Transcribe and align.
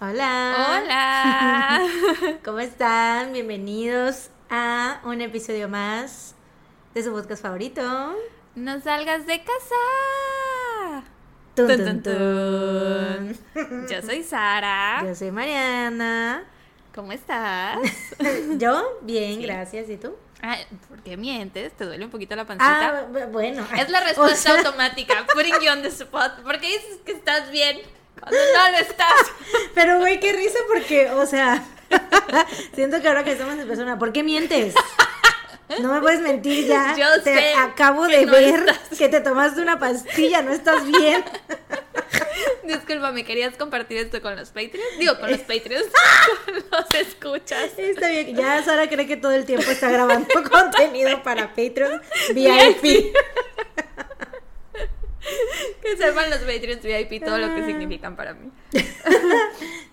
Hola. 0.00 0.80
Hola. 0.80 1.88
¿Cómo 2.44 2.60
están? 2.60 3.32
Bienvenidos 3.32 4.30
a 4.48 5.00
un 5.04 5.20
episodio 5.20 5.68
más 5.68 6.36
de 6.94 7.02
su 7.02 7.10
podcast 7.12 7.42
favorito. 7.42 7.82
No 8.54 8.80
salgas 8.80 9.26
de 9.26 9.42
casa. 9.42 11.02
Tun, 11.56 11.66
Tun, 11.66 12.02
tun. 12.04 13.38
Yo 13.90 14.02
soy 14.06 14.22
Sara. 14.22 15.02
Yo 15.04 15.16
soy 15.16 15.32
Mariana. 15.32 16.44
¿Cómo 16.94 17.10
estás? 17.10 17.78
Yo, 18.56 18.98
bien, 19.02 19.40
Sí. 19.40 19.42
gracias. 19.46 19.90
¿Y 19.90 19.96
tú? 19.96 20.14
Ay, 20.40 20.64
¿Por 20.88 21.02
qué 21.02 21.16
mientes? 21.16 21.72
¿Te 21.72 21.84
duele 21.84 22.04
un 22.04 22.12
poquito 22.12 22.36
la 22.36 22.44
pancita? 22.46 23.00
Ah, 23.00 23.06
bu- 23.12 23.32
bueno. 23.32 23.66
es 23.76 23.88
la 23.90 23.98
O 24.00 24.04
respuesta 24.04 24.36
sea, 24.36 24.58
automática. 24.58 25.26
Putting 25.34 25.54
you 25.60 25.72
on 25.72 25.82
the 25.82 25.88
spot. 25.88 26.40
¿Por 26.44 26.60
qué 26.60 26.68
dices 26.68 27.00
que 27.04 27.10
estás 27.10 27.50
bien 27.50 27.78
cuando 28.20 28.38
no 28.38 28.70
lo 28.72 28.78
estás? 28.78 29.32
Pero, 29.74 29.98
güey, 29.98 30.20
qué 30.20 30.32
risa 30.32 30.58
porque, 30.72 31.10
o 31.10 31.26
sea, 31.26 31.64
siento 32.74 33.00
que 33.00 33.08
ahora 33.08 33.24
que 33.24 33.32
estamos 33.32 33.58
en 33.58 33.66
persona, 33.66 33.98
¿por 33.98 34.12
qué 34.12 34.22
mientes? 34.22 34.74
No 35.80 35.92
me 35.92 36.00
puedes 36.00 36.20
mentir 36.20 36.66
ya. 36.66 36.96
Yo 36.96 37.22
te 37.22 37.34
sé 37.34 37.54
acabo 37.54 38.06
que 38.06 38.18
de 38.18 38.26
no 38.26 38.32
ver 38.32 38.54
estás. 38.60 38.98
que 38.98 39.08
te 39.08 39.20
tomaste 39.20 39.60
una 39.60 39.78
pastilla, 39.78 40.40
no 40.40 40.52
estás 40.52 40.86
bien. 40.86 41.22
Disculpa, 42.64 43.12
¿me 43.12 43.24
querías 43.24 43.56
compartir 43.56 43.98
esto 43.98 44.22
con 44.22 44.34
los 44.34 44.48
Patreons? 44.48 44.98
Digo, 44.98 45.18
con 45.18 45.30
los 45.30 45.40
Patreons. 45.40 45.86
con 46.44 46.54
los 46.54 46.94
escuchas. 46.94 47.70
Está 47.76 48.08
bien, 48.08 48.34
ya 48.34 48.62
Sara 48.62 48.88
cree 48.88 49.06
que 49.06 49.16
todo 49.16 49.32
el 49.32 49.44
tiempo 49.44 49.70
está 49.70 49.90
grabando 49.90 50.28
contenido 50.50 51.22
para 51.22 51.48
Patreon 51.48 52.00
VIP. 52.34 53.14
Que 55.82 55.96
sepan 55.96 56.30
los 56.30 56.40
Patreons 56.40 56.82
VIP 56.82 57.24
todo 57.24 57.38
lo 57.38 57.54
que 57.54 57.64
significan 57.64 58.16
para 58.16 58.34
mí. 58.34 58.50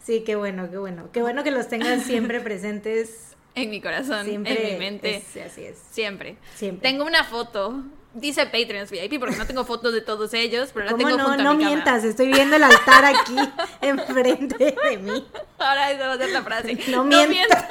Sí, 0.03 0.23
qué 0.23 0.35
bueno, 0.35 0.69
qué 0.69 0.77
bueno. 0.77 1.09
Qué 1.11 1.21
bueno 1.23 1.43
que 1.43 1.49
los 1.49 1.67
tengas 1.67 2.03
siempre 2.03 2.39
presentes. 2.39 3.31
En 3.55 3.69
mi 3.71 3.81
corazón, 3.81 4.25
Siempre. 4.25 4.67
en 4.67 4.73
mi 4.73 4.79
mente. 4.79 5.15
es- 5.15 5.37
así 5.43 5.63
es. 5.63 5.77
Siempre. 5.91 6.35
Siempre. 6.55 6.87
Tengo 6.87 7.05
una 7.05 7.23
foto. 7.23 7.83
Dice 8.13 8.45
Patreons 8.45 8.91
VIP 8.91 9.19
porque 9.19 9.35
no 9.35 9.47
tengo 9.47 9.65
fotos 9.65 9.93
de 9.93 10.01
todos 10.01 10.33
ellos, 10.35 10.69
pero 10.73 10.85
la 10.85 10.91
¿Cómo 10.91 11.03
tengo 11.07 11.17
no? 11.17 11.25
junto 11.25 11.41
a 11.41 11.43
No 11.43 11.51
cama. 11.57 11.65
mientas, 11.69 12.03
estoy 12.03 12.27
viendo 12.27 12.55
el 12.55 12.63
altar 12.63 13.03
aquí 13.05 13.35
enfrente 13.81 14.75
de 14.89 14.97
mí. 14.97 15.27
Ahora 15.57 15.91
esa 15.91 16.07
va 16.07 16.13
a 16.13 16.17
ser 16.17 16.29
la 16.29 16.43
frase. 16.43 16.77
No 16.89 17.03
mientas. 17.03 17.65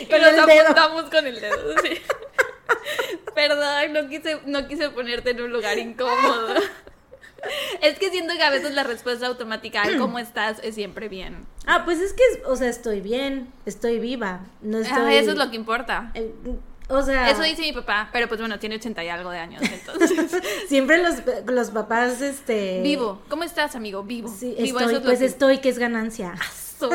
Y 0.00 0.06
Con 0.06 0.20
nos 0.20 0.38
apuntamos 0.38 1.02
con 1.04 1.26
el 1.26 1.40
dedo, 1.40 1.74
sí. 1.82 2.00
Perdón, 3.34 3.92
no 3.92 4.08
quise, 4.08 4.40
no 4.46 4.68
quise 4.68 4.90
ponerte 4.90 5.30
en 5.30 5.40
un 5.42 5.52
lugar 5.52 5.78
incómodo. 5.78 6.54
Es 7.80 7.98
que 7.98 8.10
siento 8.10 8.34
que 8.34 8.42
a 8.42 8.50
veces 8.50 8.72
la 8.74 8.84
respuesta 8.84 9.26
automática 9.26 9.82
al 9.82 9.98
cómo 9.98 10.18
estás 10.18 10.58
es 10.62 10.74
siempre 10.74 11.08
bien. 11.08 11.44
Ah, 11.66 11.82
pues 11.84 11.98
es 12.00 12.12
que, 12.12 12.22
o 12.46 12.54
sea, 12.56 12.68
estoy 12.68 13.00
bien, 13.00 13.52
estoy 13.66 13.98
viva. 13.98 14.40
No 14.60 14.78
Ah, 14.78 14.82
estoy. 14.82 15.14
eso 15.16 15.30
es 15.32 15.36
lo 15.36 15.50
que 15.50 15.56
importa. 15.56 16.10
Eh, 16.14 16.32
O 16.88 17.02
sea, 17.02 17.30
Eso 17.30 17.42
dice 17.42 17.62
mi 17.62 17.72
papá, 17.72 18.10
pero 18.12 18.28
pues 18.28 18.38
bueno, 18.40 18.58
tiene 18.58 18.74
80 18.76 19.02
y 19.04 19.08
algo 19.08 19.30
de 19.30 19.38
años, 19.38 19.62
entonces. 19.62 20.12
siempre 20.68 20.98
los, 21.02 21.14
los 21.46 21.70
papás, 21.70 22.20
este. 22.20 22.80
Vivo. 22.82 23.22
¿Cómo 23.28 23.44
estás, 23.44 23.74
amigo? 23.76 24.02
Vivo. 24.02 24.28
Sí, 24.28 24.54
Vivo, 24.58 24.78
estoy, 24.80 24.82
eso 24.82 24.96
es 24.98 25.02
lo 25.02 25.02
pues 25.08 25.18
que- 25.20 25.24
estoy, 25.26 25.58
que 25.58 25.68
es 25.70 25.78
ganancia. 25.78 26.34
Aso. 26.38 26.90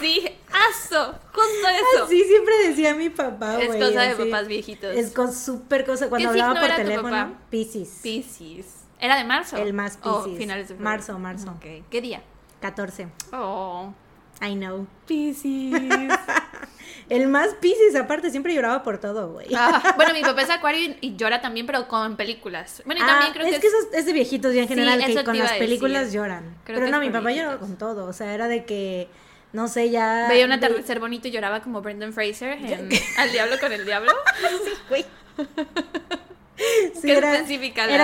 Sí, 0.00 0.26
aso. 0.50 1.14
Justo 1.32 1.68
eso. 1.68 2.04
Así 2.04 2.24
siempre 2.24 2.54
decía 2.68 2.94
mi 2.94 3.10
papá, 3.10 3.60
es 3.62 3.68
cosa 3.68 3.88
de 4.02 4.08
así. 4.08 4.24
papás 4.24 4.48
viejitos. 4.48 4.96
Es 4.96 5.12
con 5.12 5.32
súper 5.32 5.84
cosa. 5.86 6.08
Cuando 6.08 6.32
¿Qué 6.32 6.40
hablaba 6.40 6.60
por 6.66 6.76
teléfono? 6.76 7.36
Piscis. 7.50 8.00
Piscis. 8.02 8.66
¿Era 9.00 9.16
de 9.16 9.24
marzo? 9.24 9.56
El 9.56 9.72
más 9.72 9.98
O 10.02 10.22
Piscis. 10.24 10.38
finales 10.38 10.68
de 10.68 10.74
febrero. 10.74 10.84
Marzo, 10.90 11.18
marzo. 11.18 11.50
Ok. 11.50 11.84
¿Qué 11.90 12.00
día? 12.00 12.22
14. 12.60 13.08
Oh. 13.32 13.92
I 14.42 14.54
know. 14.54 14.86
Piscis. 15.06 15.74
El 17.08 17.28
más 17.28 17.54
Piscis, 17.60 17.94
aparte, 17.94 18.30
siempre 18.30 18.52
lloraba 18.54 18.82
por 18.82 18.98
todo, 18.98 19.32
güey. 19.32 19.46
Ah, 19.54 19.92
bueno, 19.96 20.12
mi 20.12 20.22
papá 20.22 20.42
es 20.42 20.50
acuario 20.50 20.80
y, 20.80 20.98
y 21.00 21.16
llora 21.16 21.40
también, 21.40 21.64
pero 21.64 21.86
con 21.86 22.16
películas. 22.16 22.82
Bueno, 22.84 23.00
y 23.00 23.04
Ah, 23.04 23.06
también 23.06 23.32
creo 23.32 23.46
es 23.46 23.54
que, 23.54 23.60
que, 23.60 23.66
eso 23.68 23.76
es- 23.92 23.98
es 24.00 24.06
de 24.06 24.12
viejitos 24.12 24.52
ya 24.54 24.62
en 24.62 24.68
Sí, 24.68 24.74
general, 24.74 25.04
que 25.04 25.24
con 25.24 25.38
las 25.38 25.52
películas 25.52 26.06
decir. 26.06 26.20
lloran. 26.20 26.42
Creo 26.64 26.76
Pero 26.76 26.86
que 26.86 26.90
no, 26.90 27.00
es 27.00 27.06
mi 27.08 27.12
papá 27.12 27.30
lloraba 27.30 27.58
con 27.58 27.76
todo. 27.76 28.06
O 28.06 28.12
sea, 28.12 28.34
era 28.34 28.48
de 28.48 28.64
que, 28.64 29.08
no 29.52 29.68
sé, 29.68 29.90
ya. 29.90 30.26
veía 30.28 30.44
un 30.44 30.50
de- 30.50 30.56
atardecer 30.56 30.98
bonito 30.98 31.28
y 31.28 31.30
lloraba 31.30 31.60
como 31.62 31.80
Brendan 31.80 32.12
Fraser 32.12 32.58
en 32.58 32.88
Al 33.18 33.30
Diablo 33.30 33.56
con 33.60 33.72
el 33.72 33.84
Diablo. 33.84 34.12
Güey. 34.88 35.04
Sí, 37.00 37.10
era, 37.10 37.30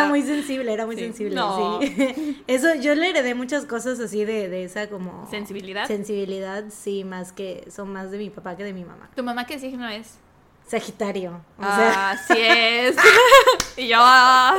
muy 0.06 0.22
sensible, 0.22 0.72
era 0.72 0.84
muy 0.86 0.96
Sí. 0.96 1.02
sensible, 1.02 1.34
No. 1.34 1.80
sí. 1.80 2.42
Eso, 2.46 2.74
yo 2.74 2.94
le 2.94 3.08
heredé 3.10 3.34
muchas 3.34 3.64
cosas 3.64 3.98
así 4.00 4.24
de, 4.24 4.48
de 4.48 4.64
esa 4.64 4.88
como... 4.88 5.26
¿Sensibilidad? 5.30 5.86
Sensibilidad, 5.86 6.64
sí, 6.68 7.04
más 7.04 7.32
que, 7.32 7.66
son 7.74 7.92
más 7.92 8.10
de 8.10 8.18
mi 8.18 8.28
papá 8.30 8.56
que 8.56 8.64
de 8.64 8.72
mi 8.72 8.84
mamá. 8.84 9.08
¿Tu 9.16 9.22
mamá 9.22 9.46
qué 9.46 9.58
signo 9.58 9.88
es? 9.88 10.18
Sagitario, 10.66 11.40
o 11.58 11.62
sea, 11.62 11.92
Ah, 11.94 12.10
así 12.12 12.34
es. 12.38 12.96
y 13.76 13.88
yo... 13.88 13.96
ah, 14.00 14.54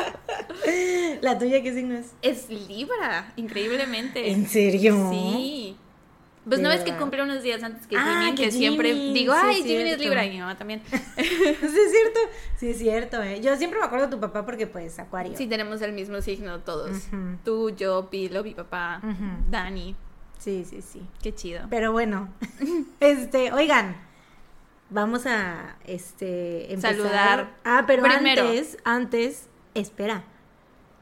¿la 1.22 1.38
tuya 1.40 1.62
qué 1.64 1.74
signo 1.74 1.96
es? 1.96 2.12
Es 2.22 2.50
Libra, 2.50 3.34
increímente. 3.36 4.30
¿En 4.32 4.48
serio? 4.48 5.10
Sí. 5.12 5.78
Pues 6.46 6.60
no 6.60 6.72
es 6.72 6.82
que 6.82 6.96
cumple 6.98 7.24
unos 7.24 7.42
días 7.42 7.64
antes 7.64 7.88
que 7.88 7.96
Ah, 7.96 8.18
Jimin, 8.20 8.36
que 8.36 8.44
que, 8.46 8.52
siempre 8.52 8.94
digo, 8.94 9.34
sí, 9.34 9.40
ay, 9.44 9.64
Jimin 9.64 9.88
es. 9.88 10.00
Libra 10.00 10.26
y 10.26 10.30
mi 10.30 10.40
mamá 10.40 10.58
también. 10.58 10.82
sí, 10.90 10.94
es 11.24 11.72
cierto, 11.92 12.20
sí, 12.58 12.70
es 12.72 12.78
cierto, 12.78 13.24
eh. 13.24 13.40
Yo 13.42 13.56
siempre 13.56 13.80
me 13.80 13.86
acuerdo 13.86 14.08
de 14.08 14.12
tu 14.12 14.20
papá 14.20 14.46
porque, 14.46 14.68
pues, 14.68 15.00
acuario. 15.00 15.38
Sí, 15.38 15.48
tenemos 15.48 15.82
el 15.82 15.94
mismo 15.94 16.22
signo 16.22 16.60
todos. 16.60 17.08
Tú, 17.46 17.70
yo, 17.70 18.10
Pilo, 18.10 18.44
mi 18.44 18.54
papá. 18.54 19.02
Dani. 19.50 19.96
sí, 20.38 20.66
sí, 20.70 20.82
sí. 20.82 21.02
Qué 21.22 21.34
chido. 21.34 21.68
Pero 21.70 21.94
bueno, 21.94 22.28
este, 23.00 23.54
oigan, 23.54 23.96
vamos 24.90 25.26
a 25.26 25.78
este 25.86 26.74
empezar. 26.74 26.96
Saludar. 26.98 27.54
Ah, 27.64 27.86
pero 27.88 28.04
Primero. 28.04 28.44
antes, 28.44 28.78
antes, 28.84 29.48
espera. 29.76 30.26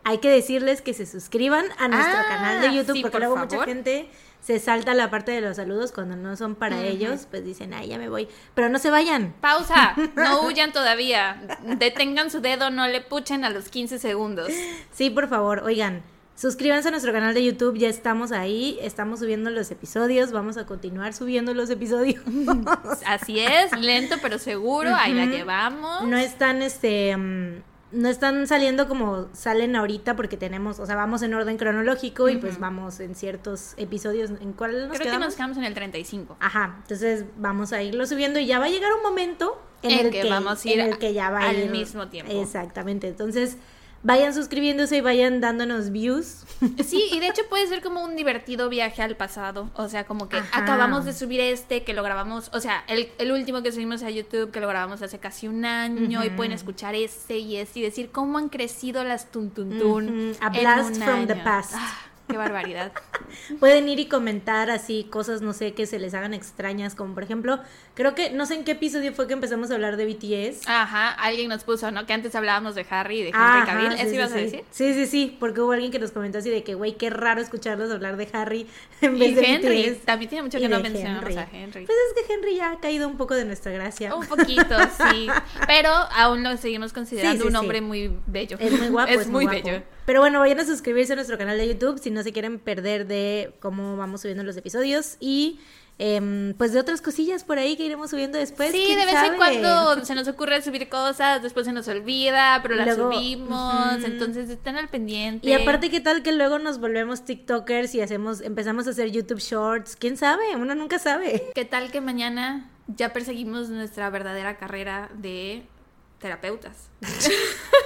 Hay 0.04 0.18
que 0.18 0.30
decirles 0.30 0.82
que 0.82 0.94
se 0.96 1.06
suscriban 1.06 1.66
a 1.78 1.88
nuestro 1.88 2.18
Ah, 2.18 2.26
canal 2.28 2.62
de 2.62 2.76
YouTube 2.76 2.96
sí, 2.96 3.02
porque 3.04 3.12
por 3.12 3.22
luego 3.22 3.38
mucha 3.38 3.64
gente 3.66 4.10
se 4.42 4.60
salta 4.60 4.94
la 4.94 5.10
parte 5.10 5.32
de 5.32 5.42
los 5.42 5.58
saludos 5.58 5.92
cuando 5.92 6.16
no 6.16 6.36
son 6.36 6.56
para 6.56 6.84
ellos, 6.84 7.28
pues 7.30 7.46
dicen, 7.46 7.74
"Ay, 7.74 7.90
ya 7.90 7.98
me 7.98 8.10
voy." 8.10 8.28
Pero 8.56 8.70
no 8.70 8.80
se 8.80 8.90
vayan. 8.90 9.34
Pausa, 9.40 9.96
no 10.16 10.42
huyan 10.46 10.72
todavía. 10.74 11.60
Detengan 11.78 12.32
su 12.32 12.42
dedo, 12.42 12.72
no 12.72 12.88
le 12.88 13.02
puchen 13.02 13.46
a 13.46 13.50
los 13.50 13.70
15 13.70 14.00
segundos. 14.00 14.52
Sí, 14.92 15.10
por 15.10 15.30
favor, 15.30 15.62
oigan, 15.64 16.02
suscríbanse 16.36 16.88
a 16.88 16.92
nuestro 16.92 17.14
canal 17.14 17.36
de 17.36 17.44
YouTube, 17.44 17.78
ya 17.78 17.88
estamos 17.88 18.32
ahí, 18.32 18.80
estamos 18.82 19.20
subiendo 19.20 19.52
los 19.52 19.70
episodios, 19.70 20.32
vamos 20.32 20.58
a 20.58 20.66
continuar 20.66 21.14
subiendo 21.14 21.54
los 21.54 21.70
episodios. 21.70 22.24
Así 23.06 23.40
es, 23.40 23.72
lento 23.80 24.16
pero 24.24 24.40
seguro, 24.40 24.96
ahí 24.96 25.14
la 25.14 25.28
llevamos. 25.28 26.04
no 26.08 26.18
están 26.18 26.64
este 26.64 27.16
mm, 27.16 27.62
no 27.92 28.10
están 28.10 28.48
saliendo 28.48 28.88
como 28.88 29.28
salen 29.34 29.76
ahorita 29.76 30.16
porque 30.16 30.38
tenemos, 30.38 30.80
o 30.80 30.86
sea, 30.86 30.96
vamos 30.96 31.22
en 31.22 31.34
orden 31.34 31.58
cronológico 31.58 32.30
y 32.30 32.38
pues 32.38 32.60
vamos 32.60 33.00
en 33.00 33.16
ciertos 33.16 33.74
episodios. 33.78 34.32
¿En 34.42 34.54
cuál 34.54 34.72
nos 34.72 34.90
Creo 34.90 34.92
que 34.92 35.04
quedamos? 35.06 35.28
nos 35.28 35.36
quedamos 35.36 35.58
en 35.58 35.64
el 35.66 35.74
35. 35.74 36.38
Ajá, 36.40 36.78
entonces 36.82 37.26
vamos 37.38 37.74
a 37.74 37.84
irlo 37.84 38.06
subiendo 38.06 38.40
y 38.40 38.46
ya 38.46 38.60
va 38.60 38.66
a 38.66 38.70
llegar 38.70 38.92
un 38.94 39.04
momento 39.04 39.62
en, 39.84 39.92
En 39.92 40.06
el 40.06 40.12
que 40.12 40.22
que, 40.22 40.30
vamos 40.30 40.64
a 40.64 40.70
ir 40.70 40.80
en 40.80 40.88
el 40.88 40.98
que 41.00 41.14
ya 41.14 41.30
va 41.30 41.50
al 41.50 41.58
ir 41.58 41.72
mismo 41.72 42.08
tiempo. 42.08 42.32
Exactamente. 42.32 43.08
Entonces, 43.08 43.58
vayan 44.04 44.34
suscribiéndose 44.34 44.98
y 44.98 45.02
vayan 45.02 45.42
dándonos 45.42 45.92
views. 45.92 46.44
Sí, 46.86 47.10
y 47.12 47.20
de 47.20 47.28
hecho 47.28 47.42
puede 47.50 47.66
ser 47.66 47.82
como 47.82 48.04
un 48.04 48.16
divertido 48.16 48.70
viaje 48.70 49.02
al 49.02 49.16
pasado. 49.18 49.72
O 49.76 49.90
sea, 49.90 50.06
como 50.06 50.30
que 50.30 50.38
Ajá. 50.38 50.60
acabamos 50.60 51.06
de 51.06 51.14
subir 51.14 51.40
este, 51.40 51.84
que 51.84 51.94
lo 51.94 52.04
grabamos, 52.04 52.52
o 52.54 52.60
sea, 52.60 52.84
el, 52.88 53.10
el 53.18 53.32
último 53.32 53.64
que 53.64 53.72
subimos 53.72 54.04
a 54.04 54.12
YouTube, 54.12 54.52
que 54.52 54.60
lo 54.60 54.68
grabamos 54.68 55.02
hace 55.02 55.18
casi 55.18 55.48
un 55.48 55.66
año, 55.66 56.24
y 56.24 56.30
pueden 56.30 56.52
escuchar 56.52 56.94
este 56.94 57.40
y 57.40 57.58
este 57.58 57.80
y 57.80 57.82
decir 57.82 58.12
cómo 58.12 58.38
han 58.38 58.50
crecido 58.50 59.04
las 59.04 59.32
tuntuntun. 59.32 60.34
A 60.40 60.50
blast 60.50 61.02
from 61.02 61.26
the 61.26 61.36
past. 61.36 61.74
Ah, 61.76 61.98
qué 62.32 62.38
barbaridad. 62.38 62.92
Pueden 63.60 63.88
ir 63.90 64.00
y 64.00 64.06
comentar 64.08 64.70
así 64.70 65.06
cosas, 65.10 65.42
no 65.42 65.54
sé, 65.54 65.74
que 65.74 65.86
se 65.86 66.00
les 66.00 66.14
hagan 66.14 66.34
extrañas, 66.34 66.96
como 66.96 67.14
por 67.14 67.24
ejemplo, 67.24 67.60
creo 67.94 68.16
que, 68.16 68.32
no 68.32 68.46
sé 68.46 68.56
en 68.56 68.64
qué 68.64 68.72
episodio 68.72 69.14
fue 69.14 69.28
que 69.28 69.34
empezamos 69.34 69.72
a 69.72 69.76
hablar 69.76 69.98
de 69.98 70.06
BTS. 70.06 70.68
Ajá, 70.68 71.10
alguien 71.12 71.50
nos 71.50 71.64
puso, 71.64 71.92
¿no? 71.92 72.06
Que 72.06 72.14
antes 72.14 72.34
hablábamos 72.36 72.76
de 72.76 72.86
Harry 72.90 73.20
y 73.20 73.24
de 73.24 73.30
Henry 73.30 73.40
Ajá, 73.42 73.66
Cavill. 73.66 73.92
sí, 73.94 73.98
¿Eso 74.02 74.10
sí, 74.10 74.16
ibas 74.16 74.32
a 74.32 74.36
sí. 74.36 74.42
decir? 74.42 74.64
Sí, 74.72 74.94
sí, 74.94 75.06
sí, 75.08 75.38
porque 75.40 75.62
hubo 75.62 75.72
alguien 75.74 75.92
que 75.92 76.00
nos 76.00 76.12
comentó 76.12 76.38
así 76.40 76.50
de 76.50 76.64
que, 76.64 76.74
güey, 76.76 76.94
qué 76.98 77.10
raro 77.10 77.42
escucharlos 77.42 77.92
hablar 77.92 78.18
de 78.18 78.28
Harry 78.34 78.68
en 79.02 79.16
Y 79.16 79.20
vez 79.20 79.36
de 79.36 79.46
Henry, 79.46 79.90
BTS. 79.92 80.06
también 80.06 80.30
tiene 80.30 80.44
mucho 80.44 80.58
y 80.58 80.62
que 80.62 80.70
no 80.70 80.80
mencionamos 80.80 81.24
Henry. 81.30 81.38
a 81.38 81.48
Henry. 81.52 81.86
Pues 81.86 81.98
es 82.18 82.28
que 82.28 82.34
Henry 82.34 82.56
ya 82.56 82.72
ha 82.72 82.80
caído 82.80 83.08
un 83.08 83.18
poco 83.18 83.36
de 83.36 83.46
nuestra 83.46 83.72
gracia. 83.72 84.16
Un 84.16 84.26
poquito, 84.28 84.76
sí. 85.12 85.28
Pero 85.68 85.90
aún 85.92 86.44
lo 86.44 86.56
seguimos 86.58 86.94
considerando 86.94 87.32
Sí, 87.36 87.42
sí, 87.42 87.48
un 87.48 87.54
sí. 87.54 87.58
hombre 87.58 87.82
muy 87.82 88.12
bello. 88.28 88.58
Es 88.60 88.72
muy 88.78 88.88
guapo, 88.90 89.12
es, 89.12 89.22
es 89.22 89.28
muy 89.28 89.46
muy 89.46 89.54
guapo. 89.62 89.70
bello. 89.70 89.84
Pero 90.06 90.20
bueno, 90.20 90.40
vayan 90.40 90.60
a 90.60 90.66
suscribirse 90.66 91.14
a 91.14 91.16
nuestro 91.16 91.38
canal 91.38 91.58
de 91.58 91.68
YouTube 91.68 92.00
si 92.00 92.12
no 92.12 92.24
se 92.24 92.32
quieren 92.32 92.60
perder 92.60 93.08
de 93.08 93.54
cómo 93.60 93.98
vamos 93.98 94.22
subiendo 94.22 94.44
los 94.44 94.58
episodios 94.58 95.18
y 95.20 95.60
em, 96.00 96.56
pues 96.56 96.74
de 96.74 96.80
otras 96.80 97.02
cosillas 97.02 97.44
por 97.44 97.60
ahí 97.60 97.78
que 97.78 97.86
iremos 97.86 98.10
subiendo 98.10 98.38
después. 98.40 98.72
Sí, 98.72 98.84
¿quién 98.88 99.00
de 99.00 99.06
vez 99.06 99.14
sabe? 99.14 99.28
en 99.28 99.36
cuando 99.36 100.04
se 100.04 100.16
nos 100.16 100.28
ocurre 100.28 100.62
subir 100.62 100.90
cosas, 100.90 101.44
después 101.44 101.68
se 101.68 101.74
nos 101.74 101.88
olvida, 101.88 102.60
pero 102.64 102.76
las 102.76 102.98
Luego, 102.98 103.14
subimos, 103.14 104.04
entonces 104.04 104.50
están 104.50 104.76
al 104.76 104.90
pendiente. 104.90 105.48
Y 105.48 105.54
aparte, 105.54 105.92
¿qué 105.92 106.00
tal 106.02 106.24
que 106.24 106.32
luego 106.32 106.58
nos 106.58 106.80
volvemos 106.80 107.24
TikTokers 107.24 107.94
y 107.94 108.02
hacemos, 108.02 108.42
empezamos 108.42 108.88
a 108.88 108.92
hacer 108.92 109.12
YouTube 109.12 109.40
Shorts? 109.40 109.96
¿Quién 109.96 110.18
sabe? 110.18 110.56
Uno 110.56 110.74
nunca 110.74 110.98
sabe. 110.98 111.52
¿Qué 111.54 111.66
tal 111.66 111.92
que 111.92 112.02
mañana 112.02 112.72
ya 112.88 113.14
perseguimos 113.14 113.70
nuestra 113.70 114.10
verdadera 114.10 114.58
carrera 114.58 115.12
de 115.14 115.64
terapeutas? 116.20 116.90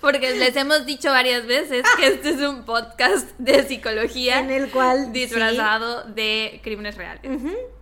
Porque 0.00 0.34
les 0.36 0.54
hemos 0.56 0.86
dicho 0.86 1.10
varias 1.10 1.46
veces 1.46 1.84
que 1.96 2.06
este 2.08 2.30
es 2.30 2.40
un 2.40 2.64
podcast 2.64 3.28
de 3.38 3.62
psicología 3.66 4.40
En 4.40 4.50
el 4.50 4.70
cual... 4.70 5.12
disfrazado 5.12 6.04
de 6.04 6.60
crímenes 6.62 6.96
reales. 6.96 7.22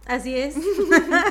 así 0.06 0.36
es. 0.36 0.54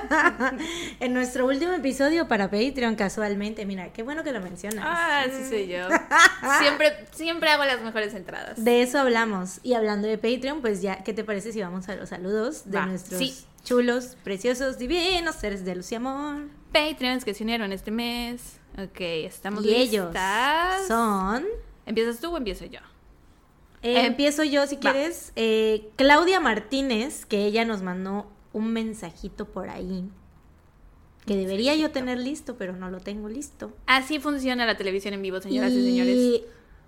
en 0.99 1.13
nuestro 1.13 1.45
último 1.45 1.71
episodio 1.73 2.27
para 2.27 2.49
Patreon, 2.49 2.95
casualmente, 2.95 3.65
mira, 3.65 3.91
qué 3.93 4.03
bueno 4.03 4.23
que 4.23 4.31
lo 4.31 4.41
mencionas. 4.41 4.83
Ah, 4.87 5.23
sí 5.31 5.47
soy 5.49 5.67
yo. 5.67 5.87
Siempre, 6.59 7.05
siempre 7.11 7.49
hago 7.49 7.65
las 7.65 7.81
mejores 7.81 8.13
entradas. 8.13 8.63
De 8.63 8.81
eso 8.81 8.99
hablamos. 8.99 9.59
Y 9.63 9.73
hablando 9.73 10.07
de 10.07 10.17
Patreon, 10.17 10.61
pues 10.61 10.81
ya, 10.81 11.03
¿qué 11.03 11.13
te 11.13 11.23
parece 11.23 11.51
si 11.51 11.61
vamos 11.61 11.89
a 11.89 11.95
los 11.95 12.09
saludos 12.09 12.69
de 12.69 12.77
Va, 12.77 12.85
nuestros 12.85 13.19
sí. 13.19 13.35
chulos, 13.63 14.15
preciosos, 14.23 14.77
divinos 14.77 15.35
seres 15.35 15.65
de 15.65 15.75
luz 15.75 15.91
y 15.91 15.95
amor? 15.95 16.43
Patreons 16.71 17.25
que 17.25 17.33
se 17.33 17.43
unieron 17.43 17.71
este 17.71 17.91
mes. 17.91 18.59
Ok, 18.77 18.99
estamos 18.99 19.65
Y 19.65 19.73
ellos 19.73 20.05
listas. 20.07 20.87
son... 20.87 21.45
¿Empiezas 21.85 22.19
tú 22.19 22.31
o 22.33 22.37
empiezo 22.37 22.65
yo? 22.65 22.79
Eh, 23.81 23.99
Em, 23.99 24.05
empiezo 24.07 24.43
yo 24.43 24.65
si 24.67 24.75
va. 24.75 24.81
quieres. 24.81 25.31
Eh, 25.35 25.89
Claudia 25.95 26.39
Martínez, 26.39 27.25
que 27.25 27.45
ella 27.45 27.63
nos 27.65 27.81
mandó 27.83 28.27
un 28.53 28.73
mensajito 28.73 29.45
por 29.45 29.69
ahí. 29.69 30.09
Que 31.25 31.35
debería 31.37 31.75
yo 31.75 31.91
tener 31.91 32.19
listo, 32.19 32.55
pero 32.57 32.73
no 32.75 32.89
lo 32.89 32.99
tengo 32.99 33.29
listo. 33.29 33.71
Así 33.87 34.19
funciona 34.19 34.65
la 34.65 34.77
televisión 34.77 35.13
en 35.13 35.21
vivo, 35.21 35.39
señoras 35.41 35.71
y, 35.71 35.83
señores. 35.83 36.41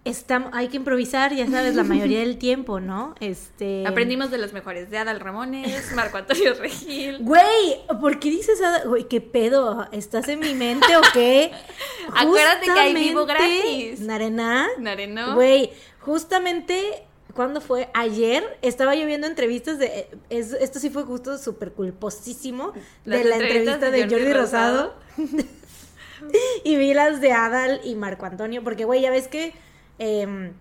Estamos, 0.07 0.49
hay 0.53 0.67
que 0.69 0.77
improvisar, 0.77 1.33
ya 1.35 1.45
sabes, 1.49 1.75
la 1.75 1.83
mayoría 1.83 2.19
del 2.19 2.37
tiempo, 2.37 2.79
¿no? 2.79 3.15
Este. 3.19 3.85
Aprendimos 3.85 4.31
de 4.31 4.37
los 4.37 4.53
mejores, 4.53 4.89
de 4.89 4.97
Adal 4.97 5.19
Ramones, 5.19 5.91
Marco 5.93 6.17
Antonio 6.17 6.53
Regil. 6.55 7.17
Güey, 7.19 7.81
¿por 8.01 8.19
qué 8.19 8.29
dices, 8.29 8.61
Ada- 8.61 8.85
güey, 8.85 9.07
qué 9.07 9.21
pedo? 9.21 9.87
¿Estás 9.91 10.27
en 10.27 10.39
mi 10.39 10.53
mente 10.53 10.95
o 10.97 11.01
qué? 11.13 11.51
Acuérdate 12.15 12.65
que 12.65 12.79
hay 12.79 12.93
vivo 12.93 13.25
gratis. 13.25 13.99
Narena. 14.01 14.67
Nareno. 14.79 15.35
Güey, 15.35 15.71
justamente 15.99 17.03
cuando 17.33 17.61
fue 17.61 17.89
ayer, 17.93 18.43
estaba 18.63 18.95
yo 18.95 19.05
viendo 19.05 19.27
entrevistas 19.27 19.77
de. 19.77 20.07
es- 20.29 20.53
esto 20.53 20.79
sí 20.79 20.89
fue 20.89 21.03
justo 21.03 21.37
súper 21.37 21.71
culposísimo. 21.73 22.73
Las 23.05 23.19
de 23.23 23.29
la 23.29 23.35
entrevista 23.35 23.77
de 23.77 23.91
de 23.91 24.01
Jordi 24.03 24.15
Jordi 24.15 24.33
Rosado. 24.33 24.95
y 26.63 26.75
vi 26.77 26.93
las 26.93 27.21
de 27.21 27.31
Adal 27.31 27.81
y 27.83 27.95
Marco 27.95 28.25
Antonio. 28.25 28.63
Porque, 28.63 28.85
güey, 28.85 29.01
ya 29.01 29.11
ves 29.11 29.27
que. 29.27 29.53
Em, 29.99 30.53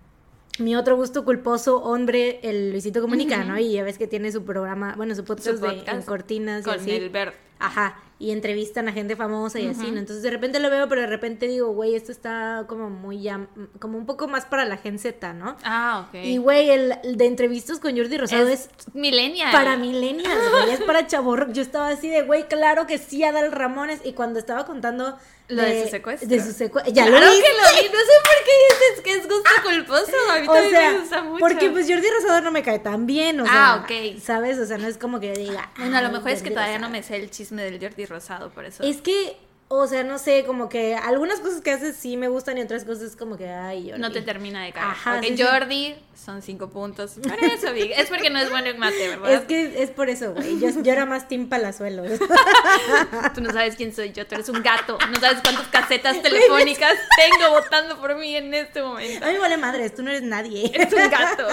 mi 0.59 0.75
otro 0.75 0.95
gusto 0.95 1.23
culposo, 1.23 1.81
hombre, 1.83 2.39
el 2.43 2.71
Luisito 2.71 3.01
Comunica, 3.01 3.43
¿no? 3.43 3.59
Y 3.59 3.73
ya 3.73 3.83
ves 3.83 3.97
que 3.97 4.07
tiene 4.07 4.31
su 4.31 4.43
programa, 4.43 4.95
bueno, 4.97 5.13
su 5.15 5.23
podcast, 5.23 5.57
Su 5.59 5.65
de 5.65 5.83
en 5.85 6.01
cortinas 6.01 6.61
y 6.61 6.65
Con 6.65 6.75
así. 6.75 6.91
el 6.91 7.09
Bert. 7.09 7.35
Ajá, 7.59 7.99
y 8.19 8.31
entrevistan 8.31 8.87
a 8.87 8.93
gente 8.93 9.15
famosa 9.15 9.59
y 9.59 9.67
así, 9.67 9.91
¿no? 9.91 9.99
Entonces 9.99 10.23
de 10.23 10.31
repente 10.31 10.59
lo 10.59 10.71
veo, 10.71 10.87
pero 10.89 11.01
de 11.01 11.07
repente 11.07 11.47
digo, 11.47 11.67
güey, 11.73 11.95
esto 11.95 12.11
está 12.11 12.65
como 12.67 12.89
muy 12.89 13.21
ya, 13.21 13.47
como 13.79 13.97
un 13.97 14.07
poco 14.07 14.27
más 14.27 14.45
para 14.45 14.65
la 14.65 14.77
Gen 14.77 14.97
Z, 14.97 15.33
¿no? 15.33 15.55
Ah, 15.63 16.07
ok. 16.07 16.15
Y 16.23 16.37
güey, 16.37 16.69
el, 16.71 16.95
el 17.03 17.17
de 17.17 17.25
entrevistas 17.27 17.77
con 17.79 17.95
Jordi 17.95 18.17
Rosado 18.17 18.47
es, 18.47 18.69
es 18.79 18.95
millennial. 18.95 19.51
para 19.51 19.77
millennials, 19.77 20.49
güey, 20.51 20.69
es 20.73 20.81
para 20.81 21.05
chavorro. 21.05 21.51
Yo 21.51 21.61
estaba 21.61 21.89
así 21.89 22.09
de, 22.09 22.23
güey, 22.23 22.47
claro 22.47 22.87
que 22.87 22.97
sí, 22.97 23.23
Adal 23.23 23.51
Ramones. 23.51 23.99
Y 24.03 24.13
cuando 24.13 24.39
estaba 24.39 24.65
contando 24.65 25.15
Lo 25.47 25.61
de 25.61 25.83
su 25.83 25.89
secuestro. 25.91 26.27
De 26.27 26.43
su 26.43 26.53
secuestro. 26.53 26.91
Ya 26.91 27.05
Claro 27.05 27.23
lo 27.23 27.31
vi. 27.31 27.37
que 27.39 27.47
lo 27.49 27.81
vi. 27.81 27.87
No 27.87 27.99
sé 27.99 28.13
por 28.23 28.45
qué 28.45 28.51
dices 28.69 29.03
que 29.03 29.11
es 29.11 29.27
gusto 29.27 29.49
culposo. 29.63 30.11
A 30.35 30.39
mí 30.39 30.47
O 30.47 30.53
también 30.53 30.71
sea, 30.73 30.91
me 30.91 30.99
gusta 30.99 31.23
mucho. 31.23 31.39
porque 31.39 31.69
pues 31.69 31.87
Jordi 31.87 32.07
Rosado 32.19 32.41
no 32.41 32.49
me 32.51 32.63
cae 32.63 32.79
tan 32.79 33.05
bien, 33.05 33.39
o 33.41 33.45
sea, 33.45 33.73
Ah, 33.73 33.83
ok. 33.83 34.19
¿sabes? 34.19 34.57
O 34.57 34.65
sea, 34.65 34.79
no 34.79 34.87
es 34.87 34.97
como 34.97 35.19
que 35.19 35.27
yo 35.27 35.33
diga. 35.35 35.71
Bueno, 35.77 35.97
a 35.97 36.01
lo 36.01 36.07
"Ay, 36.07 36.13
mejor 36.15 36.31
es 36.31 36.41
que 36.41 36.49
todavía 36.49 36.79
no 36.79 36.87
Rosado". 36.87 36.91
me 36.93 37.03
sé 37.03 37.15
el 37.17 37.29
chisme 37.47 37.63
del 37.63 37.79
Jordi 37.79 38.05
Rosado, 38.05 38.49
por 38.49 38.65
eso. 38.65 38.83
Es 38.83 39.01
que, 39.01 39.37
o 39.69 39.87
sea, 39.87 40.03
no 40.03 40.17
sé, 40.19 40.43
como 40.45 40.67
que 40.69 40.95
algunas 40.95 41.39
cosas 41.39 41.61
que 41.61 41.71
haces 41.71 41.95
sí 41.95 42.17
me 42.17 42.27
gustan 42.27 42.57
y 42.57 42.61
otras 42.61 42.83
cosas 42.83 43.15
como 43.15 43.37
que, 43.37 43.47
ay, 43.49 43.85
Jordi. 43.89 44.01
No 44.01 44.11
te 44.11 44.21
termina 44.21 44.63
de 44.63 44.71
caer. 44.73 44.85
Ajá, 44.87 45.17
Ok, 45.17 45.23
sí, 45.23 45.37
sí. 45.37 45.43
Jordi, 45.43 45.95
son 46.25 46.41
cinco 46.41 46.69
puntos. 46.69 47.13
Por 47.21 47.43
eso, 47.43 47.71
Vic. 47.73 47.91
Es 47.95 48.09
porque 48.09 48.29
no 48.29 48.39
es 48.39 48.49
bueno 48.49 48.67
en 48.67 48.79
mate, 48.79 49.07
¿verdad? 49.09 49.31
Es 49.31 49.41
que 49.41 49.81
es 49.81 49.89
por 49.91 50.09
eso, 50.09 50.33
güey. 50.33 50.59
Yo, 50.59 50.69
yo 50.81 50.91
era 50.91 51.05
más 51.05 51.27
Team 51.29 51.47
Palazuelos. 51.47 52.19
Tú 53.33 53.41
no 53.41 53.51
sabes 53.53 53.75
quién 53.75 53.93
soy 53.93 54.11
yo, 54.11 54.25
tú 54.27 54.35
eres 54.35 54.49
un 54.49 54.61
gato. 54.61 54.97
No 55.09 55.19
sabes 55.19 55.41
cuántas 55.41 55.67
casetas 55.67 56.21
telefónicas 56.21 56.93
tengo 57.17 57.51
votando 57.51 57.97
por 57.99 58.15
mí 58.17 58.35
en 58.35 58.53
este 58.53 58.81
momento. 58.81 59.25
A 59.25 59.29
mí 59.31 59.37
vale 59.37 59.55
madres, 59.57 59.95
tú 59.95 60.03
no 60.03 60.09
eres 60.09 60.23
nadie. 60.23 60.69
Eres 60.73 60.91
un 60.91 61.09
gato. 61.09 61.45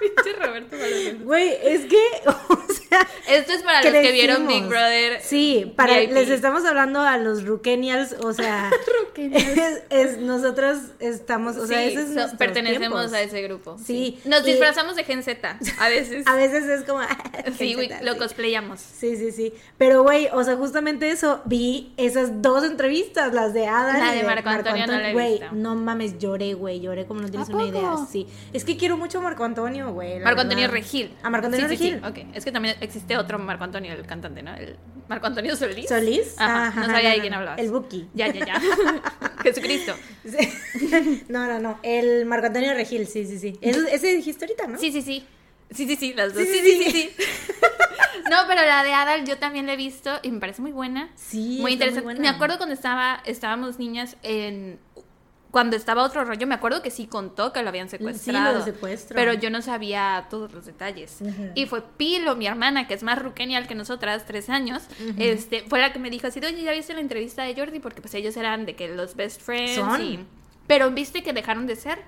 Pinche 0.00 0.32
Roberto. 0.38 0.76
Güey, 1.24 1.56
es 1.62 1.86
que, 1.86 1.98
o 2.26 2.72
sea, 2.72 2.87
Esto 3.28 3.52
es 3.52 3.62
para 3.62 3.82
los 3.82 3.92
que 3.92 4.12
vieron 4.12 4.46
Big. 4.46 4.64
Brother. 4.66 5.20
Sí, 5.22 5.72
para 5.76 5.98
VIP. 5.98 6.12
les 6.12 6.30
estamos 6.30 6.64
hablando 6.64 7.00
a 7.00 7.16
los 7.18 7.44
Rukenials, 7.44 8.14
o 8.22 8.32
sea, 8.32 8.70
es, 9.16 9.82
es- 9.90 10.18
nosotros 10.18 10.78
estamos, 10.98 11.56
o 11.56 11.66
sea, 11.66 11.78
Sí, 11.78 11.94
ese 11.94 12.02
es 12.02 12.30
so- 12.30 12.36
pertenecemos 12.38 13.00
tiempos. 13.00 13.12
a 13.12 13.20
ese 13.22 13.42
grupo. 13.42 13.76
Sí, 13.84 14.20
Nos 14.24 14.42
y- 14.46 14.52
disfrazamos 14.52 14.96
de 14.96 15.04
Gen 15.04 15.22
Z 15.22 15.58
a 15.78 15.88
veces. 15.88 16.26
A 16.26 16.34
veces 16.36 16.64
es 16.64 16.84
como 16.84 17.00
sí, 17.58 17.74
güey, 17.74 17.88
sí. 17.88 17.94
lo 18.02 18.16
cosplayamos. 18.16 18.80
Sí, 18.80 19.16
sí, 19.16 19.32
sí. 19.32 19.52
Pero, 19.76 20.02
güey, 20.02 20.28
o 20.32 20.42
sea, 20.44 20.56
justamente 20.56 21.10
eso, 21.10 21.42
vi 21.44 21.92
esas 21.96 22.40
dos 22.42 22.64
entrevistas, 22.64 23.34
las 23.34 23.52
de 23.54 23.66
Ada 23.66 23.98
La 23.98 24.14
y 24.14 24.18
de 24.18 24.24
Marco 24.24 24.48
Antonio 24.48 24.86
no 24.86 24.92
la 24.98 25.10
he 25.10 25.12
Güey, 25.12 25.40
no 25.52 25.74
mames, 25.74 26.18
lloré, 26.18 26.54
güey, 26.54 26.80
lloré 26.80 27.06
como 27.06 27.20
no 27.20 27.28
tienes 27.28 27.48
¿A 27.50 27.52
una 27.52 27.64
idea. 27.66 27.96
Sí. 28.10 28.26
Es 28.52 28.64
que 28.64 28.76
quiero 28.76 28.96
mucho 28.96 29.18
a 29.18 29.22
Marco 29.22 29.44
Antonio, 29.44 29.92
güey. 29.92 30.20
Marco 30.20 30.40
Antonio. 30.40 30.68
Regil. 30.68 31.14
A 31.22 31.30
Marco 31.30 31.46
Antonio 31.46 31.68
Sí, 31.68 31.76
sí, 31.76 31.82
sí. 31.84 31.90
Regil. 31.94 32.04
Ok, 32.28 32.34
es 32.34 32.44
que 32.44 32.52
también 32.52 32.76
existe 32.80 33.16
otro 33.16 33.38
Marco 33.38 33.64
Antonio, 33.64 33.92
el 33.92 34.06
cantante, 34.06 34.42
¿no? 34.42 34.54
El 34.54 34.76
Marco 35.08 35.26
Antonio 35.26 35.56
Solís. 35.56 35.88
¿Solís? 35.88 36.34
Ajá, 36.38 36.68
Ajá, 36.68 36.80
no 36.80 36.86
sabía 36.86 37.02
no, 37.02 37.10
de 37.10 37.16
no, 37.16 37.22
quién 37.22 37.34
hablabas. 37.34 37.60
El 37.60 37.70
Buki. 37.70 38.08
Ya, 38.14 38.28
ya, 38.32 38.44
ya. 38.46 38.60
Jesucristo. 39.42 39.94
Sí. 40.24 41.24
no, 41.28 41.46
no, 41.46 41.58
no. 41.58 41.78
El 41.82 42.26
Marco 42.26 42.46
Antonio 42.46 42.74
Regil, 42.74 43.06
sí, 43.06 43.26
sí, 43.26 43.38
sí. 43.38 43.58
Ese, 43.60 43.94
ese 43.94 44.14
dijiste 44.16 44.44
ahorita, 44.44 44.66
¿no? 44.66 44.78
Sí, 44.78 44.92
sí, 44.92 45.02
sí. 45.02 45.26
Sí, 45.70 45.86
sí, 45.86 45.96
sí, 45.96 46.14
las 46.14 46.34
dos. 46.34 46.42
Sí, 46.44 46.60
Sí, 46.62 46.82
sí, 46.84 46.90
sí. 46.90 47.10
No, 48.30 48.36
pero 48.46 48.62
la 48.62 48.82
de 48.82 48.92
Adal 48.92 49.24
yo 49.24 49.38
también 49.38 49.66
la 49.66 49.72
he 49.72 49.76
visto 49.76 50.18
y 50.22 50.30
me 50.30 50.38
parece 50.40 50.60
muy 50.60 50.72
buena. 50.72 51.08
Sí, 51.14 51.58
muy 51.60 51.72
interesante. 51.72 52.04
buena. 52.04 52.20
me 52.20 52.28
acuerdo 52.28 52.58
cuando 52.58 52.74
estaba, 52.74 53.22
estábamos 53.24 53.78
niñas 53.78 54.16
en 54.22 54.78
cuando 55.50 55.76
estaba 55.76 56.02
otro 56.02 56.24
rollo, 56.24 56.46
me 56.46 56.54
acuerdo 56.54 56.82
que 56.82 56.90
sí 56.90 57.06
contó 57.06 57.52
que 57.52 57.62
lo 57.62 57.68
habían 57.70 57.88
secuestrado. 57.88 58.62
Sí, 58.64 58.70
lo. 58.70 58.88
Pero 59.14 59.32
yo 59.32 59.48
no 59.50 59.62
sabía 59.62 60.26
todos 60.28 60.52
los 60.52 60.66
detalles. 60.66 61.18
Y 61.54 61.66
fue 61.66 61.82
Pilo, 61.96 62.36
mi 62.36 62.46
hermana, 62.46 62.86
que 62.86 62.94
es 62.94 63.02
más 63.02 63.18
ruquenial 63.20 63.66
que 63.66 63.74
nosotras, 63.74 64.24
tres 64.26 64.50
años, 64.50 64.82
este, 65.16 65.62
fue 65.68 65.78
la 65.80 65.92
que 65.92 65.98
me 65.98 66.10
dijo 66.10 66.26
así, 66.26 66.38
oye, 66.40 66.62
¿ya 66.62 66.72
viste 66.72 66.92
la 66.94 67.00
entrevista 67.00 67.44
de 67.44 67.54
Jordi? 67.54 67.80
Porque 67.80 68.00
pues 68.02 68.12
ellos 68.14 68.36
eran 68.36 68.66
de 68.66 68.76
que 68.76 68.88
los 68.88 69.16
best 69.16 69.40
friends 69.40 69.74
Son. 69.76 70.00
y... 70.02 70.26
Pero 70.66 70.90
¿viste 70.90 71.22
que 71.22 71.32
dejaron 71.32 71.66
de 71.66 71.76
ser? 71.76 71.98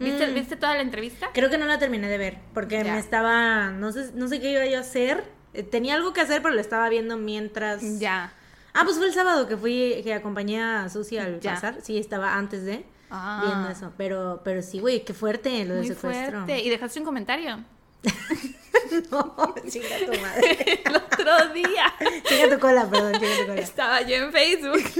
¿Viste, 0.00 0.26
Mm. 0.26 0.34
¿viste 0.34 0.56
toda 0.56 0.74
la 0.74 0.80
entrevista? 0.82 1.28
Creo 1.32 1.48
que 1.50 1.58
no 1.58 1.66
la 1.66 1.78
terminé 1.78 2.08
de 2.08 2.18
ver, 2.18 2.38
porque 2.54 2.82
Ya. 2.82 2.94
me 2.94 2.98
estaba, 2.98 3.70
no 3.70 3.92
sé, 3.92 4.10
no 4.14 4.26
sé 4.28 4.40
qué 4.40 4.50
iba 4.52 4.66
yo 4.66 4.78
a 4.78 4.80
hacer. 4.80 5.24
Eh, 5.52 5.62
Tenía 5.62 5.94
algo 5.94 6.12
que 6.12 6.20
hacer, 6.22 6.42
pero 6.42 6.54
lo 6.54 6.60
estaba 6.60 6.88
viendo 6.88 7.16
mientras. 7.18 8.00
Ya. 8.00 8.32
Ah, 8.72 8.82
pues 8.84 8.96
fue 8.96 9.06
el 9.06 9.12
sábado 9.14 9.46
que 9.48 9.56
fui, 9.56 10.00
que 10.04 10.14
acompañé 10.14 10.62
a 10.62 10.88
Susi 10.88 11.18
al 11.18 11.40
Ya. 11.40 11.54
pasar. 11.54 11.78
Sí, 11.82 11.98
estaba 11.98 12.36
antes 12.36 12.64
de 12.64 12.84
Ah. 13.10 13.42
viendo 13.46 13.68
eso. 13.70 13.92
Pero, 13.96 14.40
pero 14.44 14.62
sí, 14.62 14.78
güey, 14.80 15.04
qué 15.04 15.12
fuerte 15.14 15.50
lo 15.64 15.74
del 15.74 15.84
Muy 15.86 15.94
secuestro. 15.94 16.44
fuerte. 16.44 16.60
Y 16.62 16.70
dejaste 16.70 17.00
un 17.00 17.04
comentario. 17.04 17.64
no, 19.10 19.54
chinga 19.68 19.96
tu 20.06 20.20
madre. 20.20 20.82
El 20.86 20.96
otro 20.96 21.48
día 21.52 21.92
chinga 22.26 22.54
tu 22.54 22.58
cola, 22.60 22.88
perdón, 22.88 23.12
chinga 23.20 23.36
tu 23.40 23.46
cola. 23.48 23.60
estaba 23.60 24.00
yo 24.02 24.16
en 24.16 24.32
Facebook 24.32 24.80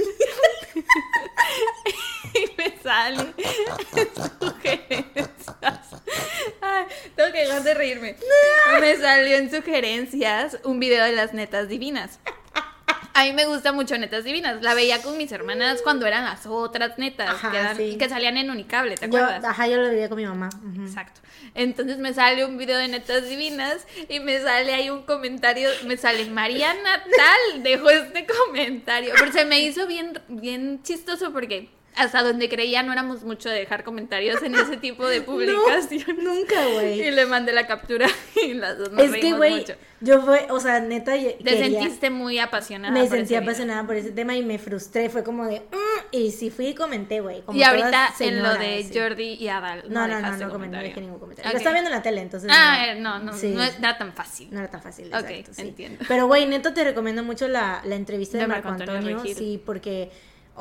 y 2.35 2.51
me 2.57 2.77
sale 2.83 3.33
sugerencias. 4.39 6.01
Ay, 6.61 6.85
tengo 7.15 7.31
que 7.31 7.39
dejar 7.39 7.63
de 7.63 7.73
reírme. 7.73 8.15
Me 8.79 8.95
salió 8.97 9.37
en 9.37 9.49
sugerencias 9.51 10.57
un 10.63 10.79
video 10.79 11.03
de 11.05 11.13
las 11.13 11.33
netas 11.33 11.67
divinas. 11.67 12.19
A 13.13 13.23
mí 13.25 13.33
me 13.33 13.45
gusta 13.45 13.71
mucho 13.73 13.97
Netas 13.97 14.23
Divinas. 14.23 14.61
La 14.61 14.73
veía 14.73 15.01
con 15.01 15.17
mis 15.17 15.31
hermanas 15.31 15.81
cuando 15.81 16.05
eran 16.05 16.23
las 16.23 16.45
otras 16.45 16.97
netas 16.97 17.29
Ajá, 17.29 17.51
que, 17.51 17.57
eran- 17.57 17.77
sí. 17.77 17.97
que 17.97 18.07
salían 18.09 18.37
en 18.37 18.49
Unicable, 18.49 18.95
¿te 18.95 19.09
Yo, 19.09 19.17
acuerdas? 19.17 19.43
ajá, 19.43 19.67
yo 19.67 19.77
lo 19.77 19.89
veía 19.89 20.07
con 20.09 20.17
mi 20.17 20.25
mamá. 20.25 20.49
Exacto. 20.81 21.19
Entonces 21.53 21.97
me 21.97 22.13
sale 22.13 22.45
un 22.45 22.57
video 22.57 22.77
de 22.77 22.87
netas 22.87 23.27
divinas 23.27 23.85
y 24.07 24.19
me 24.21 24.39
sale 24.39 24.73
ahí 24.73 24.89
un 24.89 25.03
comentario, 25.03 25.69
me 25.85 25.97
sale 25.97 26.25
Mariana 26.25 27.03
tal, 27.17 27.63
dejó 27.63 27.89
este 27.89 28.25
comentario. 28.25 29.13
Pero 29.19 29.31
se 29.31 29.43
me 29.45 29.59
hizo 29.59 29.87
bien, 29.87 30.19
bien 30.29 30.81
chistoso 30.83 31.33
porque 31.33 31.69
hasta 31.95 32.23
donde 32.23 32.47
creía 32.49 32.83
no 32.83 32.93
éramos 32.93 33.23
mucho 33.23 33.49
de 33.49 33.55
dejar 33.59 33.83
comentarios 33.83 34.41
en 34.43 34.55
ese 34.55 34.77
tipo 34.77 35.05
de 35.07 35.21
publicaciones. 35.21 36.07
Nunca, 36.17 36.67
güey. 36.73 37.01
Y 37.01 37.11
le 37.11 37.25
mandé 37.25 37.51
la 37.53 37.67
captura 37.67 38.07
y 38.43 38.53
las 38.53 38.77
dos 38.77 38.91
nos 38.91 39.03
Es 39.03 39.11
que, 39.17 39.33
güey, 39.33 39.65
yo 39.99 40.21
fue, 40.23 40.47
o 40.49 40.59
sea, 40.59 40.79
neta, 40.79 41.15
yo 41.15 41.31
Te 41.35 41.43
quería- 41.43 41.79
sentiste 41.81 42.09
muy 42.09 42.39
apasionada. 42.39 42.93
me 42.93 43.01
por 43.01 43.09
sentí 43.09 43.33
ese 43.33 43.39
video. 43.39 43.49
apasionada 43.51 43.85
por 43.85 43.95
ese 43.95 44.11
tema 44.11 44.35
y 44.35 44.43
me 44.43 44.57
frustré, 44.57 45.09
fue 45.09 45.23
como 45.23 45.45
de, 45.45 45.59
"Mm", 45.59 46.05
y 46.15 46.31
sí 46.31 46.49
fui 46.49 46.67
y 46.67 46.73
comenté, 46.73 47.19
güey. 47.21 47.43
Y 47.53 47.61
ahorita 47.63 48.13
en 48.19 48.41
lo 48.41 48.53
de 48.55 48.83
sí. 48.83 48.97
Jordi 48.97 49.33
y 49.33 49.47
Adal. 49.49 49.83
No, 49.89 50.01
no, 50.01 50.07
no, 50.07 50.15
dejaste 50.17 50.45
no, 50.45 50.51
comenté, 50.51 50.77
no 50.77 50.83
dejé 50.83 51.01
ningún 51.01 51.19
comentario. 51.19 51.49
Ok. 51.49 51.53
Lo 51.53 51.57
estaba 51.59 51.73
viendo 51.73 51.89
en 51.91 51.95
la 51.97 52.01
tele, 52.01 52.21
entonces. 52.21 52.49
Ah, 52.51 52.85
eh, 52.87 52.95
no, 52.99 53.19
no, 53.19 53.33
Sí. 53.33 53.49
no 53.49 53.61
era 53.63 53.97
tan 53.97 54.13
fácil. 54.13 54.47
No 54.51 54.59
era 54.59 54.69
tan 54.71 54.81
fácil, 54.81 55.07
Ok, 55.13 55.25
exacto, 55.29 55.53
sí. 55.53 55.61
entiendo. 55.61 56.03
Pero, 56.07 56.25
güey, 56.27 56.45
neta, 56.47 56.73
te 56.73 56.83
recomiendo 56.83 57.23
mucho 57.23 57.47
la, 57.47 57.81
la 57.85 57.95
entrevista 57.95 58.37
de, 58.37 58.43
De 58.43 58.47
Marco 58.47 58.69
Antonio, 58.69 59.21
sí, 59.35 59.61
porque, 59.63 60.09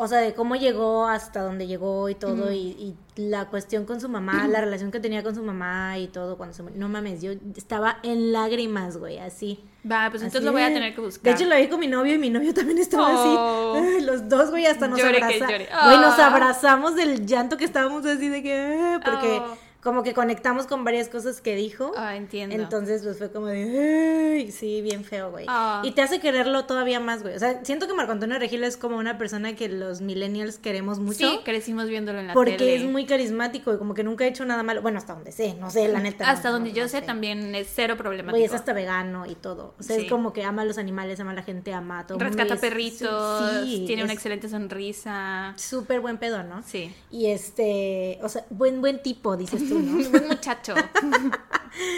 o 0.01 0.09
sea, 0.09 0.19
de 0.19 0.35
cómo 0.35 0.57
llegó 0.57 1.07
hasta 1.07 1.43
donde 1.43 1.67
llegó 1.67 2.09
y 2.09 2.15
todo, 2.15 2.51
y, 2.53 2.59
y 2.59 2.97
la 3.17 3.47
cuestión 3.47 3.85
con 3.85 4.01
su 4.01 4.09
mamá, 4.09 4.49
la 4.49 4.61
relación 4.61 4.91
que 4.91 5.01
tenía 5.01 5.23
con 5.23 5.35
su 5.35 5.43
mamá 5.43 5.99
y 5.99 6.09
todo, 6.09 6.37
cuando 6.37 6.55
se... 6.55 6.63
No 6.63 6.89
mames, 6.89 7.21
yo 7.23 7.33
estaba 7.57 7.99
en 8.03 8.33
lágrimas, 8.33 8.97
güey, 8.97 9.19
así. 9.19 9.63
Va, 9.91 10.09
pues 10.11 10.23
entonces 10.23 10.43
lo 10.45 10.53
voy 10.53 10.63
a 10.63 10.69
tener 10.73 10.95
que 10.95 11.01
buscar. 11.01 11.25
De 11.25 11.31
hecho, 11.31 11.49
lo 11.49 11.57
vi 11.57 11.69
con 11.69 11.81
mi 11.81 11.87
novio 11.87 12.15
y 12.15 12.19
mi 12.19 12.31
novio 12.31 12.53
también 12.55 12.79
estaba 12.79 13.09
Oh. 13.15 13.75
así. 13.75 13.87
Ay, 13.97 14.01
los 14.03 14.29
dos, 14.29 14.51
güey, 14.51 14.67
hasta 14.67 14.89
nos 14.89 15.01
abrazamos. 15.03 15.39
llore. 15.41 15.69
Güey, 15.85 15.99
nos 15.99 16.19
Ah. 16.19 16.27
abrazamos 16.27 16.95
del 16.97 17.27
llanto 17.27 17.57
que 17.57 17.65
estábamos 17.65 18.05
así 18.07 18.29
de 18.29 18.43
que. 18.43 18.79
ah, 18.81 19.01
Porque 19.05 19.41
Oh. 19.43 19.57
Como 19.83 20.03
que 20.03 20.13
conectamos 20.15 20.67
con 20.67 20.85
varias 20.85 21.09
cosas 21.09 21.41
que 21.41 21.55
dijo. 21.57 21.93
Ah, 21.97 22.17
entiendo. 22.17 22.55
Entonces, 22.55 23.03
pues 23.03 23.19
fue 23.19 23.31
como 23.33 23.47
de. 23.47 24.35
Ay, 24.41 24.53
sí, 24.53 24.83
bien 24.83 25.05
feo, 25.05 25.31
güey. 25.31 25.47
Ah. 25.49 25.81
Y 25.85 25.93
te 25.93 26.03
hace 26.03 26.21
quererlo 26.21 26.67
todavía 26.67 27.01
más, 27.01 27.23
güey. 27.23 27.35
O 27.35 27.39
sea, 27.39 27.65
siento 27.65 27.87
que 27.87 27.95
Marco 27.95 28.13
Antonio 28.13 28.39
Regil 28.39 28.63
es 28.65 28.77
como 28.77 28.97
una 28.99 29.17
persona 29.19 29.57
que 29.57 29.69
los 29.69 30.01
millennials 30.01 30.59
queremos 30.59 30.99
mucho. 30.99 31.19
Sí, 31.31 31.41
crecimos 31.45 31.89
viéndolo 31.89 32.19
en 32.21 32.27
la 32.29 32.35
porque 32.35 32.57
tele. 32.59 32.77
es 32.77 32.85
muy 32.85 33.07
carismático 33.07 33.73
y 33.73 33.79
como 33.79 33.95
que 33.95 34.05
nunca 34.05 34.25
ha 34.25 34.29
hecho 34.29 34.45
nada 34.45 34.63
malo. 34.63 34.83
Bueno, 34.83 34.99
hasta 34.99 35.15
donde 35.15 35.33
sé, 35.33 35.55
no 35.55 35.71
sé, 35.71 35.89
la 35.89 36.01
neta. 36.01 36.27
no- 36.27 36.31
Hasta 36.33 36.51
donde 36.51 36.71
no- 36.71 36.77
yo 36.77 36.83
no 36.83 36.89
sé, 36.89 37.01
también 37.03 37.55
es 37.55 37.69
cero 37.75 37.97
problemático. 37.97 38.33
Güey, 38.33 38.45
es 38.45 38.53
hasta 38.53 38.73
vegano 38.73 39.25
y 39.27 39.35
todo. 39.35 39.75
O 39.79 39.83
sea, 39.83 39.97
Sí. 39.97 40.03
es 40.03 40.11
como 40.11 40.33
que 40.33 40.45
ama 40.45 40.63
a 40.63 40.65
los 40.67 40.79
animales, 40.79 41.19
ama 41.21 41.31
a 41.31 41.35
la 41.35 41.43
gente, 41.43 41.73
ama 41.73 42.01
a 42.01 42.07
todo. 42.07 42.19
Rescata 42.19 42.55
es- 42.55 42.61
perritos, 42.61 43.51
sí, 43.65 43.85
tiene 43.87 44.05
una 44.05 44.13
excelente 44.13 44.49
sonrisa. 44.49 45.55
Súper 45.57 46.01
buen 46.01 46.19
pedo, 46.19 46.43
¿no? 46.43 46.63
Sí. 46.65 46.93
Y 47.11 47.27
este, 47.27 48.19
o 48.23 48.29
sea, 48.29 48.45
buen, 48.51 48.81
buen 48.81 49.03
tipo, 49.03 49.37
dices 49.37 49.63
tú, 49.75 49.79
¿no? 49.81 50.09
Buen 50.11 50.29
muchacho. 50.29 50.75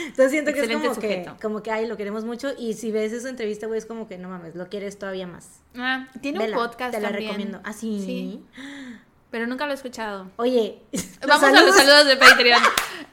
Entonces 0.07 0.31
siento 0.31 0.52
que 0.52 0.61
es 0.61 0.69
como 0.71 0.95
que, 0.97 1.26
como 1.41 1.62
que, 1.62 1.71
ay, 1.71 1.87
lo 1.87 1.97
queremos 1.97 2.25
mucho. 2.25 2.52
Y 2.59 2.75
si 2.75 2.93
ves 2.93 3.12
esa 3.12 3.29
entrevista, 3.29 3.67
güey, 3.67 3.79
es 3.79 3.87
como 3.87 4.07
que, 4.09 4.19
no 4.19 4.29
mames, 4.29 4.55
lo 4.55 4.69
quieres 4.69 4.99
todavía 4.99 5.26
más. 5.26 5.61
Ah, 5.76 6.09
tiene 6.21 6.38
Vela, 6.38 6.57
un 6.59 6.62
podcast 6.64 6.95
Te 6.95 7.00
la 7.00 7.09
también. 7.09 7.31
recomiendo. 7.31 7.61
¿Ah, 7.64 7.73
sí? 7.73 8.02
Sí, 8.05 8.43
pero 9.31 9.47
nunca 9.47 9.64
lo 9.64 9.73
he 9.73 9.75
escuchado. 9.75 10.31
Oye, 10.37 10.79
Vamos 11.26 11.45
a 11.45 11.62
los 11.62 11.75
saludos 11.75 12.07
de 12.07 12.17
Patreon. 12.17 12.61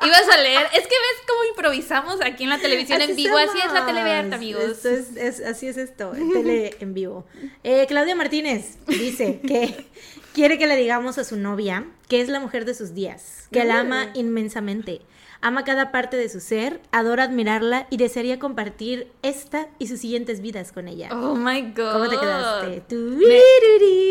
Ibas 0.06 0.30
a 0.34 0.38
leer. 0.42 0.66
Es 0.74 0.82
que 0.82 0.96
ves 0.96 1.24
cómo 1.28 1.44
improvisamos 1.50 2.20
aquí 2.22 2.44
en 2.44 2.50
la 2.50 2.58
televisión 2.60 3.02
en 3.02 3.16
vivo. 3.16 3.38
Así 3.38 3.58
es 3.66 3.72
la 3.72 3.86
tele 3.86 4.02
abierta, 4.02 4.36
amigos. 4.36 4.64
Esto 4.64 4.90
es, 4.90 5.16
es- 5.16 5.46
así 5.46 5.68
es 5.68 5.78
esto, 5.78 6.12
tele 6.12 6.76
en 6.80 6.94
vivo. 6.94 7.26
Eh, 7.64 7.86
Claudia 7.88 8.16
Martínez 8.16 8.78
dice 8.88 9.40
que 9.42 9.88
quiere 10.34 10.58
que 10.58 10.68
le 10.68 10.76
digamos 10.76 11.18
a 11.18 11.24
su 11.24 11.36
novia 11.38 11.86
que 12.08 12.22
es 12.22 12.30
la 12.30 12.40
mujer 12.40 12.66
de 12.66 12.74
sus 12.74 12.94
días, 12.94 13.48
que 13.52 13.64
la 13.64 13.82
ama 13.82 14.08
inmensamente, 14.16 15.02
ama 15.42 15.64
cada 15.64 15.92
parte 15.92 16.18
de 16.18 16.28
su 16.30 16.40
ser, 16.40 16.82
adora 16.92 17.24
admirarla 17.24 17.88
y 17.90 17.98
desearía 17.98 18.40
compartir 18.40 19.08
esta 19.22 19.68
y 19.80 19.88
sus 19.88 20.00
siguientes 20.00 20.42
vidas 20.42 20.72
con 20.72 20.88
ella. 20.88 21.10
Oh 21.14 21.36
my 21.36 21.62
god. 21.76 21.94
¿Cómo 21.94 22.10
te 22.10 22.18
quedaste? 22.18 22.82
Tú- 22.90 23.20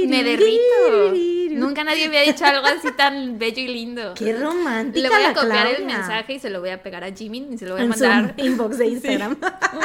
Me 0.08 0.23
derrito. 0.25 1.12
Nunca 1.50 1.82
nadie 1.85 2.06
había 2.06 2.23
dicho 2.23 2.44
algo 2.44 2.66
así 2.66 2.88
tan 2.92 3.38
bello 3.38 3.61
y 3.62 3.68
lindo. 3.68 4.14
Qué 4.14 4.32
romántica 4.37 5.08
Le 5.08 5.14
voy 5.14 5.25
a 5.25 5.35
copiar 5.35 5.66
el 5.66 5.85
mensaje 5.87 6.35
y 6.35 6.38
se 6.38 6.50
lo 6.50 6.61
voy 6.61 6.70
a 6.70 6.82
pegar 6.82 7.04
a 7.04 7.12
Jimmy 7.12 7.49
y 7.52 7.58
se 7.58 7.66
lo 7.66 7.73
voy 7.73 7.82
a 7.82 7.85
en 7.85 7.92
su 7.94 8.04
mandar. 8.04 8.35
inbox 8.38 8.78
de 8.78 8.87
Instagram. 8.87 9.37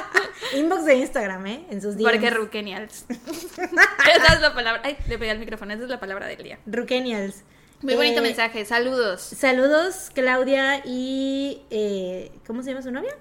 inbox 0.57 0.85
de 0.85 0.95
Instagram, 0.95 1.45
¿eh? 1.47 1.65
En 1.71 1.81
sus 1.81 1.97
días. 1.97 2.12
Porque 2.12 2.29
Rukenials. 2.29 3.05
Esa 3.09 4.33
es 4.35 4.41
la 4.41 4.53
palabra. 4.53 4.81
Ay, 4.85 4.97
le 5.07 5.17
pegué 5.17 5.31
al 5.31 5.39
micrófono. 5.39 5.73
Esa 5.73 5.83
es 5.83 5.89
la 5.89 6.00
palabra 6.00 6.27
del 6.27 6.43
día. 6.43 6.59
Rukenials. 6.65 7.43
Muy 7.84 7.96
bonito 7.96 8.20
Eh, 8.20 8.22
mensaje. 8.22 8.66
Saludos. 8.66 9.22
Saludos, 9.22 10.10
Claudia 10.13 10.82
y... 10.86 11.62
eh, 11.70 12.32
¿Cómo 12.48 12.63
se 12.63 12.70
llama 12.70 12.82
su 12.82 12.92
novia? 12.92 13.16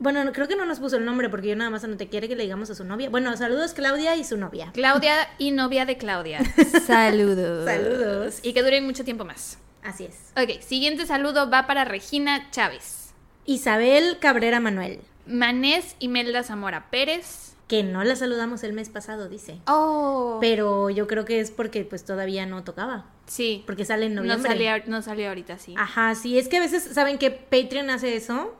Bueno, 0.00 0.22
no- 0.24 0.32
creo 0.32 0.46
que 0.48 0.56
no 0.56 0.64
nos 0.64 0.78
puso 0.80 0.96
el 0.96 1.04
nombre 1.04 1.28
porque 1.28 1.48
yo 1.48 1.56
nada 1.56 1.70
más 1.70 1.84
anoté 1.84 2.08
quiere 2.08 2.28
que 2.28 2.36
le 2.36 2.44
digamos 2.44 2.70
a 2.70 2.74
su 2.74 2.84
novia. 2.84 3.10
Bueno, 3.10 3.36
saludos 3.36 3.74
Claudia 3.74 4.16
y 4.16 4.24
su 4.24 4.36
novia. 4.36 4.70
Claudia 4.72 5.28
y 5.38 5.50
novia 5.50 5.84
de 5.86 5.98
Claudia. 5.98 6.40
Saludos. 6.86 7.64
Saludos. 7.64 8.38
Y 8.42 8.52
que 8.52 8.62
duren 8.62 8.86
mucho 8.86 9.04
tiempo 9.04 9.24
más. 9.24 9.58
Así 9.82 10.04
es. 10.04 10.16
Ok, 10.36 10.60
siguiente 10.60 11.06
saludo 11.06 11.50
va 11.50 11.66
para 11.66 11.84
Regina 11.84 12.50
Chávez. 12.50 13.10
Isabel 13.44 14.18
Cabrera 14.20 14.60
Manuel, 14.60 15.00
Manés 15.26 15.96
Imelda 15.98 16.42
Zamora 16.42 16.90
Pérez. 16.90 17.54
que 17.66 17.82
no 17.82 18.04
la 18.04 18.14
saludamos 18.16 18.62
el 18.62 18.72
mes 18.72 18.88
pasado, 18.90 19.28
dice. 19.28 19.58
Oh. 19.66 20.38
Pero 20.40 20.90
yo 20.90 21.06
creo 21.06 21.24
que 21.24 21.40
es 21.40 21.50
porque 21.50 21.84
pues 21.84 22.04
todavía 22.04 22.46
no 22.46 22.62
tocaba. 22.64 23.06
Sí. 23.28 23.62
Porque 23.66 23.84
sale 23.84 24.06
en 24.06 24.14
No 24.16 24.22
noviembre. 24.22 24.82
no 24.88 25.00
salió 25.02 25.28
ahorita, 25.28 25.58
sí. 25.58 25.74
Ajá, 25.78 26.14
sí, 26.16 26.36
es 26.38 26.48
que 26.48 26.56
a 26.56 26.60
veces 26.60 26.82
saben 26.92 27.18
que 27.18 27.30
Patreon 27.30 27.90
hace 27.90 28.16
eso. 28.16 28.54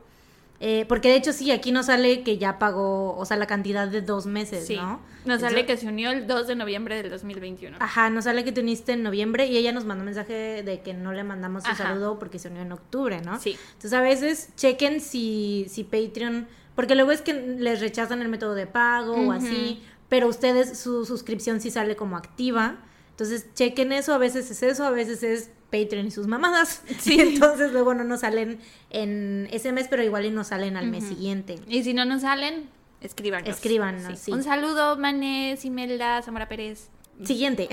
Eh, 0.61 0.83
porque 0.89 1.07
de 1.07 1.15
hecho 1.15 1.31
sí, 1.31 1.51
aquí 1.51 1.71
no 1.71 1.83
sale 1.83 2.21
que 2.21 2.37
ya 2.37 2.59
pagó, 2.59 3.15
o 3.15 3.23
sea, 3.25 3.37
la 3.37 3.47
cantidad 3.47 3.87
de 3.87 4.01
dos 4.01 4.25
meses, 4.25 4.67
Sí. 4.67 4.75
¿no? 4.75 4.99
Nos 5.23 5.39
sale 5.39 5.59
Eso- 5.59 5.67
que 5.67 5.77
se 5.77 5.87
unió 5.87 6.11
el 6.11 6.27
2 6.27 6.47
de 6.47 6.55
noviembre 6.55 7.01
del 7.01 7.09
2021. 7.09 7.77
Ajá, 7.79 8.09
nos 8.09 8.25
sale 8.25 8.43
que 8.43 8.51
te 8.51 8.59
uniste 8.59 8.91
en 8.91 9.01
noviembre 9.03 9.45
y 9.45 9.55
ella 9.55 9.71
nos 9.71 9.85
mandó 9.85 10.01
un 10.01 10.07
mensaje 10.07 10.61
de 10.63 10.81
que 10.81 10.93
no 10.93 11.13
le 11.13 11.23
mandamos 11.23 11.63
su 11.63 11.69
Ajá. 11.71 11.83
saludo 11.85 12.19
porque 12.19 12.39
se 12.39 12.49
unió 12.49 12.61
en 12.63 12.73
octubre, 12.73 13.21
¿no? 13.21 13.39
Sí. 13.39 13.57
Entonces 13.75 13.93
a 13.93 14.01
veces 14.01 14.49
chequen 14.57 14.99
si, 14.99 15.65
si 15.69 15.85
Patreon, 15.85 16.45
porque 16.75 16.95
luego 16.95 17.11
es 17.13 17.21
que 17.21 17.33
les 17.33 17.79
rechazan 17.79 18.21
el 18.21 18.27
método 18.27 18.53
de 18.53 18.67
pago 18.67 19.13
o 19.15 19.31
así, 19.31 19.81
pero 20.09 20.27
ustedes 20.27 20.77
su 20.77 21.05
suscripción 21.05 21.61
sí 21.61 21.71
sale 21.71 21.95
como 21.95 22.17
activa. 22.17 22.79
Entonces 23.19 23.53
chequen 23.53 23.91
eso, 23.91 24.13
a 24.13 24.17
veces 24.17 24.49
es 24.49 24.63
eso, 24.63 24.85
a 24.85 24.91
veces 24.91 25.23
es 25.23 25.51
Patreon 25.69 26.07
y 26.07 26.11
sus 26.11 26.27
mamadas. 26.27 26.83
Sí. 26.99 27.19
Entonces 27.19 27.73
luego 27.73 27.93
no 27.93 28.05
nos 28.05 28.21
salen 28.21 28.59
en 28.91 29.49
ese 29.51 29.73
mes, 29.73 29.87
pero 29.89 30.03
igual 30.03 30.25
y 30.25 30.31
nos 30.31 30.47
salen 30.47 30.77
al 30.77 30.87
mes 30.87 31.03
siguiente. 31.03 31.59
Y 31.67 31.83
si 31.83 31.93
no 31.93 32.05
nos 32.05 32.21
salen, 32.21 32.69
escríbanos. 33.01 33.49
Escríbanos, 33.49 34.17
sí. 34.17 34.31
Un 34.31 34.43
saludo, 34.43 34.97
Manés 34.97 35.65
Imelda 35.65 36.21
Zamora 36.21 36.47
Pérez. 36.47 36.87
Siguiente. 37.21 37.67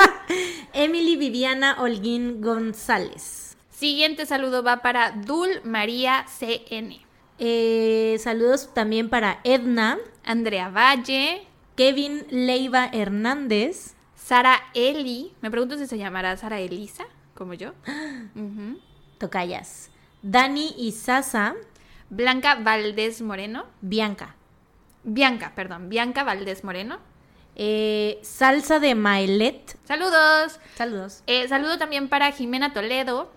Emily 0.72 1.16
Viviana 1.16 1.76
Holguín 1.78 2.40
González. 2.40 3.58
Siguiente 3.68 4.24
saludo 4.24 4.62
va 4.62 4.80
para 4.80 5.10
Dul 5.10 5.60
María 5.62 6.24
CN. 6.38 6.98
Eh, 7.38 8.16
saludos 8.18 8.72
también 8.72 9.10
para 9.10 9.40
Edna, 9.44 9.98
Andrea 10.24 10.70
Valle, 10.70 11.42
Kevin 11.76 12.24
Leiva 12.30 12.88
Hernández, 12.90 13.94
Sara 14.30 14.62
Eli. 14.74 15.34
Me 15.40 15.50
pregunto 15.50 15.76
si 15.76 15.88
se 15.88 15.98
llamará 15.98 16.36
Sara 16.36 16.60
Elisa, 16.60 17.02
como 17.34 17.52
yo. 17.54 17.72
Ujú. 18.36 18.78
Tocayas, 19.18 19.90
Dani 20.22 20.72
y 20.78 20.92
Sasa, 20.92 21.56
Blanca 22.10 22.54
Valdés 22.54 23.22
Moreno. 23.22 23.64
Bianca, 23.80 24.36
Bianca, 25.02 25.50
perdón. 25.56 25.88
Bianca 25.88 26.22
Valdés 26.22 26.62
Moreno. 26.62 27.00
eh, 27.56 28.20
Salsa 28.22 28.78
de 28.78 28.94
Maelet, 28.94 29.76
Saludos. 29.84 30.60
saludos, 30.76 31.24
Eh, 31.26 31.48
saludo 31.48 31.76
también 31.78 32.08
para 32.08 32.30
Jimena 32.30 32.72
Toledo, 32.72 33.32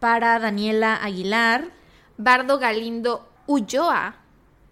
para 0.00 0.38
Daniela 0.38 0.96
Aguilar, 0.96 1.64
Bardo 2.18 2.58
Galindo 2.58 3.26
Ulloa, 3.46 4.16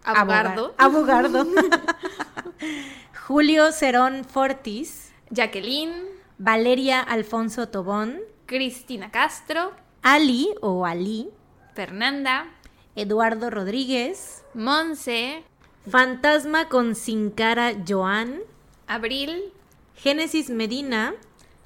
Abogardo, 0.04 0.74
Abogardo, 0.76 1.46
Julio 3.26 3.72
Cerón 3.72 4.24
Fortis, 4.26 5.03
Jacqueline, 5.34 5.92
Valeria 6.38 7.00
Alfonso 7.00 7.68
Tobón, 7.68 8.20
Cristina 8.46 9.10
Castro, 9.10 9.72
Ali 10.00 10.54
o 10.60 10.86
Ali, 10.86 11.28
Fernanda, 11.74 12.46
Eduardo 12.94 13.50
Rodríguez, 13.50 14.44
Monse, 14.54 15.42
Fantasma 15.90 16.68
con 16.68 16.94
Sin 16.94 17.30
Cara 17.30 17.72
Joan, 17.86 18.38
Abril, 18.86 19.52
Génesis 19.96 20.50
Medina, 20.50 21.14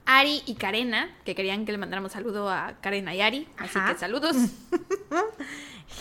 Ari 0.07 0.43
y 0.47 0.55
Karena, 0.55 1.15
que 1.27 1.35
querían 1.35 1.67
que 1.67 1.73
le 1.73 1.79
mandáramos 1.79 2.13
saludo 2.13 2.49
a 2.49 2.79
Karena 2.81 3.15
y 3.15 3.21
Ari, 3.21 3.49
así 3.59 3.79
Ajá. 3.79 3.93
que 3.93 4.01
saludos. 4.01 4.35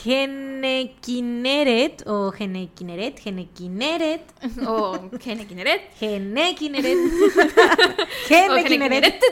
Genequineret 0.03 2.03
o 2.07 2.31
Genequineret, 2.31 3.19
Genequineret, 3.23 4.21
o 4.67 4.97
Gene 5.23 5.47
Kineret. 5.47 5.81
Genequineret, 5.99 6.97
o 6.97 6.99
Gene 8.27 8.63
Genequineret. 8.63 8.67
Kineret. 8.67 9.23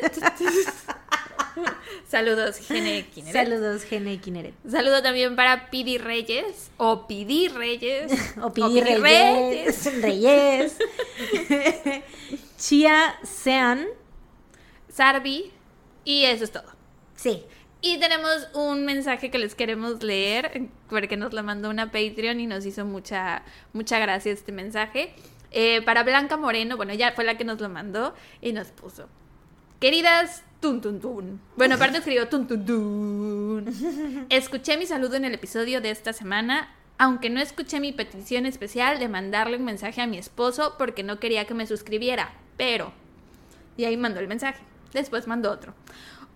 Saludos, 2.08 2.60
Gene 2.68 3.06
Kineret. 3.14 3.34
Saludos, 3.34 3.84
Genequineret. 3.84 4.54
Saludo 4.70 5.02
también 5.02 5.36
para 5.36 5.70
Pidi 5.70 5.98
Reyes 5.98 6.70
o 6.78 7.06
Pidi 7.08 7.48
Reyes 7.50 8.12
O 8.42 8.54
Pidi 8.54 8.82
Reyes, 8.82 9.86
Reyes. 10.02 10.78
Chia 12.58 13.16
Sean, 13.24 13.86
Sarvi, 14.90 15.52
Y 16.06 16.26
eso 16.26 16.44
es 16.44 16.52
todo. 16.52 16.66
Sí. 17.16 17.44
Y 17.88 18.00
tenemos 18.00 18.48
un 18.56 18.84
mensaje 18.84 19.30
que 19.30 19.38
les 19.38 19.54
queremos 19.54 20.02
leer, 20.02 20.70
porque 20.90 21.18
nos 21.18 21.34
lo 21.34 21.44
mandó 21.44 21.70
una 21.70 21.92
Patreon 21.92 22.40
y 22.40 22.48
nos 22.48 22.66
hizo 22.66 22.84
mucha, 22.84 23.44
mucha 23.74 24.00
gracia 24.00 24.32
este 24.32 24.52
mensaje. 24.52 25.14
Eh, 25.52 25.84
para 25.84 26.02
Blanca 26.02 26.36
Moreno, 26.36 26.78
bueno, 26.78 26.94
ella 26.94 27.12
fue 27.12 27.26
la 27.26 27.38
que 27.38 27.44
nos 27.44 27.62
lo 27.62 27.70
mandó 27.70 28.16
y 28.42 28.54
nos 28.54 28.70
puso. 28.70 29.08
Queridas 29.80 30.44
tun 30.62 30.82
tun 30.82 31.00
tun. 31.00 31.40
Bueno, 31.58 31.76
aparte 31.76 32.00
escribió 32.00 32.28
tun 32.28 32.48
tun 32.48 32.66
tun. 32.66 34.26
Escuché 34.30 34.80
mi 34.80 34.88
saludo 34.88 35.18
en 35.18 35.26
el 35.26 35.36
episodio 35.36 35.80
de 35.80 35.92
esta 35.92 36.12
semana, 36.12 36.74
aunque 36.98 37.30
no 37.30 37.40
escuché 37.40 37.80
mi 37.80 37.92
petición 37.92 38.48
especial 38.48 38.98
de 38.98 39.10
mandarle 39.10 39.58
un 39.58 39.64
mensaje 39.64 40.02
a 40.02 40.08
mi 40.08 40.18
esposo 40.18 40.74
porque 40.80 41.04
no 41.04 41.20
quería 41.20 41.46
que 41.46 41.54
me 41.54 41.68
suscribiera. 41.68 42.34
Pero. 42.58 42.94
Y 43.78 43.86
ahí 43.86 43.96
mandó 43.96 44.22
el 44.22 44.28
mensaje. 44.28 44.64
Después 44.92 45.28
mandó 45.28 45.52
otro. 45.52 45.76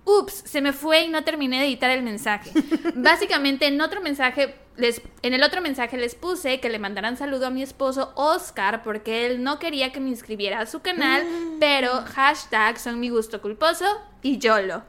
Ups, 0.05 0.43
se 0.45 0.61
me 0.61 0.73
fue 0.73 1.01
y 1.03 1.09
no 1.09 1.23
terminé 1.23 1.59
de 1.59 1.65
editar 1.67 1.91
el 1.91 2.01
mensaje. 2.01 2.51
Básicamente 2.95 3.67
en 3.67 3.79
otro 3.81 4.01
mensaje 4.01 4.55
les, 4.77 5.01
en 5.23 5.33
el 5.33 5.43
otro 5.43 5.61
mensaje 5.61 5.97
les 5.97 6.15
puse 6.15 6.59
que 6.61 6.69
le 6.69 6.79
mandaran 6.79 7.17
saludo 7.17 7.47
a 7.47 7.49
mi 7.49 7.61
esposo 7.61 8.13
Oscar 8.15 8.81
porque 8.81 9.25
él 9.27 9.43
no 9.43 9.59
quería 9.59 9.91
que 9.91 9.99
me 9.99 10.09
inscribiera 10.09 10.61
a 10.61 10.65
su 10.65 10.81
canal, 10.81 11.23
pero 11.59 11.91
hashtag 12.13 12.79
son 12.79 12.99
mi 12.99 13.09
gusto 13.09 13.41
culposo 13.41 13.85
y 14.21 14.37
YOLO. 14.37 14.83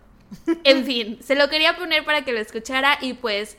En 0.64 0.85
fin, 0.87 1.19
se 1.23 1.35
lo 1.35 1.49
quería 1.50 1.76
poner 1.76 2.05
para 2.05 2.25
que 2.25 2.33
lo 2.33 2.38
escuchara 2.38 2.99
y 3.00 3.14
pues 3.14 3.57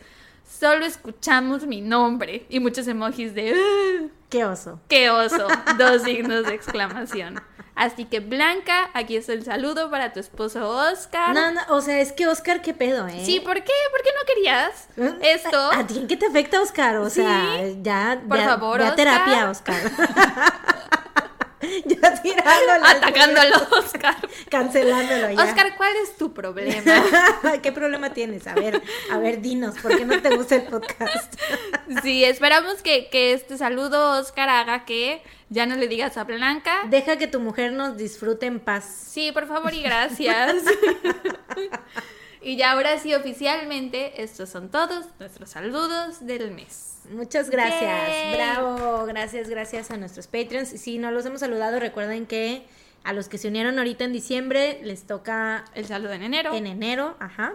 solo 0.49 0.85
escuchamos 0.85 1.65
mi 1.67 1.81
nombre 1.81 2.45
y 2.49 2.59
muchos 2.61 2.87
emojis 2.87 3.33
de 3.35 3.53
"Ah, 3.53 4.07
Qué 4.29 4.45
oso. 4.45 4.79
¡Qué 4.87 5.09
oso! 5.09 5.47
Dos 5.77 6.01
signos 6.05 6.45
de 6.45 6.53
exclamación. 6.53 7.41
Así 7.81 8.05
que 8.05 8.19
Blanca, 8.19 8.91
aquí 8.93 9.15
está 9.15 9.33
el 9.33 9.43
saludo 9.43 9.89
para 9.89 10.13
tu 10.13 10.19
esposo 10.19 10.69
Oscar. 10.69 11.33
No, 11.33 11.51
no, 11.51 11.61
o 11.69 11.81
sea, 11.81 11.99
es 11.99 12.11
que 12.11 12.27
Oscar, 12.27 12.61
qué 12.61 12.75
pedo, 12.75 13.07
¿eh? 13.07 13.23
Sí, 13.25 13.39
¿por 13.39 13.55
qué? 13.55 13.71
¿Por 13.91 14.03
qué 14.03 14.09
no 14.19 14.25
querías 14.27 14.87
esto? 15.23 15.57
¿A, 15.71 15.79
a 15.79 15.87
ti 15.87 15.97
en 15.97 16.07
qué 16.07 16.15
te 16.15 16.27
afecta, 16.27 16.61
Oscar? 16.61 16.97
O 16.97 17.09
Sí. 17.09 17.21
sea, 17.21 17.43
ya. 17.81 18.21
Por 18.27 18.37
ve 18.37 18.43
a- 18.43 18.49
favor, 18.49 18.77
ve 18.77 18.85
a 18.85 18.89
Oscar. 18.89 18.95
terapia, 18.97 19.49
Oscar. 19.49 19.81
ya 21.85 22.21
tirándolo. 22.21 22.85
Atacándolo, 22.85 23.55
Oscar. 23.77 24.15
Cancelándolo 24.49 25.31
ya. 25.31 25.43
Oscar, 25.43 25.75
¿cuál 25.77 25.93
es 26.03 26.17
tu 26.17 26.33
problema? 26.33 27.03
¿Qué 27.61 27.71
problema 27.71 28.13
tienes? 28.13 28.47
A 28.47 28.55
ver, 28.55 28.81
a 29.11 29.17
ver, 29.17 29.41
dinos, 29.41 29.75
¿por 29.79 29.95
qué 29.97 30.05
no 30.05 30.21
te 30.21 30.35
gusta 30.35 30.55
el 30.55 30.63
podcast? 30.63 31.35
Sí, 32.01 32.23
esperamos 32.23 32.81
que, 32.81 33.09
que 33.09 33.33
este 33.33 33.57
saludo, 33.57 34.19
Oscar, 34.19 34.49
haga 34.49 34.85
que 34.85 35.21
ya 35.49 35.65
no 35.65 35.75
le 35.75 35.87
digas 35.87 36.17
a 36.17 36.23
Blanca. 36.23 36.83
Deja 36.89 37.17
que 37.17 37.27
tu 37.27 37.39
mujer 37.39 37.73
nos 37.73 37.97
disfrute 37.97 38.45
en 38.45 38.59
paz. 38.59 38.85
Sí, 38.85 39.31
por 39.31 39.47
favor 39.47 39.73
y 39.73 39.81
gracias. 39.81 40.63
y 42.41 42.55
ya 42.55 42.71
ahora 42.71 42.97
sí, 42.99 43.13
oficialmente, 43.13 44.23
estos 44.23 44.49
son 44.49 44.69
todos 44.69 45.05
nuestros 45.19 45.49
saludos 45.49 46.25
del 46.25 46.51
mes. 46.51 46.90
Muchas 47.09 47.49
gracias. 47.49 48.09
Yay. 48.09 48.35
Bravo. 48.35 49.05
Gracias, 49.05 49.49
gracias 49.49 49.91
a 49.91 49.97
nuestros 49.97 50.27
Patreons. 50.27 50.69
Si 50.69 50.97
no 50.97 51.11
los 51.11 51.25
hemos 51.25 51.39
saludado, 51.39 51.79
recuerden 51.79 52.25
que 52.25 52.63
a 53.03 53.13
los 53.13 53.27
que 53.29 53.37
se 53.37 53.47
unieron 53.47 53.77
ahorita 53.79 54.03
en 54.03 54.13
diciembre 54.13 54.79
les 54.83 55.07
toca 55.07 55.65
El 55.73 55.85
saludo 55.85 56.13
en 56.13 56.23
enero. 56.23 56.53
en 56.53 56.67
enero, 56.67 57.15
ajá. 57.19 57.53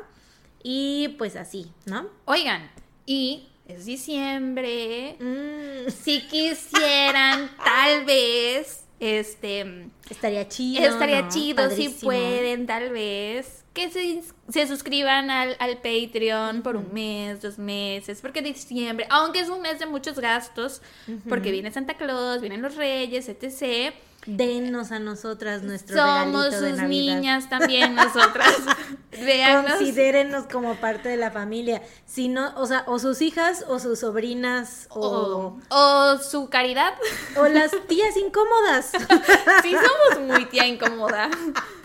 Y 0.62 1.14
pues 1.18 1.36
así, 1.36 1.70
¿no? 1.84 2.08
Oigan, 2.24 2.68
y 3.06 3.48
es 3.68 3.84
diciembre. 3.86 5.16
Mm, 5.20 5.90
Si 5.90 6.22
quisieran, 6.22 7.50
tal 7.64 8.04
vez, 8.04 8.84
este, 8.98 9.88
estaría 10.10 10.48
chido. 10.48 10.84
estaría 10.84 11.22
¿no? 11.22 11.28
chido 11.28 11.70
si 11.70 11.90
pueden, 11.90 12.66
tal 12.66 12.90
vez, 12.90 13.64
que 13.76 13.90
se, 13.90 14.22
se 14.48 14.66
suscriban 14.66 15.30
al, 15.30 15.54
al 15.60 15.76
Patreon 15.76 16.62
por 16.62 16.76
un 16.76 16.92
mes, 16.94 17.42
dos 17.42 17.58
meses, 17.58 18.20
porque 18.22 18.40
diciembre, 18.42 19.06
aunque 19.10 19.40
es 19.40 19.50
un 19.50 19.60
mes 19.60 19.78
de 19.78 19.84
muchos 19.86 20.18
gastos, 20.18 20.80
porque 21.28 21.52
viene 21.52 21.70
Santa 21.70 21.94
Claus, 21.94 22.40
vienen 22.40 22.62
los 22.62 22.74
Reyes, 22.74 23.28
etc. 23.28 23.94
Denos 24.24 24.90
a 24.90 24.98
nosotras 24.98 25.62
nuestro 25.62 25.96
Somos 25.98 26.46
regalito 26.46 26.60
de 26.62 26.70
sus 26.70 26.78
Navidad. 26.80 27.14
niñas 27.16 27.48
también 27.48 27.94
nosotras. 27.94 28.56
Considérenos 29.68 30.46
como 30.50 30.74
parte 30.76 31.08
de 31.08 31.16
la 31.16 31.30
familia. 31.30 31.80
Si 32.06 32.28
no, 32.28 32.52
o 32.56 32.66
sea, 32.66 32.82
o 32.88 32.98
sus 32.98 33.22
hijas 33.22 33.64
o 33.68 33.78
sus 33.78 34.00
sobrinas 34.00 34.86
o, 34.90 35.58
O, 35.70 35.76
o 36.14 36.18
su 36.18 36.48
caridad. 36.48 36.92
o 37.36 37.46
las 37.46 37.70
tías 37.86 38.16
incómodas. 38.16 38.90
Sí, 39.62 39.72
somos 39.74 40.26
muy 40.28 40.44
tía 40.46 40.66
incómoda. 40.66 41.30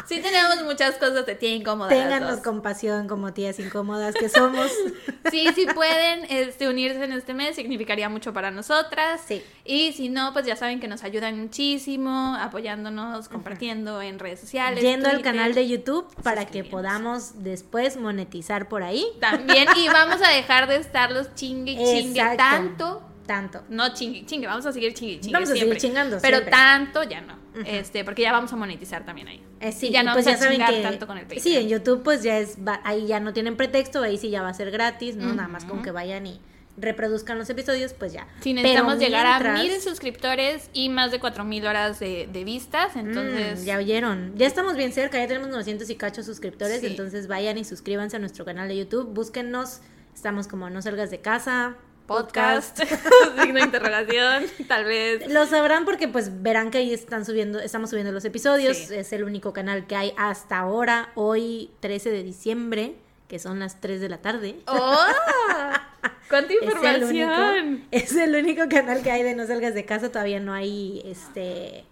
Sí, 0.08 0.20
tenemos 0.22 0.64
muchas 0.64 0.96
cosas 0.96 1.26
de 1.26 1.36
tía 1.36 1.54
incómoda. 1.56 1.90
Ténganos 1.90 2.40
compasión 2.40 3.08
como 3.08 3.34
tías 3.34 3.60
incómodas 3.60 4.16
que 4.16 4.30
somos. 4.30 4.72
Sí, 5.30 5.48
si 5.56 5.66
pueden 5.68 6.26
este, 6.30 6.68
unirse 6.68 7.04
en 7.04 7.14
este 7.14 7.34
mes, 7.34 7.56
significaría 7.56 8.10
mucho 8.10 8.34
para 8.34 8.52
nosotras. 8.52 9.22
Sí. 9.26 9.42
Y 9.64 9.94
si 9.94 10.10
no, 10.10 10.34
pues 10.34 10.46
ya 10.46 10.56
saben 10.56 10.80
que 10.80 10.88
nos 10.88 11.04
ayudan 11.04 11.40
muchísimo, 11.40 12.36
apoyándonos, 12.40 13.30
compartiendo 13.30 14.02
en 14.02 14.20
redes 14.20 14.40
sociales. 14.40 14.84
Yendo 14.84 15.08
al 15.08 15.18
Twitter. 15.18 15.32
canal 15.32 15.54
de 15.54 15.68
YouTube 15.68 16.08
para 16.24 16.46
que 16.48 16.64
podamos 16.64 17.44
después 17.44 17.98
monetizar 17.98 18.68
por 18.68 18.84
ahí. 18.84 19.06
También, 19.22 19.68
y 19.78 19.88
vamos 19.88 20.22
a 20.22 20.30
dejar 20.32 20.68
de 20.68 20.78
estarlos 20.78 21.34
chingue 21.36 21.76
chingue 21.76 22.20
Exacto. 22.20 22.38
tanto. 22.38 23.04
Tanto. 23.28 23.62
No 23.70 23.94
chingue, 23.94 24.26
chingue, 24.26 24.48
vamos 24.48 24.66
a 24.66 24.74
seguir 24.74 24.94
chingue, 24.94 25.20
chingue 25.20 25.34
Vamos 25.34 25.50
a 25.52 25.54
seguir 25.56 25.78
chingando 25.78 26.18
Pero 26.22 26.38
siempre. 26.38 26.52
tanto 26.52 27.04
ya 27.04 27.22
no. 27.22 27.41
Este, 27.66 28.04
porque 28.06 28.22
ya 28.22 28.32
vamos 28.32 28.52
a 28.54 28.56
monetizar 28.56 29.06
también 29.06 29.28
ahí. 29.28 29.44
Eh, 29.60 29.72
sí, 29.72 29.88
y 29.88 29.92
ya 29.92 30.04
no 30.04 30.14
pues 30.14 30.26
vamos 30.26 30.40
ya 30.40 30.46
a 30.46 30.50
saben 30.50 30.58
chingar 30.60 30.74
que 30.74 30.82
tanto 30.82 31.08
con 31.08 31.18
el 31.18 31.24
Patreon. 31.24 31.44
sí, 31.44 31.56
en 31.58 31.68
YouTube 31.70 32.02
pues 32.04 32.24
ya 32.24 32.38
es 32.40 32.58
va- 32.66 32.82
ahí 32.84 33.08
ya 33.08 33.20
no 33.20 33.34
tienen 33.34 33.58
pretexto, 33.58 34.02
ahí 34.02 34.18
sí 34.18 34.30
ya 34.30 34.42
va 34.42 34.50
a 34.50 34.54
ser 34.54 34.72
gratis, 34.72 35.16
no 35.18 35.34
nada 35.34 35.48
más 35.48 35.66
con 35.66 35.82
que 35.84 35.92
vayan 35.92 36.26
y 36.28 36.40
reproduzcan 36.78 37.38
los 37.38 37.50
episodios, 37.50 37.94
pues 37.94 38.14
ya. 38.14 38.26
Si 38.40 38.54
necesitamos 38.54 38.96
Pero 38.96 39.06
llegar 39.06 39.26
a 39.28 39.54
mil 39.54 39.80
suscriptores 39.82 40.70
y 40.74 40.88
más 40.90 41.12
de 41.12 41.20
cuatro 41.20 41.44
mil 41.44 41.66
horas 41.68 42.00
de, 42.00 42.30
de 42.32 42.44
vistas, 42.46 42.96
entonces 42.96 43.62
Mm, 43.62 43.66
ya 43.66 43.78
oyeron. 43.78 44.34
Ya 44.38 44.48
estamos 44.48 44.76
bien 44.78 44.94
cerca, 44.94 45.18
ya 45.20 45.28
tenemos 45.28 45.50
900 45.50 45.90
y 45.90 45.96
cacho 45.96 46.24
suscriptores, 46.24 46.80
Sí. 46.80 46.88
entonces 46.88 47.28
vayan 47.28 47.58
y 47.58 47.66
suscríbanse 47.66 48.16
a 48.16 48.20
nuestro 48.20 48.46
canal 48.46 48.70
de 48.70 48.78
YouTube, 48.78 49.14
búsquennos, 49.14 49.82
estamos 50.16 50.48
como 50.48 50.70
No 50.70 50.82
Salgas 50.82 51.12
de 51.12 51.20
Casa, 51.20 51.76
podcast, 52.12 52.80
signo 53.41 53.60
de 53.60 53.62
interrogación, 53.65 54.43
tal 54.67 54.86
vez. 54.86 55.28
Lo 55.32 55.45
sabrán 55.45 55.86
porque 55.86 56.08
pues 56.08 56.41
verán 56.41 56.71
que 56.71 56.80
ahí 56.80 56.93
están 56.93 57.26
subiendo, 57.26 57.60
estamos 57.60 57.89
subiendo 57.89 58.12
los 58.12 58.26
episodios, 58.26 58.78
Sí. 58.78 58.95
es 58.95 59.13
el 59.13 59.24
único 59.24 59.54
canal 59.54 59.88
que 59.88 59.95
hay 59.95 60.13
hasta 60.17 60.60
ahora, 60.60 61.10
hoy 61.15 61.71
13 61.80 62.12
de 62.12 62.24
diciembre, 62.24 62.95
que 63.28 63.39
son 63.39 63.60
las 63.60 63.80
3 63.80 64.02
de 64.02 64.10
la 64.10 64.17
tarde. 64.17 64.60
¡Oh! 64.67 64.97
¡Cuánta 66.30 66.54
Es 66.62 66.62
el, 66.62 67.04
único, 67.04 67.21
información! 67.21 67.88
es 67.91 68.15
el 68.15 68.36
único 68.36 68.67
canal 68.69 69.02
que 69.04 69.12
hay 69.12 69.24
de 69.24 69.36
No 69.36 69.47
Salgas 69.47 69.74
de 69.74 69.86
Casa, 69.86 70.10
todavía 70.12 70.39
no 70.39 70.54
hay 70.54 71.02
este 71.06 71.86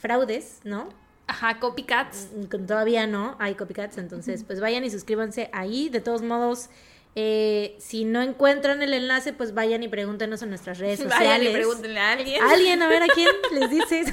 fraudes, 0.00 0.60
¿no? 0.64 0.88
Ajá, 1.26 1.58
copycats. 1.60 2.28
Mm, 2.34 2.66
Todavía 2.66 3.06
no 3.06 3.36
hay 3.38 3.54
copycats, 3.54 3.98
entonces 3.98 4.44
pues 4.44 4.60
vayan 4.60 4.84
y 4.84 4.90
suscríbanse 4.90 5.50
ahí. 5.52 5.90
De 5.90 6.00
todos 6.00 6.22
modos, 6.22 6.70
eh, 7.14 7.76
si 7.80 8.04
no 8.04 8.22
encuentran 8.22 8.80
el 8.82 8.94
enlace, 8.94 9.32
pues 9.32 9.52
vayan 9.54 9.82
y 9.82 9.88
pregúntenos 9.88 10.42
en 10.42 10.50
nuestras 10.50 10.78
redes 10.78 11.00
sociales. 11.00 11.28
Vayan 11.28 11.42
y 11.42 11.48
pregúntenle 11.52 12.00
a 12.00 12.12
alguien. 12.12 12.42
Alguien, 12.42 12.82
a 12.82 12.88
ver 12.88 13.02
a 13.02 13.06
quién 13.08 13.28
les 13.52 13.70
dices. 13.70 14.12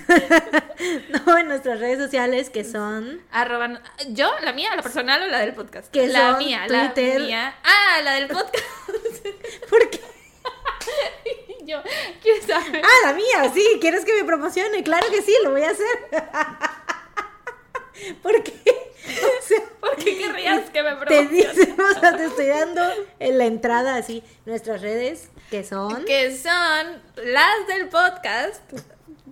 no, 1.25 1.37
en 1.37 1.47
nuestras 1.47 1.79
redes 1.79 1.99
sociales 1.99 2.49
que 2.49 2.63
son. 2.63 3.21
Arroba, 3.31 3.81
¿Yo? 4.09 4.31
¿La 4.41 4.53
mía? 4.53 4.75
¿La 4.75 4.81
personal 4.81 5.21
o 5.21 5.27
la 5.27 5.39
del 5.39 5.53
podcast? 5.53 5.91
Que 5.91 6.07
la 6.07 6.31
son 6.31 6.39
mía, 6.39 6.65
Twitter. 6.67 7.21
la 7.21 7.27
mía. 7.27 7.55
Ah, 7.63 8.01
la 8.03 8.13
del 8.13 8.27
podcast. 8.27 8.65
¿Por 9.69 9.89
qué? 9.89 9.99
Yo, 11.63 11.81
¿quién 12.21 12.41
sabe? 12.45 12.81
Ah, 12.83 13.07
la 13.07 13.13
mía, 13.13 13.51
sí. 13.53 13.77
¿Quieres 13.81 14.05
que 14.05 14.13
me 14.13 14.23
promocione? 14.23 14.83
Claro 14.83 15.07
que 15.09 15.21
sí, 15.21 15.35
lo 15.43 15.51
voy 15.51 15.63
a 15.63 15.71
hacer. 15.71 16.75
¿Por 18.21 18.43
qué? 18.43 18.53
O 19.05 19.47
sea, 19.47 19.59
¿Por 19.79 19.95
qué 19.97 20.17
querrías 20.17 20.69
que 20.69 20.83
me 20.83 20.91
te 20.91 21.05
promociones? 21.05 21.55
dicen, 21.55 21.77
o 21.79 21.99
sea, 21.99 22.17
te 22.17 22.25
estoy 22.25 22.47
dando 22.47 22.81
en 23.19 23.37
la 23.37 23.45
entrada 23.45 23.95
así 23.95 24.23
nuestras 24.45 24.81
redes 24.81 25.29
que 25.49 25.63
son. 25.63 26.05
Que 26.05 26.35
son 26.35 27.01
las 27.23 27.67
del 27.67 27.87
podcast. 27.89 28.61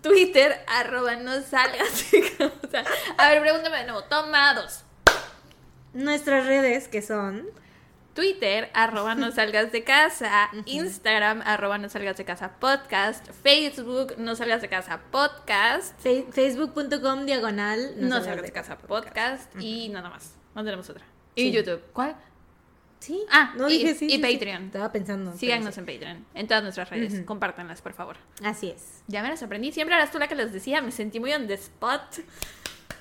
Twitter, 0.01 0.59
arroba 0.67 1.15
no 1.15 1.41
salgas 1.41 2.05
casa. 2.37 2.83
A 3.17 3.29
ver, 3.29 3.41
pregúntame 3.41 3.77
de 3.77 3.83
nuevo. 3.85 4.03
Toma 4.03 4.53
dos. 4.53 4.81
Nuestras 5.93 6.45
redes 6.45 6.87
que 6.87 7.01
son. 7.01 7.47
Twitter, 8.13 8.69
arroba 8.73 9.15
no 9.15 9.31
salgas 9.39 9.71
de 9.71 9.83
casa, 9.83 10.49
Instagram, 10.65 11.41
arroba 11.45 11.77
no 11.77 11.89
salgas 11.89 12.15
de 12.17 12.25
casa 12.25 12.53
podcast, 12.59 13.27
Facebook, 13.41 14.15
no 14.17 14.35
salgas 14.35 14.61
de 14.61 14.69
casa 14.69 15.01
podcast, 15.11 15.99
Facebook.com 16.01 17.25
diagonal. 17.25 17.95
no, 17.97 18.23
salgas 18.23 18.43
de 18.43 18.51
casa 18.51 18.77
podcast 18.77 19.51
y 19.59 19.89
nada 19.89 20.09
más. 20.09 20.35
No 20.55 20.63
tenemos 20.63 20.89
otra. 20.89 21.03
Y 21.35 21.43
Sí. 21.45 21.51
YouTube. 21.51 21.81
¿Cuál? 21.93 22.15
Sí. 22.99 23.25
Ah, 23.31 23.53
no 23.57 23.67
y- 23.67 23.79
dije 23.79 23.95
sí. 23.95 24.05
y 24.05 24.09
sí. 24.11 24.17
Patreon. 24.19 24.65
Estaba 24.65 24.91
pensando. 24.91 25.35
Síganos 25.35 25.73
sí. 25.73 25.79
en 25.79 25.85
Patreon, 25.87 26.25
en 26.35 26.47
todas 26.47 26.61
nuestras 26.63 26.89
redes. 26.91 27.13
Ujú. 27.15 27.25
Compártanlas, 27.25 27.81
por 27.81 27.93
favor. 27.93 28.17
Así 28.43 28.69
es. 28.69 29.01
Ya 29.07 29.23
me 29.23 29.29
las 29.29 29.41
aprendí. 29.41 29.71
Siempre 29.71 29.95
eras 29.95 30.11
tú 30.11 30.19
la 30.19 30.27
que 30.27 30.35
les 30.35 30.53
decía. 30.53 30.81
Me 30.81 30.91
sentí 30.91 31.19
muy 31.19 31.33
on 31.33 31.47
the 31.47 31.55
spot. 31.55 32.19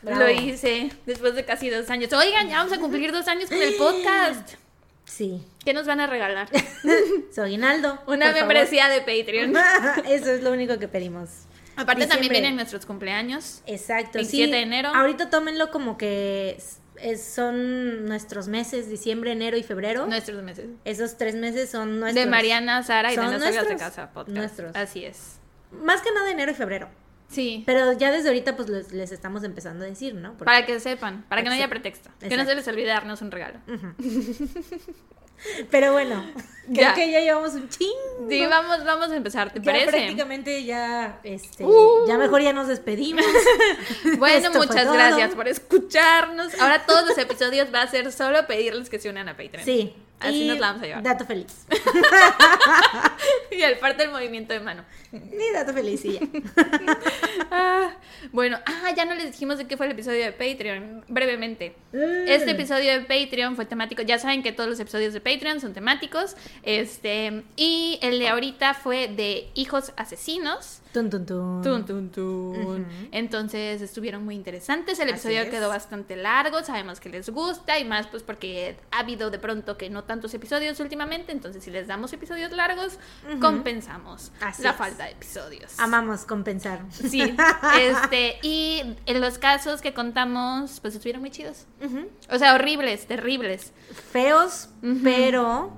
Bravo. 0.00 0.20
Lo 0.22 0.30
hice 0.30 0.90
después 1.06 1.34
de 1.34 1.44
casi 1.44 1.68
dos 1.70 1.88
años. 1.90 2.12
Oigan, 2.14 2.48
ya 2.48 2.56
vamos 2.56 2.72
a 2.72 2.80
cumplir 2.80 3.12
dos 3.12 3.28
años 3.28 3.48
con 3.50 3.62
el 3.62 3.74
podcast. 3.78 4.54
Sí. 5.04 5.44
¿Qué 5.64 5.72
nos 5.74 5.86
van 5.86 6.00
a 6.00 6.06
regalar? 6.06 6.48
Soy 7.34 7.44
Aguinaldo. 7.46 8.02
Una 8.06 8.26
favor. 8.26 8.40
membresía 8.40 8.88
de 8.88 9.00
Patreon. 9.00 9.54
Eso 10.08 10.30
es 10.30 10.42
lo 10.42 10.52
único 10.52 10.78
que 10.78 10.88
pedimos. 10.88 11.28
Aparte 11.76 12.06
también 12.06 12.30
vienen 12.32 12.56
nuestros 12.56 12.86
cumpleaños. 12.86 13.62
Exacto. 13.66 14.18
27 14.18 14.46
sí. 14.46 14.50
de 14.50 14.60
enero. 14.60 14.90
Ahorita 14.94 15.30
tómenlo 15.30 15.70
como 15.70 15.96
que 15.96 16.56
es- 16.58 16.78
son 17.24 18.04
nuestros 18.06 18.46
meses, 18.48 18.88
diciembre, 18.88 19.32
enero 19.32 19.56
y 19.56 19.62
febrero. 19.62 20.06
Nuestros 20.06 20.42
meses. 20.42 20.66
Esos 20.84 21.16
tres 21.16 21.34
meses 21.34 21.70
son 21.70 21.98
nuestros. 21.98 22.24
De 22.24 22.30
Mariana, 22.30 22.82
Sara 22.82 23.12
y 23.12 23.16
de 23.16 23.22
Amigas 23.22 23.40
de 23.40 23.50
nuestros. 23.52 23.80
Casa 23.80 24.10
Podcast. 24.12 24.36
Nuestros. 24.36 24.76
Así 24.76 25.04
es. 25.04 25.38
Más 25.72 26.00
que 26.02 26.12
nada 26.12 26.30
enero 26.30 26.52
y 26.52 26.54
febrero. 26.54 26.88
Sí. 27.28 27.62
Pero 27.66 27.92
ya 27.94 28.10
desde 28.12 28.28
ahorita 28.28 28.56
pues 28.56 28.68
les, 28.68 28.92
les 28.92 29.10
estamos 29.12 29.42
empezando 29.44 29.84
a 29.84 29.88
decir, 29.88 30.14
¿no? 30.14 30.30
Porque- 30.32 30.44
Para 30.44 30.66
que 30.66 30.78
sepan, 30.80 31.24
para 31.28 31.42
que 31.42 31.48
no 31.48 31.54
haya 31.54 31.68
pretexto. 31.68 32.10
Que 32.20 32.36
no 32.36 32.44
se 32.44 32.54
les 32.54 32.66
olvide 32.68 32.88
darnos 32.88 33.22
un 33.22 33.30
regalo. 33.30 33.58
Pero 35.72 35.92
bueno, 35.92 36.24
creo 36.66 36.74
Ya. 36.82 36.94
que 36.94 37.10
ya 37.10 37.20
llevamos 37.20 37.54
un 37.54 37.68
chingo. 37.68 38.28
Sí, 38.28 38.46
vamos, 38.46 38.84
vamos 38.84 39.10
a 39.10 39.16
empezar, 39.16 39.52
¿te 39.52 39.58
ya 39.58 39.64
parece? 39.72 39.90
prácticamente 39.90 40.64
ya, 40.64 41.18
este, 41.24 41.64
Uh. 41.64 42.06
ya 42.06 42.16
mejor 42.16 42.42
ya 42.42 42.52
nos 42.52 42.68
despedimos. 42.68 43.24
Bueno, 44.18 44.46
Esto 44.48 44.58
muchas 44.58 44.92
gracias 44.92 45.34
por 45.34 45.48
escucharnos. 45.48 46.54
Ahora 46.60 46.84
todos 46.86 47.06
los 47.08 47.18
episodios 47.18 47.68
va 47.74 47.82
a 47.82 47.88
ser 47.88 48.12
solo 48.12 48.46
pedirles 48.46 48.88
que 48.88 49.00
se 49.00 49.08
unan 49.08 49.28
a 49.28 49.36
Patreon. 49.36 49.64
Sí. 49.64 49.94
Así 50.22 50.44
y 50.44 50.48
nos 50.48 50.58
la 50.58 50.68
vamos 50.68 50.82
a 50.82 50.86
llevar. 50.86 51.02
Dato 51.02 51.24
feliz. 51.26 51.66
Y 53.50 53.62
al 53.62 53.78
parte 53.78 54.02
del 54.02 54.12
movimiento 54.12 54.52
de 54.54 54.60
mano. 54.60 54.84
Ni 55.12 55.50
dato 55.52 55.72
feliz 55.72 56.04
y 56.04 56.14
ya. 56.14 56.20
Ah, 57.50 57.94
bueno, 58.32 58.58
ah, 58.64 58.92
ya 58.96 59.04
no 59.04 59.14
les 59.14 59.26
dijimos 59.26 59.58
de 59.58 59.66
qué 59.66 59.76
fue 59.76 59.86
el 59.86 59.92
episodio 59.92 60.24
de 60.24 60.32
Patreon, 60.32 61.04
brevemente. 61.08 61.76
Mm. 61.92 62.28
Este 62.28 62.52
episodio 62.52 62.92
de 62.92 63.00
Patreon 63.00 63.56
fue 63.56 63.66
temático, 63.66 64.00
ya 64.02 64.18
saben 64.18 64.42
que 64.42 64.52
todos 64.52 64.70
los 64.70 64.80
episodios 64.80 65.12
de 65.12 65.20
Patreon 65.20 65.60
son 65.60 65.74
temáticos, 65.74 66.34
este, 66.62 67.42
y 67.56 67.98
el 68.00 68.18
de 68.18 68.28
ahorita 68.28 68.72
fue 68.74 69.08
de 69.08 69.50
hijos 69.54 69.92
asesinos. 69.96 70.81
Tun, 70.92 71.08
tun, 71.08 71.24
tun. 71.24 71.62
Tun, 71.62 71.84
tun, 71.86 72.10
tun. 72.10 72.86
Entonces 73.12 73.80
estuvieron 73.80 74.24
muy 74.24 74.34
interesantes. 74.34 74.98
El 74.98 75.08
episodio 75.08 75.48
quedó 75.48 75.68
bastante 75.70 76.16
largo. 76.16 76.62
Sabemos 76.62 77.00
que 77.00 77.08
les 77.08 77.30
gusta 77.30 77.78
y 77.78 77.84
más 77.84 78.06
pues 78.08 78.22
porque 78.22 78.76
ha 78.90 78.98
habido 79.00 79.30
de 79.30 79.38
pronto 79.38 79.78
que 79.78 79.88
no 79.88 80.04
tantos 80.04 80.34
episodios 80.34 80.78
últimamente. 80.80 81.32
Entonces 81.32 81.64
si 81.64 81.70
les 81.70 81.86
damos 81.86 82.12
episodios 82.12 82.52
largos, 82.52 82.98
compensamos 83.40 84.32
Así 84.40 84.62
la 84.62 84.70
es. 84.70 84.76
falta 84.76 85.04
de 85.04 85.12
episodios. 85.12 85.78
Amamos 85.78 86.24
compensar. 86.24 86.82
Sí, 86.90 87.22
este, 87.80 88.38
y 88.42 88.82
en 89.06 89.20
los 89.20 89.38
casos 89.38 89.80
que 89.80 89.94
contamos, 89.94 90.80
pues 90.80 90.94
estuvieron 90.94 91.22
muy 91.22 91.30
chidos. 91.30 91.66
O 92.30 92.38
sea, 92.38 92.54
horribles, 92.54 93.06
terribles, 93.06 93.72
Feos, 94.12 94.68
pero 95.02 95.72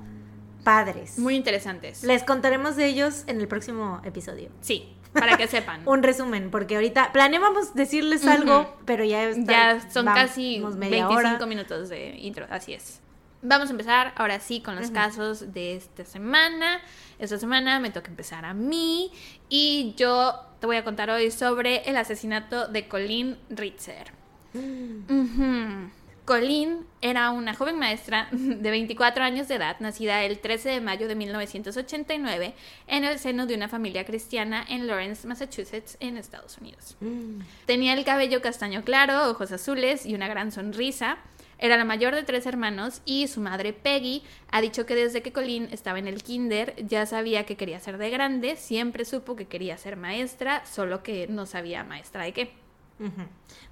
padres. 0.64 1.18
muy 1.18 1.35
interesantes. 1.37 2.03
Les 2.05 2.22
contaremos 2.24 2.77
de 2.77 2.87
ellos 2.87 3.24
en 3.27 3.40
el 3.40 3.48
próximo 3.48 4.00
episodio. 4.05 4.50
Sí, 4.61 4.93
para 5.14 5.37
que 5.37 5.46
sepan. 5.48 5.81
Un 5.87 6.03
resumen, 6.03 6.50
porque 6.50 6.74
ahorita 6.74 7.12
planeábamos 7.12 7.74
decirles 7.74 8.27
algo, 8.27 8.77
pero 8.85 9.05
ya 9.05 9.24
está- 9.24 9.74
Ya 9.81 9.90
son 9.90 10.05
vamos 10.05 10.20
casi 10.20 10.59
media 10.77 11.07
25 11.09 11.14
hora. 11.16 11.46
minutos 11.46 11.88
de 11.88 12.16
intro, 12.18 12.46
así 12.50 12.74
es. 12.74 13.00
Vamos 13.46 13.68
a 13.68 13.72
empezar 13.72 14.12
ahora 14.16 14.40
sí 14.40 14.61
con 14.62 14.74
los 14.77 14.90
casos 14.90 15.53
de 15.53 15.77
esta 15.77 16.05
semana. 16.07 16.81
Esta 17.18 17.38
semana 17.38 17.79
me 17.79 17.90
toca 17.90 18.09
empezar 18.09 18.44
a 18.46 18.55
mí 18.55 19.12
y 19.50 19.94
yo 19.98 20.35
te 20.61 20.66
voy 20.66 20.77
a 20.77 20.85
contar 20.85 21.11
hoy 21.11 21.31
sobre 21.31 21.83
el 21.88 21.96
asesinato 21.98 22.68
de 22.68 22.88
Colleen 22.88 23.38
Ritzer. 23.50 24.12
Ujú. 24.55 25.90
Colleen 26.24 26.87
era 27.02 27.30
una 27.30 27.54
joven 27.54 27.78
maestra 27.78 28.28
de 28.32 28.70
24 28.70 29.24
años 29.24 29.46
de 29.48 29.56
edad, 29.56 29.76
nacida 29.80 30.22
el 30.24 30.38
13 30.38 30.70
de 30.70 30.80
mayo 30.80 31.06
de 31.06 31.14
1989 31.14 32.54
en 32.87 33.04
el 33.04 33.18
seno 33.18 33.46
de 33.46 33.54
una 33.54 33.68
familia 33.68 34.04
cristiana 34.04 34.64
en 34.68 34.87
Lawrence, 34.87 35.26
Massachusetts, 35.26 35.98
en 36.00 36.16
Estados 36.16 36.56
Unidos. 36.58 36.96
Mm. 37.00 37.40
Tenía 37.66 37.92
el 37.92 38.04
cabello 38.04 38.40
castaño 38.40 38.84
claro, 38.84 39.30
ojos 39.30 39.52
azules 39.52 40.06
y 40.06 40.14
una 40.14 40.28
gran 40.28 40.50
sonrisa. 40.50 41.18
Era 41.58 41.76
la 41.76 41.84
mayor 41.84 42.14
de 42.14 42.24
tres 42.24 42.46
hermanos 42.46 43.00
y 43.04 43.28
su 43.28 43.40
madre 43.40 43.72
Peggy 43.72 44.22
ha 44.50 44.60
dicho 44.60 44.87
que 44.87 44.94
desde 44.94 45.22
que 45.22 45.32
Colleen 45.32 45.68
estaba 45.72 45.98
en 45.98 46.08
el 46.08 46.22
kinder 46.22 46.74
ya 46.84 47.06
sabía 47.06 47.46
que 47.46 47.56
quería 47.56 47.78
ser 47.80 47.96
de 47.98 48.10
grande, 48.10 48.56
siempre 48.56 49.04
supo 49.04 49.37
que 49.37 49.46
quería 49.46 49.78
ser 49.78 49.96
maestra, 49.96 50.64
solo 50.66 51.02
que 51.02 51.26
no 51.28 51.46
sabía 51.46 51.84
maestra 51.84 52.24
de 52.24 52.32
qué. 52.32 52.63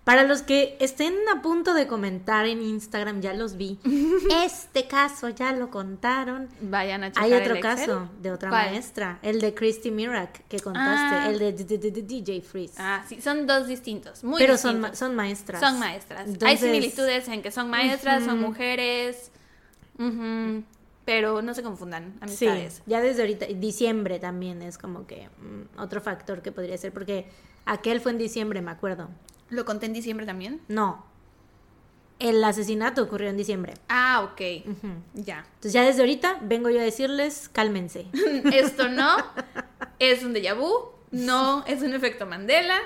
Para 0.04 0.24
los 0.24 0.42
que 0.42 0.76
estén 0.80 1.14
a 1.32 1.42
punto 1.42 1.74
de 1.74 1.86
comentar 1.86 2.46
en 2.46 2.60
Instagram, 2.60 3.20
ya 3.20 3.34
los 3.34 3.56
vi. 3.56 3.78
Este 4.44 4.88
caso 4.88 5.28
ya 5.28 5.52
lo 5.52 5.70
contaron. 5.70 6.48
Vayan 6.60 7.04
a 7.04 7.12
checar 7.12 7.24
Hay 7.24 7.32
el 7.32 7.40
otro 7.42 7.54
Excel. 7.54 7.76
caso 7.76 8.08
de 8.20 8.32
otra 8.32 8.48
¿Cuál? 8.50 8.70
maestra, 8.72 9.18
el 9.22 9.40
de 9.40 9.54
Christy 9.54 9.90
Mirak 9.92 10.46
que 10.48 10.58
contaste, 10.58 11.16
Ah. 11.16 11.28
el 11.30 11.38
de, 11.38 11.52
DJ 11.52 12.40
Freeze. 12.42 12.74
Ah, 12.78 13.04
sí, 13.08 13.20
son 13.22 13.46
dos 13.46 13.68
distintos, 13.68 14.24
muy 14.24 14.40
Pero 14.40 14.56
son, 14.58 14.76
distintos. 14.76 14.98
son 14.98 15.14
maestras. 15.14 15.60
Son 15.60 15.78
maestras. 15.78 16.28
Hay 16.42 16.56
similitudes 16.56 17.28
en 17.28 17.40
que 17.42 17.52
son 17.52 17.70
maestras, 17.70 18.24
son 18.24 18.40
mujeres, 18.40 19.30
pero 21.04 21.42
no 21.42 21.54
se 21.54 21.62
confundan, 21.62 22.14
Sí, 22.26 22.46
amistades. 22.46 22.82
ya 22.86 23.00
desde 23.00 23.22
ahorita, 23.22 23.46
diciembre 23.46 24.18
también 24.18 24.62
es 24.62 24.78
como 24.78 25.06
que 25.06 25.28
mm, 25.38 25.78
otro 25.80 26.00
factor 26.00 26.42
que 26.42 26.52
podría 26.52 26.76
ser, 26.78 26.92
porque 26.92 27.26
aquel 27.66 28.00
fue 28.00 28.12
en 28.12 28.18
diciembre, 28.18 28.60
me 28.62 28.70
acuerdo. 28.70 29.08
¿Lo 29.50 29.64
conté 29.64 29.86
en 29.86 29.92
diciembre 29.92 30.26
también? 30.26 30.60
No, 30.68 31.04
el 32.18 32.42
asesinato 32.44 33.02
ocurrió 33.02 33.28
en 33.30 33.36
diciembre. 33.36 33.74
Ah, 33.88 34.22
ok. 34.32 34.40
Ya. 35.14 35.44
Entonces 35.54 35.72
ya 35.72 35.82
desde 35.82 36.00
ahorita 36.02 36.38
vengo 36.42 36.70
yo 36.70 36.78
a 36.80 36.84
decirles, 36.84 37.48
cálmense. 37.52 38.06
Esto 38.52 38.88
no 38.88 39.16
es 39.98 40.22
un 40.22 40.32
déjà 40.34 40.56
vu, 40.56 40.70
no 41.10 41.64
es 41.66 41.82
un 41.82 41.92
efecto 41.94 42.26
Mandela. 42.26 42.78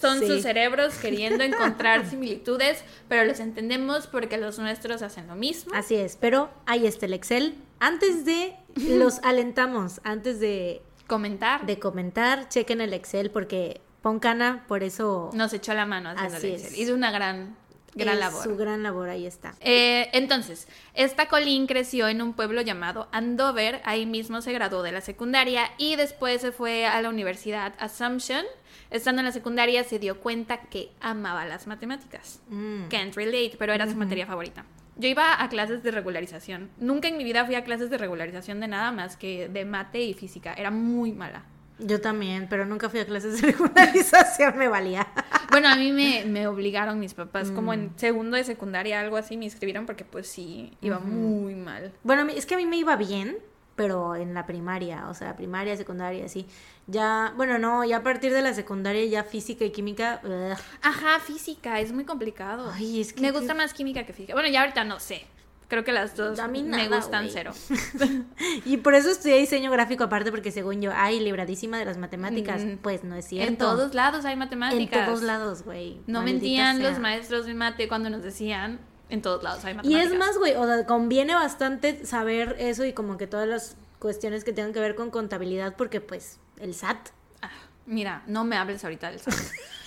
Son 0.00 0.20
Sí. 0.20 0.26
sus 0.28 0.42
cerebros 0.42 0.94
queriendo 0.98 1.42
encontrar 1.44 2.08
similitudes, 2.08 2.84
pero 3.08 3.24
los 3.24 3.40
entendemos 3.40 4.06
porque 4.06 4.36
los 4.36 4.58
nuestros 4.58 5.02
hacen 5.02 5.26
lo 5.26 5.34
mismo. 5.34 5.72
Así 5.74 5.96
es, 5.96 6.16
pero 6.16 6.50
ahí 6.66 6.86
está 6.86 7.06
el 7.06 7.14
Excel. 7.14 7.56
Antes 7.80 8.24
de, 8.26 8.54
los 8.76 9.18
alentamos, 9.24 10.00
antes 10.04 10.38
de, 10.38 10.82
Comentar. 11.08 11.66
de 11.66 11.78
comentar, 11.80 12.48
chequen 12.48 12.80
el 12.80 12.92
Excel 12.92 13.30
porque 13.32 13.80
Poncana, 14.02 14.64
por 14.66 14.82
eso 14.82 15.30
Nos 15.34 15.52
echó 15.52 15.74
la 15.74 15.86
mano 15.86 16.10
haciendo 16.10 16.36
Así 16.36 16.48
es. 16.48 16.78
Hizo 16.78 16.94
una 16.94 17.10
gran, 17.10 17.56
gran 17.94 18.14
es 18.14 18.20
labor. 18.20 18.42
su 18.44 18.56
gran 18.56 18.82
labor, 18.82 19.08
ahí 19.08 19.26
está. 19.26 19.54
Eh, 19.60 20.08
entonces, 20.12 20.68
esta 20.94 21.28
Colleen 21.28 21.66
creció 21.66 22.08
en 22.08 22.22
un 22.22 22.32
pueblo 22.32 22.62
llamado 22.62 23.08
Andover, 23.12 23.80
ahí 23.84 24.06
mismo 24.06 24.40
se 24.40 24.52
graduó 24.52 24.82
de 24.82 24.92
la 24.92 25.00
secundaria 25.00 25.70
y 25.76 25.96
después 25.96 26.40
se 26.40 26.52
fue 26.52 26.86
a 26.86 27.00
la 27.02 27.08
Universidad 27.08 27.74
Assumption. 27.78 28.44
Estando 28.90 29.20
en 29.20 29.26
la 29.26 29.32
secundaria 29.32 29.84
se 29.84 29.98
dio 29.98 30.20
cuenta 30.20 30.62
que 30.62 30.90
amaba 31.00 31.44
las 31.44 31.66
matemáticas. 31.66 32.40
Mm. 32.48 32.88
Can't 32.88 33.14
relate, 33.14 33.54
pero 33.58 33.72
era 33.72 33.88
su 33.88 33.96
materia 33.96 34.26
favorita. 34.26 34.64
Yo 34.96 35.08
iba 35.08 35.42
a 35.42 35.48
clases 35.48 35.82
de 35.82 35.92
regularización. 35.92 36.70
Nunca 36.78 37.08
en 37.08 37.16
mi 37.16 37.24
vida 37.24 37.46
fui 37.46 37.54
a 37.54 37.64
clases 37.64 37.88
de 37.88 37.96
regularización 37.98 38.60
de 38.60 38.68
nada 38.68 38.92
más 38.92 39.16
que 39.16 39.48
de 39.48 39.64
mate 39.64 40.02
y 40.02 40.12
física. 40.12 40.52
Era 40.52 40.70
muy 40.70 41.12
mala. 41.12 41.44
Yo 41.82 42.00
también, 42.00 42.46
pero 42.50 42.66
nunca 42.66 42.88
fui 42.90 43.00
a 43.00 43.06
clases 43.06 43.40
de 43.40 43.52
regularización, 43.52 44.56
me 44.58 44.68
valía. 44.68 45.06
Bueno, 45.50 45.68
a 45.68 45.76
mí 45.76 45.92
me, 45.92 46.24
me 46.26 46.46
obligaron 46.46 47.00
mis 47.00 47.14
papás, 47.14 47.50
como 47.50 47.70
Mm. 47.72 47.74
en 47.74 47.92
segundo 47.98 48.36
de 48.36 48.44
secundaria, 48.44 49.00
algo 49.00 49.16
así, 49.16 49.36
me 49.36 49.46
inscribieron 49.46 49.86
porque 49.86 50.04
pues 50.04 50.26
sí, 50.28 50.76
iba 50.80 50.98
muy 50.98 51.54
mal. 51.54 51.92
Bueno, 52.02 52.28
es 52.30 52.46
que 52.46 52.54
a 52.54 52.56
mí 52.58 52.66
me 52.66 52.76
iba 52.76 52.96
bien, 52.96 53.38
pero 53.76 54.14
en 54.14 54.34
la 54.34 54.44
primaria, 54.46 55.08
o 55.08 55.14
sea, 55.14 55.36
primaria, 55.36 55.76
secundaria, 55.76 56.24
así. 56.26 56.46
Ya, 56.86 57.32
bueno, 57.36 57.58
no, 57.58 57.82
ya 57.84 57.98
a 57.98 58.02
partir 58.02 58.32
de 58.32 58.42
la 58.42 58.52
secundaria 58.52 59.04
ya 59.06 59.24
física 59.24 59.64
y 59.64 59.70
química. 59.70 60.20
ugh. 60.24 60.56
Ajá, 60.82 61.18
física, 61.20 61.80
es 61.80 61.92
muy 61.92 62.04
complicado. 62.04 62.70
Ay, 62.74 63.00
es 63.00 63.12
que- 63.12 63.22
me 63.22 63.30
gusta 63.30 63.54
más 63.54 63.72
química 63.72 64.04
que 64.04 64.12
física. 64.12 64.34
Bueno, 64.34 64.48
ya 64.50 64.60
ahorita 64.60 64.84
no 64.84 65.00
sé. 65.00 65.24
Creo 65.70 65.84
que 65.84 65.92
las 65.92 66.16
dos 66.16 66.36
me 66.50 66.88
gustan 66.88 67.28
cero. 67.30 67.52
Y 68.66 68.78
por 68.78 68.94
eso 68.94 69.08
estudié 69.08 69.38
diseño 69.38 69.70
gráfico 69.70 70.02
aparte, 70.02 70.32
porque 70.32 70.50
según 70.50 70.82
yo, 70.82 70.90
ay, 70.92 71.20
libradísima 71.20 71.78
de 71.78 71.84
las 71.84 71.96
matemáticas. 71.96 72.62
Mm. 72.64 72.78
Pues 72.78 73.04
no 73.04 73.14
es 73.14 73.24
cierto. 73.24 73.48
En 73.48 73.56
todos 73.56 73.94
lados 73.94 74.24
hay 74.24 74.32
En 74.32 74.40
matemáticas. 74.40 75.06
todos 75.06 75.22
lados, 75.22 75.62
güey. 75.62 76.00
No 76.08 76.22
Maldita 76.22 76.32
mentían 76.32 76.82
los 76.82 76.98
maestros 76.98 77.46
de 77.46 77.54
mate 77.54 77.86
cuando 77.86 78.10
nos 78.10 78.22
decían 78.24 78.80
en 79.10 79.22
todos 79.22 79.44
lados 79.44 79.64
hay 79.64 79.74
Y 79.74 79.76
matemáticas. 79.76 80.12
es 80.12 80.18
más, 80.18 80.38
güey, 80.38 80.54
o 80.56 80.66
sea, 80.66 80.84
conviene 80.86 81.34
bastante 81.34 82.04
saber 82.04 82.56
eso 82.58 82.84
y 82.84 82.92
como 82.92 83.16
que 83.16 83.28
todas 83.28 83.46
las 83.48 83.76
cuestiones 84.00 84.42
que 84.42 84.52
tengan 84.52 84.72
que 84.72 84.80
ver 84.80 84.96
con 84.96 85.10
contabilidad, 85.12 85.76
porque 85.76 86.00
pues 86.00 86.40
el 86.58 86.74
SAT. 86.74 87.10
Ah, 87.42 87.50
mira, 87.86 88.24
no 88.26 88.42
me 88.42 88.56
hables 88.56 88.82
ahorita 88.82 89.10
del 89.12 89.20
SAT. 89.20 89.34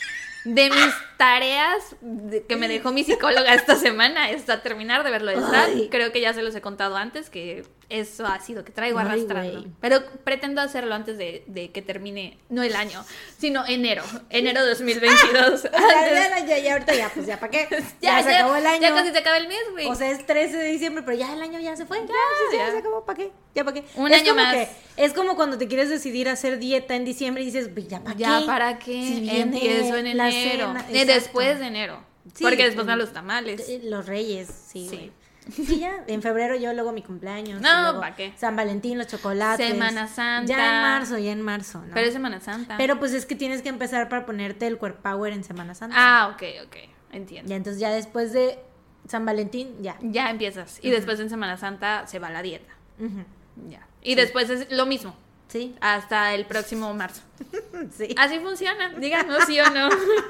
De 0.45 0.69
mis 0.69 0.93
tareas 1.17 1.95
que 2.49 2.55
me 2.57 2.67
dejó 2.67 2.91
mi 2.91 3.03
psicóloga 3.03 3.53
esta 3.53 3.75
semana 3.75 4.29
está 4.29 4.61
terminar 4.61 5.03
de 5.03 5.11
ver 5.11 5.21
lo 5.21 5.31
del 5.31 5.41
SAT. 5.41 5.89
Creo 5.89 6.11
que 6.11 6.19
ya 6.19 6.33
se 6.33 6.43
los 6.43 6.53
he 6.55 6.61
contado 6.61 6.97
antes, 6.97 7.29
que 7.29 7.63
eso 7.99 8.25
ha 8.25 8.39
sido 8.39 8.63
que 8.65 8.71
traigo 8.71 8.99
Ay, 8.99 9.05
arrastrando. 9.05 9.65
Pero 9.79 10.03
pretendo 10.23 10.61
hacerlo 10.61 10.93
antes 10.95 11.17
de, 11.17 11.43
de 11.47 11.71
que 11.71 11.81
termine, 11.81 12.37
no 12.49 12.63
el 12.63 12.75
año, 12.75 13.03
sino 13.37 13.65
enero, 13.65 14.03
enero 14.29 14.65
2022. 14.65 15.63
Ya, 15.63 15.69
Antes- 15.73 16.29
ya, 16.29 16.45
ya, 16.45 16.57
ya, 16.59 16.73
ahorita 16.73 16.95
ya, 16.95 17.09
pues 17.13 17.25
ya, 17.25 17.39
¿para 17.39 17.51
qué? 17.51 17.67
ya, 18.01 18.19
Ya, 18.19 18.23
se 18.23 18.35
acabó 18.35 18.55
el 18.55 18.65
año. 18.67 18.81
Ya 18.81 18.93
casi 18.95 19.11
se 19.11 19.17
acaba 19.17 19.37
el 19.37 19.47
mes, 19.47 19.59
güey. 19.71 19.87
O 19.87 19.95
sea, 19.95 20.09
es 20.11 20.25
13 20.25 20.57
de 20.57 20.67
diciembre, 20.69 21.03
pero 21.05 21.17
ya 21.17 21.33
el 21.33 21.41
año 21.41 21.59
ya 21.59 21.75
se 21.75 21.85
fue. 21.85 21.99
Ya, 21.99 22.05
sí, 22.51 22.57
ya, 22.57 22.65
ya. 22.67 22.71
se 22.71 22.77
acabó. 22.79 23.05
¿Para 23.05 23.17
qué? 23.17 23.31
¿Ya 23.55 23.63
para 23.63 23.73
qué? 23.81 23.85
Un 23.95 24.11
Es 24.11 24.21
año 24.21 24.31
como 24.33 24.43
más. 24.43 24.55
que- 24.55 24.69
es 24.97 25.13
como 25.13 25.35
cuando 25.35 25.57
te 25.57 25.67
quieres 25.67 25.89
decidir 25.89 26.29
hacer 26.29 26.59
dieta 26.59 26.95
en 26.95 27.05
diciembre 27.05 27.43
y 27.43 27.47
dices, 27.47 27.69
"Pues, 27.73 27.87
¿ya 27.87 27.99
para 28.03 28.15
qué? 28.15 28.21
ya, 28.21 28.43
¿para 28.45 28.79
qué? 28.79 29.07
Si 29.07 29.29
Empiezo 29.29 29.95
en 29.97 30.07
enero. 30.07 30.31
cena". 30.73 30.85
Eh, 30.91 31.05
después 31.05 31.59
de 31.59 31.67
enero. 31.67 32.03
Sí, 32.33 32.43
porque 32.43 32.63
después 32.63 32.85
eh, 32.85 32.87
van 32.87 32.99
los 32.99 33.11
tamales. 33.13 33.67
Eh, 33.67 33.81
Los 33.83 34.05
reyes, 34.05 34.47
sí. 34.71 34.87
Sí. 34.89 35.11
Sí, 35.51 35.79
ya. 35.79 36.03
En 36.07 36.21
febrero 36.21 36.55
yo 36.55 36.73
luego 36.73 36.91
mi 36.91 37.01
cumpleaños. 37.01 37.61
No, 37.61 37.69
y 37.69 37.81
luego 37.83 37.99
¿pa' 37.99 38.15
qué? 38.15 38.33
San 38.37 38.55
Valentín, 38.55 38.97
los 38.97 39.07
chocolates. 39.07 39.67
Semana 39.67 40.07
Santa. 40.07 40.47
Ya 40.47 40.75
en 40.75 40.81
marzo, 40.81 41.17
ya 41.17 41.31
en 41.31 41.41
marzo, 41.41 41.81
¿no? 41.85 41.93
Pero 41.93 42.07
es 42.07 42.13
Semana 42.13 42.39
Santa. 42.39 42.77
Pero 42.77 42.99
pues 42.99 43.13
es 43.13 43.25
que 43.25 43.35
tienes 43.35 43.61
que 43.61 43.69
empezar 43.69 44.09
para 44.09 44.25
ponerte 44.25 44.67
el 44.67 44.77
core 44.77 44.93
power 44.93 45.33
en 45.33 45.43
Semana 45.43 45.75
Santa. 45.75 45.95
Ah, 45.97 46.29
ok, 46.33 46.43
ok. 46.65 46.75
Entiendo. 47.11 47.49
Ya 47.49 47.55
entonces 47.55 47.79
ya 47.79 47.91
después 47.91 48.33
de 48.33 48.59
San 49.07 49.25
Valentín, 49.25 49.75
ya. 49.81 49.97
Ya 50.01 50.29
empiezas. 50.29 50.79
Y 50.81 50.89
después 50.89 51.19
en 51.19 51.29
Semana 51.29 51.57
Santa 51.57 52.07
se 52.07 52.19
va 52.19 52.29
la 52.29 52.41
dieta. 52.41 52.73
Ya. 53.67 53.85
Y 54.01 54.15
después 54.15 54.49
es 54.49 54.71
lo 54.71 54.85
mismo. 54.85 55.15
Sí, 55.49 55.75
Hasta 55.81 56.33
el 56.33 56.45
próximo 56.45 56.91
marzo. 56.95 57.21
sí. 57.95 58.15
Así 58.17 58.39
funciona. 58.39 58.89
Díganos 58.97 59.43
sí 59.45 59.59
o 59.59 59.69
no. 59.69 59.87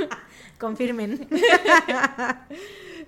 Confirmen. 0.59 1.29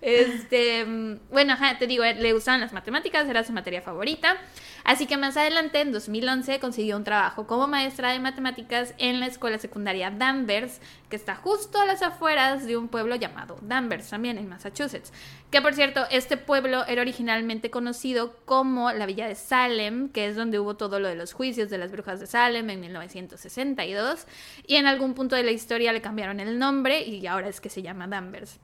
Este, 0.06 0.86
mm, 0.86 1.32
bueno, 1.32 1.54
ajá, 1.54 1.80
te 1.80 1.88
digo, 1.88 2.04
le 2.04 2.32
gustaban 2.32 2.62
las 2.62 2.74
matemáticas, 2.74 3.28
era 3.28 3.44
su 3.44 3.52
materia 3.54 3.82
favorita. 3.82 4.38
Así 4.84 5.08
que 5.08 5.18
más 5.18 5.36
adelante, 5.36 5.82
en 5.82 5.91
2011, 5.91 6.60
consiguió 6.60 6.96
un 6.96 7.04
trabajo 7.04 7.48
como 7.48 7.65
maestra 7.65 8.12
de 8.12 8.20
matemáticas 8.20 8.94
en 9.00 9.20
la 9.20 9.26
escuela 9.26 9.58
secundaria 9.58 10.12
Danvers, 10.12 10.80
que 11.10 11.15
está 11.15 11.36
justo 11.36 11.82
a 11.82 11.88
las 11.88 12.04
afueras 12.04 12.68
de 12.68 12.78
un 12.78 12.88
pueblo 12.88 13.15
llamado 13.15 13.58
Danvers, 13.63 14.08
también 14.08 14.38
en 14.38 14.48
Massachusetts. 14.48 15.12
Que 15.50 15.60
por 15.60 15.74
cierto, 15.74 16.06
este 16.12 16.38
pueblo 16.38 16.86
era 16.86 17.02
originalmente 17.02 17.72
conocido 17.72 18.36
como 18.46 18.91
la 18.91 19.08
villa 19.08 19.28
de 19.28 19.34
Salem, 19.34 20.10
que 20.10 20.28
es 20.28 20.36
donde 20.36 20.60
hubo 20.60 20.76
todo 20.76 21.00
lo 21.00 21.08
de 21.08 21.15
los 21.15 21.34
juicios 21.34 21.72
de 21.72 21.80
las 21.80 21.91
brujas 21.91 22.20
de 22.20 22.28
Salem 22.28 22.70
en 22.70 22.80
1962. 22.80 24.28
Y 24.68 24.76
en 24.76 24.86
algún 24.86 25.15
punto 25.15 25.36
de 25.36 25.41
la 25.41 25.52
historia 25.52 25.91
le 25.94 26.02
cambiaron 26.02 26.39
el 26.39 26.60
nombre 26.60 27.02
y 27.02 27.26
ahora 27.26 27.48
es 27.48 27.60
que 27.60 27.70
se 27.70 27.82
llama 27.82 28.06
Danvers. 28.06 28.60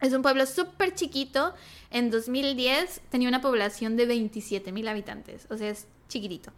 Es 0.00 0.12
un 0.12 0.22
pueblo 0.22 0.44
súper 0.46 0.94
chiquito. 0.94 1.54
En 1.90 2.10
2010 2.10 3.00
tenía 3.10 3.28
una 3.28 3.40
población 3.40 3.96
de 3.96 4.06
27 4.06 4.70
mil 4.72 4.86
habitantes. 4.88 5.46
O 5.50 5.56
sea, 5.56 5.70
es 5.70 5.86
chiquitito. 6.08 6.52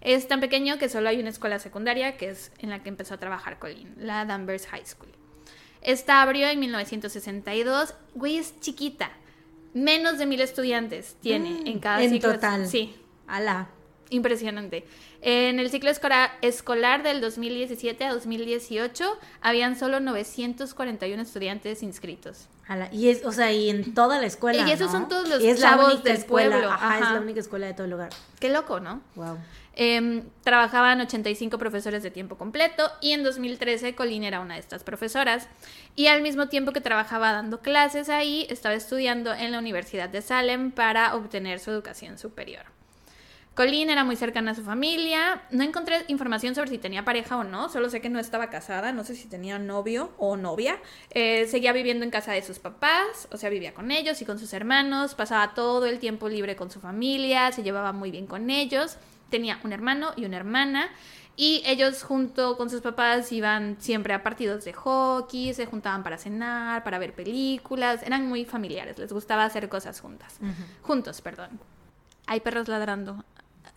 Es 0.00 0.26
tan 0.28 0.40
pequeño 0.40 0.78
que 0.78 0.88
solo 0.88 1.08
hay 1.08 1.20
una 1.20 1.30
escuela 1.30 1.58
secundaria, 1.58 2.16
que 2.16 2.30
es 2.30 2.52
en 2.58 2.70
la 2.70 2.82
que 2.82 2.88
empezó 2.88 3.14
a 3.14 3.18
trabajar 3.18 3.58
Colin, 3.58 3.94
la 3.98 4.24
Danvers 4.24 4.66
High 4.66 4.86
School. 4.86 5.10
Esta 5.82 6.20
abrió 6.22 6.48
en 6.48 6.58
1962. 6.60 7.94
Güey, 8.14 8.38
es 8.38 8.58
chiquita. 8.60 9.10
Menos 9.72 10.18
de 10.18 10.26
mil 10.26 10.40
estudiantes 10.40 11.16
tiene 11.20 11.62
en 11.70 11.78
cada 11.78 11.98
Mm, 11.98 12.02
en 12.02 12.10
ciclo. 12.10 12.32
total. 12.34 12.66
Sí, 12.66 12.94
Ala. 13.28 13.68
Impresionante. 14.10 14.84
En 15.22 15.58
el 15.60 15.70
ciclo 15.70 15.90
escolar, 15.90 17.02
del 17.02 17.20
2017 17.20 18.04
a 18.04 18.12
2018 18.12 19.18
habían 19.40 19.76
solo 19.78 20.00
941 20.00 21.22
estudiantes 21.22 21.82
inscritos. 21.82 22.48
Y 22.92 23.08
es, 23.08 23.24
o 23.24 23.32
sea, 23.32 23.52
y 23.52 23.68
en 23.68 23.94
toda 23.94 24.20
la 24.20 24.26
escuela. 24.26 24.68
Y 24.68 24.70
esos 24.70 24.92
¿no? 24.92 25.00
son 25.00 25.08
todos 25.08 25.28
los 25.28 25.42
es 25.42 25.58
la 25.58 25.70
chavos 25.70 26.04
del 26.04 26.16
escuela. 26.16 26.50
pueblo, 26.50 26.70
Ajá, 26.70 26.98
es 26.98 27.02
ajá. 27.02 27.14
la 27.14 27.20
única 27.20 27.40
escuela 27.40 27.66
de 27.66 27.72
todo 27.74 27.84
el 27.84 27.90
lugar. 27.90 28.10
Qué 28.38 28.48
loco, 28.48 28.78
¿no? 28.78 29.00
Wow. 29.16 29.38
Em, 29.74 30.22
trabajaban 30.44 31.00
85 31.00 31.58
profesores 31.58 32.02
de 32.02 32.10
tiempo 32.10 32.36
completo 32.36 32.90
y 33.00 33.12
en 33.12 33.22
2013 33.22 33.94
Colleen 33.94 34.24
era 34.24 34.40
una 34.40 34.54
de 34.54 34.60
estas 34.60 34.84
profesoras. 34.84 35.48
Y 35.96 36.06
al 36.06 36.22
mismo 36.22 36.48
tiempo 36.48 36.72
que 36.72 36.80
trabajaba 36.80 37.32
dando 37.32 37.60
clases 37.60 38.08
ahí, 38.08 38.46
estaba 38.50 38.74
estudiando 38.74 39.32
en 39.34 39.50
la 39.50 39.58
Universidad 39.58 40.08
de 40.08 40.22
Salem 40.22 40.70
para 40.70 41.14
obtener 41.16 41.58
su 41.58 41.70
educación 41.70 42.18
superior. 42.18 42.66
Colleen 43.60 43.90
era 43.90 44.04
muy 44.04 44.16
cercana 44.16 44.52
a 44.52 44.54
su 44.54 44.62
familia. 44.62 45.42
No 45.50 45.62
encontré 45.62 46.06
información 46.08 46.54
sobre 46.54 46.70
si 46.70 46.78
tenía 46.78 47.04
pareja 47.04 47.36
o 47.36 47.44
no. 47.44 47.68
Solo 47.68 47.90
sé 47.90 48.00
que 48.00 48.08
no 48.08 48.18
estaba 48.18 48.48
casada. 48.48 48.90
No 48.92 49.04
sé 49.04 49.14
si 49.14 49.28
tenía 49.28 49.58
novio 49.58 50.14
o 50.16 50.38
novia. 50.38 50.78
Eh, 51.10 51.46
seguía 51.46 51.74
viviendo 51.74 52.02
en 52.02 52.10
casa 52.10 52.32
de 52.32 52.40
sus 52.40 52.58
papás. 52.58 53.28
O 53.30 53.36
sea, 53.36 53.50
vivía 53.50 53.74
con 53.74 53.90
ellos 53.90 54.22
y 54.22 54.24
con 54.24 54.38
sus 54.38 54.54
hermanos. 54.54 55.14
Pasaba 55.14 55.52
todo 55.52 55.84
el 55.84 55.98
tiempo 55.98 56.30
libre 56.30 56.56
con 56.56 56.70
su 56.70 56.80
familia. 56.80 57.52
Se 57.52 57.62
llevaba 57.62 57.92
muy 57.92 58.10
bien 58.10 58.26
con 58.26 58.48
ellos. 58.48 58.96
Tenía 59.28 59.60
un 59.62 59.74
hermano 59.74 60.14
y 60.16 60.24
una 60.24 60.38
hermana. 60.38 60.88
Y 61.36 61.62
ellos 61.66 62.02
junto 62.02 62.56
con 62.56 62.70
sus 62.70 62.80
papás 62.80 63.30
iban 63.30 63.76
siempre 63.78 64.14
a 64.14 64.22
partidos 64.22 64.64
de 64.64 64.72
hockey, 64.72 65.52
se 65.52 65.66
juntaban 65.66 66.02
para 66.02 66.16
cenar, 66.16 66.82
para 66.82 66.98
ver 66.98 67.12
películas, 67.14 68.02
eran 68.02 68.26
muy 68.26 68.44
familiares, 68.44 68.98
les 68.98 69.10
gustaba 69.10 69.44
hacer 69.44 69.68
cosas 69.70 70.00
juntas. 70.00 70.38
Juntos, 70.82 71.22
perdón. 71.22 71.60
Hay 72.26 72.40
perros 72.40 72.68
ladrando 72.68 73.24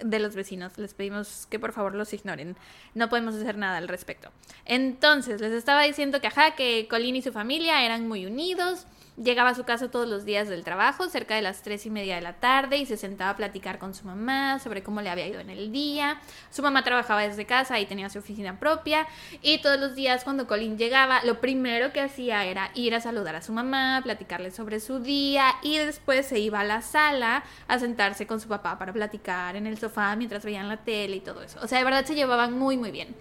de 0.03 0.19
los 0.19 0.35
vecinos. 0.35 0.77
Les 0.77 0.93
pedimos 0.93 1.47
que 1.49 1.59
por 1.59 1.73
favor 1.73 1.95
los 1.95 2.13
ignoren. 2.13 2.55
No 2.93 3.09
podemos 3.09 3.35
hacer 3.35 3.57
nada 3.57 3.77
al 3.77 3.87
respecto. 3.87 4.29
Entonces, 4.65 5.41
les 5.41 5.51
estaba 5.51 5.83
diciendo 5.83 6.21
que 6.21 6.27
ajá, 6.27 6.55
que 6.55 6.87
Colin 6.89 7.15
y 7.15 7.21
su 7.21 7.31
familia 7.31 7.85
eran 7.85 8.07
muy 8.07 8.25
unidos. 8.25 8.85
Llegaba 9.15 9.49
a 9.49 9.55
su 9.55 9.63
casa 9.63 9.91
todos 9.91 10.07
los 10.07 10.25
días 10.25 10.49
del 10.49 10.63
trabajo, 10.63 11.07
cerca 11.07 11.35
de 11.35 11.43
las 11.43 11.61
tres 11.61 11.85
y 11.85 11.91
media 11.91 12.15
de 12.15 12.21
la 12.21 12.33
tarde, 12.33 12.77
y 12.77 12.87
se 12.87 12.97
sentaba 12.97 13.29
a 13.29 13.35
platicar 13.35 13.77
con 13.77 13.93
su 13.93 14.05
mamá 14.05 14.57
sobre 14.57 14.81
cómo 14.81 15.01
le 15.01 15.09
había 15.11 15.27
ido 15.27 15.39
en 15.39 15.51
el 15.51 15.71
día. 15.71 16.19
Su 16.49 16.63
mamá 16.63 16.83
trabajaba 16.83 17.21
desde 17.21 17.45
casa 17.45 17.79
y 17.79 17.85
tenía 17.85 18.09
su 18.09 18.17
oficina 18.17 18.59
propia. 18.59 19.05
Y 19.43 19.61
todos 19.61 19.79
los 19.79 19.93
días 19.93 20.23
cuando 20.23 20.47
Colin 20.47 20.79
llegaba, 20.79 21.23
lo 21.25 21.39
primero 21.41 21.93
que 21.93 22.01
hacía 22.01 22.43
era 22.45 22.71
ir 22.73 22.95
a 22.95 23.01
saludar 23.01 23.35
a 23.35 23.43
su 23.43 23.53
mamá, 23.53 24.01
platicarle 24.03 24.49
sobre 24.49 24.79
su 24.79 24.97
día, 24.97 25.45
y 25.61 25.77
después 25.77 26.25
se 26.25 26.39
iba 26.39 26.61
a 26.61 26.63
la 26.63 26.81
sala 26.81 27.43
a 27.67 27.77
sentarse 27.77 28.25
con 28.25 28.39
su 28.41 28.47
papá 28.47 28.79
para 28.79 28.93
platicar 28.93 29.55
en 29.55 29.67
el 29.67 29.77
sofá 29.77 30.15
mientras 30.15 30.43
veían 30.43 30.67
la 30.67 30.77
tele 30.77 31.17
y 31.17 31.21
todo 31.21 31.43
eso. 31.43 31.59
O 31.61 31.67
sea, 31.67 31.77
de 31.77 31.83
verdad 31.83 32.03
se 32.03 32.15
llevaban 32.15 32.57
muy, 32.57 32.77
muy 32.77 32.89
bien. 32.89 33.15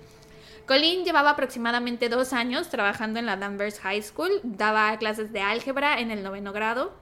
Colleen 0.66 1.04
llevaba 1.04 1.30
aproximadamente 1.30 2.08
dos 2.08 2.32
años 2.32 2.68
trabajando 2.68 3.18
en 3.18 3.26
la 3.26 3.36
Danvers 3.36 3.80
High 3.80 4.02
School, 4.02 4.30
daba 4.42 4.96
clases 4.96 5.32
de 5.32 5.40
álgebra 5.40 6.00
en 6.00 6.10
el 6.10 6.22
noveno 6.22 6.52
grado 6.52 7.01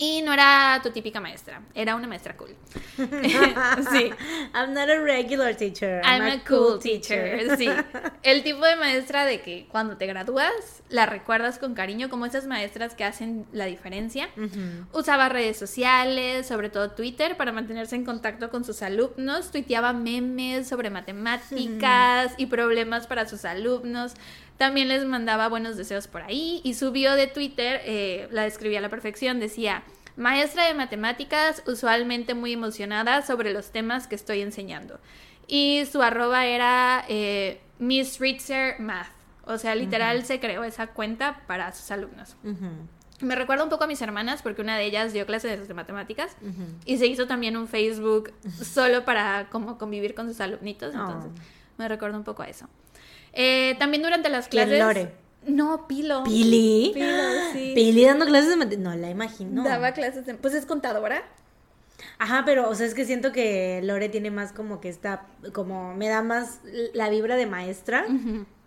y 0.00 0.22
no 0.22 0.32
era 0.32 0.80
tu 0.82 0.90
típica 0.90 1.20
maestra, 1.20 1.60
era 1.74 1.94
una 1.94 2.08
maestra 2.08 2.34
cool. 2.34 2.56
sí. 2.96 4.10
I'm 4.54 4.72
not 4.72 4.88
a 4.88 4.98
regular 4.98 5.54
teacher. 5.54 6.00
I'm 6.02 6.22
a 6.22 6.42
cool 6.42 6.78
teacher. 6.78 7.54
Sí. 7.58 7.68
El 8.22 8.42
tipo 8.42 8.64
de 8.64 8.76
maestra 8.76 9.26
de 9.26 9.42
que 9.42 9.68
cuando 9.70 9.98
te 9.98 10.06
gradúas 10.06 10.82
la 10.88 11.04
recuerdas 11.04 11.58
con 11.58 11.74
cariño, 11.74 12.08
como 12.08 12.24
esas 12.24 12.46
maestras 12.46 12.94
que 12.94 13.04
hacen 13.04 13.44
la 13.52 13.66
diferencia. 13.66 14.30
Usaba 14.94 15.28
redes 15.28 15.58
sociales, 15.58 16.46
sobre 16.46 16.70
todo 16.70 16.92
Twitter, 16.92 17.36
para 17.36 17.52
mantenerse 17.52 17.94
en 17.94 18.06
contacto 18.06 18.48
con 18.48 18.64
sus 18.64 18.80
alumnos. 18.80 19.50
Tuiteaba 19.50 19.92
memes 19.92 20.66
sobre 20.66 20.88
matemáticas 20.88 22.32
y 22.38 22.46
problemas 22.46 23.06
para 23.06 23.28
sus 23.28 23.44
alumnos. 23.44 24.14
También 24.60 24.88
les 24.88 25.06
mandaba 25.06 25.48
buenos 25.48 25.78
deseos 25.78 26.06
por 26.06 26.20
ahí. 26.20 26.60
Y 26.64 26.74
su 26.74 26.92
bio 26.92 27.14
de 27.14 27.26
Twitter 27.26 27.80
eh, 27.82 28.28
la 28.30 28.42
describía 28.42 28.80
a 28.80 28.82
la 28.82 28.90
perfección. 28.90 29.40
Decía, 29.40 29.84
maestra 30.18 30.66
de 30.66 30.74
matemáticas, 30.74 31.62
usualmente 31.66 32.34
muy 32.34 32.52
emocionada 32.52 33.22
sobre 33.22 33.54
los 33.54 33.70
temas 33.70 34.06
que 34.06 34.16
estoy 34.16 34.42
enseñando. 34.42 35.00
Y 35.46 35.86
su 35.90 36.02
arroba 36.02 36.44
era 36.44 37.06
eh, 37.08 37.58
Miss 37.78 38.20
Ritzer 38.20 38.78
Math. 38.80 39.08
O 39.46 39.56
sea, 39.56 39.74
literal 39.74 40.26
se 40.26 40.40
creó 40.40 40.62
esa 40.62 40.88
cuenta 40.88 41.40
para 41.46 41.72
sus 41.72 41.90
alumnos. 41.90 42.36
Ujú. 42.44 42.68
Me 43.22 43.36
recuerda 43.36 43.64
un 43.64 43.70
poco 43.70 43.84
a 43.84 43.86
mis 43.86 44.02
hermanas 44.02 44.42
porque 44.42 44.60
una 44.60 44.76
de 44.76 44.84
ellas 44.84 45.14
dio 45.14 45.24
clases 45.24 45.68
de 45.68 45.72
matemáticas 45.72 46.36
Ujú. 46.42 46.66
y 46.84 46.98
se 46.98 47.06
hizo 47.06 47.26
también 47.26 47.56
un 47.56 47.66
Facebook 47.66 48.34
solo 48.62 49.06
para 49.06 49.48
como 49.48 49.78
convivir 49.78 50.14
con 50.14 50.28
sus 50.28 50.38
alumnitos. 50.42 50.94
Oh. 50.94 50.98
Entonces, 51.00 51.30
me 51.78 51.88
recuerda 51.88 52.18
un 52.18 52.24
poco 52.24 52.42
a 52.42 52.48
eso. 52.48 52.68
Eh, 53.32 53.76
también 53.78 54.02
durante 54.02 54.28
las 54.28 54.48
¿Quién, 54.48 54.68
clases. 54.68 54.84
Lore? 54.84 55.12
No, 55.46 55.86
Pilo. 55.88 56.22
¿Pili? 56.24 56.90
Pilo, 56.94 57.06
sí. 57.52 57.72
Pili 57.74 58.04
dando 58.04 58.26
clases 58.26 58.50
de 58.50 58.56
mate- 58.56 58.76
No, 58.78 58.94
la 58.94 59.10
imagino. 59.10 59.64
Daba 59.64 59.92
clases 59.92 60.26
de. 60.26 60.34
Pues 60.34 60.54
es 60.54 60.66
contadora. 60.66 61.22
Ajá, 62.18 62.42
pero, 62.44 62.68
o 62.68 62.74
sea, 62.74 62.86
es 62.86 62.94
que 62.94 63.04
siento 63.04 63.32
que 63.32 63.80
Lore 63.82 64.08
tiene 64.08 64.30
más 64.30 64.52
como 64.52 64.80
que 64.80 64.88
está, 64.88 65.26
como 65.52 65.94
me 65.94 66.08
da 66.08 66.22
más 66.22 66.60
la 66.94 67.08
vibra 67.08 67.36
de 67.36 67.46
maestra 67.46 68.04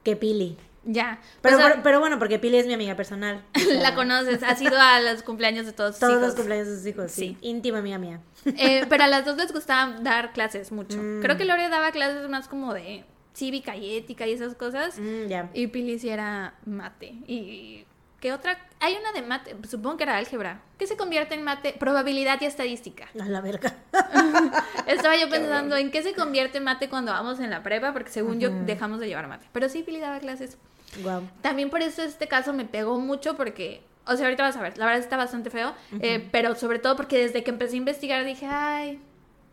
que 0.03 0.15
Pili. 0.15 0.57
Ya. 0.85 1.19
Pero, 1.41 1.57
Pues, 1.57 1.69
pero, 1.69 1.83
pero 1.83 1.99
bueno, 1.99 2.19
porque 2.19 2.39
Pili 2.39 2.57
es 2.57 2.67
mi 2.67 2.73
amiga 2.73 2.95
personal. 2.95 3.41
O 3.55 3.59
sea, 3.59 3.81
la 3.81 3.95
conoces. 3.95 4.43
Has 4.43 4.61
ido 4.61 4.77
a 4.77 4.99
los 4.99 5.23
cumpleaños 5.23 5.65
de 5.65 5.71
todos 5.73 5.91
sus 5.95 5.99
Todos 5.99 6.13
hijos. 6.13 6.25
los 6.25 6.35
cumpleaños 6.35 6.67
de 6.67 6.75
sus 6.77 6.85
hijos, 6.87 7.11
sí. 7.11 7.21
Sí. 7.21 7.37
Íntima 7.41 7.77
amiga 7.79 7.97
mía. 7.99 8.19
Eh, 8.45 8.85
pero 8.89 9.03
a 9.03 9.07
las 9.07 9.23
dos 9.25 9.37
les 9.37 9.51
gustaba 9.53 9.99
dar 10.01 10.33
clases 10.33 10.71
mucho. 10.71 10.97
Mm. 10.97 11.21
Creo 11.21 11.37
que 11.37 11.45
Lore 11.45 11.69
daba 11.69 11.91
clases 11.91 12.27
más 12.29 12.47
como 12.47 12.73
de 12.73 13.05
cívica 13.33 13.75
y 13.75 13.97
ética 13.97 14.27
y 14.27 14.33
esas 14.33 14.55
cosas. 14.55 14.99
Mm. 14.99 15.31
Y 15.53 15.67
Pili 15.67 15.99
sí 15.99 16.09
era 16.09 16.55
mate 16.65 17.13
y 17.27 17.85
¿Qué 18.23 18.31
otra? 18.31 18.57
Hay 18.79 18.95
una 18.95 19.11
de 19.11 19.21
mate, 19.21 19.53
supongo 19.69 19.97
que 19.97 20.03
era 20.03 20.15
álgebra. 20.15 20.61
¿Qué 20.77 20.87
se 20.87 20.95
convierte 20.95 21.35
en 21.35 21.43
mate? 21.43 21.75
Probabilidad 21.77 22.39
y 22.39 22.45
estadística. 22.45 23.09
A 23.19 23.25
la 23.25 23.41
verga. 23.41 23.75
Estaba 24.87 25.17
yo 25.17 25.29
pensando 25.29 25.75
en 25.75 25.91
qué 25.91 26.01
se 26.03 26.13
convierte 26.13 26.59
en 26.59 26.63
mate 26.63 26.87
cuando 26.87 27.11
vamos 27.11 27.41
en 27.41 27.49
la 27.49 27.63
prepa, 27.63 27.91
porque 27.91 28.11
según 28.11 28.39
yo 28.39 28.49
dejamos 28.49 29.01
de 29.01 29.07
llevar 29.07 29.27
mate. 29.27 29.45
Pero 29.51 29.67
sí, 29.67 29.83
Pili 29.83 29.99
daba 29.99 30.19
clases. 30.19 30.57
Wow. 31.03 31.27
También 31.41 31.69
por 31.69 31.81
eso 31.81 32.01
este 32.01 32.29
caso 32.29 32.53
me 32.53 32.63
pegó 32.63 32.97
mucho 32.97 33.35
porque, 33.35 33.83
o 34.05 34.15
sea, 34.15 34.27
ahorita 34.27 34.43
vas 34.43 34.55
a 34.55 34.61
ver, 34.61 34.77
la 34.77 34.85
verdad 34.85 35.01
está 35.01 35.17
bastante 35.17 35.49
feo, 35.49 35.73
eh, 35.99 36.25
pero 36.31 36.55
sobre 36.55 36.79
todo 36.79 36.95
porque 36.95 37.17
desde 37.17 37.43
que 37.43 37.51
empecé 37.51 37.73
a 37.73 37.79
investigar 37.79 38.23
dije, 38.23 38.45
ay, 38.45 39.01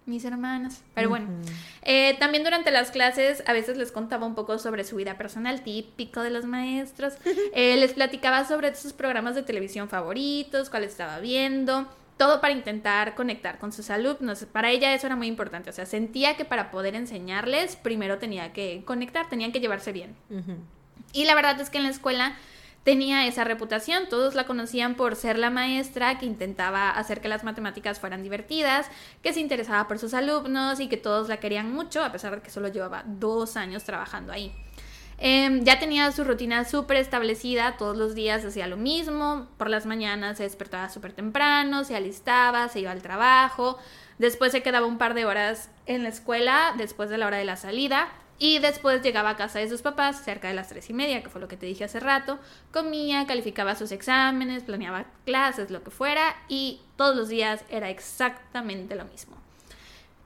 mis 0.06 0.24
hermanas. 0.24 0.82
Pero 0.94 1.08
bueno, 1.08 1.28
eh, 1.82 2.16
también 2.18 2.44
durante 2.44 2.70
las 2.70 2.90
clases 2.90 3.42
a 3.46 3.52
veces 3.52 3.76
les 3.76 3.92
contaba 3.92 4.26
un 4.26 4.34
poco 4.34 4.58
sobre 4.58 4.84
su 4.84 4.96
vida 4.96 5.16
personal, 5.16 5.62
típico 5.62 6.22
de 6.22 6.30
los 6.30 6.44
maestros. 6.44 7.14
Eh, 7.52 7.76
les 7.76 7.92
platicaba 7.94 8.44
sobre 8.44 8.74
sus 8.74 8.92
programas 8.92 9.34
de 9.34 9.42
televisión 9.42 9.88
favoritos, 9.88 10.70
cuáles 10.70 10.92
estaba 10.92 11.18
viendo. 11.18 11.88
Todo 12.16 12.40
para 12.40 12.52
intentar 12.52 13.14
conectar 13.14 13.58
con 13.58 13.72
sus 13.72 13.90
alumnos. 13.90 14.44
Para 14.44 14.70
ella 14.70 14.94
eso 14.94 15.06
era 15.06 15.16
muy 15.16 15.26
importante. 15.26 15.70
O 15.70 15.72
sea, 15.72 15.86
sentía 15.86 16.36
que 16.36 16.44
para 16.44 16.70
poder 16.70 16.94
enseñarles, 16.94 17.76
primero 17.76 18.18
tenía 18.18 18.52
que 18.52 18.82
conectar, 18.84 19.28
tenían 19.28 19.52
que 19.52 19.60
llevarse 19.60 19.92
bien. 19.92 20.14
Y 21.12 21.24
la 21.24 21.34
verdad 21.34 21.60
es 21.60 21.70
que 21.70 21.78
en 21.78 21.84
la 21.84 21.90
escuela 21.90 22.36
tenía 22.84 23.26
esa 23.26 23.44
reputación, 23.44 24.08
todos 24.08 24.34
la 24.34 24.46
conocían 24.46 24.94
por 24.94 25.16
ser 25.16 25.38
la 25.38 25.50
maestra 25.50 26.18
que 26.18 26.26
intentaba 26.26 26.90
hacer 26.90 27.20
que 27.20 27.28
las 27.28 27.44
matemáticas 27.44 28.00
fueran 28.00 28.22
divertidas, 28.22 28.86
que 29.22 29.32
se 29.32 29.40
interesaba 29.40 29.86
por 29.86 29.98
sus 29.98 30.14
alumnos 30.14 30.80
y 30.80 30.88
que 30.88 30.96
todos 30.96 31.28
la 31.28 31.38
querían 31.38 31.72
mucho, 31.72 32.02
a 32.02 32.12
pesar 32.12 32.36
de 32.36 32.42
que 32.42 32.50
solo 32.50 32.68
llevaba 32.68 33.04
dos 33.06 33.56
años 33.56 33.84
trabajando 33.84 34.32
ahí. 34.32 34.52
Em, 35.22 35.64
ya 35.64 35.78
tenía 35.78 36.10
su 36.12 36.24
rutina 36.24 36.64
súper 36.64 36.96
establecida, 36.96 37.76
todos 37.76 37.94
los 37.94 38.14
días 38.14 38.42
hacía 38.42 38.66
lo 38.66 38.78
mismo, 38.78 39.48
por 39.58 39.68
las 39.68 39.84
mañanas 39.84 40.38
se 40.38 40.44
despertaba 40.44 40.88
súper 40.88 41.12
temprano, 41.12 41.84
se 41.84 41.94
alistaba, 41.94 42.68
se 42.70 42.80
iba 42.80 42.90
al 42.90 43.02
trabajo, 43.02 43.78
después 44.18 44.50
se 44.50 44.62
quedaba 44.62 44.86
un 44.86 44.96
par 44.96 45.12
de 45.12 45.26
horas 45.26 45.68
en 45.84 46.04
la 46.04 46.08
escuela, 46.08 46.72
después 46.78 47.10
de 47.10 47.18
la 47.18 47.26
hora 47.26 47.36
de 47.36 47.44
la 47.44 47.56
salida, 47.56 48.08
y 48.42 48.58
después 48.58 49.02
llegaba 49.02 49.30
a 49.30 49.36
casa 49.36 49.58
de 49.58 49.68
sus 49.68 49.82
papás 49.82 50.24
cerca 50.24 50.48
de 50.48 50.54
las 50.54 50.68
tres 50.68 50.88
y 50.88 50.94
media, 50.94 51.22
que 51.22 51.28
fue 51.28 51.42
lo 51.42 51.46
que 51.46 51.58
te 51.58 51.66
dije 51.66 51.84
hace 51.84 52.00
rato. 52.00 52.38
Comía, 52.72 53.26
calificaba 53.26 53.76
sus 53.76 53.92
exámenes, 53.92 54.62
planeaba 54.62 55.04
clases, 55.26 55.70
lo 55.70 55.84
que 55.84 55.90
fuera, 55.90 56.34
y 56.48 56.80
todos 56.96 57.14
los 57.14 57.28
días 57.28 57.62
era 57.68 57.90
exactamente 57.90 58.94
lo 58.94 59.04
mismo. 59.04 59.36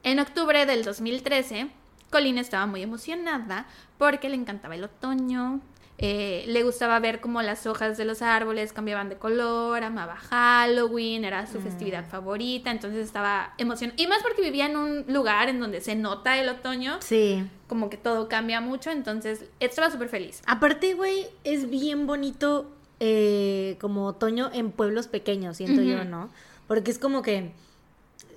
En 0.01 0.21
octubre 0.21 0.65
del 0.65 0.85
2013, 0.85 1.67
Colleen 2.09 2.37
estaba 2.37 2.65
muy 2.67 2.81
emocionada 2.81 3.65
porque 3.97 4.29
le 4.29 4.35
encantaba 4.35 4.75
el 4.75 4.85
otoño, 4.85 5.59
eh, 5.97 6.43
le 6.47 6.63
gustaba 6.63 6.99
ver 6.99 7.21
cómo 7.21 7.41
las 7.41 7.65
hojas 7.67 7.97
de 7.97 8.03
los 8.03 8.21
árboles 8.21 8.73
cambiaban 8.73 9.07
de 9.09 9.15
color, 9.15 9.81
amaba 9.83 10.17
Halloween, 10.17 11.23
era 11.23 11.47
su 11.47 11.61
festividad 11.61 12.03
Mm. 12.05 12.09
favorita, 12.09 12.71
entonces 12.71 13.05
estaba 13.05 13.53
emocionada. 13.57 13.95
Y 14.01 14.07
más 14.07 14.21
porque 14.21 14.41
vivía 14.41 14.65
en 14.65 14.75
un 14.75 15.05
lugar 15.07 15.47
en 15.49 15.59
donde 15.59 15.79
se 15.81 15.95
nota 15.95 16.37
el 16.37 16.49
otoño, 16.49 16.97
Sí. 17.01 17.43
como 17.67 17.89
que 17.89 17.97
todo 17.97 18.27
cambia 18.27 18.59
mucho, 18.61 18.91
entonces 18.91 19.45
estaba 19.59 19.89
súper 19.89 20.09
feliz. 20.09 20.41
Aparte, 20.47 20.93
güey, 20.95 21.27
es 21.43 21.69
bien 21.69 22.07
bonito 22.07 22.71
eh, 23.01 23.77
como 23.81 24.05
otoño 24.05 24.49
en 24.53 24.71
pueblos 24.71 25.07
pequeños, 25.07 25.57
siento 25.57 25.81
yo. 25.81 26.05
¿no? 26.05 26.29
Porque 26.67 26.91
es 26.91 26.97
como 26.99 27.21
que, 27.21 27.51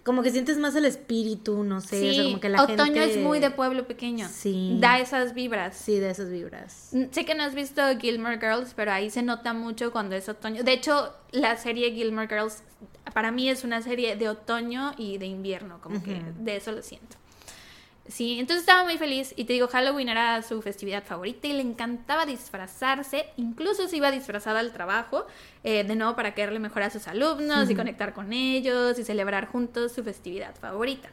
como 0.09 0.23
que 0.23 0.31
sientes 0.31 0.57
más 0.57 0.75
el 0.75 0.87
espíritu, 0.87 1.63
no 1.65 1.83
sé, 1.83 1.97
o 1.99 2.01
sea, 2.01 2.23
Sí, 2.23 2.29
como 2.31 2.41
que 2.41 2.49
la 2.49 2.63
otoño 2.63 2.85
gente... 2.95 3.13
es 3.13 3.19
muy 3.19 3.41
de 3.41 3.51
pueblo 3.51 3.87
pequeño. 3.87 4.27
Sí. 4.33 4.79
Da 4.81 4.99
esas 4.99 5.35
vibras. 5.35 5.77
Sí, 5.77 5.99
de 5.99 6.09
esas 6.09 6.31
vibras. 6.31 6.89
Mm, 6.93 7.05
Sé 7.11 7.27
que 7.27 7.35
no 7.35 7.43
has 7.43 7.55
visto 7.55 7.83
Gilmore 8.01 8.39
Girls, 8.39 8.73
pero 8.75 8.91
ahí 8.91 9.11
se 9.11 9.23
nota 9.23 9.53
mucho 9.53 9.93
cuando 9.93 10.17
es 10.17 10.27
otoño. 10.31 10.65
De 10.65 10.73
hecho, 10.73 11.13
la 11.31 11.59
serie 11.59 11.93
Gilmore 11.93 12.27
Girls 12.27 12.63
para 13.13 13.31
mí 13.31 13.51
es 13.51 13.65
una 13.65 13.83
serie 13.83 14.17
de 14.17 14.31
otoño 14.31 14.93
y 14.97 15.19
de 15.19 15.27
invierno, 15.27 15.79
como 15.83 16.03
que 16.03 16.23
de 16.39 16.57
eso 16.57 16.73
lo 16.73 16.81
siento. 16.81 17.17
Sí, 18.09 18.41
entonces 18.41 18.63
estaba 18.63 18.85
muy 18.85 18.97
feliz 18.97 19.35
y 19.37 19.45
te 19.45 19.53
digo, 19.53 19.69
Halloween 19.69 20.09
era 20.09 20.43
su 20.43 20.63
festividad 20.63 21.05
favorita 21.05 21.47
y 21.47 21.53
le 21.53 21.61
encantaba 21.61 22.25
disfrazarse, 22.25 23.27
incluso 23.37 23.87
se 23.87 23.99
iba 23.99 24.11
disfrazada 24.11 24.61
al 24.61 24.73
trabajo, 24.73 25.27
eh, 25.63 25.85
de 25.85 25.95
nuevo 25.95 26.17
para 26.17 26.33
caerle 26.33 26.59
mejor 26.59 26.83
a 26.85 26.91
sus 26.91 27.07
alumnos 27.07 27.69
y 27.69 27.75
conectar 27.75 28.15
con 28.15 28.33
ellos 28.33 28.99
y 28.99 29.05
celebrar 29.05 29.49
juntos 29.49 29.93
su 29.93 30.03
festividad 30.03 30.55
favorita. 30.55 31.11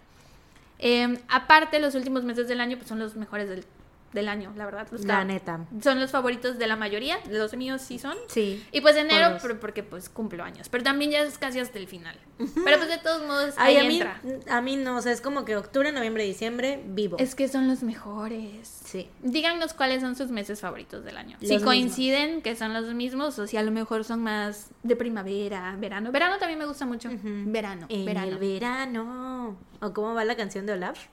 Eh, 0.79 1.19
aparte, 1.27 1.79
los 1.81 1.95
últimos 1.95 2.23
meses 2.23 2.47
del 2.47 2.61
año 2.61 2.77
pues, 2.77 2.87
son 2.87 2.99
los 2.99 3.17
mejores 3.17 3.49
del, 3.49 3.65
del 4.15 4.27
año, 4.29 4.51
la 4.57 4.65
verdad. 4.65 4.87
los 4.91 5.05
La 5.05 5.23
neta. 5.23 5.65
Son 5.83 5.99
los 5.99 6.09
favoritos 6.09 6.57
de 6.57 6.65
la 6.65 6.75
mayoría, 6.75 7.19
los 7.29 7.55
míos 7.55 7.81
sí 7.83 7.99
son. 7.99 8.17
Sí. 8.27 8.65
Y 8.71 8.81
pues 8.81 8.95
enero, 8.95 9.37
por- 9.39 9.59
porque 9.59 9.83
pues 9.83 10.09
cumplo 10.09 10.43
años. 10.43 10.69
Pero 10.69 10.83
también 10.83 11.11
ya 11.11 11.19
es 11.21 11.37
casi 11.37 11.59
hasta 11.59 11.77
el 11.77 11.87
final. 11.87 12.17
Pero 12.37 12.77
pues 12.77 12.89
de 12.89 12.97
todos 12.97 13.25
modos, 13.27 13.53
Ay, 13.57 13.75
ahí 13.77 13.85
a 13.85 13.87
mí, 13.87 14.01
entra. 14.01 14.21
a 14.57 14.61
mí 14.61 14.75
no, 14.75 14.97
o 14.97 15.01
sea, 15.01 15.11
es 15.11 15.21
como 15.21 15.45
que 15.45 15.55
octubre, 15.55 15.91
noviembre, 15.91 16.23
diciembre, 16.23 16.81
vivo. 16.85 17.17
Es 17.19 17.35
que 17.35 17.47
son 17.47 17.67
los 17.67 17.83
mejores. 17.83 18.67
Sí. 18.85 19.09
Díganos 19.21 19.73
cuáles 19.73 20.01
son 20.01 20.15
sus 20.15 20.31
meses 20.31 20.59
favoritos 20.61 21.03
del 21.05 21.17
año. 21.17 21.37
Los 21.41 21.49
si 21.49 21.59
coinciden 21.59 22.41
que 22.41 22.55
son 22.55 22.73
los 22.73 22.93
mismos 22.93 23.37
o 23.39 23.47
si 23.47 23.57
a 23.57 23.63
lo 23.63 23.71
mejor 23.71 24.03
son 24.03 24.21
más 24.23 24.69
de 24.83 24.95
primavera, 24.95 25.75
verano. 25.79 26.11
Verano 26.11 26.37
también 26.37 26.59
me 26.59 26.65
gusta 26.65 26.85
mucho. 26.85 27.09
Verano, 27.13 27.85
En 27.89 28.05
verano. 28.05 28.27
el 28.27 28.37
verano. 28.37 29.57
¿O 29.81 29.93
cómo 29.93 30.13
va 30.13 30.25
la 30.25 30.35
canción 30.35 30.65
de 30.65 30.73
Olaf? 30.73 31.07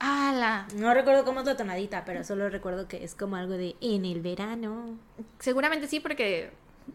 ¡Hala! 0.00 0.68
No 0.76 0.94
recuerdo 0.94 1.24
cómo 1.24 1.40
es 1.40 1.46
la 1.46 1.56
tonadita, 1.56 2.04
pero 2.04 2.22
solo 2.22 2.48
recuerdo 2.48 2.86
que 2.86 3.04
es 3.04 3.14
como 3.14 3.36
algo 3.36 3.54
de 3.54 3.74
en 3.80 4.04
el 4.04 4.20
verano. 4.20 4.96
Seguramente 5.38 5.88
sí 5.88 6.00
porque 6.00 6.52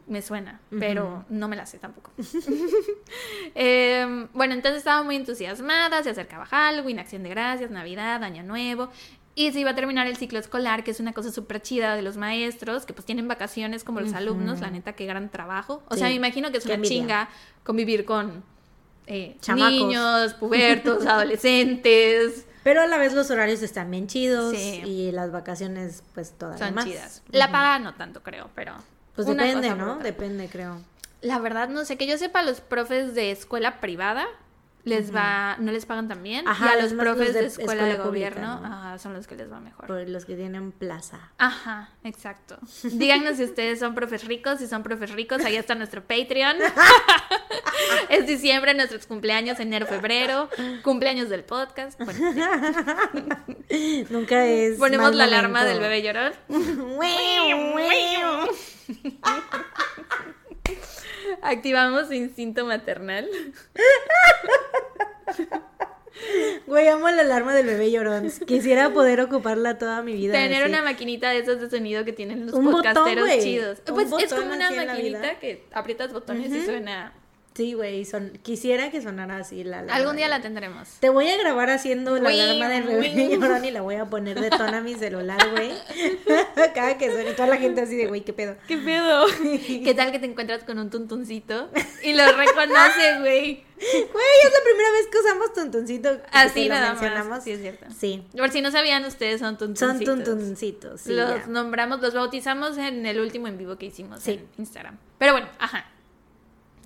me 0.08 0.22
suena, 0.22 0.60
pero 0.80 1.26
no 1.30 1.48
me 1.48 1.56
la 1.56 1.66
sé 1.66 1.80
tampoco. 1.80 2.12
Em, 3.56 4.28
bueno, 4.34 4.54
entonces 4.54 4.80
estaba 4.80 5.04
muy 5.04 5.16
entusiasmada, 5.16 6.02
se 6.04 6.10
acercaba 6.10 6.46
Halloween, 6.46 7.00
Acción 7.00 7.24
de 7.24 7.30
Gracias, 7.30 7.72
Navidad, 7.72 8.24
Año 8.24 8.44
Nuevo. 8.44 8.90
Y 9.36 9.52
se 9.52 9.60
iba 9.60 9.72
a 9.72 9.76
terminar 9.76 10.06
el 10.06 10.16
ciclo 10.16 10.38
escolar, 10.38 10.84
que 10.84 10.92
es 10.92 11.00
una 11.00 11.12
cosa 11.14 11.32
súper 11.32 11.62
chida 11.62 11.96
de 11.96 12.04
los 12.04 12.18
maestros, 12.18 12.86
que 12.86 12.94
pues 12.94 13.06
tienen 13.06 13.28
vacaciones 13.28 13.84
como 13.84 14.00
los 14.00 14.14
alumnos, 14.14 14.62
la 14.62 14.70
neta, 14.70 14.94
qué 14.94 15.08
gran 15.08 15.30
trabajo. 15.30 15.82
O 15.90 15.96
sea, 15.96 16.08
me 16.08 16.14
imagino 16.14 16.52
que 16.52 16.60
es 16.60 16.66
una 16.66 16.82
chinga 16.82 17.30
convivir 17.64 18.06
con 18.06 18.44
eh, 19.08 19.36
niños, 19.56 20.36
pubertos, 20.36 21.06
adolescentes. 21.08 22.46
Pero 22.64 22.82
a 22.82 22.88
la 22.88 22.98
vez 22.98 23.14
los 23.14 23.30
horarios 23.30 23.62
están 23.62 23.92
bien 23.92 24.08
chidos 24.08 24.52
Sí. 24.56 24.82
y 24.86 25.12
las 25.12 25.32
vacaciones 25.32 26.04
pues 26.14 26.32
todavía 26.32 26.66
Son 26.66 26.76
más. 26.76 26.86
chidas. 26.86 27.22
La 27.32 27.52
paga 27.52 27.80
no 27.80 27.94
tanto, 27.96 28.24
creo, 28.24 28.50
pero... 28.56 28.74
Pues 29.16 29.28
depende, 29.28 29.76
¿no? 29.76 29.98
Depende, 29.98 30.48
creo. 30.50 30.80
La 31.22 31.40
verdad, 31.40 31.70
no 31.70 31.86
sé, 31.86 31.98
que 31.98 32.08
yo 32.08 32.18
sepa, 32.18 32.42
los 32.42 32.62
profes 32.62 33.14
de 33.14 33.32
escuela 33.32 33.80
privada 33.80 34.26
les 34.86 35.14
va, 35.16 35.56
no 35.60 35.72
les 35.72 35.86
pagan 35.86 36.08
tan 36.08 36.22
bien. 36.24 36.48
Ajá, 36.48 36.76
y 36.76 36.80
a 36.80 36.84
los 36.84 36.94
profes 36.94 37.34
de 37.34 37.42
de 37.42 37.48
escuela, 37.48 37.74
escuela 37.74 37.84
de 37.86 37.96
pública, 37.96 38.30
gobierno 38.30 38.60
¿no? 38.60 38.66
ajá, 38.66 39.00
son 39.00 39.14
los 39.14 39.28
que 39.28 39.36
les 39.36 39.52
va 39.52 39.60
mejor. 39.60 39.88
Por 39.88 40.08
los 40.10 40.26
que 40.26 40.36
tienen 40.36 40.72
plaza. 40.72 41.32
Ajá, 41.38 41.90
exacto. 42.04 42.58
Díganos 42.84 43.38
si 43.38 43.44
ustedes 43.46 43.80
son 43.80 43.96
profes 43.96 44.26
ricos, 44.26 44.60
si 44.60 44.68
son 44.68 44.84
profes 44.84 45.12
ricos, 45.12 45.44
ahí 45.46 45.56
está 45.56 45.76
nuestro 45.76 46.04
Patreon. 46.04 46.58
es 48.10 48.28
diciembre, 48.28 48.74
nuestros 48.74 49.08
cumpleaños, 49.08 49.60
enero, 49.60 49.86
febrero, 49.86 50.50
cumpleaños 50.84 51.30
del 51.30 51.44
podcast. 51.44 52.00
Bueno, 52.00 52.20
Nunca 54.10 54.46
es. 54.46 54.78
ponemos 54.78 55.10
mal 55.10 55.18
la 55.18 55.24
alarma 55.26 55.64
del 55.64 55.80
bebé 55.80 56.02
llorón. 56.02 56.34
Activamos 61.42 62.08
su 62.08 62.14
instinto 62.14 62.66
maternal. 62.66 63.28
Güey, 66.68 66.88
amo 66.88 67.10
la 67.10 67.22
alarma 67.22 67.56
del 67.56 67.66
bebé 67.66 67.92
llorón. 67.92 68.32
Quisiera 68.46 68.92
poder 68.92 69.20
ocuparla 69.20 69.78
toda 69.78 70.02
mi 70.04 70.14
vida. 70.14 70.34
Tener 70.34 70.64
así. 70.64 70.72
una 70.72 70.84
maquinita 70.84 71.32
de 71.32 71.40
esos 71.40 71.60
de 71.60 71.70
sonido 71.70 72.06
que 72.06 72.14
tienen 72.14 72.46
los 72.46 72.56
Un 72.56 72.72
podcasteros 72.72 73.30
chidos. 73.40 73.82
Pues 73.86 74.10
es 74.20 74.34
como 74.34 74.54
una 74.54 74.72
maquinita 74.72 75.40
que 75.40 75.66
aprietas 75.72 76.14
botones 76.14 76.52
y 76.52 76.66
suena. 76.66 77.14
Sí, 77.56 77.74
güey. 77.74 78.04
Son... 78.06 78.32
Quisiera 78.42 78.90
que 78.90 79.02
sonara 79.02 79.38
así 79.38 79.64
la 79.64 79.80
alarma. 79.80 79.96
Algún 79.96 80.16
día 80.16 80.28
la 80.28 80.42
tendremos. 80.42 80.90
Te 81.00 81.10
voy 81.10 81.30
a 81.30 81.38
grabar 81.38 81.70
haciendo 81.70 82.18
la 82.18 82.30
alarma 82.30 82.68
del 82.70 83.30
llorón 83.40 83.64
y 83.66 83.72
la 83.72 83.82
voy 83.82 83.96
a 83.96 84.06
poner 84.06 84.40
de 84.40 84.50
tono 84.50 84.78
a 84.78 84.82
mi 84.82 84.96
celular, 84.96 85.38
güey. 85.52 85.72
Cada 86.74 86.98
que 86.98 87.12
suene, 87.12 87.34
toda 87.34 87.48
la 87.50 87.58
gente 87.58 87.82
así 87.82 87.96
de, 87.96 88.08
güey, 88.08 88.22
¿qué 88.22 88.34
pedo? 88.34 88.56
¿Qué 88.68 88.78
pedo? 88.78 89.26
¿Qué 89.68 89.94
tal 89.96 90.12
que 90.12 90.20
te 90.20 90.26
encuentras 90.26 90.64
con 90.64 90.80
un 90.80 90.90
tuntuncito 90.90 91.70
y 92.04 92.14
lo 92.14 92.26
reconoces, 92.26 93.20
güey? 93.20 93.64
Güey, 93.76 94.26
es 94.46 94.52
la 94.52 94.64
primera 94.64 94.92
vez 94.92 95.08
que 95.12 95.18
usamos 95.20 95.54
tuntuncito. 95.54 96.10
Así 96.32 96.64
lo 96.70 96.74
nada 96.76 96.92
mencionamos. 96.92 97.28
más. 97.28 97.44
Sí, 97.44 97.52
es 97.52 97.60
cierto. 97.62 97.86
Sí. 97.96 98.26
Por 98.36 98.50
si 98.50 98.62
no 98.62 98.72
sabían, 98.72 99.04
ustedes 99.06 99.40
son 99.42 99.60
Son 99.60 99.76
tuntuncitos. 99.76 100.24
tuntuncitos. 100.24 101.02
Sí, 101.02 101.14
los 101.14 101.30
ya. 101.30 101.46
nombramos, 101.48 102.02
los 102.02 102.14
bautizamos 102.14 102.78
en 102.78 103.06
el 103.06 103.20
último 103.20 103.48
en 103.48 103.58
vivo 103.58 103.78
que 103.78 103.88
hicimos 103.88 104.22
Sí. 104.22 104.32
en 104.34 104.48
Instagram. 104.58 104.98
Pero 105.20 105.34
bueno, 105.34 105.50
ajá. 105.60 105.86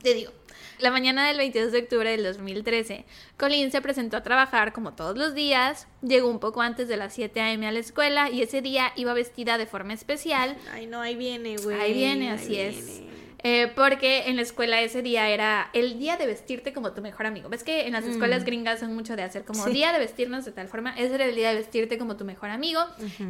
Te 0.02 0.14
digo. 0.14 0.32
La 0.80 0.92
mañana 0.92 1.28
del 1.28 1.38
22 1.38 1.72
de 1.72 1.80
octubre 1.80 2.12
del 2.12 2.24
2013, 2.24 3.06
Colleen 3.38 3.72
se 3.72 3.82
presentó 3.82 4.18
a 4.18 4.24
trabajar 4.24 4.74
como 4.74 4.94
todos 4.94 5.18
los 5.18 5.34
días, 5.34 5.88
llegó 6.02 6.30
un 6.30 6.40
poco 6.40 6.62
antes 6.62 6.88
de 6.88 6.98
las 6.98 7.14
7 7.14 7.40
a.m. 7.42 7.68
a 7.68 7.72
la 7.72 7.80
escuela 7.80 8.30
y 8.30 8.44
ese 8.44 8.62
día 8.62 8.94
iba 8.96 9.14
vestida 9.14 9.58
de 9.58 9.66
forma 9.66 9.94
especial 9.94 10.56
Ay, 10.74 10.86
no, 10.86 11.02
ahí 11.02 11.16
viene, 11.16 11.58
güey. 11.58 11.80
Ahí 11.80 11.94
viene, 11.94 12.30
así 12.32 12.60
es. 12.60 12.86
viene. 12.86 13.18
Eh, 13.44 13.72
porque 13.76 14.28
en 14.28 14.36
la 14.36 14.42
escuela 14.42 14.82
ese 14.82 15.02
día 15.02 15.30
era 15.30 15.70
el 15.74 16.00
día 16.00 16.18
de 16.18 16.26
vestirte 16.26 16.74
como 16.74 16.94
tu 16.94 17.02
mejor 17.02 17.28
amigo. 17.28 17.50
¿Ves 17.50 17.64
que 17.64 17.86
en 17.86 17.94
las 17.94 18.04
escuelas 18.04 18.44
gringas 18.44 18.80
son 18.80 18.94
mucho 18.96 19.16
de 19.16 19.24
hacer 19.24 19.46
como 19.46 19.66
día 19.68 19.94
de 19.94 20.00
vestirnos 20.00 20.44
de 20.44 20.52
tal 20.52 20.68
forma? 20.68 20.92
Ese 20.98 21.16
era 21.16 21.26
el 21.26 21.36
día 21.36 21.50
de 21.50 21.56
vestirte 21.56 21.98
como 21.98 22.18
tu 22.18 22.26
mejor 22.26 22.50
amigo. 22.50 22.82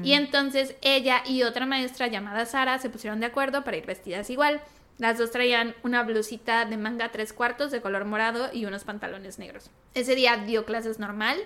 Y 0.04 0.14
entonces 0.14 0.76
ella 0.82 1.24
y 1.26 1.43
otra 1.43 1.66
maestra 1.66 2.08
llamada 2.08 2.45
Sara 2.45 2.80
se 2.80 2.89
pusieron 2.89 3.20
de 3.20 3.26
acuerdo 3.26 3.64
para 3.64 3.78
ir 3.78 3.86
vestidas 3.86 4.30
igual. 4.30 4.62
Las 4.98 5.18
dos 5.18 5.32
traían 5.32 5.76
una 5.84 6.04
blusita 6.04 6.66
de 6.66 6.78
manga 6.78 7.12
tres 7.12 7.32
cuartos 7.32 7.72
de 7.72 7.82
color 7.82 8.06
morado 8.06 8.50
y 8.52 8.66
unos 8.66 8.84
pantalones 8.84 9.38
negros. 9.38 9.70
Ese 9.93 10.16
día 10.16 10.38
dio 10.38 10.66
clases 10.66 10.98
normal. 10.98 11.38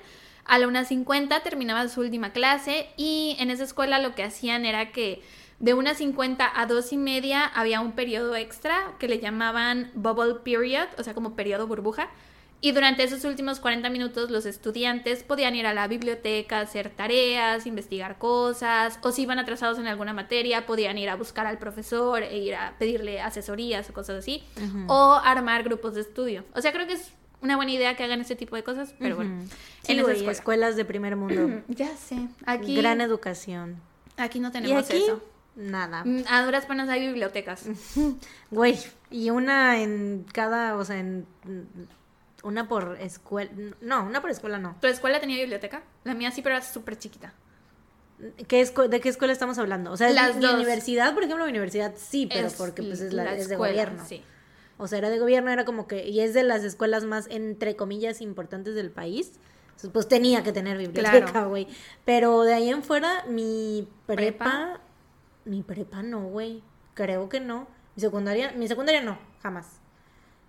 A 0.46 0.58
la 0.58 0.68
1.50 0.68 1.44
terminaba 1.44 1.88
su 1.90 2.02
última 2.02 2.32
clase 2.32 2.88
y 2.98 3.36
en 3.40 3.52
esa 3.52 3.64
escuela 3.64 4.00
lo 4.00 4.16
que 4.16 4.24
hacían 4.24 4.66
era 4.66 4.92
que 4.92 5.22
de 5.60 5.76
1.50 5.76 6.50
a 6.56 6.66
dos 6.66 6.92
y 6.92 6.98
media 6.98 7.46
había 7.46 7.82
un 7.82 7.92
periodo 7.92 8.36
extra 8.36 8.94
que 9.00 9.08
le 9.08 9.20
llamaban 9.20 9.92
bubble 9.94 10.36
period, 10.44 10.88
o 10.98 11.04
sea, 11.04 11.14
como 11.14 11.36
periodo 11.36 11.68
burbuja. 11.68 12.10
Y 12.64 12.74
durante 12.74 13.04
esos 13.04 13.26
últimos 13.26 13.60
40 13.60 13.90
minutos 13.90 14.30
los 14.30 14.46
estudiantes 14.46 15.24
podían 15.24 15.56
ir 15.56 15.66
a 15.66 15.74
la 15.74 15.88
biblioteca, 15.88 16.60
hacer 16.60 16.92
tareas, 16.92 17.66
investigar 17.66 18.20
cosas, 18.20 19.00
o 19.02 19.12
si 19.12 19.24
iban 19.24 19.40
atrasados 19.40 19.80
en 19.80 19.88
alguna 19.88 20.14
materia, 20.14 20.68
podían 20.68 21.00
ir 21.00 21.10
a 21.10 21.16
buscar 21.16 21.48
al 21.48 21.58
profesor 21.58 22.22
e 22.22 22.38
ir 22.38 22.54
a 22.54 22.76
pedirle 22.78 23.20
asesorías 23.20 23.90
o 23.90 23.94
cosas 23.94 24.20
así, 24.20 24.44
o 24.88 25.20
armar 25.24 25.64
grupos 25.64 25.96
de 25.96 26.02
estudio. 26.02 26.46
O 26.54 26.62
sea, 26.62 26.72
creo 26.72 26.86
que 26.86 26.94
es 26.94 27.12
una 27.42 27.56
buena 27.56 27.72
idea 27.72 27.96
que 27.96 28.04
hagan 28.04 28.22
ese 28.22 28.36
tipo 28.36 28.56
de 28.56 28.64
cosas, 28.64 28.94
pero 29.00 29.16
bueno. 29.16 29.44
en 29.88 30.00
esas 30.00 30.22
escuelas 30.22 30.76
de 30.76 30.86
primer 30.86 31.16
mundo. 31.16 31.64
ya 31.68 31.98
sé. 31.98 32.28
Aquí 32.46 32.76
gran 32.76 33.02
educación. 33.02 33.82
Aquí 34.18 34.40
no 34.40 34.52
tenemos 34.52 34.88
eso. 34.92 35.24
Nada. 35.56 36.04
Mm, 36.06 36.24
a 36.30 36.46
duras 36.46 36.68
penas 36.68 36.88
hay 36.90 37.08
bibliotecas. 37.08 37.66
Güey, 38.52 38.78
y 39.10 39.32
una 39.32 39.82
en 39.82 40.26
cada, 40.32 40.78
o 40.78 40.86
sea, 40.86 41.00
en 41.00 41.26
una 42.44 42.68
por 42.68 42.98
escuela. 43.00 43.52
No, 43.82 44.06
una 44.06 44.22
por 44.22 44.30
escuela 44.30 44.58
no. 44.58 44.76
¿Tu 44.82 44.88
escuela 44.88 45.20
tenía 45.20 45.38
biblioteca? 45.38 45.84
La 46.04 46.14
mía 46.14 46.32
sí, 46.32 46.42
pero 46.42 46.56
era 46.56 46.66
súper 46.66 46.98
chiquita. 46.98 47.34
¿Qué 48.48 48.66
¿De 48.90 49.02
qué 49.02 49.10
escuela 49.10 49.34
estamos 49.34 49.58
hablando? 49.58 49.92
O 49.92 49.98
sea, 49.98 50.12
la 50.12 50.54
universidad, 50.54 51.14
por 51.14 51.24
ejemplo, 51.24 51.46
la 51.46 51.50
universidad 51.50 51.94
sí, 51.98 52.28
pero 52.32 52.50
porque 52.58 52.84
pues 52.84 53.02
es, 53.02 53.14
la, 53.14 53.36
es 53.36 53.50
de 53.50 53.56
gobierno. 53.56 54.04
Sí. 54.06 54.24
O 54.78 54.88
sea, 54.88 55.00
era 55.00 55.10
de 55.10 55.20
gobierno, 55.20 55.52
era 55.52 55.66
como 55.66 55.88
que, 55.88 56.08
y 56.08 56.22
es 56.22 56.34
de 56.34 56.44
las 56.44 56.64
escuelas 56.64 57.04
más, 57.04 57.28
entre 57.30 57.76
comillas, 57.76 58.22
importantes 58.22 58.76
del 58.76 58.92
país. 58.92 59.34
Pues 59.92 60.08
tenía 60.08 60.44
que 60.44 60.52
tener 60.52 60.78
biblioteca, 60.78 61.46
güey. 61.46 61.68
Pero 62.06 62.44
de 62.44 62.54
ahí 62.54 62.70
en 62.70 62.84
fuera, 62.84 63.24
mi 63.28 63.88
prepa, 64.06 64.80
mi 65.46 65.64
prepa 65.64 66.04
no, 66.04 66.22
güey. 66.26 66.64
Creo 66.94 67.30
que 67.30 67.40
no. 67.40 67.68
Mi 67.96 68.02
secundaria, 68.02 68.52
mi 68.54 68.68
secundaria 68.68 69.02
no, 69.02 69.18
jamás. 69.42 69.81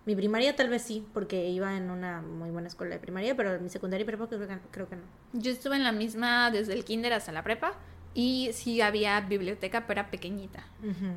Mi 0.04 0.16
primaria 0.16 0.56
tal 0.56 0.68
vez 0.68 0.82
sí, 0.82 1.06
porque 1.14 1.48
iba 1.48 1.76
en 1.76 1.90
una 1.90 2.22
muy 2.22 2.50
buena 2.50 2.68
escuela 2.68 2.94
de 2.94 3.00
primaria, 3.00 3.36
pero 3.36 3.60
mi 3.60 3.68
secundaria 3.68 4.02
y 4.02 4.06
prepa 4.06 4.26
creo 4.70 4.88
que, 4.88 4.96
no. 4.96 5.02
Yo 5.32 5.52
estuve 5.52 5.76
en 5.76 5.84
la 5.84 5.92
misma 5.92 6.50
desde 6.50 6.72
el 6.72 6.84
kinder 6.84 7.12
hasta 7.12 7.30
la 7.30 7.44
prepa 7.44 7.74
y 8.12 8.50
sí 8.52 8.80
había 8.80 9.20
biblioteca, 9.20 9.86
pero 9.86 10.00
era 10.00 10.10
pequeñita. 10.10 10.66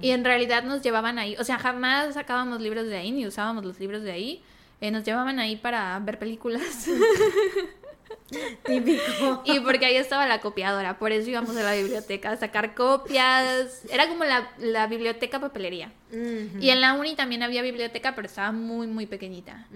Y 0.01 0.11
en 0.11 0.23
realidad 0.23 0.63
nos 0.63 0.83
llevaban 0.83 1.17
ahí, 1.17 1.35
o 1.37 1.43
sea, 1.43 1.57
jamás 1.57 2.13
sacábamos 2.13 2.61
libros 2.61 2.85
de 2.87 2.97
ahí 2.97 3.11
ni 3.11 3.25
usábamos 3.25 3.65
los 3.65 3.79
libros 3.79 4.03
de 4.03 4.11
ahí. 4.11 4.43
Eh, 4.81 4.91
nos 4.91 5.03
llevaban 5.03 5.39
ahí 5.39 5.55
para 5.55 5.97
ver 5.99 6.19
películas. 6.19 6.87
Típico. 8.65 9.43
Y 9.45 9.59
porque 9.59 9.85
ahí 9.85 9.95
estaba 9.95 10.25
la 10.25 10.41
copiadora, 10.41 10.97
por 10.97 11.11
eso 11.11 11.29
íbamos 11.29 11.55
a 11.55 11.63
la 11.63 11.73
biblioteca 11.73 12.31
a 12.31 12.37
sacar 12.37 12.73
copias. 12.73 13.83
Era 13.89 14.07
como 14.07 14.23
la, 14.23 14.87
biblioteca 14.87 15.39
papelería. 15.39 15.91
Y 16.11 16.69
en 16.69 16.81
la 16.81 16.93
uni 16.93 17.15
también 17.15 17.43
había 17.43 17.61
biblioteca, 17.61 18.15
pero 18.15 18.27
estaba 18.27 18.51
muy, 18.51 18.87
muy 18.87 19.05
pequeñita. 19.05 19.67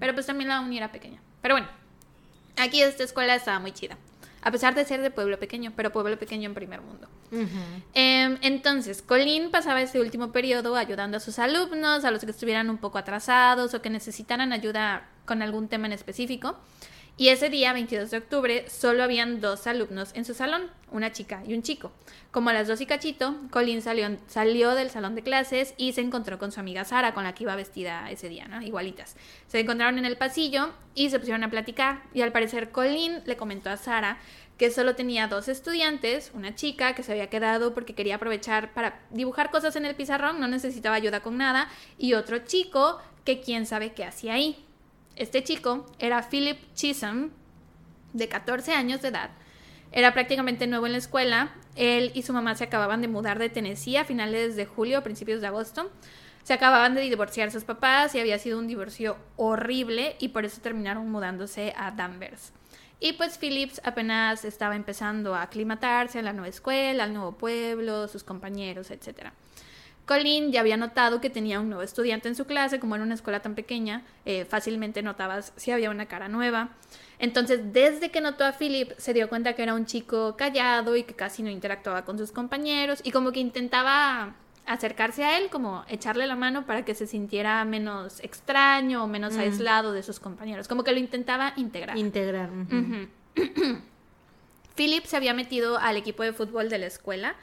Pero 0.00 0.14
pues 0.14 0.26
también 0.26 0.48
la 0.48 0.60
uni 0.60 0.78
era 0.78 0.90
pequeña. 0.90 1.20
Pero 1.40 1.54
bueno, 1.54 1.68
aquí 2.56 2.82
esta 2.82 3.04
escuela 3.04 3.34
estaba 3.34 3.58
muy 3.58 3.72
chida. 3.72 3.96
A 4.44 4.50
pesar 4.50 4.74
de 4.74 4.84
ser 4.84 5.02
de 5.02 5.10
pueblo 5.10 5.38
pequeño, 5.38 5.72
pero 5.76 5.92
pueblo 5.92 6.18
pequeño 6.18 6.46
en 6.48 6.54
primer 6.54 6.80
mundo. 6.80 7.08
Em, 7.94 8.38
entonces, 8.42 9.00
Colin 9.00 9.50
pasaba 9.50 9.80
ese 9.80 10.00
último 10.00 10.32
periodo 10.32 10.76
ayudando 10.76 11.16
a 11.16 11.20
sus 11.20 11.38
alumnos, 11.38 12.04
a 12.04 12.10
los 12.10 12.24
que 12.24 12.30
estuvieran 12.30 12.68
un 12.68 12.78
poco 12.78 12.98
atrasados 12.98 13.72
o 13.72 13.80
que 13.80 13.88
necesitaran 13.88 14.52
ayuda 14.52 15.08
con 15.24 15.42
algún 15.42 15.68
tema 15.68 15.86
en 15.86 15.92
específico. 15.92 16.56
Y 17.18 17.28
ese 17.28 17.50
día, 17.50 17.74
22 17.74 18.10
de 18.10 18.16
octubre, 18.16 18.64
solo 18.70 19.02
habían 19.02 19.42
dos 19.42 19.66
alumnos 19.66 20.12
en 20.14 20.24
su 20.24 20.32
salón, 20.32 20.70
una 20.90 21.12
chica 21.12 21.42
y 21.46 21.52
un 21.52 21.62
chico. 21.62 21.92
Como 22.30 22.48
a 22.48 22.54
las 22.54 22.68
dos 22.68 22.80
y 22.80 22.86
cachito, 22.86 23.36
Colin 23.50 23.82
salió, 23.82 24.74
del 24.74 24.90
salón 24.90 25.14
de 25.14 25.22
clases 25.22 25.74
y 25.76 25.92
se 25.92 26.00
encontró 26.00 26.38
con 26.38 26.52
su 26.52 26.60
amiga 26.60 26.84
Sara, 26.84 27.12
con 27.12 27.24
la 27.24 27.34
que 27.34 27.44
iba 27.44 27.54
vestida 27.54 28.10
ese 28.10 28.30
día, 28.30 28.48
¿no? 28.48 28.62
Igualitas. 28.62 29.16
Se 29.46 29.60
encontraron 29.60 29.98
en 29.98 30.06
el 30.06 30.16
pasillo 30.16 30.72
y 30.94 31.10
se 31.10 31.18
pusieron 31.18 31.44
a 31.44 31.50
platicar. 31.50 32.02
Y 32.14 32.22
al 32.22 32.32
parecer, 32.32 32.70
Colin 32.70 33.20
le 33.26 33.36
comentó 33.36 33.68
a 33.68 33.76
Sara 33.76 34.18
que 34.56 34.70
solo 34.70 34.94
tenía 34.94 35.28
dos 35.28 35.48
estudiantes, 35.48 36.30
una 36.34 36.54
chica 36.54 36.94
que 36.94 37.02
se 37.02 37.12
había 37.12 37.28
quedado 37.28 37.74
porque 37.74 37.94
quería 37.94 38.16
aprovechar 38.16 38.72
para 38.72 39.00
dibujar 39.10 39.50
cosas 39.50 39.76
en 39.76 39.84
el 39.84 39.96
pizarrón, 39.96 40.40
no 40.40 40.48
necesitaba 40.48 40.96
ayuda 40.96 41.20
con 41.20 41.36
nada, 41.36 41.68
y 41.98 42.14
otro 42.14 42.38
chico 42.38 42.98
que 43.24 43.40
quién 43.40 43.66
sabe 43.66 43.92
qué 43.92 44.04
hacía 44.04 44.34
ahí. 44.34 44.64
Este 45.16 45.44
chico 45.44 45.86
era 45.98 46.28
Philip 46.28 46.58
Chisholm, 46.74 47.30
de 48.12 48.28
14 48.28 48.72
años 48.72 49.02
de 49.02 49.08
edad. 49.08 49.30
Era 49.92 50.14
prácticamente 50.14 50.66
nuevo 50.66 50.86
en 50.86 50.92
la 50.92 50.98
escuela. 50.98 51.52
Él 51.76 52.12
y 52.14 52.22
su 52.22 52.32
mamá 52.32 52.54
se 52.54 52.64
acababan 52.64 53.02
de 53.02 53.08
mudar 53.08 53.38
de 53.38 53.50
Tennessee 53.50 53.96
a 53.96 54.04
finales 54.04 54.56
de 54.56 54.66
julio, 54.66 54.98
a 54.98 55.02
principios 55.02 55.40
de 55.40 55.48
agosto. 55.48 55.90
Se 56.42 56.54
acababan 56.54 56.94
de 56.94 57.02
divorciar 57.02 57.50
sus 57.52 57.64
papás 57.64 58.14
y 58.14 58.20
había 58.20 58.38
sido 58.38 58.58
un 58.58 58.66
divorcio 58.66 59.16
horrible 59.36 60.16
y 60.18 60.28
por 60.28 60.44
eso 60.44 60.60
terminaron 60.60 61.10
mudándose 61.10 61.72
a 61.76 61.90
Danvers. 61.90 62.52
Y 62.98 63.14
pues 63.14 63.36
Phillips 63.36 63.80
apenas 63.84 64.44
estaba 64.44 64.76
empezando 64.76 65.34
a 65.34 65.42
aclimatarse 65.42 66.20
a 66.20 66.22
la 66.22 66.32
nueva 66.32 66.48
escuela, 66.48 67.04
al 67.04 67.12
nuevo 67.12 67.32
pueblo, 67.32 68.08
sus 68.08 68.24
compañeros, 68.24 68.90
etcétera. 68.90 69.32
Colin 70.06 70.50
ya 70.50 70.60
había 70.60 70.76
notado 70.76 71.20
que 71.20 71.30
tenía 71.30 71.60
un 71.60 71.68
nuevo 71.68 71.82
estudiante 71.82 72.28
en 72.28 72.34
su 72.34 72.44
clase, 72.44 72.80
como 72.80 72.94
era 72.94 73.04
una 73.04 73.14
escuela 73.14 73.40
tan 73.40 73.54
pequeña, 73.54 74.02
eh, 74.24 74.44
fácilmente 74.44 75.02
notabas 75.02 75.52
si 75.56 75.70
había 75.70 75.90
una 75.90 76.06
cara 76.06 76.28
nueva. 76.28 76.70
Entonces, 77.18 77.72
desde 77.72 78.10
que 78.10 78.20
notó 78.20 78.44
a 78.44 78.52
Philip, 78.52 78.90
se 78.98 79.14
dio 79.14 79.28
cuenta 79.28 79.52
que 79.52 79.62
era 79.62 79.74
un 79.74 79.86
chico 79.86 80.36
callado 80.36 80.96
y 80.96 81.04
que 81.04 81.14
casi 81.14 81.42
no 81.44 81.50
interactuaba 81.50 82.04
con 82.04 82.18
sus 82.18 82.32
compañeros 82.32 83.00
y 83.04 83.12
como 83.12 83.30
que 83.30 83.38
intentaba 83.38 84.34
acercarse 84.66 85.24
a 85.24 85.38
él, 85.38 85.50
como 85.50 85.84
echarle 85.88 86.26
la 86.26 86.36
mano 86.36 86.66
para 86.66 86.84
que 86.84 86.94
se 86.94 87.06
sintiera 87.06 87.64
menos 87.64 88.20
extraño 88.20 89.04
o 89.04 89.06
menos 89.06 89.34
mm. 89.34 89.40
aislado 89.40 89.92
de 89.92 90.02
sus 90.02 90.18
compañeros, 90.20 90.66
como 90.68 90.82
que 90.84 90.92
lo 90.92 90.98
intentaba 90.98 91.52
integrar. 91.56 91.96
Integrar. 91.96 92.50
Philip 94.74 95.04
se 95.04 95.16
había 95.16 95.34
metido 95.34 95.78
al 95.78 95.96
equipo 95.96 96.22
de 96.22 96.32
fútbol 96.32 96.68
de 96.70 96.78
la 96.78 96.86
escuela 96.86 97.36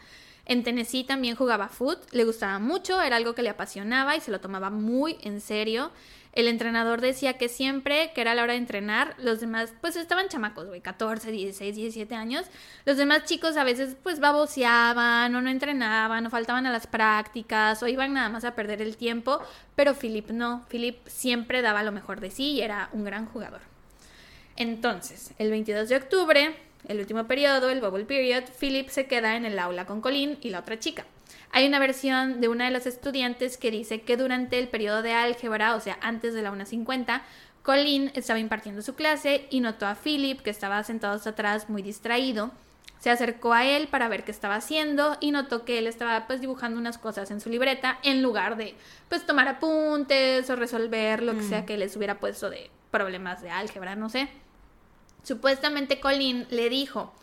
en 0.49 0.63
Tennessee 0.63 1.03
también 1.03 1.35
jugaba 1.35 1.69
foot, 1.69 1.99
le 2.11 2.23
gustaba 2.23 2.57
mucho, 2.57 2.99
era 3.03 3.17
algo 3.17 3.35
que 3.35 3.43
le 3.43 3.49
apasionaba 3.49 4.15
y 4.15 4.19
se 4.19 4.31
lo 4.31 4.41
tomaba 4.41 4.71
muy 4.71 5.15
en 5.21 5.41
serio. 5.41 5.91
El 6.33 6.47
entrenador 6.47 7.01
decía 7.01 7.33
que 7.37 7.49
siempre 7.49 8.11
que 8.15 8.21
era 8.21 8.33
la 8.33 8.41
hora 8.41 8.53
de 8.53 8.57
entrenar, 8.57 9.13
los 9.19 9.41
demás, 9.41 9.71
pues 9.79 9.95
estaban 9.95 10.27
chamacos, 10.27 10.65
güey, 10.65 10.81
14, 10.81 11.29
16, 11.29 11.75
17 11.75 12.15
años. 12.15 12.47
Los 12.85 12.97
demás 12.97 13.25
chicos 13.25 13.57
a 13.57 13.63
veces, 13.63 13.95
pues 14.01 14.19
baboseaban 14.19 15.35
o 15.35 15.39
no 15.39 15.51
entrenaban 15.51 16.25
o 16.25 16.31
faltaban 16.31 16.65
a 16.65 16.71
las 16.71 16.87
prácticas 16.87 17.83
o 17.83 17.87
iban 17.87 18.13
nada 18.13 18.29
más 18.29 18.43
a 18.43 18.55
perder 18.55 18.81
el 18.81 18.97
tiempo. 18.97 19.39
Pero 19.75 19.93
Philip 19.93 20.31
no, 20.31 20.65
Philip 20.67 20.97
siempre 21.05 21.61
daba 21.61 21.83
lo 21.83 21.91
mejor 21.91 22.21
de 22.21 22.31
sí 22.31 22.53
y 22.53 22.61
era 22.61 22.89
un 22.91 23.03
gran 23.03 23.27
jugador. 23.27 23.61
Entonces, 24.55 25.31
el 25.37 25.51
22 25.51 25.89
de 25.89 25.95
octubre, 25.95 26.68
el 26.87 26.99
último 26.99 27.25
periodo, 27.25 27.69
el 27.69 27.81
bubble 27.81 28.05
period, 28.05 28.43
Philip 28.59 28.89
se 28.89 29.07
queda 29.07 29.35
en 29.35 29.45
el 29.45 29.59
aula 29.59 29.85
con 29.85 30.01
Colin 30.01 30.37
y 30.41 30.49
la 30.49 30.59
otra 30.59 30.79
chica. 30.79 31.05
Hay 31.51 31.67
una 31.67 31.79
versión 31.79 32.41
de 32.41 32.47
una 32.47 32.65
de 32.65 32.71
las 32.71 32.85
estudiantes 32.85 33.57
que 33.57 33.71
dice 33.71 34.01
que 34.01 34.17
durante 34.17 34.59
el 34.59 34.67
periodo 34.67 35.01
de 35.01 35.13
álgebra, 35.13 35.75
o 35.75 35.79
sea, 35.79 35.97
antes 36.01 36.33
de 36.33 36.41
la 36.41 36.51
1.50, 36.51 37.21
Colin 37.63 38.11
estaba 38.15 38.39
impartiendo 38.39 38.81
su 38.81 38.95
clase 38.95 39.47
y 39.49 39.59
notó 39.59 39.87
a 39.87 39.95
Philip, 39.95 40.41
que 40.41 40.49
estaba 40.49 40.83
sentado 40.83 41.15
hasta 41.15 41.31
atrás 41.31 41.69
muy 41.69 41.81
distraído. 41.81 42.51
Se 42.99 43.09
acercó 43.09 43.53
a 43.53 43.65
él 43.65 43.87
para 43.87 44.09
ver 44.09 44.23
qué 44.23 44.31
estaba 44.31 44.55
haciendo 44.55 45.17
y 45.21 45.31
notó 45.31 45.63
que 45.63 45.79
él 45.79 45.87
estaba 45.87 46.27
pues 46.27 46.41
dibujando 46.41 46.77
unas 46.77 46.97
cosas 46.97 47.31
en 47.31 47.39
su 47.39 47.49
libreta 47.49 47.97
en 48.03 48.21
lugar 48.21 48.57
de 48.57 48.75
pues 49.07 49.25
tomar 49.25 49.47
apuntes 49.47 50.49
o 50.49 50.55
resolver 50.55 51.23
lo 51.23 51.33
que 51.33 51.43
sea 51.43 51.61
mm. 51.61 51.65
que 51.65 51.77
les 51.77 51.95
hubiera 51.95 52.19
puesto 52.19 52.49
de 52.49 52.69
problemas 52.91 53.41
de 53.41 53.51
álgebra, 53.51 53.95
no 53.95 54.09
sé. 54.09 54.27
Supuestamente 55.29 55.99
Colin 55.99 56.47
le 56.49 56.69
dijo, 56.69 57.13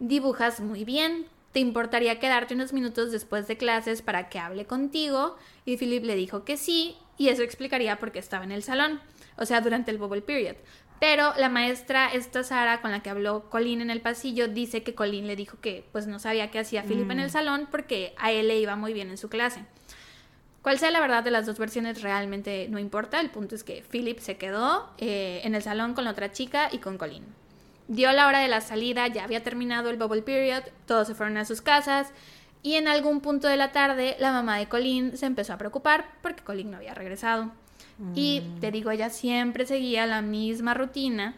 dibujas 0.00 0.58
muy 0.58 0.84
bien, 0.84 1.26
¿te 1.52 1.60
importaría 1.60 2.18
quedarte 2.18 2.54
unos 2.54 2.72
minutos 2.72 3.12
después 3.12 3.46
de 3.46 3.56
clases 3.56 4.02
para 4.02 4.28
que 4.28 4.40
hable 4.40 4.66
contigo? 4.66 5.36
Y 5.64 5.76
Philip 5.76 6.02
le 6.02 6.16
dijo 6.16 6.44
que 6.44 6.56
sí, 6.56 6.96
y 7.16 7.28
eso 7.28 7.44
explicaría 7.44 8.00
por 8.00 8.10
qué 8.10 8.18
estaba 8.18 8.42
en 8.42 8.50
el 8.50 8.64
salón, 8.64 9.00
o 9.36 9.46
sea, 9.46 9.60
durante 9.60 9.92
el 9.92 9.98
bubble 9.98 10.20
period. 10.20 10.56
Pero 10.98 11.32
la 11.36 11.48
maestra, 11.48 12.08
esta 12.08 12.42
Sara, 12.42 12.80
con 12.80 12.90
la 12.90 13.04
que 13.04 13.10
habló 13.10 13.48
Colin 13.50 13.82
en 13.82 13.90
el 13.90 14.00
pasillo, 14.00 14.48
dice 14.48 14.82
que 14.82 14.96
Colin 14.96 15.28
le 15.28 15.36
dijo 15.36 15.60
que 15.60 15.86
pues 15.92 16.08
no 16.08 16.18
sabía 16.18 16.50
qué 16.50 16.58
hacía 16.58 16.82
Philip 16.82 17.08
en 17.08 17.20
el 17.20 17.28
mm. 17.28 17.30
salón 17.30 17.68
porque 17.70 18.16
a 18.18 18.32
él 18.32 18.48
le 18.48 18.58
iba 18.58 18.74
muy 18.74 18.92
bien 18.94 19.10
en 19.10 19.16
su 19.16 19.28
clase. 19.28 19.64
Cuál 20.60 20.80
sea 20.80 20.90
la 20.90 20.98
verdad 20.98 21.22
de 21.22 21.30
las 21.30 21.46
dos 21.46 21.60
versiones 21.60 22.02
realmente 22.02 22.66
no 22.68 22.80
importa, 22.80 23.20
el 23.20 23.30
punto 23.30 23.54
es 23.54 23.62
que 23.62 23.84
Philip 23.88 24.18
se 24.18 24.38
quedó 24.38 24.90
eh, 24.98 25.40
en 25.44 25.54
el 25.54 25.62
salón 25.62 25.94
con 25.94 26.02
la 26.02 26.10
otra 26.10 26.32
chica 26.32 26.68
y 26.72 26.78
con 26.78 26.98
Colin. 26.98 27.43
Dio 27.88 28.10
la 28.12 28.26
hora 28.28 28.38
de 28.40 28.48
la 28.48 28.60
salida, 28.60 29.06
ya 29.08 29.24
había 29.24 29.42
terminado 29.42 29.90
el 29.90 29.96
bubble 29.98 30.22
period, 30.22 30.62
todos 30.86 31.06
se 31.06 31.14
fueron 31.14 31.36
a 31.36 31.44
sus 31.44 31.60
casas 31.60 32.12
y 32.62 32.74
en 32.76 32.88
algún 32.88 33.20
punto 33.20 33.46
de 33.46 33.58
la 33.58 33.72
tarde 33.72 34.16
la 34.18 34.32
mamá 34.32 34.56
de 34.56 34.66
Colin 34.68 35.16
se 35.18 35.26
empezó 35.26 35.52
a 35.52 35.58
preocupar 35.58 36.06
porque 36.22 36.42
Colin 36.42 36.70
no 36.70 36.78
había 36.78 36.94
regresado. 36.94 37.50
Y 38.14 38.40
Mm. 38.40 38.60
te 38.60 38.70
digo, 38.72 38.90
ella 38.90 39.10
siempre 39.10 39.66
seguía 39.66 40.06
la 40.06 40.22
misma 40.22 40.72
rutina 40.74 41.34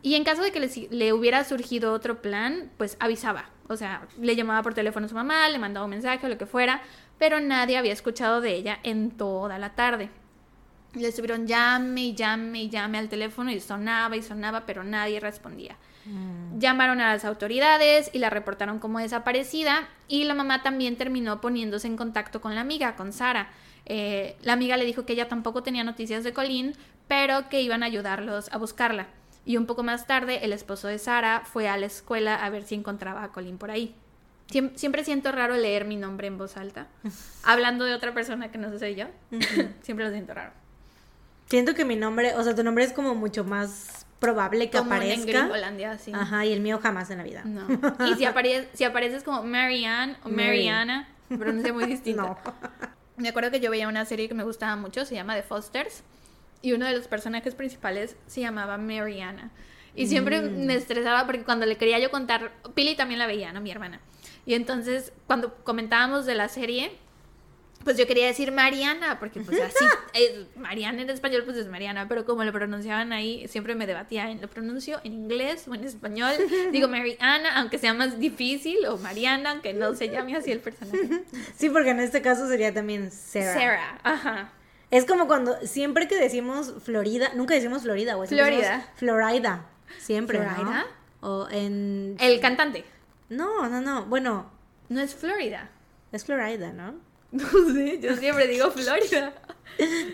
y 0.00 0.14
en 0.16 0.24
caso 0.24 0.42
de 0.42 0.50
que 0.50 0.58
le, 0.60 0.70
le 0.90 1.12
hubiera 1.12 1.44
surgido 1.44 1.92
otro 1.92 2.20
plan, 2.22 2.70
pues 2.78 2.96
avisaba. 2.98 3.50
O 3.68 3.76
sea, 3.76 4.08
le 4.20 4.34
llamaba 4.34 4.62
por 4.62 4.74
teléfono 4.74 5.06
a 5.06 5.08
su 5.08 5.14
mamá, 5.14 5.48
le 5.48 5.58
mandaba 5.58 5.84
un 5.84 5.90
mensaje 5.90 6.26
o 6.26 6.28
lo 6.28 6.38
que 6.38 6.46
fuera, 6.46 6.80
pero 7.18 7.38
nadie 7.38 7.76
había 7.78 7.92
escuchado 7.92 8.40
de 8.40 8.54
ella 8.56 8.80
en 8.82 9.10
toda 9.12 9.58
la 9.58 9.74
tarde. 9.74 10.08
Le 10.94 11.08
estuvieron 11.08 11.46
llame 11.46 12.02
y 12.02 12.14
llame 12.14 12.64
y 12.64 12.68
llame 12.70 12.98
al 12.98 13.08
teléfono 13.08 13.50
y 13.50 13.60
sonaba 13.60 14.16
y 14.16 14.22
sonaba, 14.22 14.66
pero 14.66 14.84
nadie 14.84 15.20
respondía. 15.20 15.76
Mm. 16.04 16.58
Llamaron 16.58 17.00
a 17.00 17.12
las 17.12 17.24
autoridades 17.24 18.10
y 18.12 18.18
la 18.18 18.28
reportaron 18.28 18.78
como 18.78 18.98
desaparecida 18.98 19.88
y 20.08 20.24
la 20.24 20.34
mamá 20.34 20.62
también 20.62 20.96
terminó 20.96 21.40
poniéndose 21.40 21.86
en 21.86 21.96
contacto 21.96 22.40
con 22.40 22.54
la 22.54 22.60
amiga, 22.60 22.94
con 22.96 23.12
Sara. 23.12 23.48
Eh, 23.86 24.36
la 24.42 24.52
amiga 24.52 24.76
le 24.76 24.84
dijo 24.84 25.06
que 25.06 25.14
ella 25.14 25.28
tampoco 25.28 25.62
tenía 25.62 25.82
noticias 25.84 26.24
de 26.24 26.32
Colin, 26.32 26.74
pero 27.08 27.48
que 27.48 27.62
iban 27.62 27.82
a 27.82 27.86
ayudarlos 27.86 28.52
a 28.52 28.58
buscarla. 28.58 29.06
Y 29.46 29.56
un 29.56 29.66
poco 29.66 29.82
más 29.82 30.06
tarde 30.06 30.44
el 30.44 30.52
esposo 30.52 30.88
de 30.88 30.98
Sara 30.98 31.42
fue 31.44 31.68
a 31.68 31.76
la 31.76 31.86
escuela 31.86 32.34
a 32.36 32.50
ver 32.50 32.64
si 32.64 32.74
encontraba 32.74 33.24
a 33.24 33.32
Colin 33.32 33.58
por 33.58 33.70
ahí. 33.70 33.94
Siem- 34.50 34.72
Siempre 34.76 35.04
siento 35.04 35.32
raro 35.32 35.56
leer 35.56 35.84
mi 35.86 35.96
nombre 35.96 36.26
en 36.26 36.36
voz 36.36 36.56
alta, 36.58 36.86
hablando 37.44 37.84
de 37.86 37.94
otra 37.94 38.12
persona 38.12 38.50
que 38.52 38.58
no 38.58 38.76
soy 38.78 38.94
yo. 38.94 39.06
Siempre 39.82 40.04
lo 40.04 40.12
siento 40.12 40.34
raro. 40.34 40.52
Siento 41.48 41.74
que 41.74 41.84
mi 41.84 41.96
nombre, 41.96 42.34
o 42.34 42.42
sea, 42.44 42.54
tu 42.54 42.62
nombre 42.64 42.84
es 42.84 42.92
como 42.92 43.14
mucho 43.14 43.44
más 43.44 44.06
probable 44.18 44.70
que 44.70 44.78
Como 44.78 44.92
en 44.94 44.98
aparezca. 44.98 45.40
Gringolandia, 45.40 45.98
sí. 45.98 46.12
Ajá, 46.14 46.46
y 46.46 46.52
el 46.52 46.60
mío 46.60 46.78
jamás 46.82 47.10
en 47.10 47.18
la 47.18 47.24
vida. 47.24 47.42
No. 47.44 47.66
Y 48.06 48.14
si, 48.14 48.24
apare- 48.24 48.68
si 48.72 48.84
apareces 48.84 49.22
como 49.22 49.42
Marianne 49.42 50.16
o 50.24 50.28
Mary. 50.28 50.46
Mariana, 50.48 51.08
pronuncia 51.28 51.72
muy 51.72 51.84
distinto. 51.86 52.22
No. 52.22 52.38
Me 53.16 53.28
acuerdo 53.28 53.50
que 53.50 53.60
yo 53.60 53.70
veía 53.70 53.88
una 53.88 54.04
serie 54.04 54.28
que 54.28 54.34
me 54.34 54.44
gustaba 54.44 54.76
mucho, 54.76 55.04
se 55.04 55.14
llama 55.14 55.34
The 55.34 55.42
Fosters, 55.42 56.02
y 56.62 56.72
uno 56.72 56.86
de 56.86 56.92
los 56.96 57.08
personajes 57.08 57.54
principales 57.54 58.16
se 58.26 58.40
llamaba 58.40 58.78
Mariana. 58.78 59.50
Y 59.94 60.06
siempre 60.06 60.40
Mm. 60.40 60.64
me 60.66 60.74
estresaba 60.76 61.26
porque 61.26 61.42
cuando 61.44 61.66
le 61.66 61.76
quería 61.76 61.98
yo 61.98 62.10
contar, 62.10 62.52
Pili 62.74 62.94
también 62.96 63.18
la 63.18 63.26
veía, 63.26 63.52
¿no? 63.52 63.60
Mi 63.60 63.70
hermana. 63.70 64.00
Y 64.46 64.54
entonces, 64.54 65.12
cuando 65.26 65.54
comentábamos 65.64 66.24
de 66.24 66.34
la 66.34 66.48
serie, 66.48 66.96
pues 67.84 67.96
yo 67.96 68.06
quería 68.06 68.26
decir 68.26 68.52
Mariana, 68.52 69.18
porque 69.18 69.40
pues 69.40 69.60
así, 69.62 69.84
eh, 70.14 70.46
Mariana 70.56 71.02
en 71.02 71.10
español 71.10 71.42
pues 71.44 71.56
es 71.56 71.68
Mariana, 71.68 72.08
pero 72.08 72.24
como 72.24 72.44
lo 72.44 72.52
pronunciaban 72.52 73.12
ahí, 73.12 73.46
siempre 73.48 73.74
me 73.74 73.86
debatía 73.86 74.30
en 74.30 74.40
lo 74.40 74.48
pronuncio 74.48 75.00
en 75.04 75.12
inglés 75.14 75.66
o 75.68 75.74
en 75.74 75.84
español. 75.84 76.32
Digo 76.72 76.88
Mariana, 76.88 77.58
aunque 77.58 77.78
sea 77.78 77.94
más 77.94 78.18
difícil, 78.18 78.84
o 78.86 78.96
Mariana, 78.98 79.50
aunque 79.52 79.72
no 79.74 79.94
se 79.94 80.08
llame 80.08 80.36
así 80.36 80.50
el 80.52 80.60
personaje. 80.60 81.24
Sí, 81.56 81.70
porque 81.70 81.90
en 81.90 82.00
este 82.00 82.22
caso 82.22 82.48
sería 82.48 82.72
también 82.74 83.10
Sarah. 83.10 83.54
Sarah, 83.54 84.00
ajá. 84.02 84.52
Es 84.90 85.04
como 85.06 85.26
cuando 85.26 85.56
siempre 85.66 86.06
que 86.08 86.16
decimos 86.16 86.74
Florida, 86.84 87.30
nunca 87.34 87.54
decimos 87.54 87.82
Florida, 87.82 88.16
o 88.16 88.26
Florida. 88.26 88.88
Florida. 88.96 89.66
Siempre, 89.98 90.38
Florida. 90.38 90.86
¿no? 91.20 91.28
O 91.28 91.48
en 91.50 92.16
El 92.20 92.40
cantante. 92.40 92.84
No, 93.28 93.68
no, 93.68 93.80
no. 93.80 94.04
Bueno, 94.06 94.50
No 94.88 95.00
es 95.00 95.14
Florida. 95.14 95.70
es 96.12 96.24
Florida, 96.24 96.72
¿no? 96.72 96.94
No 97.42 97.48
sé, 97.48 97.98
yo 98.00 98.14
siempre 98.16 98.46
digo 98.46 98.70
Florida. 98.70 99.32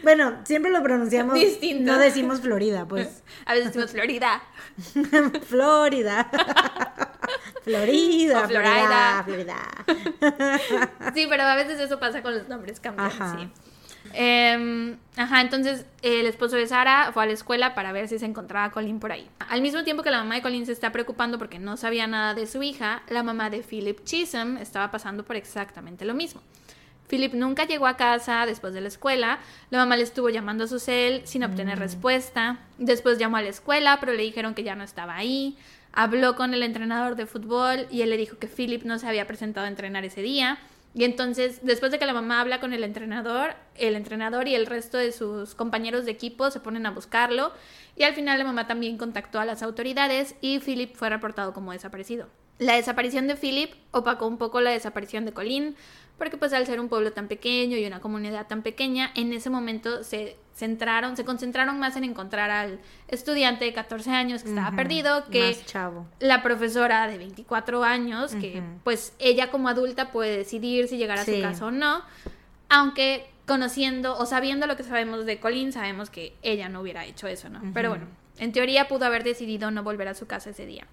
Bueno, 0.04 0.38
siempre 0.44 0.70
lo 0.70 0.80
pronunciamos 0.84 1.34
Distinto. 1.34 1.90
No 1.90 1.98
decimos 1.98 2.40
Florida, 2.40 2.86
pues. 2.86 3.24
A 3.44 3.54
veces 3.54 3.66
decimos 3.66 3.90
Florida. 3.90 4.40
Florida. 5.48 6.30
Florida. 7.64 8.46
Florida, 8.46 9.24
Florida. 9.24 9.56
Sí, 11.12 11.26
pero 11.28 11.42
a 11.42 11.56
veces 11.56 11.80
eso 11.80 11.98
pasa 11.98 12.22
con 12.22 12.34
los 12.34 12.48
nombres 12.48 12.78
cambian, 12.78 13.08
Ajá. 13.08 13.36
sí. 13.36 13.48
Em, 14.12 14.96
ajá, 15.16 15.40
entonces 15.40 15.84
el 16.02 16.26
esposo 16.26 16.56
de 16.56 16.66
Sara 16.66 17.10
fue 17.12 17.24
a 17.24 17.26
la 17.26 17.32
escuela 17.32 17.74
para 17.74 17.92
ver 17.92 18.08
si 18.08 18.18
se 18.18 18.26
encontraba 18.26 18.70
Colin 18.70 19.00
por 19.00 19.12
ahí. 19.12 19.28
Al 19.50 19.60
mismo 19.60 19.84
tiempo 19.84 20.02
que 20.02 20.10
la 20.10 20.18
mamá 20.18 20.36
de 20.36 20.42
Colin 20.42 20.66
se 20.66 20.72
está 20.72 20.92
preocupando 20.92 21.36
porque 21.36 21.58
no 21.58 21.76
sabía 21.76 22.06
nada 22.06 22.34
de 22.34 22.46
su 22.46 22.62
hija, 22.62 23.02
la 23.08 23.22
mamá 23.22 23.50
de 23.50 23.62
Philip 23.62 24.04
Chisholm 24.04 24.56
estaba 24.56 24.90
pasando 24.90 25.24
por 25.24 25.36
exactamente 25.36 26.04
lo 26.04 26.14
mismo. 26.14 26.40
Philip 27.08 27.34
nunca 27.34 27.64
llegó 27.64 27.86
a 27.86 27.96
casa 27.96 28.44
después 28.46 28.74
de 28.74 28.80
la 28.80 28.88
escuela. 28.88 29.38
La 29.70 29.78
mamá 29.78 29.96
le 29.96 30.02
estuvo 30.02 30.28
llamando 30.28 30.64
a 30.64 30.68
su 30.68 30.78
cel 30.78 31.22
sin 31.24 31.42
obtener 31.42 31.78
respuesta. 31.78 32.58
Después 32.78 33.18
llamó 33.18 33.38
a 33.38 33.42
la 33.42 33.48
escuela, 33.48 33.98
pero 34.00 34.12
le 34.12 34.22
dijeron 34.22 34.54
que 34.54 34.62
ya 34.62 34.74
no 34.74 34.84
estaba 34.84 35.16
ahí. 35.16 35.56
Habló 35.92 36.36
con 36.36 36.54
el 36.54 36.62
entrenador 36.62 37.16
de 37.16 37.26
fútbol 37.26 37.86
y 37.90 38.02
él 38.02 38.10
le 38.10 38.16
dijo 38.16 38.38
que 38.38 38.46
Philip 38.46 38.84
no 38.84 38.98
se 38.98 39.08
había 39.08 39.26
presentado 39.26 39.66
a 39.66 39.70
entrenar 39.70 40.04
ese 40.04 40.22
día. 40.22 40.58
Y 40.94 41.04
entonces, 41.04 41.60
después 41.62 41.92
de 41.92 41.98
que 41.98 42.06
la 42.06 42.12
mamá 42.12 42.40
habla 42.40 42.60
con 42.60 42.72
el 42.72 42.82
entrenador, 42.82 43.54
el 43.76 43.94
entrenador 43.94 44.48
y 44.48 44.54
el 44.54 44.66
resto 44.66 44.98
de 44.98 45.12
sus 45.12 45.54
compañeros 45.54 46.04
de 46.04 46.10
equipo 46.10 46.50
se 46.50 46.60
ponen 46.60 46.86
a 46.86 46.90
buscarlo. 46.90 47.52
Y 47.96 48.04
al 48.04 48.14
final 48.14 48.38
la 48.38 48.44
mamá 48.44 48.66
también 48.66 48.98
contactó 48.98 49.40
a 49.40 49.44
las 49.44 49.62
autoridades 49.62 50.34
y 50.40 50.60
Philip 50.60 50.94
fue 50.94 51.08
reportado 51.10 51.52
como 51.52 51.72
desaparecido. 51.72 52.28
La 52.58 52.74
desaparición 52.74 53.28
de 53.28 53.36
Philip 53.36 53.72
opacó 53.92 54.26
un 54.26 54.38
poco 54.38 54.60
la 54.60 54.70
desaparición 54.70 55.24
de 55.24 55.32
Colin, 55.32 55.76
porque 56.18 56.36
pues 56.36 56.52
al 56.52 56.66
ser 56.66 56.80
un 56.80 56.88
pueblo 56.88 57.12
tan 57.12 57.28
pequeño 57.28 57.76
y 57.76 57.86
una 57.86 58.00
comunidad 58.00 58.46
tan 58.48 58.62
pequeña, 58.62 59.10
en 59.14 59.32
ese 59.32 59.48
momento 59.50 60.02
se 60.04 60.36
centraron, 60.54 61.16
se 61.16 61.24
concentraron 61.24 61.78
más 61.78 61.96
en 61.96 62.02
encontrar 62.02 62.50
al 62.50 62.80
estudiante 63.06 63.64
de 63.64 63.72
14 63.72 64.10
años 64.10 64.42
que 64.42 64.48
estaba 64.48 64.74
perdido 64.74 65.24
que 65.30 65.56
chavo. 65.64 66.06
la 66.18 66.42
profesora 66.42 67.06
de 67.06 67.16
24 67.18 67.84
años, 67.84 68.34
que 68.34 68.60
pues 68.82 69.12
ella 69.20 69.50
como 69.52 69.68
adulta 69.68 70.10
puede 70.10 70.36
decidir 70.36 70.88
si 70.88 70.96
llegar 70.96 71.18
a 71.20 71.24
Sí. 71.24 71.36
su 71.36 71.42
casa 71.42 71.66
o 71.66 71.70
no, 71.70 72.02
aunque 72.68 73.30
conociendo 73.46 74.16
o 74.18 74.26
sabiendo 74.26 74.66
lo 74.66 74.76
que 74.76 74.82
sabemos 74.82 75.24
de 75.24 75.38
Colin, 75.40 75.72
sabemos 75.72 76.10
que 76.10 76.34
ella 76.42 76.68
no 76.68 76.80
hubiera 76.80 77.04
hecho 77.06 77.26
eso, 77.28 77.48
¿no? 77.48 77.60
Pero 77.72 77.90
bueno, 77.90 78.06
en 78.38 78.52
teoría 78.52 78.88
pudo 78.88 79.06
haber 79.06 79.24
decidido 79.24 79.70
no 79.70 79.82
volver 79.82 80.08
a 80.08 80.14
su 80.14 80.26
casa 80.26 80.50
ese 80.50 80.66
día. 80.66 80.86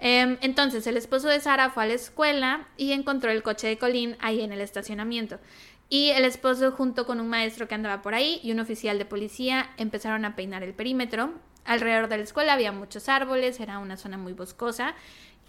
Em, 0.00 0.38
entonces, 0.40 0.86
el 0.86 0.96
esposo 0.96 1.28
de 1.28 1.40
Sara 1.40 1.68
fue 1.68 1.84
a 1.84 1.86
la 1.86 1.92
escuela 1.92 2.66
y 2.78 2.92
encontró 2.92 3.30
el 3.30 3.42
coche 3.42 3.66
de 3.66 3.76
Colin 3.76 4.16
ahí 4.20 4.40
en 4.40 4.52
el 4.52 4.62
estacionamiento. 4.62 5.38
Y 5.90 6.10
el 6.10 6.24
esposo, 6.24 6.72
junto 6.72 7.04
con 7.04 7.20
un 7.20 7.28
maestro 7.28 7.68
que 7.68 7.74
andaba 7.74 8.00
por 8.00 8.14
ahí 8.14 8.40
y 8.42 8.52
un 8.52 8.60
oficial 8.60 8.98
de 8.98 9.04
policía, 9.04 9.70
empezaron 9.76 10.24
a 10.24 10.36
peinar 10.36 10.62
el 10.62 10.72
perímetro. 10.72 11.34
Alrededor 11.66 12.08
de 12.08 12.16
la 12.16 12.22
escuela 12.22 12.54
había 12.54 12.72
muchos 12.72 13.08
árboles, 13.10 13.60
era 13.60 13.78
una 13.78 13.98
zona 13.98 14.16
muy 14.16 14.32
boscosa, 14.32 14.94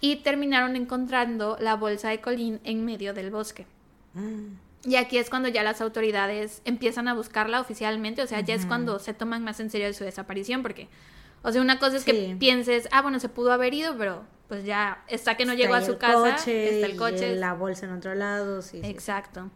y 0.00 0.16
terminaron 0.16 0.76
encontrando 0.76 1.56
la 1.58 1.76
bolsa 1.76 2.10
de 2.10 2.20
Colin 2.20 2.60
en 2.64 2.84
medio 2.84 3.14
del 3.14 3.30
bosque. 3.30 3.66
Mm. 4.12 4.56
Y 4.84 4.96
aquí 4.96 5.16
es 5.16 5.30
cuando 5.30 5.48
ya 5.48 5.62
las 5.62 5.80
autoridades 5.80 6.60
empiezan 6.64 7.08
a 7.08 7.14
buscarla 7.14 7.60
oficialmente, 7.60 8.20
o 8.20 8.26
sea, 8.26 8.40
ya 8.40 8.54
es 8.54 8.66
cuando 8.66 8.98
se 8.98 9.14
toman 9.14 9.44
más 9.44 9.60
en 9.60 9.70
serio 9.70 9.92
su 9.94 10.02
desaparición, 10.02 10.60
porque, 10.62 10.88
o 11.42 11.52
sea, 11.52 11.62
una 11.62 11.78
cosa 11.78 11.96
es 11.96 12.04
que 12.04 12.36
pienses, 12.38 12.88
ah, 12.90 13.00
bueno, 13.00 13.20
se 13.20 13.28
pudo 13.28 13.52
haber 13.52 13.74
ido, 13.74 13.96
pero 13.96 14.24
pues 14.52 14.66
ya 14.66 15.02
está 15.08 15.34
que 15.34 15.46
no 15.46 15.54
llegó 15.54 15.72
a 15.72 15.78
Está 15.78 15.92
su 15.92 15.98
casa, 15.98 16.36
coche, 16.36 16.74
está 16.74 16.86
el 16.86 16.92
y 16.92 16.96
coche. 16.98 17.36
La 17.36 17.54
bolsa 17.54 17.86
en 17.86 17.92
otro 17.92 18.14
lado, 18.14 18.60
sí. 18.60 18.82
sí. 18.82 18.86
Exacto. 18.86 19.48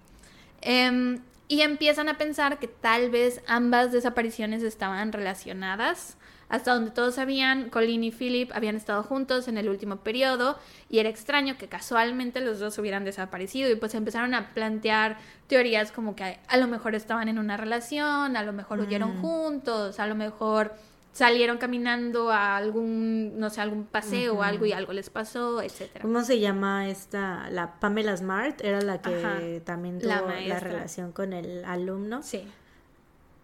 Em, 0.63 1.21
y 1.49 1.61
empiezan 1.61 2.09
a 2.09 2.17
pensar 2.17 2.59
que 2.59 2.67
tal 2.67 3.11
vez 3.11 3.43
ambas 3.47 3.93
desapariciones 3.93 4.63
estaban 4.63 5.13
relacionadas. 5.13 6.17
Hasta 6.49 6.73
donde 6.73 6.93
todos 6.93 7.17
sabían, 7.17 7.69
Colin 7.69 8.05
y 8.05 8.11
Philip 8.11 8.51
habían 8.55 8.75
estado 8.77 9.03
juntos 9.03 9.49
en 9.49 9.59
el 9.59 9.69
último 9.69 9.97
periodo 9.97 10.59
y 10.89 10.99
era 10.99 11.11
extraño 11.11 11.59
que 11.59 11.69
casualmente 11.69 12.41
los 12.41 12.59
dos 12.59 12.79
hubieran 12.79 13.05
desaparecido 13.05 13.71
y 13.71 13.77
pues 13.77 13.95
empezaron 13.95 14.33
a 14.33 14.55
plantear 14.55 15.19
teorías 15.47 15.93
como 15.93 16.17
que 16.17 16.39
a 16.49 16.57
lo 16.57 16.69
mejor 16.69 16.95
estaban 16.95 17.29
en 17.29 17.39
una 17.39 17.59
relación, 17.59 18.35
a 18.35 18.43
lo 18.45 18.55
mejor 18.55 18.81
huyeron 18.81 19.19
Mm. 19.19 19.21
juntos, 19.21 20.01
a 20.01 20.07
lo 20.07 20.15
mejor 20.15 20.73
salieron 21.17 21.57
caminando 21.57 22.31
a 22.31 22.59
algún, 22.59 23.39
no 23.39 23.49
sé, 23.49 23.62
algún 23.62 23.87
paseo 23.87 24.35
o 24.35 24.43
algo 24.43 24.67
y 24.67 24.73
algo 24.73 24.93
les 24.93 25.09
pasó, 25.09 25.62
etcétera. 25.62 26.03
¿Cómo 26.03 26.23
se 26.23 26.41
llama 26.41 26.91
esta? 26.91 27.49
La 27.49 27.81
Pamela 27.81 28.14
Smart 28.14 28.61
era 28.62 28.83
la 28.83 29.01
que 29.01 29.17
Ajá, 29.17 29.39
también 29.64 29.99
tuvo 29.99 30.11
la 30.11 30.61
relación 30.61 31.12
con 31.12 31.33
el 31.33 31.64
alumno. 31.64 32.23
Sí. 32.23 32.47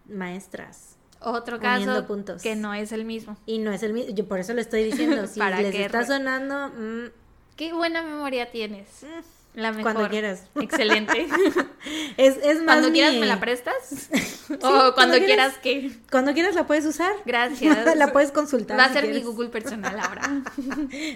Maestras. 0.07 0.97
Otro 1.21 1.61
caso 1.61 2.07
puntos. 2.07 2.43
que 2.43 2.57
no 2.57 2.75
es 2.75 2.93
el 2.93 3.07
mismo. 3.07 3.39
Y 3.47 3.59
no 3.59 3.73
es 3.73 3.83
el 3.83 3.95
mismo, 3.95 4.13
yo 4.15 4.29
por 4.29 4.39
eso 4.39 4.53
lo 4.53 4.61
estoy 4.61 4.85
diciendo. 4.85 5.27
Si 5.33 5.41
Para 5.41 5.63
les 5.63 5.75
está 5.75 6.05
sonando, 6.05 6.69
mm, 6.69 7.07
Qué 7.57 7.73
buena 7.73 8.03
memoria 8.03 8.51
tienes. 8.51 9.07
La 9.55 9.71
mejor. 9.73 9.93
cuando 9.93 10.11
quieras. 10.11 10.45
Excelente. 10.61 11.27
Es, 12.17 12.37
es 12.45 12.59
más 12.59 12.65
cuando 12.77 12.89
mi- 12.89 12.93
quieras 13.01 13.15
me 13.17 13.27
la 13.27 13.41
prestas. 13.41 14.09
o 14.51 14.59
cuando 14.59 14.95
cuando 14.95 15.17
quieras. 15.19 15.55
quieras 15.55 15.59
que. 15.59 15.91
Cuando 16.11 16.33
quieras 16.33 16.55
la 16.55 16.67
puedes 16.67 16.85
usar. 16.87 17.13
Gracias. 17.27 17.97
la 17.97 18.13
puedes 18.13 18.31
consultar. 18.31 18.79
Va 18.79 18.85
a 18.85 18.89
si 18.89 18.95
ser 18.95 19.09
mi. 19.09 19.21
Google 19.21 19.49
personal 19.49 19.99
ahora. 19.99 20.23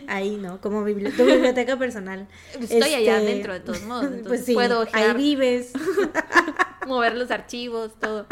Ahí, 0.09 0.37
¿no? 0.37 0.61
Como 0.61 0.85
bibli- 0.85 1.15
tu 1.17 1.25
biblioteca 1.25 1.77
personal. 1.79 2.27
Estoy 2.61 2.83
allá 2.95 2.99
Este, 2.99 3.11
adentro 3.13 3.53
de 3.53 3.61
todos 3.61 3.83
modos. 3.83 4.05
Entonces 4.07 4.27
Pues 4.29 4.45
sí, 4.45 4.55
puedo 4.55 4.81
ahí 4.81 4.89
ojear. 4.89 5.17
vives. 5.17 5.71
mover 6.87 7.15
los 7.17 7.31
archivos, 7.31 7.93
todo. 8.01 8.27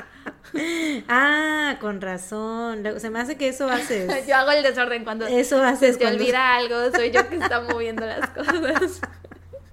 Ah, 1.08 1.76
con 1.80 2.00
razón. 2.00 2.82
Se 2.98 3.10
me 3.10 3.20
hace 3.20 3.36
que 3.36 3.48
eso 3.48 3.68
haces. 3.68 4.26
Yo 4.26 4.36
hago 4.36 4.50
el 4.52 4.62
desorden 4.62 5.04
cuando 5.04 5.26
Eso 5.26 5.62
haces 5.62 5.92
se 5.94 5.98
te 5.98 6.04
cuando- 6.04 6.22
olvida 6.22 6.56
algo, 6.56 6.76
soy 6.96 7.10
yo 7.10 7.28
que 7.28 7.36
está 7.36 7.60
moviendo 7.60 8.04
las 8.06 8.30
cosas. 8.30 9.00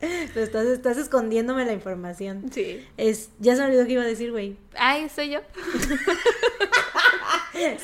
Pero 0.34 0.45
estás, 0.45 0.66
estás 0.66 0.97
escondiéndome 0.97 1.66
la 1.66 1.74
información. 1.74 2.52
Sí. 2.52 2.86
Es, 2.97 3.30
ya 3.39 3.56
se 3.56 3.62
me 3.62 3.68
olvidó 3.68 3.86
que 3.86 3.93
iba 3.93 4.04
a 4.04 4.08
decir, 4.08 4.32
güey. 4.32 4.58
Ay, 4.76 5.10
soy 5.10 5.30
yo. 5.32 5.39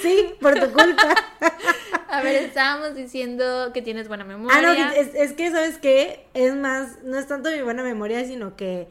Sí, 0.02 0.34
por 0.42 0.56
tu 0.56 0.72
culpa. 0.72 1.16
A 2.10 2.22
ver, 2.22 2.44
estábamos 2.44 2.96
diciendo 2.96 3.72
que 3.74 3.82
tienes 3.82 4.08
buena 4.08 4.24
memoria. 4.24 4.58
Ah, 4.58 4.62
no, 4.62 4.92
es, 4.92 5.14
es 5.14 5.34
que, 5.34 5.52
¿sabes 5.52 5.78
qué? 5.78 6.26
Es 6.34 6.56
más, 6.56 7.04
no 7.04 7.20
es 7.20 7.28
tanto 7.28 7.52
mi 7.52 7.62
buena 7.62 7.84
memoria, 7.84 8.26
sino 8.26 8.56
que 8.56 8.88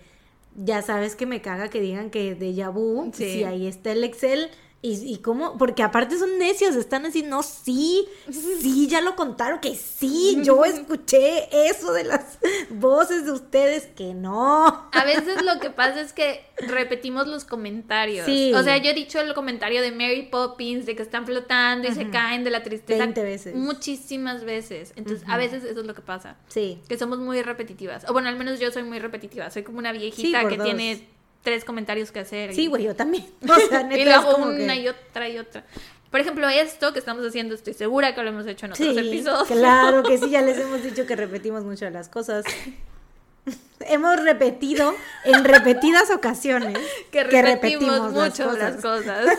ya 0.54 0.82
sabes 0.82 1.16
que 1.16 1.26
me 1.26 1.40
caga 1.40 1.68
que 1.68 1.80
digan 1.80 2.10
que 2.10 2.34
de 2.34 2.52
vu, 2.68 3.10
Sí. 3.14 3.32
si 3.32 3.44
ahí 3.44 3.66
está 3.66 3.92
el 3.92 4.04
Excel. 4.04 4.50
Y, 4.82 4.92
y 5.14 5.18
cómo, 5.18 5.56
porque 5.58 5.82
aparte 5.82 6.16
son 6.18 6.38
necios, 6.38 6.76
están 6.76 7.06
así, 7.06 7.22
no, 7.22 7.42
sí, 7.42 8.06
sí, 8.60 8.86
ya 8.86 9.00
lo 9.00 9.16
contaron, 9.16 9.58
que 9.58 9.74
sí, 9.74 10.38
yo 10.42 10.64
escuché 10.64 11.48
eso 11.68 11.92
de 11.92 12.04
las 12.04 12.38
voces 12.70 13.24
de 13.24 13.32
ustedes, 13.32 13.86
que 13.96 14.14
no. 14.14 14.88
A 14.92 15.04
veces 15.04 15.42
lo 15.42 15.58
que 15.60 15.70
pasa 15.70 16.00
es 16.00 16.12
que 16.12 16.44
repetimos 16.58 17.26
los 17.26 17.44
comentarios. 17.44 18.26
Sí. 18.26 18.52
O 18.54 18.62
sea, 18.62 18.76
yo 18.76 18.90
he 18.90 18.94
dicho 18.94 19.18
el 19.18 19.34
comentario 19.34 19.80
de 19.82 19.90
Mary 19.92 20.28
Poppins, 20.30 20.86
de 20.86 20.94
que 20.94 21.02
están 21.02 21.26
flotando 21.26 21.88
y 21.88 21.92
se 21.94 22.10
caen 22.10 22.44
de 22.44 22.50
la 22.50 22.62
tristeza. 22.62 22.98
20 23.04 23.22
veces. 23.22 23.54
Muchísimas 23.56 24.44
veces. 24.44 24.92
Entonces, 24.96 25.26
a 25.28 25.36
veces 25.36 25.64
eso 25.64 25.80
es 25.80 25.86
lo 25.86 25.94
que 25.94 26.02
pasa. 26.02 26.36
Sí, 26.48 26.80
Que 26.88 26.96
somos 26.98 27.18
muy 27.18 27.42
repetitivas. 27.42 28.08
O 28.08 28.12
bueno, 28.12 28.28
al 28.28 28.36
menos 28.36 28.60
yo 28.60 28.70
soy 28.70 28.82
muy 28.84 28.98
repetitiva. 28.98 29.50
Soy 29.50 29.62
como 29.64 29.78
una 29.78 29.92
viejita 29.92 30.42
Sí, 30.42 30.48
que 30.48 30.56
dos. 30.56 30.64
tiene 30.64 31.08
tres 31.46 31.64
comentarios 31.64 32.10
que 32.10 32.18
hacer. 32.18 32.52
sí, 32.52 32.64
y- 32.64 32.66
güey, 32.66 32.82
yo 32.82 32.96
también. 32.96 33.24
O 33.48 33.54
sea, 33.68 33.84
neta, 33.84 34.00
Y 34.02 34.04
luego 34.04 34.32
como 34.32 34.46
una 34.46 34.74
que- 34.74 34.80
y 34.80 34.88
otra 34.88 35.28
y 35.28 35.38
otra. 35.38 35.64
Por 36.10 36.18
ejemplo, 36.20 36.48
esto 36.48 36.92
que 36.92 36.98
estamos 36.98 37.24
haciendo, 37.24 37.54
estoy 37.54 37.72
segura 37.74 38.14
que 38.16 38.22
lo 38.24 38.30
hemos 38.30 38.46
hecho 38.48 38.66
en 38.66 38.72
otros 38.72 38.88
Sí, 38.88 38.98
episodios. 38.98 39.46
claro 39.46 40.02
que 40.02 40.18
sí, 40.18 40.30
ya 40.30 40.42
les 40.42 40.58
hemos 40.64 40.82
dicho 40.82 41.06
que 41.06 41.14
repetimos 41.14 41.62
mucho 41.64 41.88
las 41.90 42.08
cosas. 42.08 42.44
hemos 43.80 44.20
repetido 44.24 44.92
en 45.24 45.44
repetidas 45.44 46.10
ocasiones 46.10 46.76
que 47.12 47.22
repetimos, 47.22 48.12
las 48.12 48.12
mucho 48.12 48.50
cosas. 48.50 48.74
las 48.74 48.82
cosas. 48.82 49.38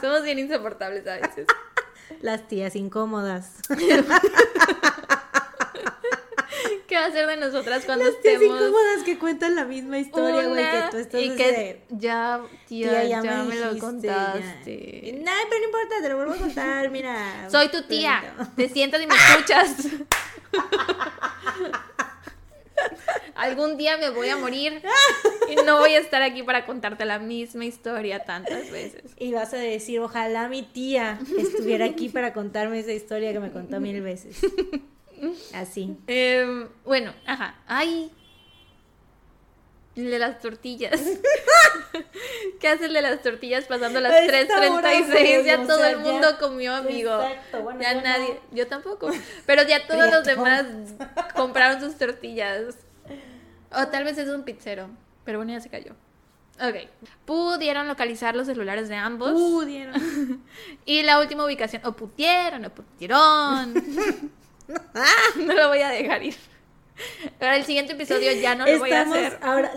Somos 0.00 0.24
bien 0.24 0.40
insoportables 0.40 1.06
a 1.06 1.14
veces. 1.18 1.46
Las 2.20 2.48
tías 2.48 2.74
incómodas. 2.74 3.52
¿Qué 6.92 6.98
va 6.98 7.04
a 7.04 7.08
hacer 7.08 7.26
de 7.26 7.38
nosotras 7.38 7.86
cuando 7.86 8.04
Las 8.04 8.20
tías 8.20 8.34
estemos 8.34 8.60
incómodas 8.60 9.02
que 9.02 9.18
cuentan 9.18 9.56
la 9.56 9.64
misma 9.64 9.98
historia, 9.98 10.46
güey, 10.46 10.62
que 10.62 10.82
tú 10.90 10.98
estás 10.98 11.22
y 11.22 11.30
que 11.36 11.52
de, 11.52 11.80
ya, 11.88 12.42
tía, 12.66 12.90
Tía, 12.90 13.04
ya, 13.04 13.22
ya, 13.22 13.44
me, 13.44 13.56
lo 13.56 13.78
contaste. 13.78 15.18
Nah, 15.24 15.32
pero 15.48 15.60
no 15.60 15.64
importa, 15.64 15.94
te 16.02 16.08
lo 16.10 16.16
vuelvo 16.16 16.34
a 16.34 16.36
contar, 16.36 16.90
mira. 16.90 17.16
Soy 17.50 17.70
tu 17.70 17.80
tía. 17.84 18.34
Te 18.56 18.68
sientas 18.68 19.00
y 19.00 19.06
me 19.06 19.14
escuchas. 19.14 19.74
Algún 23.36 23.78
día 23.78 23.96
me 23.96 24.10
voy 24.10 24.28
a 24.28 24.36
morir 24.36 24.82
y 25.48 25.54
no 25.64 25.78
voy 25.78 25.94
a 25.94 25.98
estar 25.98 26.20
aquí 26.20 26.42
para 26.42 26.66
contarte 26.66 27.06
la 27.06 27.18
misma 27.18 27.64
historia 27.64 28.26
tantas 28.26 28.70
veces. 28.70 29.12
Y 29.16 29.32
vas 29.32 29.54
a 29.54 29.56
decir, 29.56 29.98
ojalá 30.00 30.50
mi 30.50 30.62
tía 30.62 31.18
estuviera 31.38 31.86
aquí 31.86 32.10
para 32.10 32.34
contarme 32.34 32.80
esa 32.80 32.92
historia 32.92 33.32
que 33.32 33.40
me 33.40 33.50
contó 33.50 33.80
mil 33.80 34.02
veces. 34.02 34.36
Así. 35.54 35.96
Em, 36.06 36.68
bueno, 36.84 37.12
ajá. 37.26 37.54
Ay. 37.66 38.10
El 39.94 40.10
de 40.10 40.18
las 40.18 40.40
tortillas. 40.40 40.98
¿Qué 42.60 42.68
hace 42.68 42.86
el 42.86 42.94
de 42.94 43.02
las 43.02 43.20
tortillas 43.22 43.64
pasando 43.66 44.00
las 44.00 44.12
A 44.12 44.24
esta 44.24 44.58
hora, 44.70 44.90
3.36? 44.90 45.44
Ya 45.44 45.60
o 45.60 45.66
todo 45.66 45.78
sea, 45.78 45.90
el 45.90 45.98
mundo 45.98 46.30
ya- 46.30 46.38
comió, 46.38 46.74
amigo. 46.74 47.12
Exacto, 47.22 47.60
bueno, 47.62 47.80
ya 47.82 47.94
no. 47.94 48.00
nadie. 48.00 48.40
Yo 48.52 48.66
tampoco. 48.66 49.10
Pero 49.44 49.62
ya 49.64 49.86
todos 49.86 50.10
los 50.10 50.24
demás 50.24 50.64
compraron 51.36 51.80
sus 51.80 51.96
tortillas. 51.98 52.76
O 53.70 53.86
tal 53.88 54.04
vez 54.04 54.16
es 54.16 54.28
un 54.28 54.44
pizzero. 54.44 54.88
Pero 55.24 55.38
bueno, 55.38 55.52
ya 55.52 55.60
se 55.60 55.68
cayó. 55.68 55.92
Ok. 56.58 56.88
Pudieron 57.26 57.86
localizar 57.86 58.34
los 58.34 58.46
celulares 58.46 58.88
de 58.88 58.96
ambos. 58.96 59.32
Pudieron. 59.32 59.94
Y 60.86 61.02
la 61.02 61.20
última 61.20 61.44
ubicación. 61.44 61.84
O 61.84 61.92
pudieron, 61.92 62.64
o 62.64 62.70
pudieron. 62.70 63.74
no 65.36 65.52
lo 65.54 65.68
voy 65.68 65.80
a 65.80 65.88
dejar 65.90 66.22
ir. 66.22 66.36
Ahora 67.40 67.56
el 67.56 67.64
siguiente 67.64 67.94
episodio 67.94 68.32
ya 68.32 68.54
no 68.54 68.66
lo 68.66 68.78
voy 68.78 68.90
a 68.92 68.98
Estamos, 69.02 69.16
hacer. 69.18 69.38
ahora, 69.42 69.72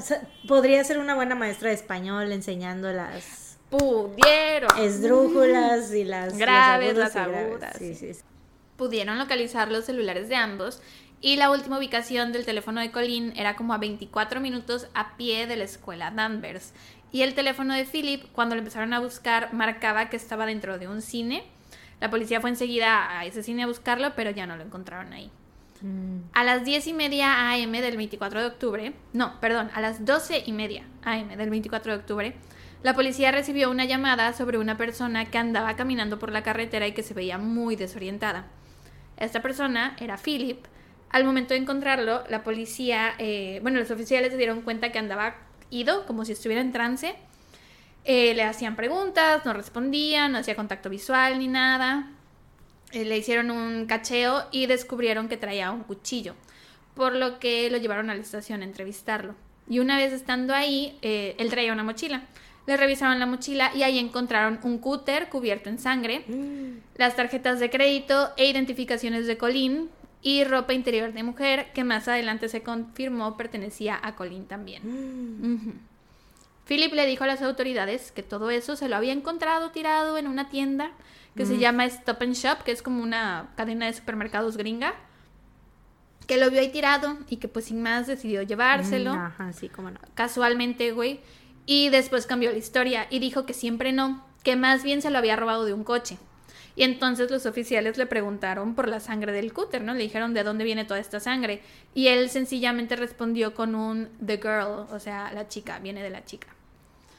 podría 0.47 0.83
ser 0.83 0.97
una 0.99 1.15
buena 1.15 1.33
maestra 1.35 1.69
de 1.69 1.75
español 1.75 2.31
enseñando 2.31 2.91
las 2.91 3.57
Pudieron. 3.69 4.69
esdrújulas 4.77 5.93
y 5.93 6.03
las 6.03 6.37
Graves, 6.37 6.95
las 6.95 7.15
agudas, 7.15 7.75
Sí, 7.77 7.95
sí. 7.95 8.07
sí, 8.07 8.13
sí. 8.15 8.21
Pudieron 8.77 9.17
localizar 9.17 9.71
los 9.71 9.85
celulares 9.85 10.27
de 10.29 10.35
ambos. 10.35 10.81
Y 11.21 11.37
la 11.37 11.49
última 11.49 11.77
ubicación 11.79 12.31
del 12.33 12.45
teléfono 12.45 12.81
de 12.81 12.91
Colin 12.91 13.33
era 13.37 13.55
como 13.55 13.73
a 13.73 13.77
24 13.77 14.41
minutos 14.41 14.87
a 14.93 15.15
pie 15.17 15.47
de 15.47 15.55
la 15.55 15.63
escuela 15.63 16.11
Danvers. 16.11 16.73
Y 17.11 17.21
el 17.21 17.33
teléfono 17.33 17.73
de 17.73 17.85
Philip, 17.85 18.25
cuando 18.33 18.53
lo 18.55 18.59
empezaron 18.59 18.93
a 18.93 18.99
buscar, 18.99 19.53
marcaba 19.53 20.09
que 20.09 20.17
estaba 20.17 20.45
dentro 20.45 20.77
de 20.77 20.87
un 20.89 21.01
cine. 21.01 21.43
La 21.99 22.09
policía 22.09 22.41
fue 22.41 22.49
enseguida 22.49 23.19
a 23.19 23.25
ese 23.25 23.43
cine 23.43 23.63
a 23.63 23.67
buscarlo, 23.67 24.13
pero 24.15 24.31
ya 24.31 24.45
no 24.45 24.57
lo 24.57 24.63
encontraron 24.63 25.13
ahí. 25.13 25.31
Mm. 25.81 26.29
A 26.33 26.43
las 26.43 26.65
10 26.65 26.87
y 26.87 26.93
media 26.93 27.51
AM 27.51 27.71
del 27.71 27.97
24 27.97 28.41
de 28.41 28.47
octubre, 28.47 28.93
no, 29.13 29.39
perdón, 29.39 29.69
a 29.73 29.81
las 29.81 30.05
12 30.05 30.43
y 30.45 30.51
media 30.51 30.83
AM 31.03 31.35
del 31.37 31.49
24 31.49 31.93
de 31.93 31.97
octubre, 31.97 32.35
la 32.83 32.93
policía 32.93 33.31
recibió 33.31 33.71
una 33.71 33.85
llamada 33.85 34.33
sobre 34.33 34.57
una 34.57 34.77
persona 34.77 35.25
que 35.25 35.37
andaba 35.37 35.75
caminando 35.75 36.19
por 36.19 36.31
la 36.31 36.43
carretera 36.43 36.85
y 36.87 36.91
que 36.91 37.03
se 37.03 37.13
veía 37.13 37.37
muy 37.37 37.75
desorientada. 37.75 38.45
Esta 39.17 39.41
persona 39.41 39.95
era 39.99 40.17
Philip. 40.17 40.65
Al 41.09 41.23
momento 41.23 41.53
de 41.53 41.61
encontrarlo, 41.61 42.23
la 42.29 42.43
policía, 42.43 43.15
eh, 43.17 43.59
bueno, 43.61 43.79
los 43.79 43.89
oficiales 43.89 44.31
se 44.31 44.37
dieron 44.37 44.61
cuenta 44.61 44.91
que 44.91 44.99
andaba 44.99 45.35
ido, 45.71 46.05
como 46.05 46.25
si 46.25 46.33
estuviera 46.33 46.61
en 46.61 46.71
trance. 46.71 47.15
Eh, 48.06 48.36
le 48.36 48.43
hacían 48.43 48.76
preguntas, 48.76 49.43
no 49.45 49.53
respondía, 49.53 50.30
no 50.30 50.38
hacía 50.38 50.56
contacto 50.56 50.89
visual 50.89 51.39
ni 51.39 51.47
nada. 51.47 52.12
Eh, 52.91 53.03
le 53.03 53.18
hicieron 53.18 53.49
un 53.49 53.88
cacheo 53.88 54.45
y 54.51 54.68
descubrieron 54.68 55.28
que 55.28 55.38
traía 55.38 55.72
un 55.72 55.84
cuchillo, 55.84 56.36
por 56.93 57.14
lo 57.14 57.39
que 57.39 57.70
lo 57.72 57.78
llevaron 57.78 58.12
a 58.12 58.16
la 58.16 58.22
estación 58.22 58.62
a 58.62 58.66
entrevistarlo. 58.66 59.34
Y 59.68 59.80
una 59.80 59.97
vez 59.97 60.14
estando 60.14 60.53
ahí, 60.53 60.97
eh, 61.01 61.36
él 61.39 61.49
traía 61.49 61.74
una 61.74 61.84
mochila. 61.84 62.22
Le 62.68 62.78
revisaron 62.78 63.20
la 63.20 63.26
mochila 63.26 63.72
y 63.76 63.82
ahí 63.82 63.97
encontraron 63.97 64.60
un 64.64 64.78
cúter 64.78 65.30
cubierto 65.30 65.70
en 65.70 65.78
sangre, 65.78 66.26
las 66.95 67.16
tarjetas 67.16 67.60
de 67.60 67.70
crédito 67.70 68.32
e 68.38 68.49
identificaciones 68.49 69.28
de 69.28 69.38
Colin 69.38 69.89
y 70.24 70.43
ropa 70.43 70.74
interior 70.74 71.14
de 71.14 71.22
mujer 71.22 71.68
que 71.74 71.84
más 71.84 72.08
adelante 72.08 72.49
se 72.49 72.64
confirmó 72.64 73.38
pertenecía 73.38 73.99
a 74.01 74.16
Colin 74.16 74.45
también. 74.45 74.82
Ujú. 75.43 75.74
Philip 76.68 76.93
le 76.93 77.05
dijo 77.05 77.24
a 77.24 77.28
las 77.28 77.41
autoridades 77.41 78.11
que 78.11 78.24
todo 78.24 78.49
eso 78.49 78.76
se 78.76 78.89
lo 78.89 78.95
había 78.95 79.13
encontrado 79.13 79.72
tirado 79.72 80.18
en 80.18 80.28
una 80.28 80.49
tienda 80.49 80.91
que 81.36 81.45
se 81.45 81.57
llama 81.57 81.84
Stop 81.86 82.22
and 82.22 82.34
Shop, 82.34 82.63
que 82.63 82.72
es 82.72 82.82
como 82.82 83.03
una 83.03 83.49
cadena 83.57 83.88
de 83.88 83.93
supermercados 83.93 84.55
gringa, 84.55 84.93
que 86.28 86.38
lo 86.38 86.49
vio 86.49 86.61
ahí 86.61 86.72
tirado 86.72 87.18
y 87.30 87.38
que 87.38 87.47
pues 87.47 87.66
sin 87.66 87.84
más 87.84 88.07
decidió 88.07 88.41
llevárselo 88.41 89.13
Mm, 89.13 89.18
Ajá, 89.20 89.53
sí, 89.53 89.70
cómo 89.70 89.91
no. 89.91 89.99
casualmente, 90.16 90.91
güey. 90.91 91.20
Y 91.66 91.89
después 91.89 92.26
cambió 92.26 92.51
la 92.51 92.57
historia 92.57 93.07
y 93.09 93.20
dijo 93.20 93.45
que 93.45 93.53
siempre 93.53 93.91
no, 93.91 94.26
que 94.43 94.55
más 94.55 94.84
bien 94.84 95.01
se 95.01 95.09
lo 95.11 95.18
había 95.18 95.36
robado 95.36 95.66
de 95.66 95.74
un 95.74 95.84
coche. 95.84 96.18
Y 96.78 96.84
entonces 96.84 97.30
los 97.32 97.45
oficiales 97.45 97.97
le 97.97 98.05
preguntaron 98.05 98.74
por 98.76 98.88
la 98.88 98.99
sangre 98.99 99.32
del 99.32 99.53
cúter, 99.53 99.82
¿no? 99.82 99.93
Le 99.93 100.03
dijeron 100.03 100.34
de 100.34 100.43
dónde 100.43 100.63
viene 100.63 100.84
toda 100.86 100.99
esta 100.99 101.20
sangre. 101.20 101.61
Y 101.93 102.07
él 102.07 102.30
sencillamente 102.30 102.95
respondió 102.95 103.53
con 103.55 103.76
un 103.76 104.09
The 104.26 104.38
Girl, 104.38 104.86
o 104.91 104.99
sea, 104.99 105.32
la 105.34 105.47
chica, 105.47 105.80
viene 105.80 106.01
de 106.03 106.09
la 106.09 106.24
chica. 106.26 106.47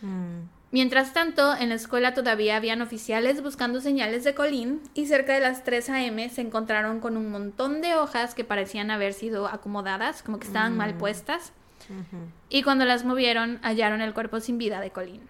Mm. 0.03 0.57
Mientras 0.73 1.13
tanto, 1.13 1.55
en 1.57 1.69
la 1.69 1.77
escuela 1.77 2.13
todavía 2.13 2.57
habían 2.57 2.83
oficiales 2.83 3.43
buscando 3.43 3.81
señales 3.81 4.25
de 4.25 4.35
Colin 4.35 4.83
y 4.95 5.07
cerca 5.07 5.33
de 5.33 5.41
las 5.41 5.63
3 5.65 5.91
a.m. 5.91 6.29
se 6.29 6.41
encontraron 6.41 7.01
con 7.01 7.17
un 7.17 7.31
montón 7.31 7.81
de 7.81 7.95
hojas 7.95 8.35
que 8.35 8.45
parecían 8.45 8.91
haber 8.91 9.15
sido 9.15 9.47
acomodadas, 9.47 10.23
como 10.23 10.39
que 10.39 10.47
estaban 10.47 10.77
mal 10.77 10.95
puestas. 10.95 11.53
Ujú. 11.89 12.19
Y 12.49 12.63
cuando 12.63 12.85
las 12.85 13.05
movieron, 13.05 13.59
hallaron 13.63 14.01
el 14.01 14.13
cuerpo 14.13 14.41
sin 14.41 14.59
vida 14.59 14.81
de 14.81 14.91
Colin. 14.91 15.23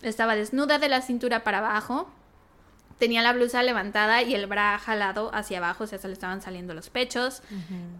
Estaba 0.00 0.36
desnuda 0.36 0.78
de 0.78 0.88
la 0.88 1.02
cintura 1.02 1.42
para 1.42 1.58
abajo, 1.58 2.08
tenía 2.98 3.20
la 3.22 3.32
blusa 3.32 3.62
levantada 3.64 4.22
y 4.22 4.34
el 4.34 4.46
bra 4.46 4.78
jalado 4.78 5.34
hacia 5.34 5.58
abajo, 5.58 5.84
o 5.84 5.86
sea, 5.88 5.98
se 5.98 6.06
le 6.06 6.14
estaban 6.14 6.40
saliendo 6.40 6.72
los 6.72 6.88
pechos. 6.88 7.42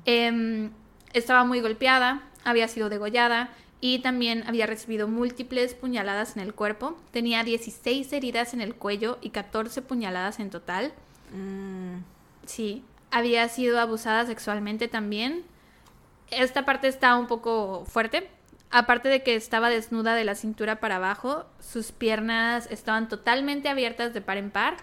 Em, 0.05 0.71
estaba 1.13 1.45
muy 1.45 1.61
golpeada, 1.61 2.23
había 2.45 2.69
sido 2.69 2.89
degollada 2.89 3.51
y 3.81 4.01
también 4.01 4.45
había 4.47 4.67
recibido 4.67 5.07
múltiples 5.09 5.75
puñaladas 5.75 6.37
en 6.37 6.43
el 6.43 6.55
cuerpo. 6.55 6.97
Tenía 7.13 7.45
16 7.45 8.13
heridas 8.13 8.55
en 8.55 8.61
el 8.61 8.75
cuello 8.75 9.19
y 9.21 9.31
14 9.31 9.83
puñaladas 9.83 10.41
en 10.41 10.51
total. 10.51 10.93
Mm. 11.33 11.99
Sí, 12.47 12.83
había 13.11 13.49
sido 13.49 13.79
abusada 13.79 14.27
sexualmente 14.27 14.89
también. 14.89 15.45
Esta 16.31 16.65
parte 16.65 16.89
está 16.89 17.17
un 17.17 17.27
poco 17.27 17.85
fuerte. 17.87 18.29
Aparte 18.71 19.09
de 19.09 19.23
que 19.23 19.35
estaba 19.35 19.71
desnuda 19.71 20.15
de 20.15 20.25
la 20.25 20.35
cintura 20.35 20.81
para 20.81 20.97
abajo, 20.97 21.47
sus 21.61 21.93
piernas 21.93 22.69
estaban 22.71 23.09
totalmente 23.09 23.69
abiertas 23.69 24.13
de 24.13 24.21
par 24.21 24.37
en 24.37 24.51
par 24.51 24.77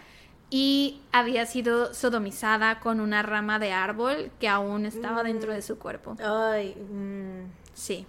y 0.49 1.01
había 1.11 1.45
sido 1.45 1.93
sodomizada 1.93 2.79
con 2.79 2.99
una 2.99 3.21
rama 3.21 3.59
de 3.59 3.73
árbol 3.73 4.31
que 4.39 4.47
aún 4.47 4.85
estaba 4.85 5.21
dentro 5.23 5.53
de 5.53 5.61
su 5.61 5.77
cuerpo. 5.77 6.15
Ay, 6.19 6.75
mm, 6.75 7.51
Sí. 7.73 8.07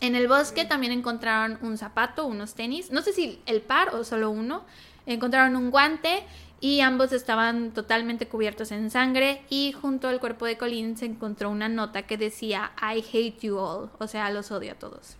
En 0.00 0.14
el 0.14 0.28
bosque 0.28 0.64
también 0.64 0.92
encontraron 0.92 1.58
un 1.62 1.78
zapato, 1.78 2.26
unos 2.26 2.54
tenis, 2.54 2.90
no 2.90 3.02
sé 3.02 3.12
si 3.12 3.40
el 3.46 3.62
par 3.62 3.94
o 3.94 4.04
solo 4.04 4.30
uno. 4.30 4.64
Encontraron 5.06 5.56
un 5.56 5.70
guante 5.70 6.24
y 6.60 6.80
ambos 6.80 7.12
estaban 7.12 7.72
totalmente 7.72 8.28
cubiertos 8.28 8.72
en 8.72 8.90
sangre 8.90 9.42
y 9.48 9.72
junto 9.72 10.08
al 10.08 10.20
cuerpo 10.20 10.46
de 10.46 10.58
Colin 10.58 10.96
se 10.96 11.06
encontró 11.06 11.50
una 11.50 11.68
nota 11.68 12.02
que 12.02 12.16
decía 12.16 12.72
I 12.80 13.04
hate 13.12 13.38
you 13.40 13.58
all, 13.58 13.90
o 13.98 14.08
sea, 14.08 14.30
los 14.30 14.50
odio 14.50 14.72
a 14.72 14.74
todos. 14.74 15.16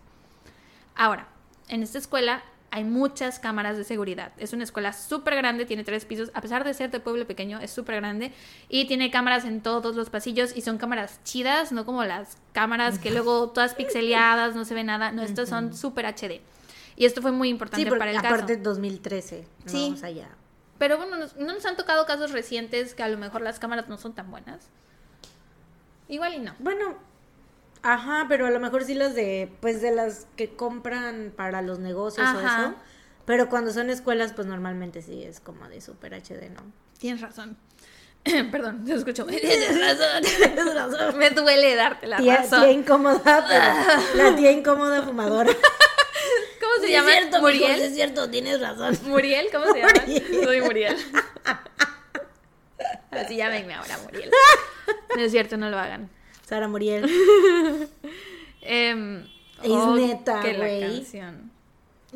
Ahora, 0.95 1.29
en 1.68 1.83
esta 1.83 1.99
escuela 1.99 2.43
hay 2.71 2.85
muchas 2.85 3.39
cámaras 3.39 3.77
de 3.77 3.85
seguridad. 3.85 4.33
Es 4.37 4.53
una 4.53 4.64
escuela 4.64 4.93
súper 4.93 5.35
grande, 5.37 5.67
tiene 5.67 5.85
tres 5.85 6.05
pisos, 6.05 6.31
a 6.35 6.41
pesar 6.41 6.64
de 6.64 6.75
ser 6.75 6.91
de 6.91 7.01
pueblo 7.01 7.27
pequeño, 7.27 7.59
es 7.61 7.71
súper 7.71 7.97
grande 7.97 8.33
y 8.69 8.87
tiene 8.87 9.11
cámaras 9.11 9.45
en 9.45 9.61
todos 9.61 9.97
los 9.97 10.11
pasillos 10.11 10.57
y 10.57 10.61
son 10.61 10.79
cámaras 10.79 11.21
chidas, 11.25 11.73
no 11.73 11.85
como 11.85 12.05
las 12.05 12.39
cámaras 12.53 12.99
que 12.99 13.11
luego 13.11 13.51
todas 13.51 13.75
pixeleadas, 13.75 14.55
no 14.55 14.64
se 14.64 14.75
ve 14.75 14.85
nada, 14.85 15.12
no, 15.12 15.23
estas 15.23 15.49
son 15.49 15.75
súper 15.75 16.07
HD. 16.07 16.41
Y 16.97 17.05
esto 17.05 17.23
fue 17.23 17.33
muy 17.33 17.49
importante 17.51 17.85
sí, 17.85 17.89
porque 17.89 17.99
para 17.99 18.11
el 18.11 18.17
aparte 18.17 18.55
caso. 18.55 18.71
2013. 18.71 19.47
¿no? 19.64 19.71
Sí. 19.71 19.91
O 19.93 19.97
sea, 19.97 20.11
ya. 20.11 20.29
Pero 20.79 20.97
bueno, 20.97 21.17
no 21.17 21.53
nos 21.53 21.64
han 21.67 21.77
tocado 21.77 22.07
casos 22.07 22.33
recientes 22.33 22.95
que 22.95 23.03
a 23.03 23.09
lo 23.09 23.19
mejor 23.19 23.43
las 23.43 23.59
cámaras 23.59 23.89
no 23.89 23.99
son 23.99 24.14
tan 24.14 24.31
buenas. 24.31 24.69
Igual 26.09 26.35
y 26.35 26.39
no. 26.39 26.55
Bueno, 26.59 26.95
ajá, 27.93 28.26
pero 28.28 28.47
a 28.47 28.51
lo 28.51 28.61
mejor 28.61 28.84
sí 28.84 28.95
las 28.95 29.14
de, 29.14 29.51
pues 29.61 29.80
de 29.80 29.93
las 29.93 30.26
que 30.37 30.55
compran 30.55 31.32
para 31.37 31.62
los 31.62 31.78
negocios 31.78 32.26
o 32.34 32.41
eso. 32.41 32.74
Pero 33.24 33.49
cuando 33.49 33.72
son 33.72 33.91
escuelas, 33.91 34.32
pues 34.32 34.47
normalmente 34.47 35.03
sí 35.03 35.24
es 35.24 35.41
como 35.41 35.68
de 35.68 35.80
super 35.80 36.12
HD, 36.14 36.51
¿no? 36.51 36.62
Tienes 36.99 37.20
razón. 37.20 37.57
Perdón, 38.53 38.84
te 38.84 38.95
escucho. 38.95 39.24
Tienes 39.26 39.80
razón. 39.80 40.22
Tienes 40.22 40.74
razón. 40.74 41.18
Me 41.18 41.30
duele 41.30 41.74
darte 41.74 42.07
la 42.07 42.18
Tía, 42.18 42.37
razón. 42.39 42.62
tía 42.62 42.72
incómoda, 42.72 43.45
pero 43.49 44.22
la 44.30 44.37
tía 44.37 44.53
incómoda 44.53 45.03
fumadora. 45.03 45.53
¿Cómo 46.61 46.72
se 46.80 46.87
Sí, 46.87 46.93
llama? 46.93 47.11
Es 47.12 47.18
cierto, 47.20 47.41
Muriel. 47.41 47.76
sí 47.76 47.82
es 47.82 47.95
cierto, 47.95 48.30
tienes 48.30 48.61
razón. 48.61 48.97
Muriel, 49.05 49.49
¿cómo 49.53 49.64
se 49.72 49.78
llama? 49.80 49.93
Muriel. 50.07 50.45
Soy 50.45 50.61
Muriel. 50.61 50.97
Así 53.11 53.37
llámenme 53.37 53.74
ahora, 53.74 53.99
Muriel. 54.05 54.30
No 55.16 55.22
es 55.22 55.30
cierto, 55.32 55.57
no 55.57 55.70
lo 55.70 55.78
hagan. 55.78 56.11
Sara 56.47 56.68
Muriel. 56.68 57.05
Em, 58.62 59.22
Es 59.62 59.70
oh, 59.70 59.94
neta, 59.94 60.40
güey. 60.40 60.80
canción. 60.80 61.51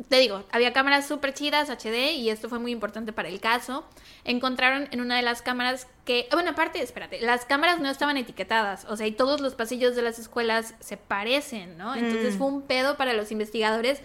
Te 0.09 0.17
digo, 0.19 0.43
había 0.51 0.73
cámaras 0.73 1.07
súper 1.07 1.33
chidas 1.33 1.69
HD 1.69 2.13
y 2.13 2.29
esto 2.29 2.49
fue 2.49 2.59
muy 2.59 2.71
importante 2.71 3.13
para 3.13 3.29
el 3.29 3.39
caso. 3.39 3.85
Encontraron 4.23 4.87
en 4.91 4.99
una 5.01 5.15
de 5.15 5.21
las 5.21 5.41
cámaras 5.41 5.87
que, 6.05 6.27
ah, 6.31 6.35
bueno, 6.35 6.51
aparte, 6.51 6.81
espérate, 6.81 7.21
las 7.21 7.45
cámaras 7.45 7.79
no 7.79 7.89
estaban 7.89 8.17
etiquetadas, 8.17 8.85
o 8.89 8.97
sea, 8.97 9.05
y 9.05 9.11
todos 9.11 9.41
los 9.41 9.53
pasillos 9.55 9.95
de 9.95 10.01
las 10.01 10.17
escuelas 10.17 10.73
se 10.79 10.97
parecen, 10.97 11.77
¿no? 11.77 11.93
Entonces 11.95 12.35
Mm. 12.35 12.37
fue 12.37 12.47
un 12.47 12.61
pedo 12.63 12.97
para 12.97 13.13
los 13.13 13.31
investigadores 13.31 14.01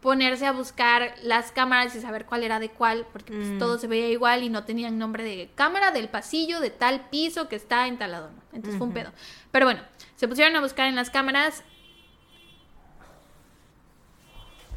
ponerse 0.00 0.46
a 0.46 0.52
buscar 0.52 1.14
las 1.22 1.52
cámaras 1.52 1.94
y 1.94 2.00
saber 2.00 2.24
cuál 2.26 2.42
era 2.42 2.58
de 2.60 2.70
cuál, 2.70 3.06
porque 3.12 3.32
pues, 3.34 3.48
Mm. 3.48 3.58
todo 3.58 3.78
se 3.78 3.86
veía 3.86 4.08
igual 4.08 4.42
y 4.42 4.48
no 4.48 4.64
tenían 4.64 4.98
nombre 4.98 5.24
de 5.24 5.50
cámara 5.54 5.90
del 5.90 6.08
pasillo 6.08 6.60
de 6.60 6.70
tal 6.70 7.08
piso 7.10 7.48
que 7.48 7.56
está 7.56 7.86
en 7.86 7.98
tal. 7.98 8.30
Entonces 8.52 8.78
fue 8.78 8.86
un 8.86 8.94
pedo. 8.94 9.12
Pero 9.50 9.66
bueno, 9.66 9.82
se 10.16 10.28
pusieron 10.28 10.54
a 10.56 10.60
buscar 10.60 10.86
en 10.86 10.96
las 10.96 11.10
cámaras. 11.10 11.62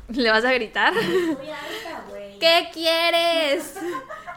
¿Le 0.09 0.29
vas 0.29 0.43
a 0.43 0.51
gritar? 0.51 0.93
¿Qué 2.39 2.69
quieres? 2.73 3.75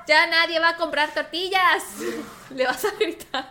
Ya 0.07 0.27
nadie 0.27 0.59
va 0.61 0.71
a 0.71 0.77
comprar 0.77 1.13
tortillas. 1.13 1.85
Le 2.51 2.67
vas 2.67 2.85
a 2.85 2.91
gritar. 2.93 3.51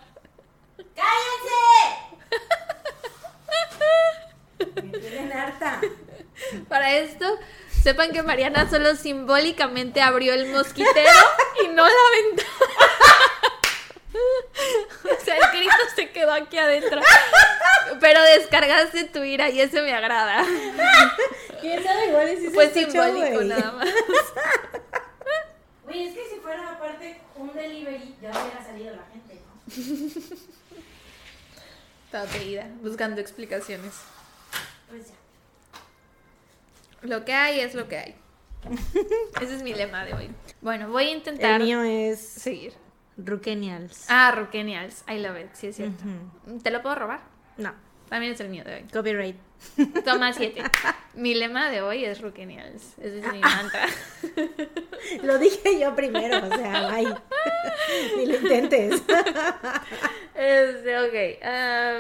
Me 4.84 5.00
tienen 5.00 5.32
harta. 5.34 5.82
Para 6.70 6.94
esto, 6.94 7.40
sepan 7.84 8.12
que 8.12 8.24
Mariana 8.24 8.70
solo 8.70 8.96
simbólicamente 8.96 10.02
abrió 10.02 10.34
el 10.34 10.48
mosquitero 10.48 11.20
y 11.64 11.68
no 11.68 11.84
la 11.84 11.94
ventana. 12.22 12.50
O 15.04 15.24
sea, 15.24 15.36
el 15.36 15.58
grito 15.58 15.76
se 15.96 16.10
quedó 16.12 16.32
aquí 16.32 16.58
adentro. 16.58 17.02
Pero 18.00 18.22
descargaste 18.46 19.06
tu 19.06 19.24
ira 19.24 19.50
y 19.50 19.60
eso 19.60 19.82
me 19.82 19.94
agrada. 19.94 20.46
¿Quién 21.62 21.84
sabe 21.84 22.08
igual 22.08 22.38
se 22.38 22.52
Fue 22.52 22.70
simbólico 22.70 23.42
nada 23.42 23.72
más. 23.72 23.90
Güey, 25.84 26.08
es 26.08 26.16
que 26.16 26.30
si 26.34 26.40
fuera 26.40 26.72
aparte 26.72 27.22
un 27.36 27.54
delivery, 27.54 28.16
ya 28.20 28.32
hubiera 28.32 28.64
salido 28.64 28.96
la 28.96 29.04
gente, 29.12 29.36
¿no? 29.36 30.36
Estaba 32.06 32.26
perdida, 32.26 32.68
buscando 32.82 33.22
explicaciones. 33.22 33.94
Pues 34.90 35.10
ya. 35.10 35.14
Lo 37.08 37.24
que 37.24 37.34
hay 37.34 37.60
es 37.60 37.76
lo 37.76 37.88
que 37.88 38.00
hay. 38.00 38.16
Ese 39.40 39.56
es 39.58 39.62
mi 39.62 39.76
lema 39.76 40.06
de 40.06 40.16
hoy. 40.16 40.32
Bueno, 40.62 40.90
voy 40.90 41.10
a 41.10 41.12
intentar 41.12 41.62
El 41.62 41.68
mío 41.68 41.84
es 41.84 42.20
seguir. 42.20 42.74
Ruquenials. 43.18 44.06
Ah, 44.10 44.32
Ruquenials. 44.32 45.04
I 45.08 45.20
love 45.20 45.40
it, 45.40 45.54
sí 45.54 45.68
es 45.68 45.76
cierto. 45.76 46.04
¿Te 46.64 46.72
lo 46.72 46.82
puedo 46.82 46.96
robar? 46.96 47.22
No, 47.58 47.76
También 48.10 48.34
es 48.34 48.40
el 48.40 48.50
mío 48.50 48.64
de 48.64 48.76
hoy. 48.76 48.86
copyright. 48.94 49.36
Toma 50.06 50.32
siete. 50.34 50.62
Mi 51.16 51.34
lema 51.34 51.70
de 51.70 51.82
hoy 51.82 52.06
es 52.06 52.22
Ruquenials. 52.22 52.98
Ese 53.00 53.20
es 53.20 53.32
mi 53.32 53.40
mantra. 53.40 53.88
Lo 55.24 55.38
dije 55.40 55.80
yo 55.80 55.96
primero, 55.96 56.46
o 56.46 56.56
sea, 56.56 56.90
ay. 56.90 57.08
Ni 58.18 58.26
lo 58.26 58.36
intentes. 58.36 59.02
Este, 60.36 61.00
ok. 61.00 61.44
ah, 61.46 62.00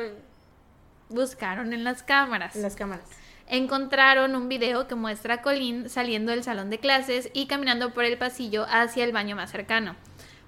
buscaron 1.07 1.71
en 1.71 1.85
las 1.85 2.03
cámaras. 2.03 2.55
En 2.57 2.63
las 2.63 2.75
cámaras. 2.75 3.05
Encontraron 3.47 4.35
un 4.35 4.49
video 4.49 4.87
que 4.87 4.95
muestra 4.95 5.35
a 5.35 5.41
Colin 5.41 5.89
saliendo 5.89 6.31
del 6.31 6.43
salón 6.43 6.69
de 6.69 6.79
clases 6.79 7.29
y 7.33 7.47
caminando 7.47 7.93
por 7.93 8.03
el 8.03 8.17
pasillo 8.17 8.65
hacia 8.69 9.05
el 9.05 9.13
baño 9.13 9.37
más 9.37 9.51
cercano. 9.51 9.95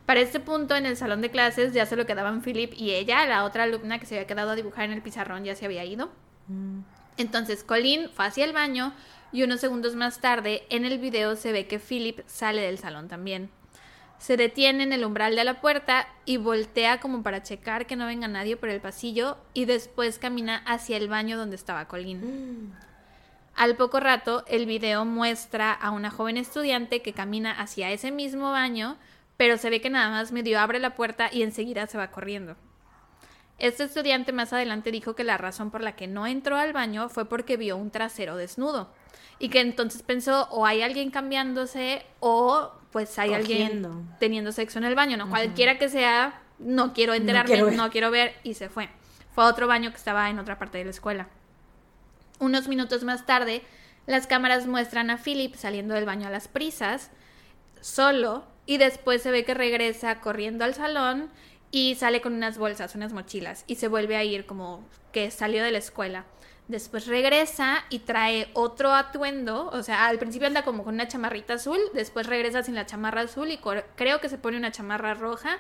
Para 0.07 0.21
este 0.21 0.39
punto, 0.39 0.73
en 0.77 0.85
el 0.85 0.95
salón 0.95 1.21
de 1.21 1.29
clases 1.29 1.73
ya 1.73 1.85
solo 1.85 2.05
quedaban 2.05 2.41
Philip 2.41 2.73
y 2.73 2.91
ella, 2.91 3.25
la 3.25 3.43
otra 3.43 3.63
alumna 3.63 3.99
que 3.99 4.05
se 4.05 4.15
había 4.15 4.25
quedado 4.25 4.51
a 4.51 4.55
dibujar 4.55 4.85
en 4.85 4.93
el 4.93 5.01
pizarrón 5.01 5.43
ya 5.43 5.53
se 5.53 5.65
había 5.65 5.83
ido. 5.83 6.09
Mm. 6.47 6.79
Entonces 7.17 7.65
Colin 7.65 8.09
fue 8.13 8.25
hacia 8.25 8.45
el 8.45 8.53
baño 8.53 8.93
y 9.33 9.43
unos 9.43 9.59
segundos 9.59 9.95
más 9.95 10.21
tarde 10.21 10.63
en 10.69 10.85
el 10.85 10.97
video 10.97 11.35
se 11.35 11.51
ve 11.51 11.67
que 11.67 11.77
Philip 11.77 12.21
sale 12.25 12.61
del 12.61 12.77
salón 12.77 13.09
también. 13.09 13.49
Se 14.17 14.37
detiene 14.37 14.83
en 14.83 14.93
el 14.93 15.03
umbral 15.03 15.35
de 15.35 15.43
la 15.43 15.59
puerta 15.59 16.07
y 16.23 16.37
voltea 16.37 17.01
como 17.01 17.21
para 17.21 17.43
checar 17.43 17.85
que 17.85 17.97
no 17.97 18.05
venga 18.05 18.29
nadie 18.29 18.55
por 18.55 18.69
el 18.69 18.79
pasillo 18.79 19.35
y 19.53 19.65
después 19.65 20.19
camina 20.19 20.63
hacia 20.65 20.95
el 20.95 21.09
baño 21.09 21.37
donde 21.37 21.57
estaba 21.57 21.89
Colin. 21.89 22.73
Al 23.57 23.75
poco 23.75 23.99
rato, 23.99 24.45
el 24.47 24.67
video 24.67 25.03
muestra 25.03 25.73
a 25.73 25.91
una 25.91 26.11
joven 26.11 26.37
estudiante 26.37 27.01
que 27.01 27.11
camina 27.11 27.51
hacia 27.51 27.91
ese 27.91 28.11
mismo 28.11 28.51
baño, 28.51 28.97
pero 29.37 29.57
se 29.57 29.69
ve 29.69 29.81
que 29.81 29.89
nada 29.89 30.09
más 30.09 30.31
medio 30.31 30.59
abre 30.59 30.79
la 30.79 30.95
puerta 30.95 31.29
y 31.31 31.43
enseguida 31.43 31.87
se 31.87 31.97
va 31.97 32.11
corriendo. 32.11 32.55
Este 33.59 33.83
estudiante 33.85 34.33
más 34.33 34.53
adelante 34.53 34.91
dijo 34.91 35.15
que 35.15 35.23
la 35.23 35.37
razón 35.37 35.71
por 35.71 35.81
la 35.81 35.95
que 35.95 36.07
no 36.07 36.27
entró 36.27 36.57
al 36.57 36.73
baño 36.73 37.09
fue 37.09 37.25
porque 37.25 37.57
vio 37.57 37.77
un 37.77 37.89
trasero 37.89 38.35
desnudo 38.35 38.89
y 39.39 39.49
que 39.49 39.61
entonces 39.61 40.03
pensó 40.03 40.47
o 40.51 40.65
hay 40.65 40.81
alguien 40.81 41.09
cambiándose 41.09 42.05
o 42.19 42.71
pues 42.91 43.17
hay 43.17 43.29
Cogiendo. 43.29 43.89
alguien 43.89 44.15
teniendo 44.19 44.51
sexo 44.51 44.79
en 44.79 44.85
el 44.85 44.95
baño, 44.95 45.17
no 45.17 45.29
cualquiera 45.29 45.77
que 45.77 45.89
sea, 45.89 46.41
no 46.59 46.93
quiero 46.93 47.13
enterarme, 47.13 47.51
quiero 47.51 47.65
ver. 47.67 47.75
no 47.75 47.89
quiero 47.89 48.11
ver 48.11 48.35
y 48.43 48.53
se 48.53 48.69
fue. 48.69 48.89
Fue 49.33 49.43
a 49.43 49.47
otro 49.47 49.67
baño 49.67 49.91
que 49.91 49.97
estaba 49.97 50.29
en 50.29 50.39
otra 50.39 50.57
parte 50.57 50.77
de 50.79 50.85
la 50.85 50.91
escuela. 50.91 51.27
Unos 52.39 52.67
minutos 52.67 53.03
más 53.03 53.25
tarde, 53.25 53.63
las 54.05 54.27
cámaras 54.27 54.67
muestran 54.67 55.09
a 55.09 55.17
Philip 55.17 55.55
saliendo 55.55 55.93
del 55.93 56.05
baño 56.05 56.27
a 56.27 56.31
las 56.31 56.47
prisas, 56.47 57.11
solo, 57.81 58.45
y 58.67 58.77
después 58.77 59.23
se 59.23 59.31
ve 59.31 59.43
que 59.45 59.55
regresa 59.55 60.19
corriendo 60.19 60.63
al 60.63 60.75
salón 60.75 61.31
y 61.71 61.95
sale 61.95 62.21
con 62.21 62.33
unas 62.33 62.59
bolsas, 62.59 62.93
unas 62.93 63.13
mochilas, 63.13 63.63
y 63.65 63.75
se 63.75 63.87
vuelve 63.87 64.15
a 64.15 64.23
ir 64.23 64.45
como 64.45 64.85
que 65.11 65.31
salió 65.31 65.63
de 65.63 65.71
la 65.71 65.79
escuela. 65.79 66.25
Después 66.67 67.07
regresa 67.07 67.85
y 67.89 67.99
trae 67.99 68.49
otro 68.53 68.93
atuendo, 68.93 69.69
o 69.69 69.81
sea, 69.83 70.07
al 70.07 70.19
principio 70.19 70.47
anda 70.47 70.63
como 70.63 70.83
con 70.83 70.95
una 70.95 71.07
chamarrita 71.07 71.53
azul, 71.53 71.79
después 71.93 72.27
regresa 72.27 72.61
sin 72.61 72.75
la 72.75 72.85
chamarra 72.85 73.21
azul 73.21 73.49
y 73.49 73.59
creo 73.95 74.19
que 74.19 74.27
se 74.29 74.37
pone 74.37 74.57
una 74.57 74.71
chamarra 74.71 75.13
roja. 75.13 75.57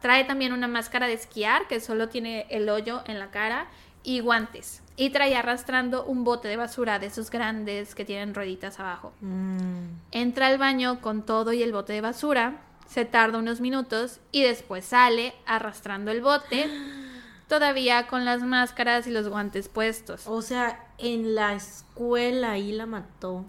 Trae 0.00 0.24
también 0.24 0.54
una 0.54 0.68
máscara 0.68 1.06
de 1.06 1.12
esquiar 1.12 1.68
que 1.68 1.80
solo 1.80 2.08
tiene 2.08 2.46
el 2.48 2.68
hoyo 2.70 3.02
en 3.06 3.18
la 3.18 3.30
cara 3.30 3.68
y 4.02 4.20
guantes. 4.20 4.81
Y 4.96 5.10
trae 5.10 5.34
arrastrando 5.36 6.04
un 6.04 6.24
bote 6.24 6.48
de 6.48 6.56
basura 6.56 6.98
de 6.98 7.06
esos 7.06 7.30
grandes 7.30 7.94
que 7.94 8.04
tienen 8.04 8.34
rueditas 8.34 8.78
abajo. 8.78 9.12
Mm. 9.20 9.86
Entra 10.10 10.48
al 10.48 10.58
baño 10.58 11.00
con 11.00 11.24
todo 11.24 11.52
y 11.52 11.62
el 11.62 11.72
bote 11.72 11.92
de 11.92 12.00
basura, 12.00 12.60
se 12.86 13.04
tarda 13.04 13.38
unos 13.38 13.60
minutos 13.60 14.20
y 14.32 14.42
después 14.42 14.84
sale 14.84 15.34
arrastrando 15.46 16.10
el 16.10 16.20
bote, 16.20 16.68
todavía 17.48 18.06
con 18.06 18.24
las 18.24 18.42
máscaras 18.42 19.06
y 19.06 19.10
los 19.10 19.28
guantes 19.28 19.68
puestos. 19.68 20.26
O 20.26 20.42
sea, 20.42 20.86
en 20.98 21.34
la 21.34 21.54
escuela 21.54 22.52
ahí 22.52 22.72
la 22.72 22.86
mató. 22.86 23.46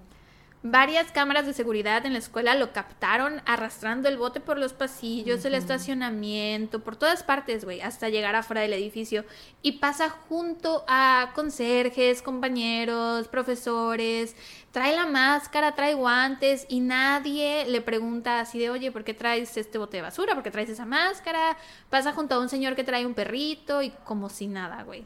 Varias 0.66 1.12
cámaras 1.12 1.46
de 1.46 1.52
seguridad 1.52 2.06
en 2.06 2.14
la 2.14 2.20
escuela 2.20 2.56
lo 2.56 2.72
captaron 2.72 3.42
arrastrando 3.46 4.08
el 4.08 4.16
bote 4.16 4.40
por 4.40 4.58
los 4.58 4.72
pasillos, 4.72 5.44
el 5.44 5.56
estacionamiento, 5.56 6.80
por 6.80 6.96
todas 6.96 7.22
partes, 7.22 7.66
güey, 7.66 7.82
hasta 7.82 8.08
llegar 8.08 8.34
afuera 8.38 8.62
del 8.62 8.72
edificio. 8.72 9.26
Y 9.62 9.74
pasa 9.74 10.10
junto 10.10 10.86
a 10.88 11.34
conserjes, 11.36 12.22
compañeros, 12.22 13.28
profesores. 13.28 14.38
Trae 14.72 14.96
la 14.96 15.06
máscara, 15.06 15.76
trae 15.76 15.96
guantes 15.96 16.66
y 16.70 16.80
nadie 16.80 17.66
le 17.68 17.82
pregunta 17.82 18.40
así 18.40 18.58
de, 18.58 18.70
oye, 18.70 18.90
¿por 18.90 19.04
qué 19.04 19.14
traes 19.14 19.58
este 19.58 19.78
bote 19.78 19.98
de 19.98 20.04
basura? 20.04 20.34
¿Por 20.34 20.44
qué 20.44 20.52
traes 20.52 20.70
esa 20.70 20.86
máscara? 20.86 21.58
Pasa 21.90 22.14
junto 22.14 22.36
a 22.36 22.40
un 22.40 22.48
señor 22.48 22.74
que 22.76 22.86
trae 22.86 23.06
un 23.06 23.16
perrito 23.16 23.82
y 23.82 23.90
como 24.06 24.30
si 24.30 24.48
nada, 24.48 24.84
güey. 24.84 25.06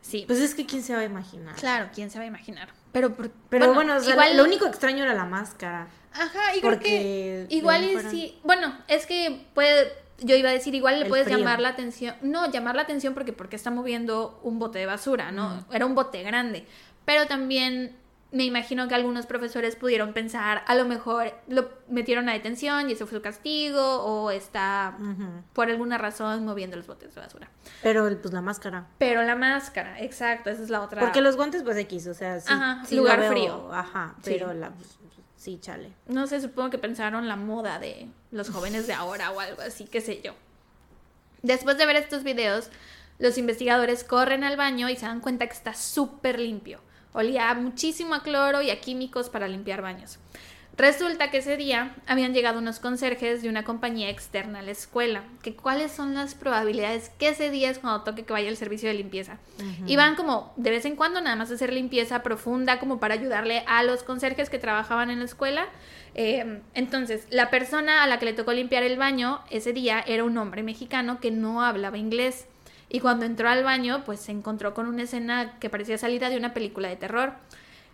Sí. 0.00 0.24
Pues 0.26 0.40
es 0.40 0.56
que 0.56 0.66
quién 0.66 0.82
se 0.82 0.92
va 0.92 1.02
a 1.02 1.04
imaginar. 1.04 1.54
Claro, 1.54 1.88
quién 1.94 2.10
se 2.10 2.18
va 2.18 2.24
a 2.24 2.26
imaginar. 2.26 2.81
Pero, 2.92 3.16
pero 3.48 3.74
bueno, 3.74 3.96
igual... 4.02 4.36
lo 4.36 4.44
único 4.44 4.66
extraño 4.66 5.04
era 5.04 5.14
la 5.14 5.24
máscara. 5.24 5.88
Ajá, 6.12 6.54
y 6.54 6.60
creo 6.60 6.78
que 6.78 7.46
igual 7.48 7.82
sí, 8.10 8.38
bueno, 8.44 8.76
es 8.86 9.06
que 9.06 9.46
puede, 9.54 9.92
yo 10.18 10.36
iba 10.36 10.50
a 10.50 10.52
decir, 10.52 10.74
igual 10.74 11.00
le 11.00 11.06
puedes 11.06 11.26
llamar 11.26 11.58
la 11.60 11.70
atención, 11.70 12.14
no, 12.20 12.50
llamar 12.50 12.76
la 12.76 12.82
atención 12.82 13.14
porque 13.14 13.32
porque 13.32 13.56
está 13.56 13.70
moviendo 13.70 14.38
un 14.42 14.58
bote 14.58 14.78
de 14.78 14.86
basura, 14.86 15.32
¿no? 15.32 15.64
Era 15.72 15.86
un 15.86 15.94
bote 15.94 16.22
grande, 16.22 16.66
pero 17.06 17.26
también 17.26 17.96
me 18.32 18.44
imagino 18.44 18.88
que 18.88 18.94
algunos 18.94 19.26
profesores 19.26 19.76
pudieron 19.76 20.14
pensar, 20.14 20.64
a 20.66 20.74
lo 20.74 20.86
mejor 20.86 21.34
lo 21.48 21.68
metieron 21.88 22.30
a 22.30 22.32
detención 22.32 22.88
y 22.88 22.94
eso 22.94 23.06
fue 23.06 23.18
su 23.18 23.22
castigo, 23.22 24.02
o 24.02 24.30
está 24.30 24.96
por 25.52 25.68
alguna 25.68 25.98
razón 25.98 26.44
moviendo 26.46 26.76
los 26.76 26.86
botes 26.86 27.14
de 27.14 27.20
basura. 27.20 27.50
Pero 27.82 28.08
pues 28.20 28.32
la 28.32 28.40
máscara. 28.40 28.86
Pero 28.96 29.22
la 29.22 29.36
máscara, 29.36 30.00
exacto, 30.00 30.48
esa 30.48 30.62
es 30.62 30.70
la 30.70 30.80
otra. 30.80 31.00
Porque 31.00 31.20
los 31.20 31.36
guantes, 31.36 31.62
pues 31.62 31.76
X, 31.76 32.06
o 32.06 32.14
sea, 32.14 32.40
sí, 32.40 32.96
lugar 32.96 33.22
frío. 33.28 33.70
Ajá, 33.70 34.16
pero 34.24 34.54
la. 34.54 34.70
Pues, 34.70 34.98
sí, 35.36 35.58
chale. 35.60 35.92
No 36.06 36.26
sé, 36.26 36.40
supongo 36.40 36.70
que 36.70 36.78
pensaron 36.78 37.28
la 37.28 37.36
moda 37.36 37.78
de 37.78 38.08
los 38.30 38.48
jóvenes 38.48 38.86
de 38.86 38.94
ahora 38.94 39.30
o 39.30 39.40
algo 39.40 39.60
así, 39.60 39.84
qué 39.84 40.00
sé 40.00 40.22
yo. 40.22 40.32
Después 41.42 41.76
de 41.76 41.84
ver 41.84 41.96
estos 41.96 42.22
videos, 42.22 42.70
los 43.18 43.36
investigadores 43.36 44.04
corren 44.04 44.42
al 44.42 44.56
baño 44.56 44.88
y 44.88 44.96
se 44.96 45.04
dan 45.04 45.20
cuenta 45.20 45.46
que 45.46 45.52
está 45.52 45.74
súper 45.74 46.40
limpio 46.40 46.80
Olía 47.12 47.52
muchísimo 47.54 48.14
a 48.14 48.22
cloro 48.22 48.62
y 48.62 48.70
a 48.70 48.80
químicos 48.80 49.28
para 49.28 49.48
limpiar 49.48 49.82
baños. 49.82 50.18
Resulta 50.76 51.30
que 51.30 51.38
ese 51.38 51.58
día 51.58 51.94
habían 52.06 52.32
llegado 52.32 52.58
unos 52.58 52.80
conserjes 52.80 53.42
de 53.42 53.50
una 53.50 53.62
compañía 53.62 54.08
externa 54.08 54.60
a 54.60 54.62
la 54.62 54.70
escuela. 54.70 55.22
Que 55.42 55.54
cuáles 55.54 55.92
son 55.92 56.14
las 56.14 56.34
probabilidades 56.34 57.10
que 57.18 57.28
ese 57.28 57.50
día 57.50 57.68
es 57.68 57.78
cuando 57.78 58.04
toque 58.04 58.24
que 58.24 58.32
vaya 58.32 58.48
el 58.48 58.56
servicio 58.56 58.88
de 58.88 58.94
limpieza. 58.94 59.38
Y 59.86 59.96
van 59.96 60.14
como 60.16 60.54
de 60.56 60.70
vez 60.70 60.86
en 60.86 60.96
cuando 60.96 61.20
nada 61.20 61.36
más 61.36 61.50
a 61.50 61.54
hacer 61.54 61.72
limpieza 61.74 62.22
profunda 62.22 62.78
como 62.78 63.00
para 63.00 63.14
ayudarle 63.14 63.64
a 63.66 63.82
los 63.82 64.02
conserjes 64.02 64.48
que 64.48 64.58
trabajaban 64.58 65.10
en 65.10 65.18
la 65.18 65.26
escuela. 65.26 65.66
Eh, 66.14 66.62
entonces, 66.72 67.26
la 67.28 67.50
persona 67.50 68.02
a 68.02 68.06
la 68.06 68.18
que 68.18 68.24
le 68.24 68.32
tocó 68.32 68.54
limpiar 68.54 68.82
el 68.82 68.96
baño 68.96 69.42
ese 69.50 69.74
día 69.74 70.02
era 70.06 70.24
un 70.24 70.38
hombre 70.38 70.62
mexicano 70.62 71.20
que 71.20 71.30
no 71.30 71.62
hablaba 71.62 71.98
inglés. 71.98 72.46
Y 72.94 73.00
cuando 73.00 73.24
entró 73.24 73.48
al 73.48 73.64
baño, 73.64 74.02
pues 74.04 74.20
se 74.20 74.32
encontró 74.32 74.74
con 74.74 74.86
una 74.86 75.04
escena 75.04 75.58
que 75.58 75.70
parecía 75.70 75.96
salida 75.96 76.28
de 76.28 76.36
una 76.36 76.52
película 76.52 76.88
de 76.88 76.96
terror. 76.96 77.32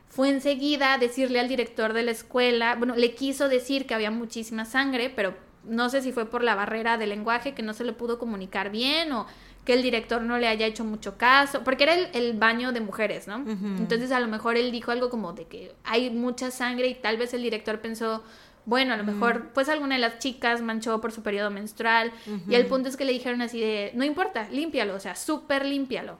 Fue 0.08 0.28
enseguida 0.28 0.92
a 0.92 0.98
decirle 0.98 1.38
al 1.38 1.46
director 1.46 1.92
de 1.92 2.02
la 2.02 2.10
escuela, 2.10 2.74
bueno, 2.74 2.96
le 2.96 3.14
quiso 3.14 3.48
decir 3.48 3.86
que 3.86 3.94
había 3.94 4.10
muchísima 4.10 4.64
sangre, 4.64 5.08
pero 5.08 5.34
no 5.62 5.88
sé 5.88 6.02
si 6.02 6.10
fue 6.10 6.26
por 6.26 6.42
la 6.42 6.56
barrera 6.56 6.98
del 6.98 7.10
lenguaje 7.10 7.54
que 7.54 7.62
no 7.62 7.74
se 7.74 7.84
le 7.84 7.92
pudo 7.92 8.18
comunicar 8.18 8.70
bien 8.70 9.12
o 9.12 9.26
que 9.64 9.74
el 9.74 9.82
director 9.82 10.20
no 10.20 10.36
le 10.36 10.48
haya 10.48 10.66
hecho 10.66 10.82
mucho 10.84 11.16
caso, 11.16 11.62
porque 11.62 11.84
era 11.84 11.94
el, 11.94 12.32
baño 12.36 12.72
de 12.72 12.80
mujeres, 12.80 13.28
¿no? 13.28 13.36
Entonces 13.36 14.10
a 14.10 14.18
lo 14.18 14.26
mejor 14.26 14.56
él 14.56 14.72
dijo 14.72 14.90
algo 14.90 15.10
como 15.10 15.32
de 15.32 15.44
que 15.44 15.74
hay 15.84 16.10
mucha 16.10 16.50
sangre 16.50 16.88
y 16.88 16.94
tal 16.94 17.18
vez 17.18 17.34
el 17.34 17.42
director 17.42 17.78
pensó, 17.80 18.24
bueno, 18.68 18.92
a 18.92 18.98
lo 18.98 19.04
mejor 19.04 19.48
pues 19.54 19.70
alguna 19.70 19.94
de 19.94 20.02
las 20.02 20.18
chicas 20.18 20.60
manchó 20.60 21.00
por 21.00 21.10
su 21.10 21.22
periodo 21.22 21.50
menstrual 21.50 22.12
y 22.46 22.54
el 22.54 22.66
punto 22.66 22.90
es 22.90 22.98
que 22.98 23.06
le 23.06 23.12
dijeron 23.12 23.40
así 23.40 23.58
de, 23.58 23.92
no 23.94 24.04
importa, 24.04 24.46
límpialo, 24.50 24.94
o 24.94 25.00
sea, 25.00 25.16
súper 25.16 25.64
límpialo. 25.64 26.18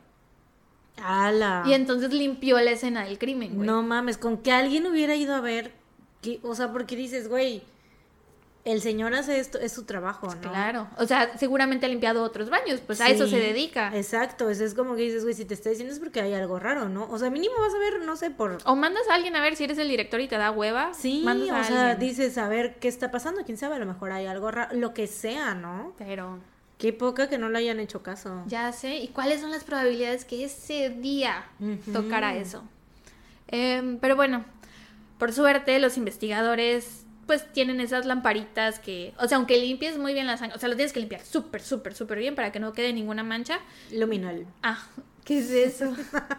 ¡Hala! 0.97 1.65
Y 1.67 1.75
entonces 1.75 2.11
limpió 2.11 2.59
la 2.59 2.71
escena 2.71 3.05
del 3.05 3.19
crimen, 3.19 3.55
güey. 3.55 3.67
No 3.67 3.83
mames, 3.83 4.17
con 4.17 4.39
que 4.39 4.51
alguien 4.51 4.87
hubiera 4.87 5.15
ido 5.15 5.35
a 5.35 5.43
ver, 5.43 5.73
que, 6.23 6.41
o 6.43 6.55
sea, 6.55 6.73
porque 6.73 6.97
dices, 6.97 7.29
güey, 7.29 7.63
el 8.69 8.83
señor 8.83 9.15
hace 9.15 9.39
esto, 9.41 9.59
es 9.59 9.73
su 9.73 9.85
trabajo, 9.85 10.27
¿no? 10.35 10.51
Claro, 10.51 10.89
o 10.99 11.07
sea, 11.07 11.37
seguramente 11.39 11.87
ha 11.87 11.89
limpiado 11.89 12.23
otros 12.23 12.51
baños, 12.51 12.81
pues 12.87 13.01
a 13.01 13.09
eso 13.09 13.27
se 13.27 13.39
dedica. 13.39 13.91
Exacto, 13.97 14.51
eso 14.51 14.65
es 14.65 14.75
como 14.75 14.95
que 14.95 15.03
dices, 15.03 15.23
güey, 15.23 15.35
si 15.35 15.45
te 15.45 15.55
está 15.55 15.71
diciendo 15.71 15.93
es 15.93 16.01
porque 16.01 16.21
hay 16.21 16.35
algo 16.35 16.59
raro, 16.59 16.89
¿no? 16.89 17.09
O 17.11 17.19
sea, 17.19 17.31
mínimo 17.31 17.55
vas 17.59 17.75
a 17.75 17.79
ver, 17.79 18.05
no 18.05 18.17
sé, 18.17 18.31
por... 18.31 18.59
O 18.65 18.77
mandas 18.77 19.09
a 19.09 19.15
alguien 19.15 19.37
a 19.37 19.41
ver 19.41 19.57
si 19.57 19.65
eres 19.65 19.79
el 19.79 19.89
director 19.89 20.21
y 20.21 20.29
te 20.29 20.37
da 20.37 20.51
hueva. 20.51 20.93
Sí, 20.93 21.25
o 21.27 21.65
sea, 21.65 21.95
dices, 21.95 22.37
a 22.39 22.49
ver 22.49 22.79
qué 22.79 22.89
está 22.89 23.11
pasando, 23.11 23.43
quién 23.45 23.57
sabe, 23.57 23.77
a 23.77 23.79
lo 23.79 23.87
mejor 23.87 24.13
hay 24.13 24.27
algo 24.27 24.51
raro, 24.51 24.77
lo 24.77 24.95
que 24.95 25.07
sea, 25.07 25.55
¿no? 25.55 25.95
Pero... 25.99 26.39
Qué 26.79 26.93
poca 26.93 27.29
que 27.29 27.39
no 27.39 27.49
le 27.49 27.59
hayan 27.59 27.81
hecho 27.81 28.05
caso. 28.05 28.45
Ya 28.47 28.71
sé, 28.71 28.99
¿y 28.99 29.09
cuáles 29.09 29.41
son 29.41 29.51
las 29.51 29.65
probabilidades 29.65 30.25
que 30.25 30.45
ese 30.45 30.91
día 30.91 31.47
tocara 31.93 32.37
eso? 32.37 32.63
Em, 33.49 33.99
pero 33.99 34.15
bueno, 34.15 34.45
por 35.19 35.33
suerte 35.33 35.77
los 35.81 35.97
investigadores 35.97 37.05
pues 37.29 37.53
tienen 37.53 37.79
esas 37.79 38.07
lamparitas 38.07 38.79
que, 38.79 39.13
o 39.19 39.29
sea, 39.29 39.37
aunque 39.37 39.59
limpies 39.59 39.99
muy 39.99 40.15
bien 40.15 40.27
la 40.27 40.39
sangre, 40.39 40.57
o 40.57 40.59
sea, 40.59 40.71
lo 40.71 40.77
tienes 40.77 40.95
que 40.95 41.01
limpiar 41.01 41.21
súper, 41.21 41.61
súper, 41.61 41.95
súper 41.95 42.19
bien 42.19 42.35
para 42.35 42.51
que 42.51 42.59
no 42.59 42.73
quede 42.73 42.95
ninguna 42.95 43.23
mancha. 43.23 43.61
Luminol. 43.93 44.47
Ah, 44.63 44.83
¿qué 45.27 45.41
es 45.41 45.51
eso? 45.51 45.95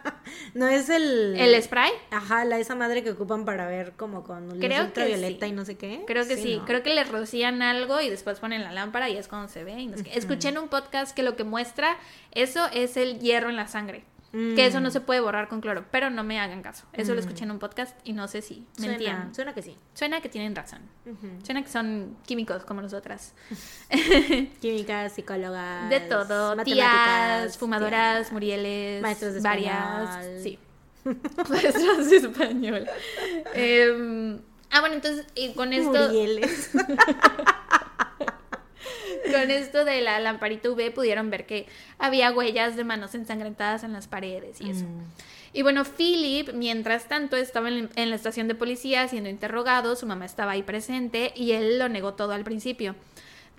no 0.55 0.67
es 0.67 0.89
el... 0.89 1.35
¿El 1.37 1.61
spray? 1.61 1.91
Ajá, 2.09 2.43
la 2.43 2.57
esa 2.57 2.73
madre 2.73 3.03
que 3.03 3.11
ocupan 3.11 3.45
para 3.45 3.67
ver 3.67 3.93
como 3.97 4.23
con 4.23 4.49
luz 4.49 4.55
ultravioleta 4.55 5.45
y 5.45 5.51
no 5.51 5.63
sé 5.63 5.77
qué. 5.77 6.03
Creo 6.07 6.27
que 6.27 6.37
sí, 6.37 6.59
creo 6.65 6.81
que 6.81 6.95
le 6.95 7.03
rocían 7.03 7.61
algo 7.61 8.01
y 8.01 8.09
después 8.09 8.39
ponen 8.39 8.63
la 8.63 8.71
lámpara 8.71 9.09
y 9.09 9.15
es 9.15 9.27
cuando 9.27 9.47
se 9.47 9.63
ve. 9.63 9.79
Y 9.79 9.87
no 9.87 9.97
sé 9.97 10.09
Escuché 10.15 10.49
en 10.49 10.57
un 10.57 10.69
podcast 10.69 11.15
que 11.15 11.21
lo 11.21 11.35
que 11.35 11.43
muestra 11.43 11.97
eso 12.31 12.67
es 12.73 12.97
el 12.97 13.19
hierro 13.19 13.51
en 13.51 13.57
la 13.57 13.67
sangre. 13.67 14.05
Que 14.32 14.67
eso 14.67 14.80
no 14.80 14.89
mm. 14.89 14.91
se 14.91 15.01
puede 15.01 15.21
borrar 15.21 15.47
con 15.47 15.59
cloro, 15.59 15.86
pero 15.89 16.11
no 16.11 16.23
me 16.23 16.39
hagan 16.39 16.61
caso. 16.61 16.86
Eso 16.93 17.15
lo 17.15 17.19
escuché 17.19 17.45
en 17.45 17.51
un 17.51 17.57
podcast 17.57 17.97
y 18.03 18.13
no 18.13 18.27
sé 18.27 18.43
si 18.43 18.65
mentían. 18.77 19.34
Suena, 19.34 19.53
que 19.53 19.63
sí. 19.63 19.75
Suena 19.93 20.21
que 20.21 20.30
tienen 20.30 20.55
razón. 20.55 20.82
Suena 21.43 21.63
que 21.63 21.69
son 21.69 22.15
químicos 22.25 22.63
como 22.63 22.82
nosotras. 22.82 23.34
Químicas, 24.61 25.13
psicólogas. 25.15 25.89
De 25.89 25.99
todo. 26.01 26.55
Tías, 26.63 27.57
fumadoras, 27.57 28.32
murieles. 28.32 29.01
Maestros 29.01 29.34
de 29.34 29.39
varias. 29.41 30.25
Sí. 30.43 30.59
Maestros 31.49 32.09
de 32.09 32.17
español. 32.17 32.86
Em, 33.55 34.39
ah, 34.69 34.82
bueno, 34.82 34.95
entonces 34.95 35.25
con 35.55 35.73
esto. 35.73 35.91
Murieles. 35.91 36.69
Con 39.32 39.51
esto 39.51 39.86
de 39.86 40.01
la 40.01 40.19
lamparita 40.19 40.69
UV 40.69 40.91
pudieron 40.93 41.30
ver 41.30 41.45
que 41.45 41.67
había 41.97 42.32
huellas 42.32 42.75
de 42.75 42.84
manos 42.84 43.15
ensangrentadas 43.15 43.84
en 43.84 43.93
las 43.93 44.07
paredes 44.07 44.61
y 44.61 44.71
eso. 44.71 44.86
Mm. 44.86 45.03
Y 45.51 45.63
bueno, 45.63 45.84
Philip, 45.84 46.53
mientras 46.53 47.07
tanto, 47.07 47.36
estaba 47.36 47.69
en, 47.69 47.89
la 47.95 48.15
estación 48.15 48.47
de 48.47 48.55
policía 48.55 49.07
siendo 49.07 49.30
interrogado, 49.30 49.95
su 49.95 50.05
mamá 50.05 50.25
estaba 50.25 50.51
ahí 50.51 50.63
presente 50.63 51.34
y 51.36 51.53
él 51.53 51.80
lo 51.80 51.89
negó 51.89 52.13
todo 52.13 52.34
al 52.34 52.43
principio. 52.43 52.95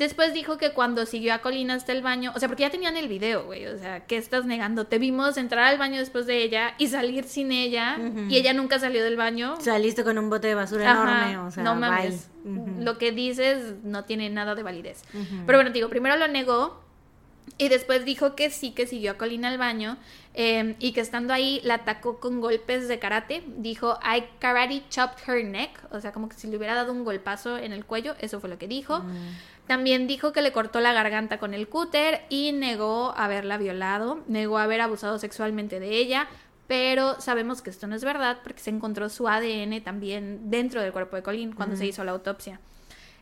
Después 0.00 0.32
dijo 0.32 0.56
que 0.56 0.70
cuando 0.70 1.04
siguió 1.04 1.34
a 1.34 1.40
Colina 1.40 1.74
hasta 1.74 1.92
el 1.92 2.00
baño, 2.00 2.32
o 2.34 2.38
sea, 2.38 2.48
porque 2.48 2.62
ya 2.62 2.70
tenían 2.70 2.96
el 2.96 3.06
video, 3.06 3.44
güey, 3.44 3.66
o 3.66 3.76
sea, 3.76 4.06
¿qué 4.06 4.16
estás 4.16 4.46
negando? 4.46 4.86
Te 4.86 4.98
vimos 4.98 5.36
entrar 5.36 5.66
al 5.66 5.76
baño 5.76 5.98
después 5.98 6.24
de 6.24 6.42
ella 6.42 6.72
y 6.78 6.86
salir 6.86 7.24
sin 7.24 7.52
ella 7.52 7.98
y 8.30 8.34
ella 8.38 8.54
nunca 8.54 8.78
salió 8.78 9.04
del 9.04 9.18
baño. 9.18 9.56
Saliste 9.60 10.02
con 10.02 10.16
un 10.16 10.30
bote 10.30 10.48
de 10.48 10.54
basura 10.54 10.90
enorme, 10.90 11.36
o 11.36 11.50
sea, 11.50 11.62
no 11.64 11.74
mames. 11.74 12.30
Lo 12.78 12.96
que 12.96 13.12
dices 13.12 13.74
no 13.84 14.06
tiene 14.06 14.30
nada 14.30 14.54
de 14.54 14.62
validez. 14.62 15.02
Pero 15.44 15.58
bueno, 15.58 15.70
digo, 15.70 15.90
primero 15.90 16.16
lo 16.16 16.28
negó 16.28 16.80
y 17.58 17.68
después 17.68 18.06
dijo 18.06 18.34
que 18.34 18.48
sí, 18.48 18.70
que 18.70 18.86
siguió 18.86 19.10
a 19.10 19.14
Colina 19.18 19.48
al 19.48 19.58
baño 19.58 19.98
em, 20.32 20.76
y 20.78 20.92
que 20.92 21.02
estando 21.02 21.34
ahí 21.34 21.60
la 21.62 21.74
atacó 21.74 22.20
con 22.20 22.40
golpes 22.40 22.88
de 22.88 22.98
karate. 22.98 23.42
Dijo, 23.58 23.98
I 24.02 24.24
karate 24.38 24.82
chopped 24.88 25.28
her 25.28 25.44
neck, 25.44 25.70
o 25.90 26.00
sea, 26.00 26.12
como 26.12 26.30
que 26.30 26.36
si 26.36 26.48
le 26.48 26.56
hubiera 26.56 26.74
dado 26.74 26.92
un 26.92 27.04
golpazo 27.04 27.58
en 27.58 27.72
el 27.72 27.84
cuello, 27.84 28.14
eso 28.20 28.40
fue 28.40 28.48
lo 28.48 28.56
que 28.56 28.66
dijo. 28.66 29.00
Mm. 29.00 29.59
También 29.70 30.08
dijo 30.08 30.32
que 30.32 30.42
le 30.42 30.50
cortó 30.50 30.80
la 30.80 30.92
garganta 30.92 31.38
con 31.38 31.54
el 31.54 31.68
cúter 31.68 32.22
y 32.28 32.50
negó 32.50 33.14
haberla 33.16 33.56
violado, 33.56 34.18
negó 34.26 34.58
haber 34.58 34.80
abusado 34.80 35.16
sexualmente 35.20 35.78
de 35.78 35.96
ella, 35.96 36.26
pero 36.66 37.20
sabemos 37.20 37.62
que 37.62 37.70
esto 37.70 37.86
no 37.86 37.94
es 37.94 38.02
verdad 38.02 38.38
porque 38.42 38.58
se 38.58 38.70
encontró 38.70 39.08
su 39.08 39.28
ADN 39.28 39.80
también 39.84 40.50
dentro 40.50 40.82
del 40.82 40.90
cuerpo 40.90 41.14
de 41.14 41.22
Colin 41.22 41.52
cuando 41.52 41.76
se 41.76 41.86
hizo 41.86 42.02
la 42.02 42.10
autopsia. 42.10 42.58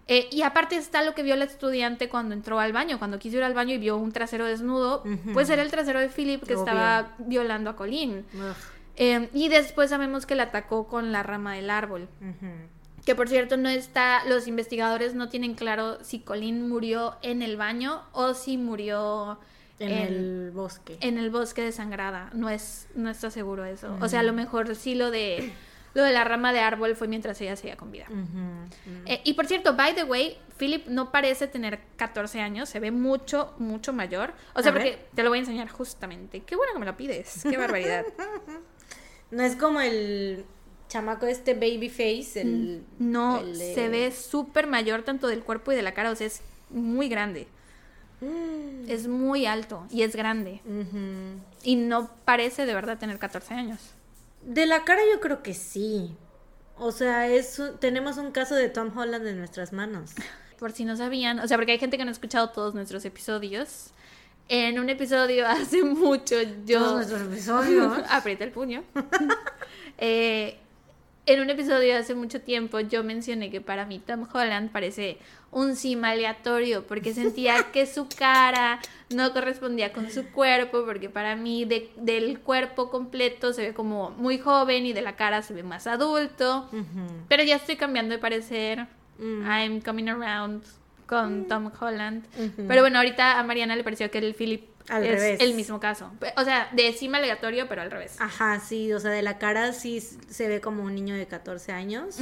Eh, 0.06 0.26
y 0.32 0.40
aparte 0.40 0.76
está 0.76 1.02
lo 1.02 1.14
que 1.14 1.22
vio 1.22 1.36
la 1.36 1.44
estudiante 1.44 2.08
cuando 2.08 2.34
entró 2.34 2.58
al 2.58 2.72
baño, 2.72 2.98
cuando 2.98 3.18
quiso 3.18 3.36
ir 3.36 3.44
al 3.44 3.52
baño 3.52 3.74
y 3.74 3.78
vio 3.78 3.98
un 3.98 4.12
trasero 4.12 4.46
desnudo, 4.46 5.04
pues 5.34 5.50
era 5.50 5.60
el 5.60 5.70
trasero 5.70 6.00
de 6.00 6.08
Philip 6.08 6.42
que 6.44 6.54
estaba 6.54 7.12
violando 7.18 7.68
a 7.68 7.76
Colin. 7.76 8.24
Eh, 8.96 9.28
y 9.34 9.50
después 9.50 9.90
sabemos 9.90 10.24
que 10.24 10.34
la 10.34 10.44
atacó 10.44 10.86
con 10.86 11.12
la 11.12 11.22
rama 11.22 11.56
del 11.56 11.68
árbol. 11.68 12.08
Que 13.08 13.14
por 13.14 13.30
cierto 13.30 13.56
no 13.56 13.70
está, 13.70 14.22
los 14.26 14.46
investigadores 14.46 15.14
no 15.14 15.30
tienen 15.30 15.54
claro 15.54 15.96
si 16.04 16.18
Colin 16.18 16.68
murió 16.68 17.16
en 17.22 17.40
el 17.40 17.56
baño 17.56 18.02
o 18.12 18.34
si 18.34 18.58
murió 18.58 19.38
En, 19.78 19.92
el 19.92 20.50
bosque. 20.50 20.98
En 21.00 21.16
el 21.16 21.30
bosque 21.30 21.62
de 21.62 21.72
Sangrada. 21.72 22.28
No 22.34 22.50
es, 22.50 22.86
no 22.94 23.08
está 23.08 23.30
seguro 23.30 23.64
eso. 23.64 23.96
O 24.02 24.10
sea, 24.10 24.20
a 24.20 24.22
lo 24.22 24.34
mejor 24.34 24.76
sí 24.76 24.94
lo 24.94 25.10
de 25.10 25.54
lo 25.94 26.02
de 26.02 26.12
la 26.12 26.22
rama 26.24 26.52
de 26.52 26.60
árbol 26.60 26.96
fue 26.96 27.08
mientras 27.08 27.40
ella 27.40 27.56
seguía 27.56 27.78
con 27.78 27.90
vida. 27.90 28.04
Eh, 29.06 29.22
y 29.24 29.32
por 29.32 29.46
cierto, 29.46 29.74
by 29.74 29.94
the 29.94 30.04
way, 30.04 30.36
Philip 30.58 30.86
no 30.88 31.10
parece 31.10 31.46
tener 31.46 31.80
14 31.96 32.42
años, 32.42 32.68
se 32.68 32.78
ve 32.78 32.90
mucho, 32.90 33.54
mucho 33.56 33.94
mayor. 33.94 34.34
O 34.52 34.60
sea, 34.60 34.70
porque 34.70 35.06
te 35.14 35.22
lo 35.22 35.30
voy 35.30 35.38
a 35.38 35.40
enseñar 35.40 35.70
justamente. 35.70 36.40
Qué 36.40 36.56
bueno 36.56 36.74
que 36.74 36.78
me 36.78 36.84
lo 36.84 36.94
pides, 36.94 37.40
qué 37.42 37.56
barbaridad. 37.56 38.04
no 39.30 39.42
es 39.42 39.56
como 39.56 39.80
el 39.80 40.44
chamaco 40.88 41.26
este 41.26 41.54
baby 41.54 41.88
face, 41.88 42.40
el... 42.40 42.82
Mm, 42.98 43.10
no, 43.10 43.42
se 43.54 43.88
ve 43.88 44.10
súper 44.12 44.66
mayor 44.66 45.02
tanto 45.02 45.28
del 45.28 45.42
cuerpo 45.42 45.72
y 45.72 45.76
de 45.76 45.82
la 45.82 45.92
cara, 45.92 46.10
o 46.10 46.16
sea, 46.16 46.26
es 46.26 46.40
muy 46.70 47.08
grande. 47.08 47.46
Mm. 48.20 48.88
Es 48.88 49.06
muy 49.06 49.46
alto 49.46 49.86
y 49.90 50.02
es 50.02 50.16
grande. 50.16 50.60
Y 51.62 51.76
no 51.76 52.10
parece 52.24 52.66
de 52.66 52.74
verdad 52.74 52.98
tener 52.98 53.18
14 53.18 53.54
años. 53.54 53.78
De 54.42 54.66
la 54.66 54.84
cara 54.84 55.02
yo 55.12 55.20
creo 55.20 55.42
que 55.42 55.54
sí. 55.54 56.16
O 56.78 56.92
sea, 56.92 57.28
es 57.28 57.60
tenemos 57.80 58.18
un 58.18 58.30
caso 58.30 58.54
de 58.54 58.68
Tom 58.68 58.96
Holland 58.96 59.26
en 59.26 59.38
nuestras 59.38 59.72
manos. 59.72 60.12
Por 60.58 60.72
si 60.72 60.84
no 60.84 60.96
sabían, 60.96 61.38
o 61.38 61.46
sea, 61.46 61.56
porque 61.56 61.70
hay 61.70 61.78
gente 61.78 61.96
que 61.96 62.04
no 62.04 62.08
ha 62.08 62.12
escuchado 62.12 62.50
todos 62.50 62.74
nuestros 62.74 63.04
episodios. 63.04 63.90
En 64.48 64.80
un 64.80 64.88
episodio 64.88 65.46
hace 65.46 65.84
mucho 65.84 66.34
yo... 66.64 66.80
Todos 66.80 66.94
nuestros 66.96 67.22
episodios. 67.22 67.98
aprieta 68.10 68.42
el 68.42 68.50
puño. 68.50 68.82
eh, 69.98 70.58
en 71.28 71.40
un 71.40 71.50
episodio 71.50 71.96
hace 71.96 72.14
mucho 72.14 72.40
tiempo 72.40 72.80
yo 72.80 73.04
mencioné 73.04 73.50
que 73.50 73.60
para 73.60 73.84
mí 73.84 73.98
Tom 73.98 74.26
Holland 74.32 74.70
parece 74.70 75.18
un 75.50 75.76
sim 75.76 76.02
aleatorio 76.04 76.86
porque 76.86 77.12
sentía 77.12 77.66
que 77.72 77.86
su 77.86 78.08
cara 78.08 78.80
no 79.10 79.32
correspondía 79.32 79.92
con 79.92 80.10
su 80.10 80.26
cuerpo 80.30 80.84
porque 80.84 81.10
para 81.10 81.36
mí 81.36 81.66
del 81.66 82.40
cuerpo 82.40 82.90
completo 82.90 83.52
se 83.52 83.62
ve 83.62 83.74
como 83.74 84.10
muy 84.10 84.38
joven 84.38 84.86
y 84.86 84.92
de 84.92 85.02
la 85.02 85.16
cara 85.16 85.42
se 85.42 85.52
ve 85.52 85.62
más 85.62 85.86
adulto. 85.86 86.68
Pero 87.28 87.42
ya 87.42 87.56
estoy 87.56 87.76
cambiando 87.76 88.14
de 88.14 88.18
parecer. 88.18 88.86
Mm. 89.18 89.46
I'm 89.46 89.80
coming 89.80 90.08
around 90.08 90.62
con 91.06 91.42
mm. 91.42 91.48
Tom 91.48 91.70
Holland. 91.78 92.24
Pero 92.68 92.82
bueno 92.82 92.98
ahorita 92.98 93.38
a 93.38 93.42
Mariana 93.42 93.76
le 93.76 93.84
pareció 93.84 94.10
que 94.10 94.18
el 94.18 94.34
Philip 94.34 94.62
al 94.88 95.04
es 95.04 95.10
revés. 95.10 95.40
el 95.40 95.54
mismo 95.54 95.80
caso. 95.80 96.10
O 96.36 96.44
sea, 96.44 96.68
de 96.72 96.92
cima 96.92 97.18
aleatorio, 97.18 97.68
pero 97.68 97.82
al 97.82 97.90
revés. 97.90 98.16
Ajá, 98.20 98.60
sí, 98.60 98.92
o 98.92 99.00
sea, 99.00 99.10
de 99.10 99.22
la 99.22 99.38
cara 99.38 99.72
sí 99.72 100.00
se 100.00 100.48
ve 100.48 100.60
como 100.60 100.82
un 100.82 100.94
niño 100.94 101.14
de 101.14 101.26
14 101.26 101.72
años. 101.72 102.18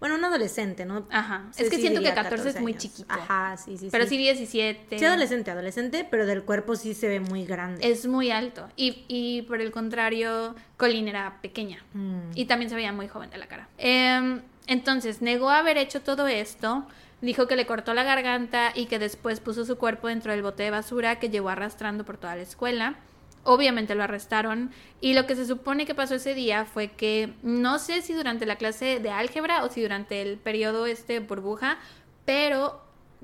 Bueno, 0.00 0.16
un 0.16 0.24
adolescente, 0.24 0.84
¿no? 0.84 1.06
Ajá. 1.10 1.46
es 1.56 1.70
que 1.70 1.76
siento 1.76 2.00
que 2.00 2.12
14, 2.12 2.50
es 2.50 2.60
muy 2.60 2.74
chiquito. 2.74 3.12
Ajá, 3.12 3.56
sí, 3.56 3.78
sí. 3.78 3.88
Pero 3.90 4.06
sí, 4.06 4.16
17. 4.16 4.98
Sí, 4.98 5.04
adolescente, 5.04 5.50
adolescente, 5.50 6.06
pero 6.10 6.26
del 6.26 6.42
cuerpo 6.42 6.76
sí 6.76 6.94
se 6.94 7.08
ve 7.08 7.20
muy 7.20 7.44
grande. 7.44 7.88
Es 7.88 8.06
muy 8.06 8.30
alto. 8.30 8.68
Y, 8.76 9.04
y 9.08 9.42
por 9.42 9.60
el 9.60 9.70
contrario, 9.70 10.54
Colin 10.76 11.08
era 11.08 11.38
pequeña. 11.40 11.84
Mm. 11.92 12.30
Y 12.34 12.46
también 12.46 12.68
se 12.70 12.76
veía 12.76 12.92
muy 12.92 13.08
joven 13.08 13.30
de 13.30 13.38
la 13.38 13.46
cara. 13.46 13.68
Em, 13.78 14.42
entonces, 14.66 15.22
negó 15.22 15.50
haber 15.50 15.78
hecho 15.78 16.02
todo 16.02 16.28
esto 16.28 16.86
Dijo 17.20 17.48
que 17.48 17.56
le 17.56 17.66
cortó 17.66 17.94
la 17.94 18.04
garganta 18.04 18.70
y 18.74 18.86
que 18.86 18.98
después 18.98 19.40
puso 19.40 19.64
su 19.64 19.76
cuerpo 19.76 20.06
dentro 20.06 20.32
del 20.32 20.42
bote 20.42 20.62
de 20.62 20.70
basura 20.70 21.18
que 21.18 21.30
llevó 21.30 21.48
arrastrando 21.48 22.04
por 22.04 22.16
toda 22.16 22.36
la 22.36 22.42
escuela. 22.42 22.96
Obviamente 23.42 23.94
lo 23.94 24.04
arrestaron 24.04 24.70
y 25.00 25.14
lo 25.14 25.26
que 25.26 25.34
se 25.34 25.46
supone 25.46 25.86
que 25.86 25.94
pasó 25.94 26.16
ese 26.16 26.34
día 26.34 26.64
fue 26.64 26.88
que 26.88 27.32
no 27.42 27.78
sé 27.78 28.02
si 28.02 28.12
durante 28.12 28.46
la 28.46 28.56
clase 28.56 29.00
de 29.00 29.10
álgebra 29.10 29.64
o 29.64 29.70
si 29.70 29.82
durante 29.82 30.22
el 30.22 30.38
periodo 30.38 30.86
este 30.86 31.18
burbuja, 31.20 31.78
pero 32.24 32.80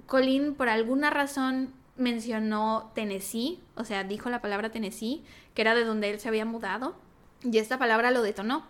Colin 0.06 0.54
por 0.54 0.68
alguna 0.68 1.10
razón 1.10 1.72
mencionó 1.96 2.90
Tennessee, 2.94 3.60
o 3.76 3.84
sea, 3.84 4.02
dijo 4.02 4.30
la 4.30 4.40
palabra 4.40 4.70
Tennessee, 4.70 5.22
que 5.54 5.62
era 5.62 5.74
de 5.74 5.84
donde 5.84 6.10
él 6.10 6.18
se 6.18 6.28
había 6.28 6.44
mudado, 6.44 6.96
y 7.42 7.58
esta 7.58 7.78
palabra 7.78 8.10
lo 8.10 8.22
detonó 8.22 8.66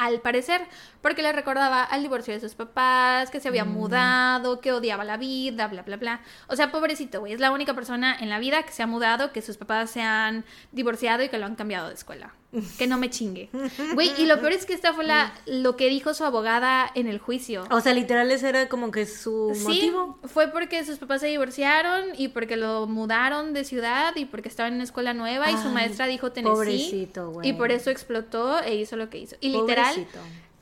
al 0.00 0.20
parecer, 0.20 0.62
porque 1.02 1.22
le 1.22 1.30
recordaba 1.32 1.84
al 1.84 2.02
divorcio 2.02 2.32
de 2.32 2.40
sus 2.40 2.54
papás, 2.54 3.30
que 3.30 3.38
se 3.38 3.48
había 3.48 3.64
mm. 3.64 3.72
mudado, 3.72 4.60
que 4.60 4.72
odiaba 4.72 5.04
la 5.04 5.18
vida, 5.18 5.68
bla, 5.68 5.82
bla, 5.82 5.96
bla. 5.96 6.20
O 6.48 6.56
sea, 6.56 6.72
pobrecito, 6.72 7.20
güey, 7.20 7.34
es 7.34 7.40
la 7.40 7.52
única 7.52 7.74
persona 7.74 8.16
en 8.18 8.30
la 8.30 8.38
vida 8.38 8.62
que 8.62 8.72
se 8.72 8.82
ha 8.82 8.86
mudado, 8.86 9.32
que 9.32 9.42
sus 9.42 9.58
papás 9.58 9.90
se 9.90 10.00
han 10.00 10.44
divorciado 10.72 11.22
y 11.22 11.28
que 11.28 11.38
lo 11.38 11.44
han 11.46 11.54
cambiado 11.54 11.88
de 11.88 11.94
escuela. 11.94 12.34
Que 12.78 12.86
no 12.86 12.98
me 12.98 13.10
chingue. 13.10 13.48
Güey, 13.94 14.10
y 14.18 14.26
lo 14.26 14.40
peor 14.40 14.52
es 14.52 14.66
que 14.66 14.74
esta 14.74 14.92
fue 14.92 15.04
la, 15.04 15.32
lo 15.46 15.76
que 15.76 15.88
dijo 15.88 16.14
su 16.14 16.24
abogada 16.24 16.90
en 16.94 17.06
el 17.06 17.18
juicio. 17.18 17.64
O 17.70 17.80
sea, 17.80 17.94
literal 17.94 18.30
ese 18.30 18.48
era 18.48 18.68
como 18.68 18.90
que 18.90 19.06
su 19.06 19.52
sí, 19.54 19.92
fue 20.24 20.48
porque 20.48 20.84
sus 20.84 20.98
papás 20.98 21.20
se 21.20 21.28
divorciaron 21.28 22.06
y 22.16 22.28
porque 22.28 22.56
lo 22.56 22.86
mudaron 22.88 23.52
de 23.52 23.64
ciudad 23.64 24.16
y 24.16 24.24
porque 24.24 24.48
estaba 24.48 24.68
en 24.68 24.74
una 24.74 24.84
escuela 24.84 25.14
nueva 25.14 25.50
y 25.50 25.56
su 25.58 25.68
maestra 25.68 26.06
dijo 26.06 26.32
Tennessee. 26.32 26.54
Pobrecito, 26.54 27.30
güey. 27.30 27.50
Y 27.50 27.52
por 27.52 27.70
eso 27.70 27.90
explotó 27.90 28.60
e 28.60 28.74
hizo 28.74 28.96
lo 28.96 29.10
que 29.10 29.18
hizo. 29.18 29.36
Y 29.40 29.50
literal, 29.50 30.06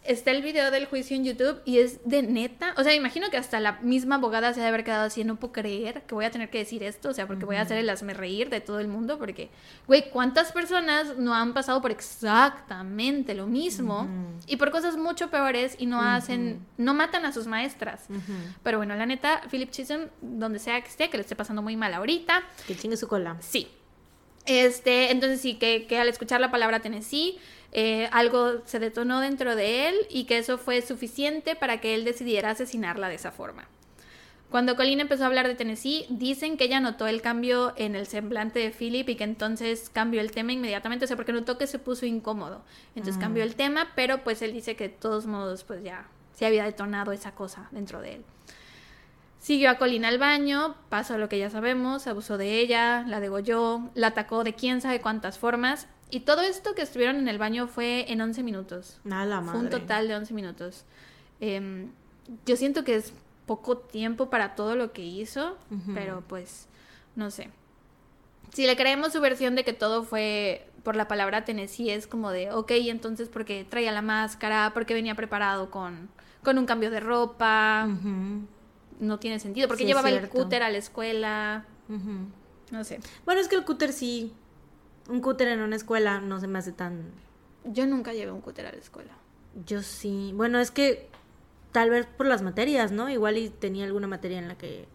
está 0.08 0.30
el 0.30 0.42
video 0.42 0.70
del 0.70 0.86
juicio 0.86 1.14
en 1.16 1.24
YouTube 1.24 1.60
y 1.66 1.78
es 1.78 2.00
de 2.04 2.22
neta. 2.22 2.72
O 2.78 2.82
sea, 2.82 2.94
imagino 2.94 3.28
que 3.30 3.36
hasta 3.36 3.60
la 3.60 3.72
misma 3.82 4.16
abogada 4.16 4.54
se 4.54 4.60
debe 4.60 4.68
haber 4.68 4.84
quedado 4.84 5.04
así, 5.04 5.22
no 5.22 5.36
puedo 5.36 5.52
creer 5.52 6.02
que 6.02 6.14
voy 6.14 6.24
a 6.24 6.30
tener 6.30 6.48
que 6.48 6.58
decir 6.58 6.82
esto, 6.82 7.10
o 7.10 7.12
sea, 7.12 7.26
porque 7.26 7.44
voy 7.44 7.56
a 7.56 7.60
hacer 7.60 7.76
el 7.76 7.88
hazme 7.90 8.14
reír 8.14 8.48
de 8.48 8.62
todo 8.62 8.80
el 8.80 8.88
mundo, 8.88 9.18
porque, 9.18 9.50
güey, 9.86 10.10
¿cuántas 10.10 10.50
personas 10.50 11.18
no 11.18 11.34
han 11.34 11.52
pasado 11.52 11.82
por 11.82 11.90
exactamente 11.90 13.34
lo 13.34 13.46
mismo 13.46 14.08
y 14.46 14.56
por 14.56 14.70
cosas 14.70 14.96
mucho 14.96 15.30
peores 15.30 15.76
y 15.78 15.84
no 15.84 16.00
hacen, 16.00 16.66
no 16.78 16.94
matan 16.94 17.26
a 17.26 17.32
sus 17.32 17.46
maestras? 17.46 18.06
Pero 18.62 18.78
bueno, 18.78 18.96
la 18.96 19.04
neta, 19.04 19.42
Philip 19.50 19.70
Chisholm, 19.70 20.08
donde 20.22 20.58
sea 20.58 20.80
que 20.80 20.88
esté, 20.88 21.10
que 21.10 21.18
le 21.18 21.22
esté 21.22 21.36
pasando 21.36 21.60
muy 21.60 21.76
mal 21.76 21.92
ahorita. 21.92 22.42
Que 22.66 22.74
chingue 22.74 22.96
su 22.96 23.08
cola. 23.08 23.36
Sí. 23.40 23.68
Este, 24.46 25.10
entonces 25.10 25.42
sí, 25.42 25.56
que, 25.56 25.86
que 25.86 25.98
al 25.98 26.08
escuchar 26.08 26.40
la 26.40 26.50
palabra 26.50 26.80
Tennessee, 26.80 27.38
eh, 27.72 28.08
algo 28.12 28.62
se 28.64 28.78
detonó 28.78 29.20
dentro 29.20 29.54
de 29.54 29.88
él 29.88 29.94
y 30.08 30.24
que 30.24 30.38
eso 30.38 30.58
fue 30.58 30.80
suficiente 30.82 31.54
para 31.54 31.80
que 31.80 31.94
él 31.94 32.04
decidiera 32.04 32.50
asesinarla 32.50 33.08
de 33.08 33.16
esa 33.16 33.30
forma. 33.30 33.68
Cuando 34.50 34.76
Colleen 34.76 35.00
empezó 35.00 35.24
a 35.24 35.26
hablar 35.26 35.46
de 35.46 35.54
Tennessee, 35.54 36.06
dicen 36.08 36.56
que 36.56 36.64
ella 36.64 36.80
notó 36.80 37.06
el 37.06 37.20
cambio 37.20 37.74
en 37.76 37.94
el 37.94 38.06
semblante 38.06 38.60
de 38.60 38.70
Philip 38.70 39.06
y 39.10 39.16
que 39.16 39.24
entonces 39.24 39.90
cambió 39.90 40.22
el 40.22 40.30
tema 40.30 40.52
inmediatamente, 40.52 41.04
o 41.04 41.08
sea, 41.08 41.16
porque 41.16 41.34
notó 41.34 41.58
que 41.58 41.66
se 41.66 41.78
puso 41.78 42.06
incómodo. 42.06 42.62
Entonces 42.94 43.18
mm. 43.18 43.20
cambió 43.20 43.42
el 43.42 43.56
tema, 43.56 43.92
pero 43.94 44.24
pues 44.24 44.40
él 44.40 44.54
dice 44.54 44.74
que 44.74 44.88
de 44.88 44.94
todos 44.94 45.26
modos 45.26 45.64
pues 45.64 45.84
ya 45.84 46.06
se 46.32 46.46
había 46.46 46.64
detonado 46.64 47.12
esa 47.12 47.34
cosa 47.34 47.68
dentro 47.72 48.00
de 48.00 48.14
él. 48.14 48.24
Siguió 49.38 49.70
a 49.70 49.74
Colleen 49.76 50.06
al 50.06 50.18
baño, 50.18 50.76
pasó 50.88 51.18
lo 51.18 51.28
que 51.28 51.38
ya 51.38 51.50
sabemos, 51.50 52.06
abusó 52.06 52.38
de 52.38 52.58
ella, 52.58 53.04
la 53.06 53.20
degolló, 53.20 53.90
la 53.94 54.08
atacó 54.08 54.44
de 54.44 54.54
quién 54.54 54.80
sabe 54.80 55.00
cuántas 55.00 55.38
formas 55.38 55.88
y 56.10 56.20
todo 56.20 56.42
esto 56.42 56.74
que 56.74 56.82
estuvieron 56.82 57.16
en 57.16 57.28
el 57.28 57.38
baño 57.38 57.66
fue 57.66 58.10
en 58.10 58.20
11 58.20 58.42
minutos. 58.42 59.00
Nada, 59.04 59.42
Fue 59.42 59.60
un 59.60 59.70
total 59.70 60.08
de 60.08 60.16
11 60.16 60.34
minutos. 60.34 60.84
Em, 61.40 61.90
yo 62.46 62.56
siento 62.56 62.84
que 62.84 62.96
es 62.96 63.12
poco 63.46 63.78
tiempo 63.78 64.30
para 64.30 64.54
todo 64.54 64.76
lo 64.76 64.92
que 64.92 65.04
hizo, 65.04 65.56
pero 65.94 66.22
pues 66.26 66.66
no 67.16 67.30
sé. 67.30 67.50
Si 68.52 68.66
le 68.66 68.76
creemos 68.76 69.12
su 69.12 69.20
versión 69.20 69.54
de 69.54 69.64
que 69.64 69.72
todo 69.72 70.02
fue 70.02 70.66
por 70.82 70.96
la 70.96 71.08
palabra 71.08 71.44
Tennessee, 71.44 71.90
es 71.90 72.06
como 72.06 72.30
de, 72.30 72.52
ok, 72.52 72.70
entonces 72.70 73.28
porque 73.28 73.66
traía 73.68 73.92
la 73.92 74.02
máscara, 74.02 74.72
porque 74.72 74.94
venía 74.94 75.14
preparado 75.14 75.70
con, 75.70 76.08
con 76.42 76.58
un 76.58 76.66
cambio 76.66 76.90
de 76.90 77.00
ropa. 77.00 77.88
No 79.00 79.18
tiene 79.18 79.38
sentido, 79.38 79.68
porque 79.68 79.84
llevaba 79.84 80.10
el 80.10 80.28
cúter 80.28 80.62
a 80.62 80.70
la 80.70 80.78
escuela. 80.78 81.64
No 82.70 82.84
sé. 82.84 83.00
Bueno, 83.24 83.40
es 83.40 83.48
que 83.48 83.56
el 83.56 83.64
cúter 83.64 83.92
sí 83.92 84.32
un 85.08 85.20
cúter 85.20 85.48
en 85.48 85.60
una 85.60 85.76
escuela 85.76 86.20
no 86.20 86.40
se 86.40 86.46
me 86.46 86.58
hace 86.58 86.72
tan... 86.72 87.10
Yo 87.64 87.86
nunca 87.86 88.12
llevé 88.12 88.32
un 88.32 88.40
cúter 88.40 88.66
a 88.66 88.72
la 88.72 88.78
escuela. 88.78 89.12
Yo 89.66 89.82
sí. 89.82 90.32
Bueno, 90.34 90.58
es 90.58 90.70
que 90.70 91.08
tal 91.72 91.90
vez 91.90 92.06
por 92.06 92.26
las 92.26 92.42
materias, 92.42 92.92
¿no? 92.92 93.08
Igual 93.08 93.38
y 93.38 93.48
tenía 93.48 93.84
alguna 93.84 94.06
materia 94.06 94.38
en 94.38 94.48
la 94.48 94.56
que... 94.56 94.86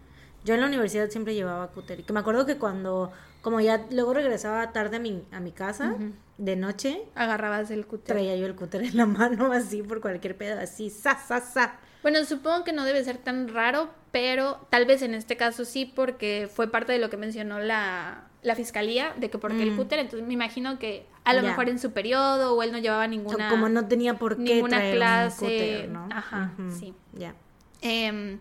Yo 0.45 0.53
en 0.53 0.61
la 0.61 0.67
universidad 0.67 1.09
siempre 1.09 1.35
llevaba 1.35 1.67
cúter. 1.67 1.99
Y 1.99 2.03
que 2.03 2.13
me 2.13 2.19
acuerdo 2.19 2.45
que 2.45 2.57
cuando, 2.57 3.11
como 3.41 3.61
ya 3.61 3.85
luego 3.91 4.13
regresaba 4.13 4.71
tarde 4.71 4.97
a 4.97 4.99
mi, 4.99 5.23
a 5.31 5.39
mi 5.39 5.51
casa, 5.51 5.95
de 6.37 6.55
noche... 6.55 7.01
Agarrabas 7.15 7.71
el 7.71 7.85
cúter. 7.85 8.15
Traía 8.15 8.35
yo 8.35 8.45
el 8.45 8.55
cúter 8.55 8.83
en 8.83 8.97
la 8.97 9.05
mano 9.07 9.51
así 9.51 9.81
por 9.81 10.01
cualquier 10.01 10.37
pedo, 10.37 10.59
así, 10.59 10.89
sa, 10.89 11.17
sa, 11.17 11.41
sa. 11.41 11.79
Bueno, 12.01 12.23
supongo 12.25 12.63
que 12.63 12.73
no 12.73 12.83
debe 12.83 13.03
ser 13.03 13.17
tan 13.17 13.47
raro, 13.47 13.89
pero 14.11 14.67
tal 14.69 14.85
vez 14.85 15.01
en 15.01 15.13
este 15.13 15.37
caso 15.37 15.63
sí, 15.63 15.85
porque 15.85 16.49
fue 16.53 16.69
parte 16.69 16.91
de 16.91 16.99
lo 16.99 17.09
que 17.09 17.15
mencionó 17.15 17.59
la, 17.59 18.25
la 18.41 18.55
fiscalía, 18.55 19.13
de 19.17 19.29
que 19.29 19.37
porque 19.37 19.63
el 19.63 19.71
mm. 19.71 19.77
cúter, 19.77 19.99
entonces 19.99 20.27
me 20.27 20.33
imagino 20.33 20.79
que 20.79 21.05
a 21.23 21.33
lo 21.33 21.41
mejor 21.41 21.69
en 21.69 21.79
su 21.79 21.93
periodo 21.93 22.55
o 22.55 22.63
él 22.63 22.73
no 22.73 22.77
llevaba 22.77 23.07
ninguna... 23.07 23.49
como 23.49 23.69
no 23.69 23.87
tenía 23.87 24.15
por 24.15 24.35
qué 24.35 24.55
ninguna 24.55 24.91
clase, 24.91 25.87
¿no? 25.89 26.09
Ajá, 26.11 26.51
sí. 26.77 26.93
Ya. 27.13 27.35
Em, 27.81 28.39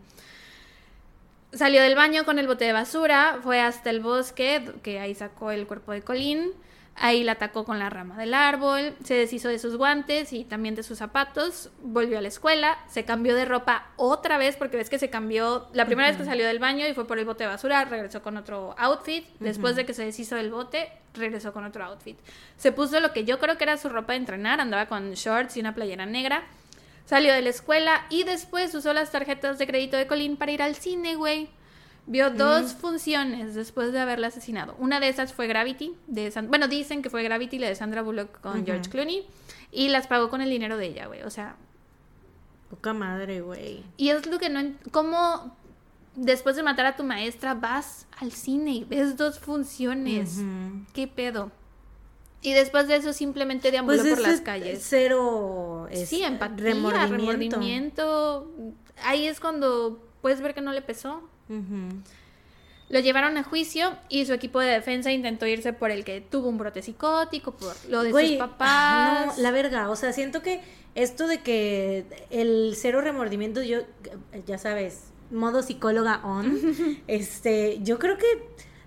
salió 1.53 1.83
del 1.83 1.95
baño 1.95 2.25
con 2.25 2.41
el 2.41 2.49
bote 2.49 2.65
de 2.65 2.73
basura, 2.73 3.39
fue 3.43 3.61
hasta 3.61 3.91
el 3.91 4.01
bosque, 4.01 4.73
que 4.83 4.99
ahí 4.99 5.15
sacó 5.15 5.53
el 5.53 5.69
cuerpo 5.69 5.93
de 5.93 6.03
Colín 6.03 6.51
Ahí 6.95 7.25
la 7.25 7.33
atacó 7.33 7.65
con 7.65 7.79
la 7.79 7.89
rama 7.89 8.19
del 8.19 8.35
árbol, 8.35 8.95
se 9.03 9.15
deshizo 9.15 9.49
de 9.49 9.59
sus 9.59 9.77
guantes 9.77 10.33
y 10.33 10.45
también 10.45 10.75
de 10.75 10.83
sus 10.83 10.99
zapatos, 10.99 11.71
volvió 11.83 12.19
a 12.19 12.21
la 12.21 12.29
escuela, 12.29 12.79
se 12.87 13.05
cambió 13.05 13.35
de 13.35 13.47
ropa 13.47 13.87
otra 13.97 14.37
vez 14.37 14.57
porque 14.57 14.77
ves 14.77 14.91
que 14.91 14.99
se 14.99 15.09
cambió 15.09 15.69
la 15.73 15.87
primera 15.87 16.09
vez 16.09 16.19
que 16.19 16.25
salió 16.25 16.47
del 16.47 16.59
baño 16.59 16.87
y 16.87 16.93
fue 16.93 17.07
por 17.07 17.19
el 17.19 17.25
bote 17.25 17.45
de 17.45 17.49
basura, 17.49 17.85
regresó 17.87 18.23
con 18.23 18.37
otro 18.37 18.75
outfit, 18.77 19.27
después 19.41 19.75
de 19.75 19.87
que 19.87 19.95
se 19.95 20.05
deshizo 20.05 20.37
del 20.37 20.51
bote, 20.51 20.93
regresó 21.15 21.55
con 21.55 21.65
otro 21.65 21.83
outfit. 21.85 22.19
Se 22.57 22.73
puso 22.73 23.01
lo 23.01 23.13
que 23.13 23.25
yo 23.25 23.39
creo 23.39 23.57
que 23.57 23.65
era 23.65 23.79
su 23.79 23.89
ropa 23.89 24.13
de 24.13 24.19
entrenar, 24.19 24.61
andaba 24.61 24.87
con 24.87 25.13
shorts 25.13 25.57
y 25.57 25.61
una 25.61 25.75
playera 25.75 26.05
negra. 26.05 26.45
Salió 27.07 27.33
de 27.33 27.43
la 27.43 27.51
escuela 27.51 28.07
y 28.11 28.25
después 28.25 28.75
usó 28.75 28.93
las 28.93 29.11
tarjetas 29.11 29.59
de 29.59 29.67
crédito 29.67 29.97
de 29.97 30.07
Colin 30.07 30.37
para 30.37 30.53
ir 30.53 30.63
al 30.63 30.77
cine, 30.77 31.17
güey. 31.17 31.49
Vio 32.07 32.31
dos 32.31 32.75
funciones 32.75 33.55
después 33.55 33.93
de 33.93 34.01
haberla 34.01 34.27
asesinado. 34.27 34.75
Una 34.79 34.99
de 34.99 35.09
esas 35.09 35.33
fue 35.33 35.47
Gravity, 35.47 35.95
de 36.09 36.33
bueno, 36.49 36.67
dicen 36.67 37.01
que 37.01 37.11
fue 37.11 37.23
Gravity, 37.23 37.59
la 37.59 37.69
de 37.69 37.77
Sandra 37.77 38.03
Bullock 38.03 38.41
con 38.41 38.67
George 38.67 38.91
Clooney, 38.91 39.25
y 39.71 39.89
las 39.89 40.09
pagó 40.09 40.29
con 40.29 40.41
el 40.41 40.51
dinero 40.51 40.77
de 40.77 40.87
ella, 40.87 41.07
güey. 41.07 41.23
O 41.23 41.31
sea... 41.31 41.57
Poca 42.71 42.93
madre, 42.93 43.41
güey. 43.41 43.85
Y 43.97 44.09
es 44.09 44.27
lo 44.27 44.39
que 44.39 44.49
no... 44.49 44.75
¿Cómo 44.91 45.57
después 46.17 46.57
de 46.57 46.63
matar 46.63 46.87
a 46.87 46.97
tu 46.97 47.05
maestra 47.05 47.55
vas 47.55 48.07
al 48.19 48.33
cine 48.33 48.73
y 48.73 48.85
ves 48.85 49.17
dos 49.17 49.39
funciones? 49.39 50.41
¿Qué 50.93 51.07
pedo? 51.07 51.53
Y 52.43 52.53
después 52.53 52.89
de 52.89 52.97
eso 52.97 53.13
simplemente 53.13 53.71
deambuló 53.71 54.03
pues 54.03 54.15
por 54.15 54.21
las 54.21 54.41
calles. 54.41 54.81
Cero. 54.83 55.89
sí, 56.05 56.25
empatía, 56.25 56.75
remordimiento. 57.07 58.51
Ahí 59.05 59.27
es 59.27 59.39
cuando 59.39 60.05
puedes 60.21 60.41
ver 60.41 60.53
que 60.53 60.61
no 60.61 60.73
le 60.73 60.83
pesó. 60.83 61.23
Lo 62.89 63.01
llevaron 63.01 63.39
a 63.39 63.43
juicio 63.43 63.97
y 64.09 64.27
su 64.27 64.35
equipo 64.35 64.61
de 64.61 64.69
defensa 64.69 65.11
intentó 65.13 65.47
irse 65.47 65.73
por 65.73 65.91
el 65.91 66.05
que 66.05 66.21
tuvo 66.21 66.49
un 66.49 66.59
brote 66.59 66.83
psicótico, 66.83 67.53
por 67.53 67.75
lo 67.89 68.03
de 68.03 68.11
sus 68.11 68.39
papás. 68.39 69.39
No, 69.39 69.43
la 69.43 69.51
verga, 69.51 69.89
o 69.89 69.97
sea, 69.97 70.13
siento 70.13 70.43
que 70.43 70.61
esto 70.95 71.27
de 71.27 71.41
que 71.41 72.05
el 72.31 72.75
cero 72.77 73.01
remordimiento, 73.01 73.63
yo, 73.63 73.79
ya 74.47 74.59
sabes, 74.59 75.05
modo 75.31 75.63
psicóloga 75.63 76.21
on, 76.25 76.61
este, 77.07 77.79
yo 77.83 77.99
creo 77.99 78.19
que 78.19 78.27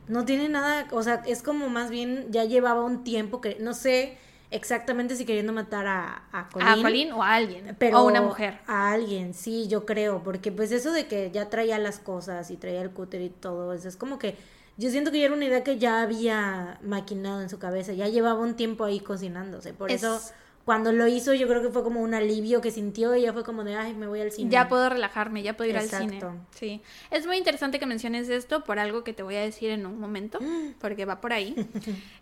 no 0.07 0.23
tiene 0.23 0.49
nada, 0.49 0.87
o 0.91 1.01
sea, 1.01 1.23
es 1.25 1.41
como 1.41 1.69
más 1.69 1.89
bien 1.89 2.27
ya 2.29 2.45
llevaba 2.45 2.83
un 2.83 3.03
tiempo 3.03 3.41
que, 3.41 3.57
no 3.59 3.73
sé 3.73 4.19
exactamente 4.55 5.15
si 5.15 5.25
queriendo 5.25 5.53
matar 5.53 5.85
a, 5.87 6.23
a 6.31 6.49
Colin. 6.49 6.67
A 6.67 6.81
Colin 6.81 7.11
o 7.11 7.23
a 7.23 7.35
alguien, 7.35 7.75
pero 7.77 7.97
o 7.97 7.99
a 7.99 8.03
una 8.03 8.21
mujer. 8.21 8.59
A 8.67 8.91
alguien, 8.91 9.33
sí, 9.33 9.67
yo 9.67 9.85
creo, 9.85 10.23
porque 10.23 10.51
pues 10.51 10.71
eso 10.71 10.91
de 10.91 11.07
que 11.07 11.31
ya 11.31 11.49
traía 11.49 11.77
las 11.77 11.99
cosas 11.99 12.49
y 12.51 12.57
traía 12.57 12.81
el 12.81 12.91
cúter 12.91 13.21
y 13.21 13.29
todo, 13.29 13.73
eso 13.73 13.87
es 13.87 13.97
como 13.97 14.17
que 14.17 14.35
yo 14.77 14.89
siento 14.89 15.11
que 15.11 15.19
ya 15.19 15.25
era 15.25 15.35
una 15.35 15.45
idea 15.45 15.63
que 15.63 15.77
ya 15.77 16.01
había 16.01 16.79
maquinado 16.81 17.41
en 17.41 17.49
su 17.49 17.59
cabeza, 17.59 17.93
ya 17.93 18.07
llevaba 18.07 18.39
un 18.39 18.55
tiempo 18.55 18.83
ahí 18.83 18.99
cocinándose, 18.99 19.73
por 19.73 19.91
eso 19.91 20.19
cuando 20.65 20.91
lo 20.91 21.07
hizo 21.07 21.35
yo 21.35 21.47
creo 21.47 21.61
que 21.61 21.69
fue 21.69 21.83
como 21.83 22.01
un 22.01 22.15
alivio 22.15 22.59
que 22.59 22.71
sintió 22.71 23.15
y 23.15 23.21
ya 23.21 23.33
fue 23.33 23.43
como 23.43 23.63
de, 23.63 23.75
ay, 23.75 23.93
me 23.93 24.07
voy 24.07 24.19
al 24.21 24.31
cine. 24.31 24.49
Ya 24.49 24.67
puedo 24.67 24.89
relajarme, 24.89 25.43
ya 25.43 25.55
puedo 25.55 25.69
ir 25.69 25.77
al 25.77 25.87
cine. 25.87 26.19
Sí. 26.51 26.81
Es 27.11 27.27
muy 27.27 27.37
interesante 27.37 27.79
que 27.79 27.85
menciones 27.85 28.29
esto 28.29 28.63
por 28.63 28.79
algo 28.79 29.03
que 29.03 29.13
te 29.13 29.21
voy 29.21 29.35
a 29.35 29.41
decir 29.41 29.69
en 29.69 29.85
un 29.85 29.99
momento, 29.99 30.39
porque 30.81 31.05
va 31.05 31.21
por 31.21 31.33
ahí. 31.33 31.55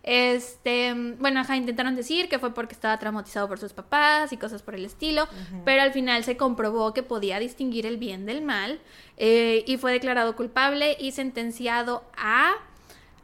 este, 0.02 0.92
bueno, 1.18 1.40
ajá, 1.40 1.56
intentaron 1.56 1.96
decir 1.96 2.28
que 2.28 2.38
fue 2.38 2.52
porque 2.52 2.74
estaba 2.74 2.98
traumatizado 2.98 3.48
por 3.48 3.58
sus 3.58 3.72
papás 3.72 4.30
y 4.34 4.36
cosas 4.36 4.62
por 4.62 4.74
el 4.74 4.84
estilo, 4.84 5.26
pero 5.64 5.80
al 5.80 5.92
final 5.92 6.22
se 6.22 6.36
comprobó 6.36 6.92
que 6.92 7.02
podía 7.02 7.38
distinguir 7.38 7.86
el 7.86 7.96
bien 7.96 8.26
del 8.26 8.42
mal 8.42 8.78
eh, 9.16 9.64
y 9.66 9.78
fue 9.78 9.92
declarado 9.92 10.36
culpable 10.36 10.96
y 11.00 11.12
sentenciado 11.12 12.04
a... 12.14 12.52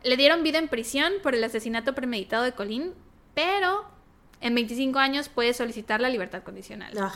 Le 0.02 0.16
dieron 0.16 0.42
vida 0.42 0.58
en 0.58 0.68
prisión 0.68 1.12
por 1.22 1.34
el 1.34 1.44
asesinato 1.44 1.94
premeditado 1.94 2.42
de 2.42 2.52
Colin, 2.52 2.94
pero 3.34 3.99
en 4.40 4.54
25 4.54 4.98
años 4.98 5.28
puedes 5.28 5.56
solicitar 5.56 6.00
la 6.00 6.08
libertad 6.08 6.42
condicional. 6.42 6.92
Ah. 6.98 7.12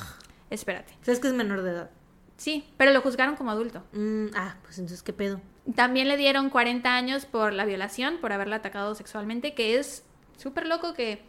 Espérate. 0.51 0.93
¿Sabes 1.03 1.20
que 1.20 1.29
es 1.29 1.35
menor 1.35 1.62
de 1.62 1.70
edad? 1.70 1.91
Sí, 2.37 2.64
pero 2.77 2.93
lo 2.93 3.01
juzgaron 3.01 3.37
como 3.37 3.51
adulto. 3.51 3.83
Mm, 3.93 4.27
ah, 4.35 4.57
pues 4.62 4.79
entonces, 4.79 5.03
¿qué 5.03 5.12
pedo? 5.12 5.41
También 5.75 6.09
le 6.09 6.16
dieron 6.16 6.51
40 6.51 6.95
años 6.95 7.27
por 7.27 7.53
la 7.53 7.64
violación, 7.64 8.18
por 8.20 8.33
haberla 8.33 8.57
atacado 8.57 8.95
sexualmente, 8.95 9.55
que 9.55 9.79
es 9.79 10.05
súper 10.37 10.66
loco 10.66 10.95
que 10.95 11.22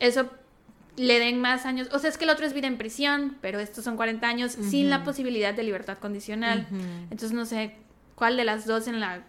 eso 0.00 0.28
le 0.96 1.18
den 1.18 1.40
más 1.40 1.66
años. 1.66 1.88
O 1.92 1.98
sea, 1.98 2.10
es 2.10 2.18
que 2.18 2.24
el 2.24 2.30
otro 2.30 2.46
es 2.46 2.52
vida 2.52 2.66
en 2.66 2.78
prisión, 2.78 3.38
pero 3.40 3.60
estos 3.60 3.84
son 3.84 3.96
40 3.96 4.26
años 4.26 4.52
sin 4.52 4.90
la 4.90 5.04
posibilidad 5.04 5.54
de 5.54 5.62
libertad 5.62 5.98
condicional. 5.98 6.66
Entonces 7.04 7.32
no 7.32 7.46
sé 7.46 7.76
cuál 8.14 8.36
de 8.36 8.44
las 8.44 8.66
dos 8.66 8.88
en 8.88 9.00
la 9.00 9.24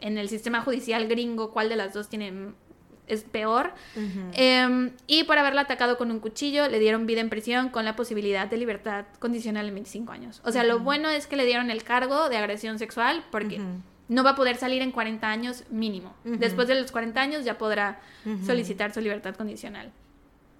en 0.00 0.16
el 0.16 0.28
sistema 0.28 0.62
judicial 0.62 1.08
gringo, 1.08 1.52
cuál 1.52 1.68
de 1.68 1.76
las 1.76 1.92
dos 1.92 2.08
tiene 2.08 2.52
es 3.10 3.24
peor. 3.24 3.72
Em, 4.32 4.92
y 5.06 5.24
por 5.24 5.38
haberla 5.38 5.62
atacado 5.62 5.98
con 5.98 6.10
un 6.10 6.20
cuchillo, 6.20 6.68
le 6.68 6.78
dieron 6.78 7.06
vida 7.06 7.20
en 7.20 7.28
prisión 7.28 7.68
con 7.68 7.84
la 7.84 7.96
posibilidad 7.96 8.46
de 8.46 8.56
libertad 8.56 9.04
condicional 9.18 9.68
en 9.68 9.74
25 9.74 10.12
años. 10.12 10.40
O 10.44 10.52
sea, 10.52 10.64
lo 10.64 10.78
bueno 10.78 11.08
es 11.10 11.26
que 11.26 11.36
le 11.36 11.44
dieron 11.44 11.70
el 11.70 11.82
cargo 11.82 12.28
de 12.28 12.36
agresión 12.36 12.78
sexual 12.78 13.24
porque 13.30 13.60
no 14.08 14.24
va 14.24 14.30
a 14.30 14.34
poder 14.34 14.56
salir 14.56 14.82
en 14.82 14.92
40 14.92 15.28
años 15.28 15.64
mínimo. 15.70 16.14
Después 16.24 16.68
de 16.68 16.80
los 16.80 16.90
40 16.92 17.20
años 17.20 17.44
ya 17.44 17.58
podrá 17.58 18.00
solicitar 18.44 18.92
su 18.92 19.00
libertad 19.00 19.34
condicional. 19.34 19.92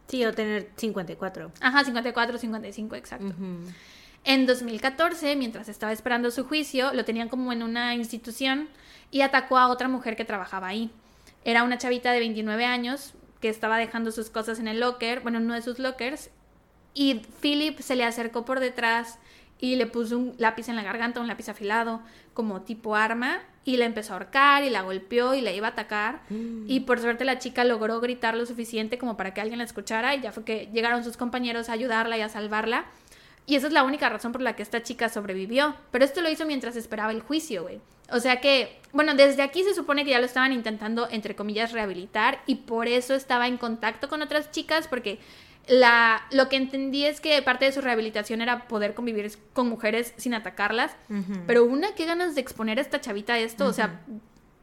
Sí, 0.09 0.25
o 0.25 0.35
tener 0.35 0.71
54. 0.77 1.53
Ajá, 1.61 1.85
54, 1.85 2.39
55, 2.39 2.97
exacto. 2.97 3.35
En 4.25 4.47
2014, 4.47 5.37
mientras 5.37 5.69
estaba 5.69 5.93
esperando 5.93 6.31
su 6.31 6.45
juicio, 6.45 6.93
lo 6.93 7.05
tenían 7.05 7.29
como 7.29 7.53
en 7.53 7.63
una 7.63 7.95
institución 7.95 8.69
y 9.11 9.23
atacó 9.23 9.57
a 9.59 9.69
otra 9.69 9.89
mujer 9.89 10.17
que 10.17 10.25
trabajaba 10.25 10.69
ahí. 10.69 10.91
Era 11.45 11.63
una 11.63 11.79
chavita 11.79 12.13
de 12.13 12.21
29 12.21 12.65
años 12.65 13.15
que 13.41 13.49
estaba 13.49 13.79
dejando 13.79 14.13
sus 14.13 14.31
cosas 14.31 14.59
en 14.59 14.69
el 14.69 14.81
locker, 14.81 15.21
bueno, 15.21 15.39
uno 15.39 15.55
de 15.55 15.63
sus 15.63 15.79
lockers, 15.79 16.31
y 16.93 17.23
Philip 17.41 17.81
se 17.81 17.97
le 17.97 18.05
acercó 18.05 18.45
por 18.45 18.61
detrás 18.61 19.19
y 19.59 19.77
le 19.77 19.87
puso 19.87 20.19
un 20.19 20.35
lápiz 20.39 20.69
en 20.69 20.77
la 20.77 20.83
garganta, 20.83 21.21
un 21.21 21.29
lápiz 21.29 21.49
afilado, 21.49 22.01
como 22.35 22.63
tipo 22.63 22.97
arma, 22.97 23.41
y 23.65 23.77
la 23.77 23.85
empezó 23.85 24.13
a 24.13 24.17
ahorcar 24.17 24.65
y 24.65 24.71
la 24.71 24.83
golpeó 24.83 25.35
y 25.35 25.43
la 25.43 25.53
iba 25.53 25.69
a 25.69 25.71
atacar. 25.71 26.23
Mm. 26.31 26.65
Y 26.67 26.81
por 26.81 26.99
suerte 26.99 27.25
la 27.25 27.39
chica 27.39 27.65
logró 27.65 28.01
gritar 28.01 28.35
lo 28.35 28.47
suficiente 28.47 28.99
como 28.99 29.17
para 29.17 29.35
que 29.35 29.41
alguien 29.41 29.59
la 29.59 29.65
escuchara 29.65 30.15
y 30.15 30.23
ya 30.23 30.33
fue 30.33 30.45
que 30.45 30.71
llegaron 30.73 31.05
sus 31.05 31.17
compañeros 31.17 31.69
a 31.69 31.73
ayudarla 31.73 32.17
y 32.17 32.23
a 32.23 32.29
salvarla. 32.29 32.87
Y 33.51 33.57
esa 33.57 33.67
es 33.67 33.73
la 33.73 33.83
única 33.83 34.09
razón 34.09 34.31
por 34.31 34.43
la 34.43 34.55
que 34.55 34.63
esta 34.63 34.85
chica 34.85 35.09
sobrevivió. 35.09 35.75
Pero 35.91 36.05
esto 36.05 36.21
lo 36.21 36.31
hizo 36.31 36.47
mientras 36.47 36.77
esperaba 36.77 37.11
el 37.11 37.21
juicio, 37.21 37.65
güey. 37.65 37.81
O 38.13 38.21
sea 38.21 38.41
que, 38.41 38.79
bueno, 38.93 39.15
desde 39.15 39.43
aquí 39.43 39.65
se 39.65 39.75
supone 39.75 40.05
que 40.05 40.13
ya 40.13 40.21
lo 40.21 40.27
estaban 40.27 40.53
intentando, 40.53 41.09
entre 41.11 41.35
comillas, 41.35 41.73
rehabilitar 41.73 42.43
y 42.47 42.55
por 42.55 42.87
eso 42.87 43.13
estaba 43.13 43.49
en 43.49 43.57
contacto 43.57 44.09
con 44.09 44.23
otras 44.23 44.53
chicas 44.53 44.87
porque 44.87 45.19
la, 45.67 46.23
lo 46.31 46.49
que 46.49 46.55
entendí 46.55 47.05
es 47.05 47.21
que 47.21 47.43
parte 47.43 47.65
de 47.65 47.73
su 47.73 47.81
rehabilitación 47.81 48.41
era 48.41 48.69
poder 48.69 48.95
convivir 48.95 49.33
con 49.53 49.69
mujeres 49.69 50.15
sin 50.17 50.33
atacarlas. 50.35 50.95
Pero 51.49 51.65
una, 51.65 51.97
qué 51.97 52.07
ganas 52.07 52.37
de 52.37 52.43
exponer 52.43 52.79
a 52.79 52.83
esta 52.83 53.01
chavita 53.01 53.33
a 53.33 53.39
esto. 53.41 53.67
O 53.67 53.73
sea, 53.73 54.01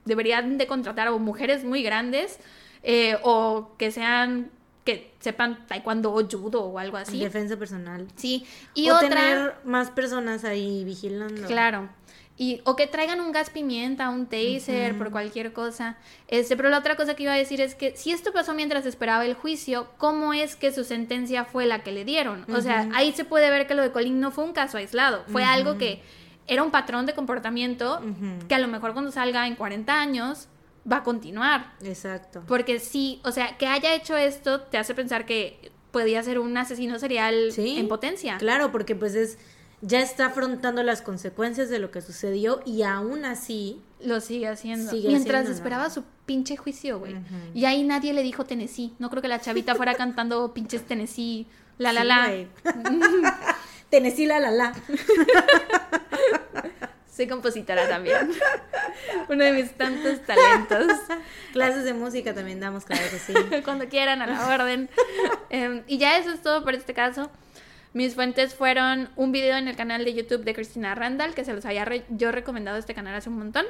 deberían 0.06 0.58
de 0.58 0.66
contratar 0.66 1.10
a 1.10 1.12
mujeres 1.12 1.66
muy 1.66 1.84
grandes 1.84 2.40
eh, 2.84 3.18
o 3.24 3.76
que 3.78 3.92
sean 3.92 4.50
que 4.88 5.12
sepan 5.20 5.68
taekwondo 5.68 6.14
o 6.14 6.24
judo 6.26 6.64
o 6.64 6.80
algo 6.80 6.96
así. 6.96 7.20
Defensa 7.20 7.58
personal. 7.58 8.08
Sí. 8.16 8.46
Y 8.74 8.90
o 8.90 8.98
tener 9.00 9.56
más 9.66 9.92
personas 9.92 10.46
ahí 10.46 10.86
vigilando. 10.86 11.46
Claro. 11.46 11.90
Y, 12.38 12.62
o 12.64 12.78
que 12.78 12.88
traigan 12.88 13.20
un 13.20 13.34
gas 13.34 13.50
pimienta, 13.50 14.10
un 14.10 14.28
taser, 14.28 14.98
por 14.98 15.12
cualquier 15.12 15.52
cosa. 15.52 15.98
Este, 16.30 16.56
pero 16.56 16.70
la 16.70 16.78
otra 16.78 16.96
cosa 16.96 17.16
que 17.16 17.24
iba 17.24 17.34
a 17.34 17.36
decir 17.36 17.60
es 17.60 17.76
que 17.76 17.98
si 17.98 18.12
esto 18.12 18.32
pasó 18.32 18.54
mientras 18.54 18.86
esperaba 18.86 19.26
el 19.26 19.34
juicio, 19.34 19.90
¿cómo 19.98 20.32
es 20.32 20.56
que 20.56 20.72
su 20.72 20.86
sentencia 20.86 21.44
fue 21.44 21.66
la 21.66 21.84
que 21.84 21.92
le 21.92 22.06
dieron? 22.06 22.46
O 22.50 22.62
sea, 22.62 22.90
ahí 22.94 23.12
se 23.12 23.26
puede 23.26 23.50
ver 23.50 23.68
que 23.68 23.76
lo 23.76 23.82
de 23.82 23.92
Colin 23.92 24.22
no 24.22 24.32
fue 24.32 24.46
un 24.46 24.54
caso 24.54 24.78
aislado, 24.78 25.26
fue 25.28 25.44
algo 25.44 25.78
que 25.78 26.02
era 26.48 26.64
un 26.64 26.72
patrón 26.72 27.06
de 27.06 27.14
comportamiento 27.14 28.02
que 28.48 28.56
a 28.56 28.60
lo 28.60 28.70
mejor 28.70 28.94
cuando 28.94 29.12
salga 29.12 29.48
en 29.48 29.56
40 29.56 30.00
años 30.00 30.48
va 30.92 30.98
a 30.98 31.04
continuar. 31.04 31.74
Exacto. 31.84 32.44
Porque 32.48 32.80
sí, 32.80 33.22
o 33.24 33.32
sea, 33.32 33.58
que 33.58 33.68
haya 33.68 33.94
hecho 33.94 34.18
esto 34.18 34.62
te 34.62 34.78
hace 34.78 34.94
pensar 34.94 35.26
que 35.26 35.72
podía 35.92 36.22
ser 36.24 36.40
un 36.40 36.56
asesino 36.58 37.00
serial 37.00 37.52
en 37.58 37.88
potencia. 37.88 38.38
Claro, 38.38 38.72
porque 38.72 38.96
pues 38.96 39.16
es 39.16 39.38
ya 39.82 40.02
está 40.02 40.28
afrontando 40.28 40.82
las 40.82 41.02
consecuencias 41.02 41.70
de 41.70 41.80
lo 41.80 41.92
que 41.92 42.02
sucedió 42.02 42.62
y 42.66 42.82
aún 42.82 43.26
así 43.26 43.82
lo 44.00 44.22
sigue 44.22 44.48
haciendo. 44.48 44.92
Mientras 44.92 45.48
esperaba 45.50 45.90
su 45.90 46.04
pinche 46.26 46.58
juicio, 46.58 47.00
güey. 47.00 47.16
Y 47.54 47.66
ahí 47.66 47.84
nadie 47.84 48.14
le 48.14 48.24
dijo 48.24 48.46
Tennessee. 48.46 48.94
No 49.00 49.10
creo 49.10 49.22
que 49.22 49.28
la 49.28 49.40
chavita 49.40 49.76
fuera 49.76 49.96
cantando 49.96 50.54
pinches 50.54 50.86
Tennessee, 50.86 51.48
la 51.78 51.94
la 51.94 52.04
la. 52.04 52.46
Tennessee, 53.90 54.26
la 54.26 54.40
la 54.40 54.52
la. 54.52 54.74
Soy 57.18 57.26
compositora 57.26 57.90
también. 57.90 58.30
Uno 59.28 59.44
de 59.44 59.52
mis 59.52 59.72
tantos 59.72 60.22
talentos. 60.22 61.00
Clases 61.52 61.84
de 61.84 61.96
música 61.96 62.36
también 62.36 62.60
damos, 62.60 62.86
claro 62.86 63.02
que 63.10 63.18
sí. 63.18 63.34
Cuando 63.66 63.90
quieran, 63.90 64.22
a 64.22 64.28
la 64.28 64.48
orden. 64.48 64.88
Em, 65.50 65.82
y 65.88 65.98
ya 65.98 66.20
eso 66.20 66.30
es 66.32 66.44
todo 66.44 66.64
por 66.64 66.76
este 66.76 66.94
caso. 66.94 67.32
Mis 67.98 68.14
fuentes 68.14 68.54
fueron 68.54 69.10
un 69.16 69.32
video 69.32 69.58
en 69.58 69.68
el 69.68 69.76
canal 69.76 70.06
de 70.06 70.14
YouTube 70.14 70.44
de 70.44 70.54
Cristina 70.54 70.94
Randall, 70.94 71.34
que 71.34 71.44
se 71.44 71.52
los 71.52 71.66
había 71.66 71.84
re- 71.84 72.06
yo 72.10 72.32
recomendado 72.32 72.78
este 72.78 72.94
canal 72.94 73.16
hace 73.16 73.28
un 73.30 73.40
montón. 73.40 73.66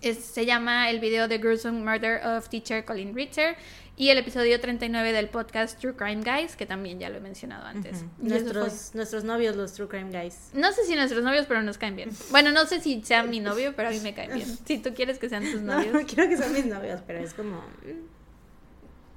Es- 0.00 0.18
se 0.24 0.46
llama 0.46 0.88
el 0.90 1.00
video 1.00 1.26
The 1.28 1.38
Gruesome 1.38 1.80
Murder 1.80 2.24
of 2.24 2.48
Teacher 2.48 2.84
Colin 2.84 3.12
Ritter 3.16 3.56
y 3.96 4.10
el 4.10 4.18
episodio 4.18 4.60
39 4.60 5.10
del 5.12 5.28
podcast 5.28 5.76
True 5.80 5.96
Crime 5.96 6.22
Guys, 6.22 6.54
que 6.54 6.66
también 6.66 7.00
ya 7.00 7.08
lo 7.10 7.16
he 7.16 7.20
mencionado 7.20 7.66
antes. 7.66 8.04
Nuestros, 8.18 8.94
nuestros 8.94 9.24
novios, 9.24 9.56
los 9.56 9.72
True 9.72 9.88
Crime 9.88 10.16
Guys. 10.16 10.50
No 10.54 10.70
sé 10.70 10.84
si 10.84 10.94
nuestros 10.94 11.24
novios, 11.24 11.46
pero 11.46 11.64
nos 11.64 11.78
caen 11.78 11.96
bien. 11.96 12.10
Bueno, 12.30 12.52
no 12.52 12.64
sé 12.66 12.78
si 12.80 13.02
sea 13.02 13.24
mi 13.24 13.40
novio, 13.40 13.72
pero 13.74 13.88
a 13.88 13.90
mí 13.90 13.98
me 13.98 14.14
caen 14.14 14.34
bien. 14.34 14.46
Si 14.66 14.78
tú 14.78 14.94
quieres 14.94 15.18
que 15.18 15.28
sean 15.28 15.42
tus 15.50 15.60
No, 15.62 15.74
novios. 15.74 15.92
no 15.94 16.00
quiero 16.06 16.28
que 16.28 16.36
sean 16.36 16.52
mis 16.52 16.66
novios, 16.66 17.00
pero 17.04 17.18
es 17.18 17.34
como... 17.34 17.60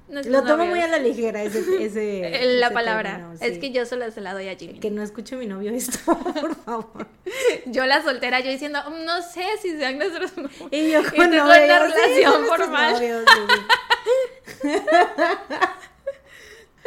Lo 0.08 0.22
tomo 0.42 0.58
novios. 0.58 0.68
muy 0.68 0.80
a 0.80 0.86
la 0.88 0.98
ligera 0.98 1.42
ese... 1.42 1.58
ese 1.84 2.20
La 2.60 2.66
ese 2.66 2.74
palabra. 2.74 3.16
término, 3.16 3.32
Es 3.40 3.58
que 3.58 3.70
yo 3.72 3.84
solo 3.86 4.10
se 4.10 4.20
la 4.20 4.34
doy 4.34 4.48
a 4.48 4.56
Jimmy. 4.56 4.78
Que 4.78 4.90
no 4.90 5.02
escuche 5.02 5.34
mi 5.36 5.46
novio 5.46 5.72
esto, 5.72 5.98
por 6.40 6.54
favor. 6.56 7.08
Yo 7.66 7.84
la 7.86 8.02
soltera, 8.02 8.38
yo 8.40 8.50
diciendo, 8.50 8.78
"Mm, 8.88 9.04
no 9.04 9.20
sé 9.22 9.44
si 9.60 9.76
sean 9.76 9.98
nuestros 9.98 10.36
novios. 10.36 10.68
Y 10.70 10.90
yo 10.92 11.00
Y 11.00 11.04
con 11.04 11.30
novio, 11.30 11.44
yo, 11.44 11.86
sí, 11.86 11.92
relación 11.92 12.44
formal. 12.46 12.92
novios, 12.94 13.24
sí, 13.34 14.70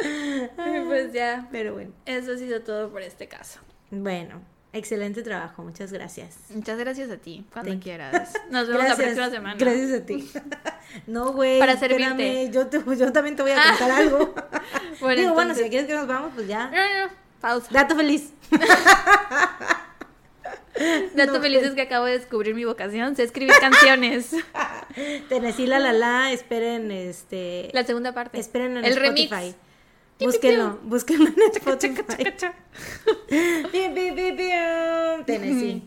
Y 0.02 0.80
pues 0.86 1.12
ya, 1.12 1.46
Pero 1.52 1.74
bueno. 1.74 1.92
eso 2.06 2.32
ha 2.32 2.36
sido 2.38 2.62
todo 2.62 2.90
por 2.90 3.02
este 3.02 3.28
caso. 3.28 3.60
Bueno, 3.90 4.40
excelente 4.72 5.22
trabajo, 5.22 5.62
muchas 5.62 5.92
gracias. 5.92 6.36
Muchas 6.54 6.78
gracias 6.78 7.10
a 7.10 7.16
ti, 7.16 7.44
cuando 7.52 7.70
Thank 7.72 7.82
quieras. 7.82 8.32
Nos 8.50 8.68
vemos 8.68 8.84
la 8.88 8.96
próxima 8.96 9.30
semana. 9.30 9.56
Gracias 9.58 9.92
a 10.00 10.04
ti. 10.06 10.30
No, 11.06 11.32
güey. 11.32 11.60
Para 11.60 11.74
espérame, 11.74 12.00
servirte. 12.16 12.50
Yo, 12.52 12.66
te- 12.66 12.96
yo 12.96 13.12
también 13.12 13.36
te 13.36 13.42
voy 13.42 13.52
a 13.52 13.62
contar 13.62 13.90
algo. 14.00 14.34
Bueno, 15.00 15.20
Digo, 15.20 15.34
bueno, 15.34 15.52
entonces- 15.52 15.64
si 15.64 15.70
quieres 15.70 15.86
que 15.86 15.94
nos 15.94 16.08
vamos, 16.08 16.32
pues 16.34 16.48
ya. 16.48 16.66
No, 16.66 16.76
no, 16.76 17.06
no, 17.06 17.12
pausa. 17.40 17.68
Dato 17.70 17.94
feliz. 17.94 18.32
Dato 21.14 21.34
No, 21.34 21.40
feliz 21.40 21.62
es 21.62 21.74
que 21.74 21.82
acabo 21.82 22.06
de 22.06 22.18
descubrir 22.18 22.54
mi 22.54 22.64
vocación, 22.64 23.14
sé 23.14 23.24
escribir 23.24 23.52
canciones. 23.60 24.34
Tennessee 25.28 25.66
la 25.66 25.78
la 25.78 25.92
la, 25.92 26.32
esperen 26.32 26.90
este. 26.90 27.68
La 27.72 27.84
segunda 27.84 28.12
parte. 28.14 28.38
Esperen 28.40 28.78
en 28.78 28.84
el 28.84 28.92
Spotify. 28.92 29.28
remix. 29.30 29.56
Búsquenlo, 30.20 30.78
búsquenlo 30.82 31.28
en 31.28 31.36
Spotify. 31.56 32.24
Tennessee. 35.26 35.82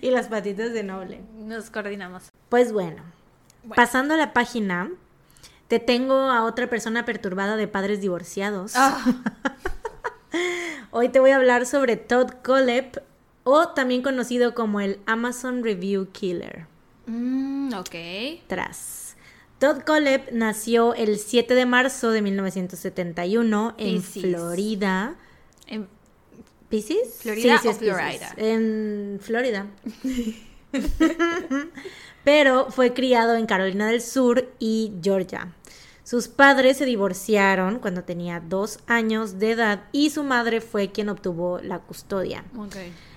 y 0.00 0.10
las 0.10 0.28
patitas 0.28 0.72
de 0.72 0.82
noble. 0.82 1.20
Nos 1.36 1.70
coordinamos. 1.70 2.24
Pues 2.48 2.72
bueno, 2.72 3.02
Bueno. 3.62 3.74
pasando 3.76 4.14
a 4.14 4.16
la 4.16 4.32
página, 4.32 4.90
te 5.68 5.78
tengo 5.78 6.14
a 6.14 6.44
otra 6.44 6.68
persona 6.68 7.04
perturbada 7.04 7.56
de 7.56 7.68
padres 7.68 8.00
divorciados. 8.00 8.72
Ah, 8.76 9.04
Hoy 10.92 11.08
te 11.08 11.20
voy 11.20 11.30
a 11.30 11.36
hablar 11.36 11.66
sobre 11.66 11.96
Todd 11.96 12.30
Kollep, 12.42 12.98
o 13.44 13.68
también 13.68 14.02
conocido 14.02 14.54
como 14.54 14.80
el 14.80 15.00
Amazon 15.06 15.62
Review 15.64 16.08
Killer. 16.12 16.66
mm, 17.06 17.72
ok. 17.74 17.94
Tras. 18.46 19.09
Todd 19.60 19.82
Kollep 19.86 20.32
nació 20.32 20.94
el 20.94 21.18
7 21.18 21.54
de 21.54 21.66
marzo 21.66 22.10
de 22.10 22.22
1971 22.22 23.74
en. 23.78 24.02
Florida. 24.02 25.14
En- 25.66 25.86
¿Pisces? 26.68 27.18
¿Florida 27.20 27.56
o 27.56 27.62
Piscis. 27.62 27.76
Florida? 27.78 28.34
En 28.36 29.18
Florida. 29.20 29.66
Pero 32.24 32.70
fue 32.70 32.92
criado 32.94 33.34
en 33.34 33.46
Carolina 33.46 33.88
del 33.88 34.00
Sur 34.00 34.48
y 34.58 34.92
Georgia. 35.02 35.52
Sus 36.04 36.28
padres 36.28 36.76
se 36.78 36.84
divorciaron 36.86 37.78
cuando 37.78 38.04
tenía 38.04 38.40
dos 38.40 38.78
años 38.86 39.38
de 39.38 39.52
edad 39.52 39.84
y 39.92 40.10
su 40.10 40.22
madre 40.24 40.60
fue 40.60 40.90
quien 40.90 41.08
obtuvo 41.08 41.60
la 41.60 41.78
custodia. 41.80 42.44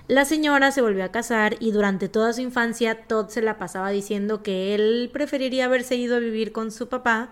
La 0.06 0.26
señora 0.26 0.70
se 0.70 0.82
volvió 0.82 1.04
a 1.04 1.12
casar 1.12 1.56
y 1.60 1.70
durante 1.70 2.08
toda 2.08 2.32
su 2.34 2.42
infancia 2.42 3.06
Todd 3.06 3.28
se 3.28 3.40
la 3.40 3.56
pasaba 3.56 3.90
diciendo 3.90 4.42
que 4.42 4.74
él 4.74 5.10
preferiría 5.12 5.64
haberse 5.64 5.96
ido 5.96 6.16
a 6.16 6.18
vivir 6.18 6.52
con 6.52 6.70
su 6.70 6.88
papá 6.88 7.30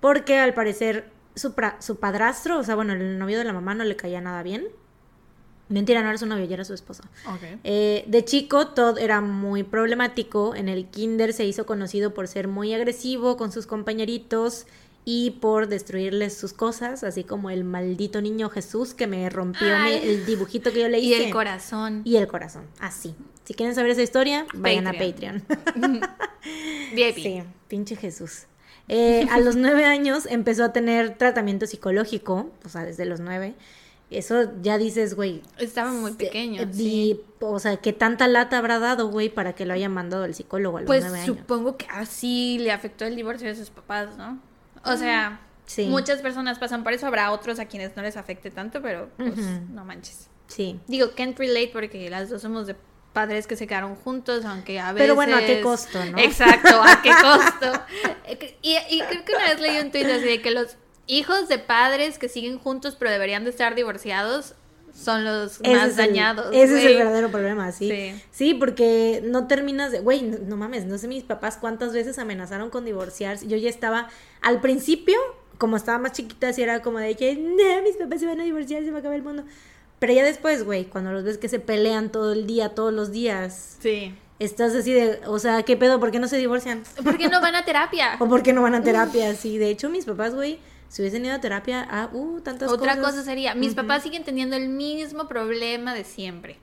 porque 0.00 0.38
al 0.38 0.54
parecer 0.54 1.10
su, 1.34 1.54
su 1.80 1.96
padrastro, 1.96 2.58
o 2.58 2.62
sea, 2.62 2.76
bueno, 2.76 2.94
el 2.94 3.18
novio 3.18 3.38
de 3.38 3.44
la 3.44 3.52
mamá 3.52 3.74
no 3.74 3.84
le 3.84 3.96
caía 3.96 4.20
nada 4.20 4.42
bien. 4.42 4.68
Mentira, 5.68 6.02
no 6.02 6.10
era 6.10 6.18
su 6.18 6.26
novio, 6.26 6.44
ya 6.44 6.54
era 6.54 6.64
su 6.64 6.74
esposo. 6.74 7.02
Ok. 7.26 7.60
Eh, 7.64 8.04
de 8.06 8.24
chico, 8.24 8.68
Todd 8.68 8.98
era 8.98 9.20
muy 9.20 9.62
problemático. 9.62 10.54
En 10.54 10.68
el 10.68 10.86
kinder 10.86 11.32
se 11.32 11.46
hizo 11.46 11.64
conocido 11.64 12.12
por 12.12 12.28
ser 12.28 12.48
muy 12.48 12.74
agresivo 12.74 13.36
con 13.36 13.50
sus 13.50 13.66
compañeritos 13.66 14.66
y 15.06 15.32
por 15.32 15.68
destruirles 15.68 16.36
sus 16.36 16.52
cosas, 16.54 17.04
así 17.04 17.24
como 17.24 17.50
el 17.50 17.64
maldito 17.64 18.22
niño 18.22 18.48
Jesús 18.48 18.94
que 18.94 19.06
me 19.06 19.28
rompió 19.28 19.68
mi- 19.80 19.92
el 19.92 20.24
dibujito 20.24 20.72
que 20.72 20.80
yo 20.80 20.88
le 20.88 20.98
Y 21.00 21.12
hice. 21.12 21.26
el 21.26 21.32
corazón. 21.32 22.00
Y 22.04 22.16
el 22.16 22.26
corazón, 22.26 22.64
así. 22.80 23.14
Si 23.44 23.52
quieren 23.52 23.74
saber 23.74 23.90
esa 23.90 24.02
historia, 24.02 24.46
vayan 24.54 24.86
a 24.86 24.92
Patreon. 24.92 25.44
VIP. 26.94 27.14
sí, 27.22 27.42
pinche 27.68 27.96
Jesús. 27.96 28.44
Eh, 28.88 29.26
a 29.30 29.38
los 29.40 29.56
nueve 29.56 29.84
años 29.86 30.26
empezó 30.26 30.64
a 30.64 30.72
tener 30.72 31.16
tratamiento 31.18 31.66
psicológico, 31.66 32.50
o 32.64 32.68
sea, 32.68 32.84
desde 32.84 33.04
los 33.04 33.20
nueve. 33.20 33.54
Eso 34.10 34.52
ya 34.62 34.78
dices, 34.78 35.14
güey. 35.14 35.42
Estaba 35.58 35.90
muy 35.90 36.12
pequeño. 36.12 36.62
eh, 36.62 36.68
sí. 36.72 36.86
y, 36.86 37.20
O 37.40 37.58
sea, 37.58 37.78
¿qué 37.78 37.92
tanta 37.92 38.28
lata 38.28 38.58
habrá 38.58 38.78
dado, 38.78 39.08
güey, 39.08 39.28
para 39.28 39.54
que 39.54 39.64
lo 39.66 39.72
hayan 39.74 39.92
mandado 39.92 40.24
al 40.24 40.34
psicólogo 40.34 40.76
a 40.76 40.80
los 40.82 40.86
Pues 40.86 41.02
nueve 41.04 41.20
años? 41.20 41.36
supongo 41.36 41.76
que 41.76 41.86
así 41.90 42.58
le 42.60 42.70
afectó 42.70 43.04
el 43.06 43.16
divorcio 43.16 43.48
de 43.48 43.54
sus 43.56 43.70
papás, 43.70 44.16
¿no? 44.16 44.38
O 44.84 44.96
sea, 44.96 45.40
Sí. 45.66 45.86
muchas 45.86 46.20
personas 46.20 46.58
pasan 46.58 46.82
por 46.84 46.92
eso, 46.92 47.06
habrá 47.06 47.30
otros 47.32 47.58
a 47.58 47.64
quienes 47.66 47.96
no 47.96 48.02
les 48.02 48.16
afecte 48.18 48.50
tanto, 48.50 48.82
pero 48.82 49.08
pues 49.16 49.36
no 49.70 49.84
manches. 49.84 50.28
Sí. 50.46 50.78
Digo, 50.86 51.12
can't 51.16 51.38
relate 51.38 51.70
porque 51.72 52.10
las 52.10 52.28
dos 52.28 52.42
somos 52.42 52.66
de 52.66 52.76
padres 53.14 53.46
que 53.46 53.56
se 53.56 53.66
quedaron 53.66 53.94
juntos, 53.94 54.44
aunque 54.44 54.78
a 54.80 54.92
veces... 54.92 55.04
Pero 55.04 55.14
bueno, 55.14 55.36
¿a 55.36 55.40
qué 55.40 55.60
costo, 55.62 56.04
no? 56.04 56.18
Exacto, 56.18 56.82
¿a 56.82 57.00
qué 57.00 57.10
costo? 57.22 57.80
y, 58.60 58.76
y 58.90 59.00
creo 59.08 59.24
que 59.24 59.32
una 59.34 59.44
vez 59.50 59.60
leí 59.60 59.78
un 59.78 59.90
tuit 59.90 60.04
así 60.06 60.24
de 60.24 60.42
que 60.42 60.50
los 60.50 60.76
hijos 61.06 61.48
de 61.48 61.58
padres 61.58 62.18
que 62.18 62.28
siguen 62.28 62.58
juntos 62.58 62.96
pero 62.98 63.10
deberían 63.10 63.44
de 63.44 63.50
estar 63.50 63.74
divorciados 63.74 64.54
son 64.94 65.24
los 65.24 65.60
Ese 65.60 65.72
más 65.74 65.88
es 65.88 65.98
el- 65.98 66.06
dañados. 66.06 66.46
ese 66.52 66.78
es 66.78 66.84
el 66.84 66.96
verdadero 66.96 67.30
problema, 67.30 67.70
sí. 67.72 67.90
Sí. 67.90 68.22
Sí, 68.30 68.54
porque 68.54 69.22
no 69.24 69.46
terminas 69.46 69.92
de, 69.92 70.00
güey, 70.00 70.22
no, 70.22 70.38
no 70.38 70.56
mames, 70.56 70.86
no 70.86 70.96
sé 70.98 71.08
mis 71.08 71.24
papás 71.24 71.58
cuántas 71.60 71.92
veces 71.92 72.18
amenazaron 72.18 72.70
con 72.70 72.84
divorciarse. 72.84 73.46
Yo 73.46 73.56
ya 73.56 73.68
estaba, 73.68 74.08
al 74.40 74.60
principio, 74.60 75.16
como 75.58 75.76
estaba 75.76 75.98
más 75.98 76.12
chiquita, 76.12 76.48
así 76.48 76.62
era 76.62 76.80
como 76.80 76.98
de 77.00 77.14
que, 77.16 77.34
no, 77.34 77.82
mis 77.82 77.96
papás 77.96 78.20
se 78.20 78.26
van 78.26 78.40
a 78.40 78.44
divorciar, 78.44 78.82
se 78.84 78.90
va 78.90 78.96
a 78.96 79.00
acabar 79.00 79.16
el 79.16 79.24
mundo. 79.24 79.44
Pero 79.98 80.12
ya 80.12 80.24
después, 80.24 80.64
güey, 80.64 80.84
cuando 80.84 81.12
los 81.12 81.24
ves 81.24 81.38
que 81.38 81.48
se 81.48 81.58
pelean 81.60 82.10
todo 82.10 82.32
el 82.32 82.46
día, 82.46 82.70
todos 82.70 82.92
los 82.92 83.10
días, 83.12 83.76
Sí. 83.80 84.14
estás 84.38 84.74
así 84.74 84.92
de, 84.92 85.20
o 85.26 85.38
sea, 85.38 85.62
¿qué 85.62 85.76
pedo? 85.76 85.98
¿Por 86.00 86.10
qué 86.10 86.18
no 86.18 86.28
se 86.28 86.36
divorcian? 86.36 86.82
¿Por 87.02 87.16
qué 87.18 87.28
no 87.28 87.40
van 87.40 87.54
a 87.54 87.64
terapia? 87.64 88.16
¿O 88.20 88.28
por 88.28 88.42
qué 88.42 88.52
no 88.52 88.62
van 88.62 88.74
a 88.74 88.82
terapia? 88.82 89.34
Sí, 89.34 89.58
de 89.58 89.70
hecho, 89.70 89.88
mis 89.88 90.04
papás, 90.04 90.34
güey, 90.34 90.58
si 90.94 91.02
hubiesen 91.02 91.26
ido 91.26 91.34
a 91.34 91.40
terapia, 91.40 91.88
ah, 91.90 92.08
uh, 92.12 92.40
tantas 92.40 92.70
Otra 92.70 92.94
cosas. 92.94 93.14
cosa 93.14 93.24
sería, 93.24 93.56
mis 93.56 93.74
papás 93.74 94.04
siguen 94.04 94.22
teniendo 94.22 94.54
el 94.54 94.68
mismo 94.68 95.26
problema 95.26 95.92
de 95.92 96.04
siempre. 96.04 96.56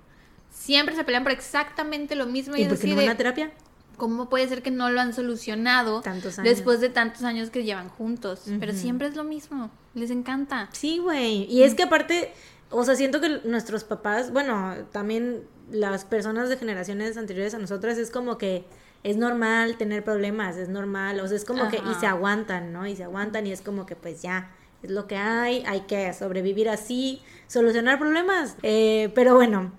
Siempre 0.49 0.95
se 0.95 1.03
pelean 1.03 1.23
por 1.23 1.33
exactamente 1.33 2.15
lo 2.15 2.27
mismo 2.27 2.55
y, 2.55 2.61
¿Y 2.61 2.65
por 2.65 2.79
qué 2.79 2.87
no 2.87 2.95
van 2.95 3.09
a 3.09 3.17
terapia? 3.17 3.51
¿cómo 3.97 4.29
puede 4.29 4.47
ser 4.47 4.63
que 4.63 4.71
no 4.71 4.89
lo 4.89 5.01
han 5.01 5.13
solucionado 5.13 5.99
Tantos 5.99 6.39
años. 6.39 6.49
después 6.49 6.79
de 6.79 6.87
tantos 6.87 7.23
años 7.23 7.49
que 7.49 7.65
llevan 7.65 7.89
juntos? 7.89 8.43
Pero 8.57 8.71
siempre 8.71 9.09
es 9.09 9.17
lo 9.17 9.25
mismo, 9.25 9.69
les 9.95 10.11
encanta. 10.11 10.69
Sí, 10.71 10.99
güey. 10.99 11.43
Y 11.53 11.63
es 11.63 11.75
que 11.75 11.83
aparte, 11.83 12.31
o 12.69 12.85
sea, 12.85 12.95
siento 12.95 13.19
que 13.19 13.41
nuestros 13.43 13.83
papás, 13.83 14.31
bueno, 14.31 14.75
también 14.93 15.43
las 15.69 16.05
personas 16.05 16.47
de 16.47 16.55
generaciones 16.55 17.17
anteriores 17.17 17.53
a 17.53 17.57
nosotras 17.57 17.97
es 17.97 18.11
como 18.11 18.37
que 18.37 18.63
es 19.03 19.17
normal 19.17 19.77
tener 19.77 20.03
problemas, 20.03 20.57
es 20.57 20.69
normal, 20.69 21.19
o 21.19 21.27
sea, 21.27 21.37
es 21.37 21.45
como 21.45 21.69
que 21.69 21.77
y 21.77 21.93
se 21.99 22.05
aguantan, 22.05 22.71
¿no? 22.71 22.85
Y 22.87 22.95
se 22.95 23.03
aguantan 23.03 23.47
y 23.47 23.51
es 23.51 23.61
como 23.61 23.85
que 23.85 23.95
pues 23.95 24.21
ya, 24.21 24.51
es 24.83 24.91
lo 24.91 25.07
que 25.07 25.15
hay, 25.15 25.63
hay 25.65 25.81
que 25.81 26.11
sobrevivir 26.13 26.69
así, 26.69 27.21
solucionar 27.47 27.99
problemas. 27.99 28.55
Eh, 28.63 29.11
pero 29.15 29.35
bueno, 29.35 29.71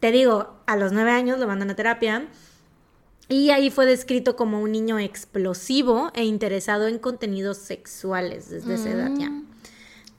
te 0.00 0.12
digo, 0.12 0.56
a 0.66 0.76
los 0.76 0.92
nueve 0.92 1.10
años 1.10 1.38
lo 1.38 1.46
mandan 1.46 1.70
a 1.70 1.76
terapia. 1.76 2.28
Y 3.28 3.50
ahí 3.50 3.70
fue 3.70 3.86
descrito 3.86 4.34
como 4.34 4.60
un 4.60 4.72
niño 4.72 4.98
explosivo 4.98 6.10
e 6.14 6.24
interesado 6.24 6.88
en 6.88 6.98
contenidos 6.98 7.58
sexuales 7.58 8.50
desde 8.50 8.74
esa 8.74 8.90
edad 8.90 9.10
ya. 9.16 9.30
Mm. 9.30 9.46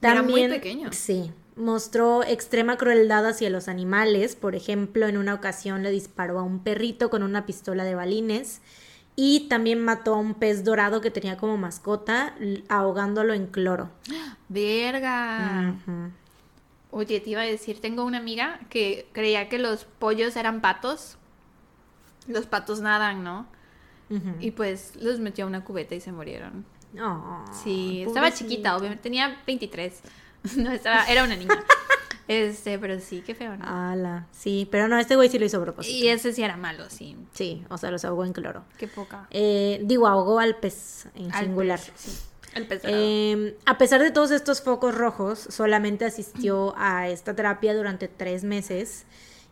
Era 0.00 0.22
muy 0.22 0.48
pequeño. 0.48 0.90
Sí. 0.92 1.30
Mostró 1.56 2.22
extrema 2.24 2.76
crueldad 2.76 3.26
hacia 3.26 3.50
los 3.50 3.68
animales. 3.68 4.36
Por 4.36 4.54
ejemplo, 4.54 5.06
en 5.06 5.16
una 5.18 5.34
ocasión 5.34 5.82
le 5.82 5.90
disparó 5.90 6.38
a 6.38 6.42
un 6.42 6.60
perrito 6.60 7.10
con 7.10 7.22
una 7.22 7.44
pistola 7.46 7.84
de 7.84 7.94
balines. 7.94 8.60
Y 9.14 9.48
también 9.48 9.84
mató 9.84 10.14
a 10.14 10.18
un 10.18 10.34
pez 10.34 10.64
dorado 10.64 11.02
que 11.02 11.10
tenía 11.10 11.36
como 11.36 11.58
mascota, 11.58 12.34
ahogándolo 12.68 13.34
en 13.34 13.46
cloro. 13.46 13.90
Verga. 14.48 15.74
Oye, 16.90 17.20
te 17.20 17.30
iba 17.30 17.40
a 17.40 17.44
decir, 17.44 17.80
tengo 17.80 18.04
una 18.04 18.18
amiga 18.18 18.60
que 18.68 19.06
creía 19.12 19.48
que 19.48 19.58
los 19.58 19.84
pollos 19.84 20.36
eran 20.36 20.60
patos. 20.60 21.16
Los 22.26 22.46
patos 22.46 22.80
nadan, 22.80 23.24
¿no? 23.24 23.46
Y 24.40 24.50
pues 24.50 24.96
los 24.96 25.18
metió 25.20 25.44
a 25.44 25.48
una 25.48 25.64
cubeta 25.64 25.94
y 25.94 26.00
se 26.00 26.12
murieron. 26.12 26.66
Oh, 27.00 27.44
Sí, 27.64 28.02
estaba 28.06 28.30
chiquita, 28.30 28.76
obviamente. 28.76 29.02
Tenía 29.02 29.40
23. 29.46 30.02
No, 30.56 30.72
estaba, 30.72 31.04
era 31.06 31.24
una 31.24 31.36
niña. 31.36 31.62
Este, 32.28 32.78
pero 32.78 32.98
sí, 33.00 33.22
qué 33.26 33.34
feo, 33.34 33.56
¿no? 33.56 33.64
Ala, 33.66 34.26
sí, 34.30 34.68
pero 34.70 34.88
no, 34.88 34.98
este 34.98 35.16
güey 35.16 35.28
sí 35.28 35.38
lo 35.38 35.44
hizo 35.44 35.58
a 35.58 35.62
propósito. 35.62 35.94
Y 35.94 36.08
ese 36.08 36.32
sí 36.32 36.42
era 36.42 36.56
malo, 36.56 36.88
sí. 36.88 37.16
Sí, 37.32 37.64
o 37.68 37.76
sea, 37.78 37.90
los 37.90 38.04
ahogó 38.04 38.24
en 38.24 38.32
cloro. 38.32 38.64
Qué 38.78 38.86
poca. 38.88 39.26
Eh, 39.30 39.80
digo, 39.84 40.06
ahogó 40.06 40.38
al 40.38 40.56
pez 40.56 41.06
en 41.14 41.32
Al 41.32 41.44
singular. 41.46 41.80
pez, 41.80 41.92
sí. 41.96 42.18
El 42.54 42.66
pez. 42.66 42.82
Eh, 42.84 43.56
a 43.66 43.76
pesar 43.76 44.00
de 44.02 44.10
todos 44.10 44.30
estos 44.30 44.62
focos 44.62 44.94
rojos, 44.94 45.38
solamente 45.38 46.04
asistió 46.04 46.74
a 46.76 47.08
esta 47.08 47.34
terapia 47.34 47.74
durante 47.74 48.08
tres 48.08 48.44
meses. 48.44 49.04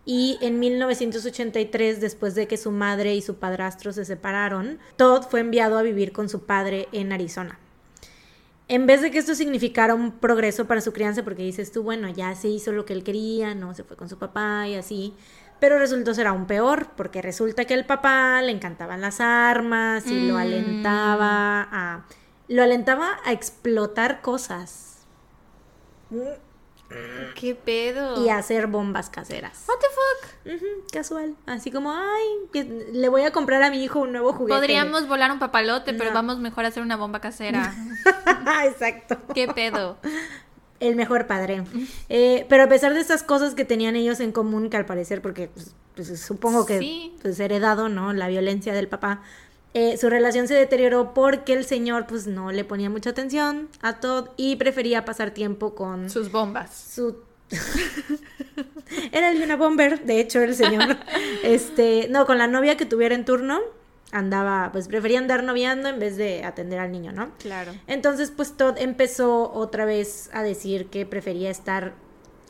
Y 0.06 0.38
en 0.40 0.58
1983, 0.60 2.00
después 2.00 2.34
de 2.34 2.46
que 2.46 2.56
su 2.56 2.70
madre 2.70 3.14
y 3.14 3.20
su 3.22 3.36
padrastro 3.36 3.92
se 3.92 4.04
separaron, 4.04 4.78
Todd 4.96 5.24
fue 5.24 5.40
enviado 5.40 5.76
a 5.76 5.82
vivir 5.82 6.12
con 6.12 6.28
su 6.28 6.46
padre 6.46 6.88
en 6.92 7.12
Arizona. 7.12 7.58
En 8.72 8.86
vez 8.86 9.02
de 9.02 9.10
que 9.10 9.18
esto 9.18 9.34
significara 9.34 9.94
un 9.96 10.12
progreso 10.12 10.66
para 10.68 10.80
su 10.80 10.92
crianza, 10.92 11.24
porque 11.24 11.42
dices 11.42 11.72
tú, 11.72 11.82
bueno, 11.82 12.08
ya 12.08 12.36
se 12.36 12.46
hizo 12.46 12.70
lo 12.70 12.84
que 12.84 12.92
él 12.92 13.02
quería, 13.02 13.52
no 13.52 13.74
se 13.74 13.82
fue 13.82 13.96
con 13.96 14.08
su 14.08 14.16
papá 14.16 14.68
y 14.68 14.76
así, 14.76 15.12
pero 15.58 15.76
resultó 15.76 16.14
ser 16.14 16.28
aún 16.28 16.46
peor, 16.46 16.86
porque 16.96 17.20
resulta 17.20 17.64
que 17.64 17.74
al 17.74 17.84
papá 17.84 18.40
le 18.42 18.52
encantaban 18.52 19.00
las 19.00 19.20
armas 19.20 20.06
y 20.06 20.28
lo 20.28 20.34
Mm. 20.34 20.38
alentaba 20.38 21.68
a 21.72 22.04
lo 22.46 22.62
alentaba 22.62 23.18
a 23.24 23.32
explotar 23.32 24.20
cosas 24.22 24.98
¿Qué 27.34 27.54
pedo? 27.54 28.24
y 28.24 28.28
hacer 28.30 28.66
bombas 28.66 29.10
caseras. 29.10 29.64
What 29.68 29.76
the 29.78 29.86
fuck? 30.58 30.92
Casual, 30.92 31.34
así 31.46 31.70
como, 31.70 31.92
ay, 31.92 32.24
que 32.52 32.64
le 32.92 33.08
voy 33.08 33.22
a 33.22 33.30
comprar 33.30 33.62
a 33.62 33.70
mi 33.70 33.82
hijo 33.82 34.00
un 34.00 34.12
nuevo 34.12 34.32
juguete. 34.32 34.56
Podríamos 34.58 35.06
volar 35.06 35.30
un 35.30 35.38
papalote, 35.38 35.94
pero 35.94 36.12
vamos 36.12 36.38
mejor 36.38 36.64
a 36.64 36.68
hacer 36.68 36.82
una 36.82 36.96
bomba 36.96 37.20
casera. 37.20 37.74
Exacto. 38.64 39.18
¿Qué 39.34 39.46
pedo? 39.48 39.98
El 40.80 40.96
mejor 40.96 41.26
padre. 41.26 41.62
Eh, 42.08 42.46
pero 42.48 42.64
a 42.64 42.68
pesar 42.68 42.94
de 42.94 43.00
estas 43.00 43.22
cosas 43.22 43.54
que 43.54 43.64
tenían 43.64 43.96
ellos 43.96 44.18
en 44.20 44.32
común, 44.32 44.70
que 44.70 44.76
al 44.78 44.86
parecer, 44.86 45.20
porque 45.22 45.48
pues, 45.48 45.74
pues, 45.94 46.20
supongo 46.20 46.64
que 46.66 46.78
Sí. 46.78 47.14
pues, 47.22 47.38
heredado, 47.38 47.88
¿no? 47.88 48.12
La 48.14 48.28
violencia 48.28 48.72
del 48.72 48.88
papá. 48.88 49.22
Eh, 49.74 49.96
su 49.96 50.10
relación 50.10 50.48
se 50.48 50.54
deterioró 50.54 51.14
porque 51.14 51.52
el 51.52 51.64
señor 51.64 52.06
pues 52.06 52.26
no 52.26 52.50
le 52.52 52.64
ponía 52.64 52.90
mucha 52.90 53.10
atención 53.10 53.68
a 53.82 54.00
Todd 54.00 54.28
y 54.36 54.56
prefería 54.56 55.04
pasar 55.04 55.30
tiempo 55.30 55.74
con 55.74 56.10
Sus 56.10 56.30
bombas. 56.32 56.74
su 56.74 57.16
era 59.12 59.30
el 59.30 59.42
una 59.42 59.56
bomber 59.56 60.04
de 60.04 60.20
hecho 60.20 60.40
el 60.40 60.54
señor 60.54 60.96
este 61.42 62.08
no 62.10 62.26
con 62.26 62.38
la 62.38 62.46
novia 62.46 62.76
que 62.76 62.86
tuviera 62.86 63.14
en 63.14 63.24
turno 63.24 63.60
andaba 64.12 64.70
pues 64.72 64.88
prefería 64.88 65.18
andar 65.18 65.44
noviando 65.44 65.88
en 65.88 65.98
vez 65.98 66.16
de 66.16 66.44
atender 66.44 66.78
al 66.80 66.90
niño 66.92 67.12
no 67.12 67.30
Claro. 67.38 67.72
entonces 67.86 68.30
pues 68.30 68.56
Todd 68.56 68.74
empezó 68.78 69.52
otra 69.52 69.84
vez 69.84 70.30
a 70.32 70.42
decir 70.42 70.86
que 70.86 71.06
prefería 71.06 71.50
estar 71.50 71.94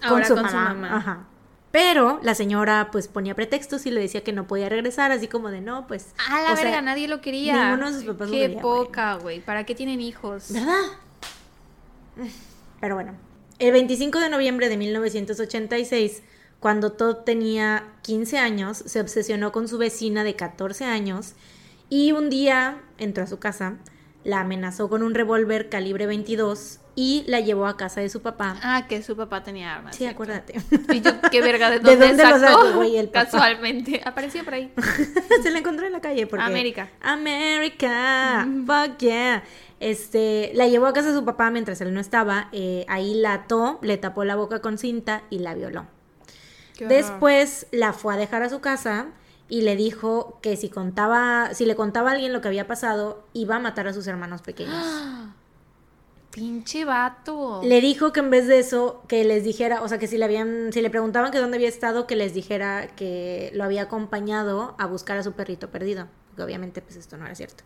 Ahora 0.03 0.27
con, 0.27 0.37
su, 0.37 0.43
con 0.43 0.51
su 0.51 0.57
mamá. 0.57 0.75
mamá. 0.75 0.97
Ajá. 0.97 1.27
Pero 1.73 2.19
la 2.23 2.35
señora 2.35 2.89
pues 2.91 3.07
ponía 3.09 3.35
pretextos 3.35 3.87
y 3.87 3.91
le 3.91 4.01
decía 4.01 4.23
que 4.25 4.33
no 4.33 4.47
podía 4.47 4.69
regresar 4.69 5.13
así 5.13 5.29
como 5.29 5.51
de 5.51 5.61
no 5.61 5.87
pues 5.87 6.15
A 6.29 6.43
la 6.43 6.53
o 6.53 6.57
sea, 6.57 6.65
verga, 6.65 6.83
nadie 6.83 7.07
lo 7.09 7.21
quería. 7.21 7.69
ninguno 7.71 7.89
de 7.93 7.97
sus 7.99 8.05
papás 8.05 8.29
lo 8.29 8.35
Qué 8.35 8.41
quería, 8.43 8.63
güey. 8.63 8.79
poca, 8.87 9.15
güey. 9.15 9.41
¿Para 9.41 9.65
qué 9.65 9.75
tienen 9.75 10.01
hijos? 10.01 10.53
¿Verdad? 10.53 10.83
Pero 12.81 12.95
bueno, 12.95 13.13
el 13.59 13.73
25 13.73 14.19
de 14.19 14.29
noviembre 14.31 14.69
de 14.69 14.77
1986, 14.77 16.23
cuando 16.61 16.93
Todd 16.93 17.19
tenía 17.25 17.85
15 18.03 18.39
años, 18.39 18.79
se 18.87 19.01
obsesionó 19.01 19.53
con 19.53 19.69
su 19.69 19.79
vecina 19.79 20.25
de 20.25 20.35
14 20.37 20.85
años 20.85 21.35
y 21.89 22.13
un 22.13 22.31
día 22.31 22.81
entró 22.99 23.25
a 23.25 23.27
su 23.27 23.39
casa, 23.39 23.77
la 24.25 24.41
amenazó 24.41 24.89
con 24.89 25.03
un 25.03 25.15
revólver 25.15 25.69
calibre 25.69 26.07
22 26.07 26.81
y 26.95 27.25
la 27.27 27.41
llevó 27.41 27.67
a 27.67 27.77
casa 27.77 28.01
de 28.01 28.11
su 28.11 28.21
papá. 28.21 28.57
Ah, 28.63 28.87
que 28.89 29.03
su 29.03 29.17
papá 29.17 29.43
tenía 29.43 29.75
armas. 29.77 29.97
Sí, 29.97 30.05
acuérdate. 30.07 30.61
Y 30.93 31.01
yo, 31.01 31.13
qué 31.31 31.41
verga, 31.41 31.71
¿de 31.71 31.79
¿De 31.81 31.91
dónde, 31.97 32.09
dónde 32.09 32.25
lo 32.25 32.39
sacó? 32.39 32.63
sacó, 32.63 32.73
güey, 32.77 32.99
el 32.99 33.09
papá? 33.09 33.25
Casualmente. 33.31 34.03
Apareció 34.05 34.45
por 34.45 34.55
ahí. 34.55 34.73
se 35.43 35.51
la 35.51 35.59
encontró 35.61 35.87
en 35.87 35.93
la 35.93 36.01
calle 36.01 36.27
porque 36.27 36.45
América. 36.45 36.91
América, 37.01 38.47
fuck 38.67 38.99
yeah. 38.99 39.43
Este, 39.79 40.51
la 40.55 40.69
llevó 40.69 40.87
a 40.87 40.93
casa 40.93 41.09
de 41.09 41.15
su 41.15 41.25
papá 41.25 41.51
mientras 41.51 41.81
él 41.81 41.95
no 41.95 42.01
estaba. 42.01 42.49
eh, 42.53 42.85
ahí 42.89 43.15
la 43.15 43.33
ató, 43.35 43.79
le 43.83 43.97
tapó 43.97 44.25
la 44.25 44.37
boca 44.37 44.61
con 44.61 44.77
cinta 44.77 45.23
y 45.31 45.39
la 45.39 45.55
violó. 45.55 45.87
Después 46.81 47.67
la 47.73 47.93
fue 47.93 48.15
a 48.15 48.17
dejar 48.17 48.43
a 48.43 48.49
su 48.49 48.61
casa 48.61 49.09
y 49.51 49.61
le 49.63 49.77
dijo 49.77 50.39
que 50.41 50.57
si 50.57 50.71
contaba, 50.71 51.53
si 51.53 51.67
le 51.67 51.75
contaba 51.77 52.11
a 52.11 52.13
alguien 52.15 52.33
lo 52.33 52.41
que 52.41 52.49
había 52.49 52.67
pasado, 52.67 53.25
iba 53.35 53.57
a 53.57 53.59
matar 53.59 53.87
a 53.89 53.93
sus 53.93 54.07
hermanos 54.07 54.41
pequeños. 54.41 54.75
Pinche 56.31 56.85
vato. 56.85 57.61
Le 57.65 57.81
dijo 57.81 58.13
que 58.13 58.21
en 58.21 58.31
vez 58.31 58.47
de 58.47 58.61
eso, 58.61 59.03
que 59.09 59.25
les 59.25 59.43
dijera, 59.43 59.83
o 59.83 59.89
sea, 59.89 59.99
que 59.99 60.07
si 60.07 60.17
le 60.17 60.25
habían, 60.25 60.73
si 60.73 60.81
le 60.81 60.89
preguntaban 60.89 61.33
que 61.33 61.39
dónde 61.39 61.57
había 61.57 61.69
estado, 61.69 62.07
que 62.07 62.15
les 62.15 62.35
dijera 62.35 62.87
que 62.95 63.51
lo 63.53 63.65
había 63.65 63.83
acompañado 63.83 64.77
a 64.79 64.87
buscar 64.87 65.19
a 65.19 65.25
su 65.25 65.33
perrito 65.33 65.71
perdido. 65.71 66.07
Porque 66.29 66.45
obviamente, 66.45 66.83
pues 66.83 66.95
esto 66.95 67.17
no 67.17 67.27
era 67.27 67.35
cierto. 67.35 67.65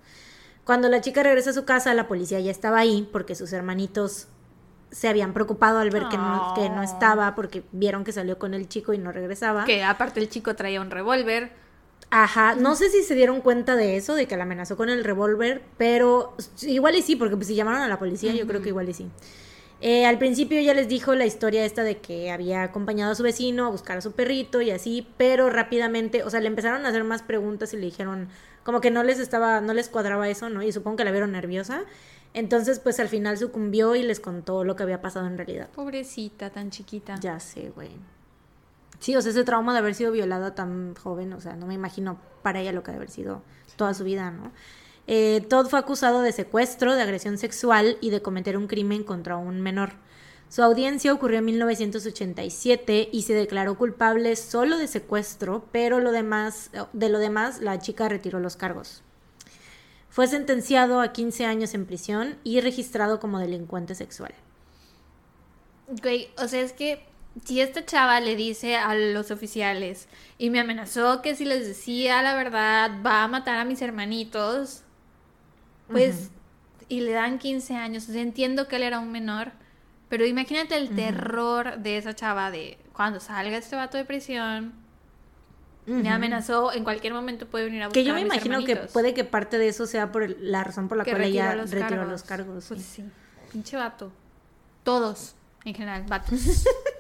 Cuando 0.65 0.89
la 0.89 1.03
chica 1.03 1.23
regresa 1.23 1.51
a 1.51 1.53
su 1.53 1.67
casa, 1.67 1.93
la 1.93 2.09
policía 2.09 2.41
ya 2.41 2.51
estaba 2.51 2.79
ahí 2.79 3.07
porque 3.13 3.35
sus 3.35 3.53
hermanitos 3.53 4.29
se 4.91 5.09
habían 5.09 5.35
preocupado 5.35 5.81
al 5.81 5.91
ver 5.91 6.09
que 6.09 6.17
no, 6.17 6.55
que 6.55 6.71
no 6.71 6.81
Oh. 6.81 6.85
estaba 6.85 7.35
porque 7.35 7.65
vieron 7.73 8.03
que 8.03 8.13
salió 8.13 8.39
con 8.39 8.55
el 8.55 8.67
chico 8.69 8.95
y 8.95 8.99
no 8.99 9.13
regresaba. 9.13 9.67
Que 9.67 9.85
aparte 9.85 10.21
el 10.21 10.31
chico 10.31 10.57
traía 10.57 10.81
un 10.81 10.91
revólver. 10.91 11.53
Ajá, 12.17 12.55
no 12.55 12.77
sé 12.77 12.91
si 12.91 13.03
se 13.03 13.17
dieron 13.17 13.41
cuenta 13.41 13.75
de 13.75 13.97
eso, 13.97 14.15
de 14.15 14.29
que 14.29 14.37
la 14.37 14.45
amenazó 14.45 14.77
con 14.77 14.89
el 14.89 15.03
revólver, 15.03 15.63
pero 15.77 16.37
igual 16.63 16.95
y 16.95 17.03
sí, 17.03 17.17
porque 17.17 17.35
pues 17.35 17.49
si 17.49 17.57
llamaron 17.57 17.81
a 17.81 17.89
la 17.89 17.99
policía, 17.99 18.33
yo 18.33 18.47
creo 18.47 18.63
que 18.63 18.69
igual 18.69 18.89
y 18.89 18.95
sí. 18.95 19.11
Eh, 19.81 20.07
al 20.07 20.17
principio 20.19 20.61
ya 20.61 20.75
les 20.75 20.87
dijo 20.87 21.17
la 21.17 21.27
historia 21.27 21.65
esta 21.65 21.83
de 21.83 21.99
que 21.99 22.31
había 22.31 22.63
acompañado 22.63 23.11
a 23.11 23.15
su 23.17 23.25
vecino 23.25 23.67
a 23.67 23.71
buscar 23.71 23.99
a 23.99 24.01
su 24.01 24.13
perrito 24.13 24.61
y 24.63 24.71
así, 24.71 25.09
pero 25.17 25.51
rápidamente, 25.51 26.23
o 26.23 26.31
sea, 26.31 26.39
le 26.39 26.47
empezaron 26.47 26.87
a 26.87 26.91
hacer 26.91 27.03
más 27.03 27.23
preguntas 27.23 27.75
y 27.75 27.79
le 27.79 27.87
dijeron 27.87 28.29
como 28.63 28.81
que 28.81 28.93
no 28.93 29.03
les 29.03 29.19
estaba, 29.19 29.61
no 29.61 29.75
les 29.75 29.89
cuadraba 29.89 30.29
eso, 30.29 30.49
¿no? 30.49 30.63
Y 30.63 30.71
supongo 30.71 30.99
que 30.99 31.05
la 31.05 31.11
vieron 31.11 31.33
nerviosa. 31.33 31.83
Entonces, 32.33 32.79
pues 32.79 33.01
al 33.01 33.09
final 33.09 33.39
sucumbió 33.39 33.97
y 33.97 34.05
les 34.05 34.21
contó 34.21 34.63
lo 34.63 34.77
que 34.77 34.85
había 34.85 35.03
pasado 35.03 35.27
en 35.27 35.37
realidad. 35.37 35.69
Pobrecita, 35.75 36.51
tan 36.51 36.71
chiquita. 36.71 37.17
Ya 37.21 37.41
sé, 37.41 37.71
güey. 37.71 37.91
Sí, 39.05 39.15
o 39.17 39.21
sea, 39.21 39.33
ese 39.33 39.45
trauma 39.45 39.75
de 39.75 39.81
haber 39.81 39.95
sido 39.95 40.13
violada 40.13 40.55
tan 40.55 40.95
joven, 40.95 41.35
o 41.35 41.41
sea, 41.43 41.57
no 41.57 41.67
me 41.67 41.75
imagino 41.75 42.19
para 42.41 42.63
ella 42.63 42.73
lo 42.73 42.83
que 42.83 42.91
ha 42.91 42.93
de 42.93 42.97
haber 42.97 43.11
sido 43.11 43.43
toda 43.77 43.93
su 43.93 44.03
vida, 44.03 44.31
¿no? 44.31 44.51
Eh, 45.07 45.45
Todd 45.51 45.67
fue 45.67 45.79
acusado 45.79 46.23
de 46.23 46.33
secuestro, 46.33 46.95
de 46.95 47.03
agresión 47.03 47.37
sexual 47.37 47.99
y 48.01 48.09
de 48.09 48.23
cometer 48.23 48.57
un 48.57 48.67
crimen 48.67 49.05
contra 49.05 49.37
un 49.37 49.61
menor. 49.61 49.91
Su 50.49 50.63
audiencia 50.63 51.13
ocurrió 51.13 51.41
en 51.41 51.45
1987 51.45 53.11
y 53.13 53.23
se 53.25 53.35
declaró 53.35 53.77
culpable 53.77 54.37
solo 54.37 54.79
de 54.79 54.87
secuestro, 54.87 55.67
pero 55.71 56.01
lo 56.01 56.11
demás, 56.11 56.71
de 56.95 57.11
lo 57.11 57.19
demás 57.19 57.61
la 57.61 57.79
chica 57.79 58.09
retiró 58.09 58.41
los 58.41 58.57
cargos. 58.57 59.03
Fue 60.09 60.29
sentenciado 60.29 61.03
a 61.03 61.13
15 61.13 61.45
años 61.45 61.75
en 61.75 61.85
prisión 61.85 62.39
y 62.43 62.63
registrado 62.63 63.21
como 63.21 63.39
delincuente 63.39 63.95
sexual. 63.95 64.33
Güey, 65.89 66.31
o 66.39 66.49
sea, 66.49 66.63
es 66.63 66.73
que 66.73 67.13
si 67.45 67.61
esta 67.61 67.85
chava 67.85 68.21
le 68.21 68.37
dice 68.37 68.77
a 68.77 68.95
los 68.95 69.31
oficiales 69.31 70.09
y 70.39 70.51
me 70.51 70.61
amenazó 70.61 71.21
que 71.21 71.35
si 71.35 71.45
les 71.45 71.67
decía 71.67 72.23
la 72.23 72.35
verdad 72.35 72.93
va 73.05 73.25
a 73.25 73.29
matar 73.29 73.59
a 73.59 73.65
mis 73.65 73.83
hermanitos, 73.83 74.83
pues, 75.89 76.31
y 76.89 77.01
le 77.01 77.13
dan 77.13 77.39
15 77.39 77.75
años, 77.77 78.09
o 78.09 78.13
sea, 78.13 78.23
entiendo 78.23 78.69
que 78.69 78.77
él 78.77 78.83
era 78.83 79.01
un 79.01 79.11
menor, 79.11 79.53
pero 80.09 80.25
imagínate 80.27 80.77
el 80.77 80.95
terror 80.95 81.79
de 81.79 81.99
esa 81.99 82.15
chava 82.15 82.51
de 82.51 82.79
cuando 82.93 83.21
salga 83.21 83.57
este 83.57 83.75
vato 83.75 83.97
de 83.97 84.05
prisión, 84.05 84.73
me 85.87 86.09
amenazó, 86.09 86.73
en 86.73 86.83
cualquier 86.83 87.13
momento 87.13 87.47
puede 87.47 87.67
venir 87.67 87.83
a 87.83 87.89
buscar 87.89 88.03
Que 88.03 88.07
yo 88.07 88.13
a 88.13 88.15
me 88.15 88.25
mis 88.25 88.33
imagino 88.33 88.65
que 88.65 88.77
puede 88.77 89.13
que 89.13 89.25
parte 89.25 89.59
de 89.59 89.69
eso 89.69 89.87
sea 89.87 90.13
por 90.13 90.31
la 90.41 90.65
razón 90.65 90.89
por 90.89 90.97
la 90.97 91.05
que 91.05 91.11
cual 91.11 91.25
ella 91.25 91.55
los 91.55 91.71
retiró 91.71 91.89
cargos. 91.91 92.09
los 92.09 92.23
cargos. 92.23 92.65
Pues 92.69 92.83
sí. 92.83 93.03
sí, 93.03 93.11
pinche 93.53 93.77
vato. 93.77 94.11
Todos, 94.83 95.35
en 95.65 95.75
general, 95.75 96.05
vatos. 96.09 96.65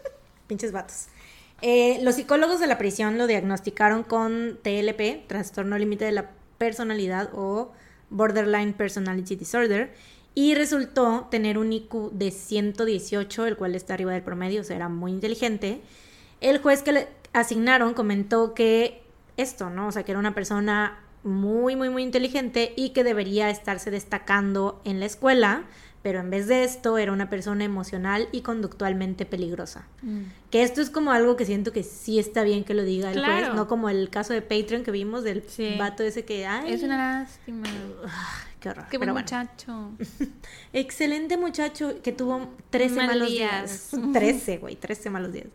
Pinches 0.46 0.72
vatos. 0.72 1.06
Eh, 1.62 1.98
los 2.02 2.16
psicólogos 2.16 2.60
de 2.60 2.66
la 2.66 2.78
prisión 2.78 3.16
lo 3.16 3.26
diagnosticaron 3.26 4.02
con 4.02 4.58
TLP, 4.62 5.26
trastorno 5.26 5.78
límite 5.78 6.04
de 6.04 6.12
la 6.12 6.30
personalidad 6.58 7.30
o 7.32 7.72
borderline 8.10 8.74
personality 8.74 9.36
disorder, 9.36 9.92
y 10.34 10.54
resultó 10.54 11.28
tener 11.30 11.58
un 11.58 11.72
IQ 11.72 12.10
de 12.12 12.30
118, 12.30 13.46
el 13.46 13.56
cual 13.56 13.74
está 13.74 13.94
arriba 13.94 14.12
del 14.12 14.22
promedio, 14.22 14.60
o 14.60 14.64
sea, 14.64 14.76
era 14.76 14.88
muy 14.88 15.12
inteligente. 15.12 15.80
El 16.40 16.58
juez 16.58 16.82
que 16.82 16.92
le 16.92 17.08
asignaron 17.32 17.94
comentó 17.94 18.52
que 18.52 19.02
esto, 19.36 19.70
¿no? 19.70 19.88
O 19.88 19.92
sea, 19.92 20.02
que 20.02 20.12
era 20.12 20.18
una 20.18 20.34
persona 20.34 21.00
muy, 21.22 21.76
muy, 21.76 21.88
muy 21.88 22.02
inteligente 22.02 22.74
y 22.76 22.90
que 22.90 23.04
debería 23.04 23.48
estarse 23.48 23.90
destacando 23.90 24.80
en 24.84 25.00
la 25.00 25.06
escuela, 25.06 25.64
pero 26.04 26.20
en 26.20 26.28
vez 26.28 26.46
de 26.48 26.64
esto 26.64 26.98
era 26.98 27.10
una 27.12 27.30
persona 27.30 27.64
emocional 27.64 28.28
y 28.30 28.42
conductualmente 28.42 29.24
peligrosa. 29.24 29.88
Mm. 30.02 30.20
Que 30.50 30.62
esto 30.62 30.82
es 30.82 30.90
como 30.90 31.12
algo 31.12 31.34
que 31.34 31.46
siento 31.46 31.72
que 31.72 31.82
sí 31.82 32.18
está 32.18 32.42
bien 32.44 32.62
que 32.62 32.74
lo 32.74 32.84
diga 32.84 33.10
el 33.10 33.24
juez, 33.24 33.54
no 33.54 33.66
como 33.66 33.88
el 33.88 34.10
caso 34.10 34.34
de 34.34 34.42
Patreon 34.42 34.84
que 34.84 34.90
vimos 34.90 35.24
del 35.24 35.42
Sí. 35.48 35.76
vato 35.78 36.02
ese 36.02 36.26
que, 36.26 36.44
ay, 36.46 36.74
Es 36.74 36.82
una 36.82 37.20
lástima. 37.22 37.66
qué 38.60 38.68
horror. 38.68 38.84
Qué 38.90 38.98
Pero 38.98 39.14
buen 39.14 39.24
bueno. 39.24 39.40
muchacho. 39.46 39.92
Excelente 40.72 41.36
muchacho 41.36 41.94
que 42.02 42.12
tuvo 42.12 42.48
13 42.70 42.96
Mal 42.96 43.06
malos 43.06 43.28
días. 43.28 43.90
días. 43.90 44.02
13, 44.12 44.58
güey, 44.58 44.76
13 44.76 45.08
malos 45.10 45.32
días. 45.32 45.46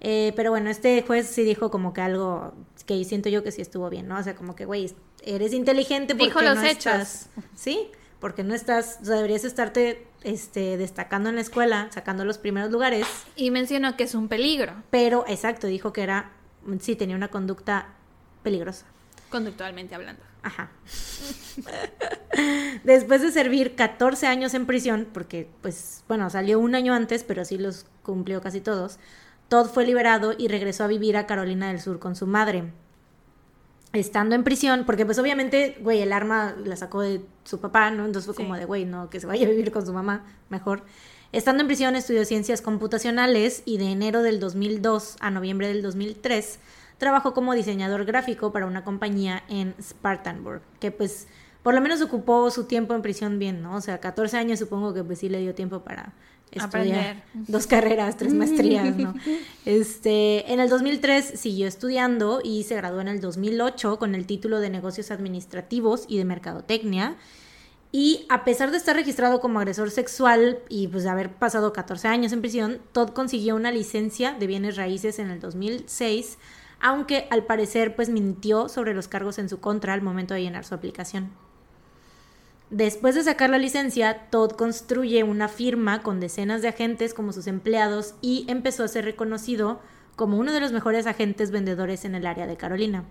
Eh, 0.00 0.32
pero 0.36 0.50
bueno, 0.50 0.68
este 0.68 1.02
juez 1.06 1.26
sí 1.26 1.42
dijo 1.42 1.70
como 1.70 1.94
que 1.94 2.02
algo 2.02 2.52
que 2.84 3.02
siento 3.04 3.30
yo 3.30 3.42
que 3.42 3.50
sí 3.50 3.62
estuvo 3.62 3.88
bien, 3.88 4.06
¿no? 4.08 4.18
O 4.18 4.22
sea, 4.22 4.34
como 4.36 4.54
que, 4.54 4.66
güey, 4.66 4.92
eres 5.24 5.54
inteligente 5.54 6.14
porque 6.14 6.26
Dijo 6.26 6.42
los 6.42 6.56
no 6.56 6.62
hechos. 6.64 6.92
estás- 6.92 7.28
Sí, 7.54 7.88
porque 8.20 8.42
no 8.44 8.54
estás, 8.54 8.98
o 9.02 9.04
sea, 9.04 9.16
deberías 9.16 9.44
estarte 9.44 10.06
este, 10.22 10.76
destacando 10.76 11.28
en 11.28 11.36
la 11.36 11.40
escuela, 11.40 11.88
sacando 11.90 12.24
los 12.24 12.38
primeros 12.38 12.70
lugares, 12.70 13.06
Y 13.36 13.50
mencionó 13.50 13.96
que 13.96 14.04
es 14.04 14.14
un 14.14 14.28
peligro, 14.28 14.72
pero, 14.90 15.24
exacto, 15.28 15.66
dijo 15.66 15.92
que 15.92 16.02
era, 16.02 16.32
sí, 16.80 16.96
tenía 16.96 17.16
una 17.16 17.28
conducta 17.28 17.88
peligrosa. 18.42 18.86
conductualmente 19.28 19.94
hablando. 19.94 20.22
Ajá. 20.42 20.70
Después 22.84 23.20
de 23.22 23.32
servir 23.32 23.74
14 23.74 24.28
años 24.28 24.54
en 24.54 24.66
prisión, 24.66 25.08
porque 25.12 25.48
pues 25.62 26.04
bueno, 26.06 26.30
salió 26.30 26.60
un 26.60 26.74
año 26.74 26.94
antes, 26.94 27.24
pero 27.24 27.44
sí 27.44 27.58
los 27.58 27.86
cumplió 28.02 28.40
casi 28.40 28.60
todos, 28.60 28.98
Todd 29.48 29.66
fue 29.68 29.86
liberado 29.86 30.34
y 30.36 30.48
regresó 30.48 30.84
a 30.84 30.88
vivir 30.88 31.16
a 31.16 31.26
Carolina 31.26 31.68
del 31.68 31.80
Sur 31.80 31.98
con 31.98 32.16
su 32.16 32.26
madre. 32.26 32.72
Estando 33.96 34.34
en 34.34 34.44
prisión, 34.44 34.84
porque 34.84 35.06
pues 35.06 35.18
obviamente, 35.18 35.78
güey, 35.80 36.00
el 36.02 36.12
arma 36.12 36.54
la 36.64 36.76
sacó 36.76 37.00
de 37.00 37.22
su 37.44 37.60
papá, 37.60 37.90
¿no? 37.90 38.04
Entonces 38.04 38.26
fue 38.26 38.34
Sí. 38.34 38.42
como 38.42 38.56
de, 38.56 38.64
güey, 38.66 38.84
no, 38.84 39.08
que 39.08 39.20
se 39.20 39.26
vaya 39.26 39.46
a 39.46 39.50
vivir 39.50 39.72
con 39.72 39.86
su 39.86 39.92
mamá, 39.92 40.24
mejor. 40.50 40.82
Estando 41.32 41.62
en 41.62 41.66
prisión 41.66 41.96
estudió 41.96 42.24
ciencias 42.24 42.60
computacionales 42.62 43.62
y 43.64 43.78
de 43.78 43.86
enero 43.90 44.22
del 44.22 44.38
2002 44.40 45.16
a 45.20 45.30
noviembre 45.30 45.68
del 45.68 45.82
2003 45.82 46.58
trabajó 46.98 47.34
como 47.34 47.54
diseñador 47.54 48.04
gráfico 48.04 48.52
para 48.52 48.66
una 48.66 48.84
compañía 48.84 49.42
en 49.48 49.74
Spartanburg, 49.80 50.62
que 50.80 50.90
pues 50.90 51.26
por 51.62 51.74
lo 51.74 51.80
menos 51.80 52.00
ocupó 52.00 52.50
su 52.50 52.64
tiempo 52.64 52.94
en 52.94 53.02
prisión 53.02 53.38
bien, 53.38 53.60
¿no? 53.60 53.74
O 53.76 53.80
sea, 53.80 53.98
14 53.98 54.36
años 54.38 54.58
supongo 54.58 54.94
que 54.94 55.02
pues 55.04 55.18
sí 55.18 55.28
le 55.28 55.40
dio 55.40 55.54
tiempo 55.54 55.80
para 55.80 56.12
estudiar 56.50 56.66
Aprender. 56.66 57.22
dos 57.34 57.66
carreras, 57.66 58.16
tres 58.16 58.34
maestrías, 58.34 58.96
¿no? 58.96 59.14
Este, 59.64 60.52
en 60.52 60.60
el 60.60 60.68
2003 60.68 61.32
siguió 61.34 61.66
estudiando 61.66 62.40
y 62.42 62.62
se 62.62 62.76
graduó 62.76 63.00
en 63.00 63.08
el 63.08 63.20
2008 63.20 63.98
con 63.98 64.14
el 64.14 64.26
título 64.26 64.60
de 64.60 64.70
Negocios 64.70 65.10
Administrativos 65.10 66.04
y 66.08 66.18
de 66.18 66.24
Mercadotecnia. 66.24 67.16
Y 67.92 68.26
a 68.28 68.44
pesar 68.44 68.70
de 68.70 68.76
estar 68.76 68.94
registrado 68.94 69.40
como 69.40 69.58
agresor 69.58 69.90
sexual 69.90 70.58
y 70.68 70.88
pues 70.88 71.04
de 71.04 71.10
haber 71.10 71.32
pasado 71.32 71.72
14 71.72 72.08
años 72.08 72.32
en 72.32 72.40
prisión, 72.40 72.80
Todd 72.92 73.10
consiguió 73.10 73.56
una 73.56 73.72
licencia 73.72 74.34
de 74.34 74.46
bienes 74.46 74.76
raíces 74.76 75.18
en 75.18 75.30
el 75.30 75.40
2006, 75.40 76.38
aunque 76.80 77.26
al 77.30 77.44
parecer 77.44 77.96
pues 77.96 78.08
mintió 78.08 78.68
sobre 78.68 78.94
los 78.94 79.08
cargos 79.08 79.38
en 79.38 79.48
su 79.48 79.60
contra 79.60 79.94
al 79.94 80.02
momento 80.02 80.34
de 80.34 80.42
llenar 80.42 80.64
su 80.64 80.74
aplicación. 80.74 81.30
Después 82.70 83.14
de 83.14 83.22
sacar 83.22 83.50
la 83.50 83.58
licencia, 83.58 84.28
Todd 84.30 84.52
construye 84.52 85.22
una 85.22 85.48
firma 85.48 86.02
con 86.02 86.18
decenas 86.18 86.62
de 86.62 86.68
agentes 86.68 87.14
como 87.14 87.32
sus 87.32 87.46
empleados 87.46 88.14
y 88.20 88.44
empezó 88.48 88.82
a 88.82 88.88
ser 88.88 89.04
reconocido 89.04 89.80
como 90.16 90.38
uno 90.38 90.52
de 90.52 90.60
los 90.60 90.72
mejores 90.72 91.06
agentes 91.06 91.50
vendedores 91.50 92.04
en 92.04 92.14
el 92.16 92.26
área 92.26 92.46
de 92.46 92.56
Carolina. 92.56 93.04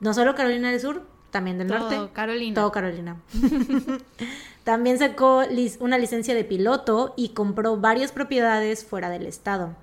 No 0.00 0.14
solo 0.14 0.34
Carolina 0.34 0.70
del 0.70 0.80
Sur, 0.80 1.02
también 1.30 1.58
del 1.58 1.68
Todo, 1.68 1.78
norte. 1.78 2.12
Carolina. 2.12 2.54
Todo 2.54 2.72
Carolina. 2.72 3.16
También 4.64 4.98
sacó 4.98 5.42
una 5.80 5.98
licencia 5.98 6.34
de 6.34 6.44
piloto 6.44 7.14
y 7.16 7.30
compró 7.30 7.76
varias 7.78 8.12
propiedades 8.12 8.84
fuera 8.84 9.10
del 9.10 9.26
estado. 9.26 9.74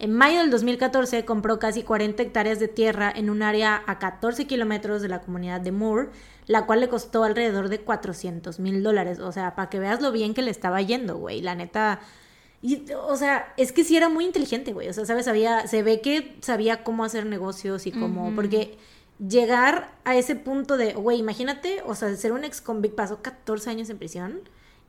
En 0.00 0.14
mayo 0.14 0.38
del 0.40 0.50
2014 0.50 1.26
compró 1.26 1.58
casi 1.58 1.82
40 1.82 2.22
hectáreas 2.22 2.58
de 2.58 2.68
tierra 2.68 3.12
en 3.14 3.28
un 3.28 3.42
área 3.42 3.82
a 3.86 3.98
14 3.98 4.46
kilómetros 4.46 5.02
de 5.02 5.08
la 5.08 5.20
comunidad 5.20 5.60
de 5.60 5.72
Moore, 5.72 6.08
la 6.46 6.64
cual 6.64 6.80
le 6.80 6.88
costó 6.88 7.22
alrededor 7.22 7.68
de 7.68 7.80
400 7.80 8.60
mil 8.60 8.82
dólares. 8.82 9.18
O 9.18 9.30
sea, 9.30 9.54
para 9.54 9.68
que 9.68 9.78
veas 9.78 10.00
lo 10.00 10.10
bien 10.10 10.32
que 10.32 10.40
le 10.40 10.50
estaba 10.50 10.80
yendo, 10.80 11.18
güey. 11.18 11.42
La 11.42 11.54
neta. 11.54 12.00
Y, 12.62 12.90
o 12.92 13.14
sea, 13.14 13.52
es 13.58 13.72
que 13.72 13.84
sí 13.84 13.94
era 13.94 14.08
muy 14.08 14.24
inteligente, 14.24 14.72
güey. 14.72 14.88
O 14.88 14.94
sea, 14.94 15.04
¿sabes? 15.04 15.26
Sabía, 15.26 15.66
se 15.66 15.82
ve 15.82 16.00
que 16.00 16.34
sabía 16.40 16.82
cómo 16.82 17.04
hacer 17.04 17.26
negocios 17.26 17.86
y 17.86 17.92
cómo. 17.92 18.34
Porque 18.34 18.78
llegar 19.18 19.92
a 20.04 20.16
ese 20.16 20.34
punto 20.34 20.78
de, 20.78 20.94
güey, 20.94 21.18
imagínate, 21.18 21.82
o 21.84 21.94
sea, 21.94 22.16
ser 22.16 22.32
un 22.32 22.44
ex 22.44 22.62
convict 22.62 22.94
pasó 22.94 23.20
14 23.20 23.68
años 23.68 23.90
en 23.90 23.98
prisión 23.98 24.40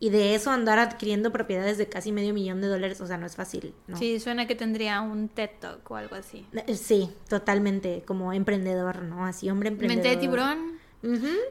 y 0.01 0.09
de 0.09 0.33
eso 0.35 0.49
andar 0.51 0.79
adquiriendo 0.79 1.31
propiedades 1.31 1.77
de 1.77 1.87
casi 1.87 2.11
medio 2.11 2.33
millón 2.33 2.59
de 2.59 2.67
dólares, 2.67 2.99
o 3.01 3.07
sea, 3.07 3.17
no 3.17 3.25
es 3.27 3.35
fácil, 3.35 3.73
¿no? 3.87 3.97
Sí, 3.97 4.19
suena 4.19 4.47
que 4.47 4.55
tendría 4.55 4.99
un 4.99 5.29
TED 5.29 5.51
Talk 5.59 5.89
o 5.91 5.95
algo 5.95 6.15
así. 6.15 6.45
Eh, 6.67 6.75
Sí, 6.75 7.09
totalmente, 7.29 8.03
como 8.07 8.33
emprendedor, 8.33 9.03
¿no? 9.03 9.25
Así, 9.25 9.49
hombre 9.49 9.69
emprendedor. 9.69 10.03
Mente 10.03 10.15
de 10.15 10.21
tiburón. 10.21 10.81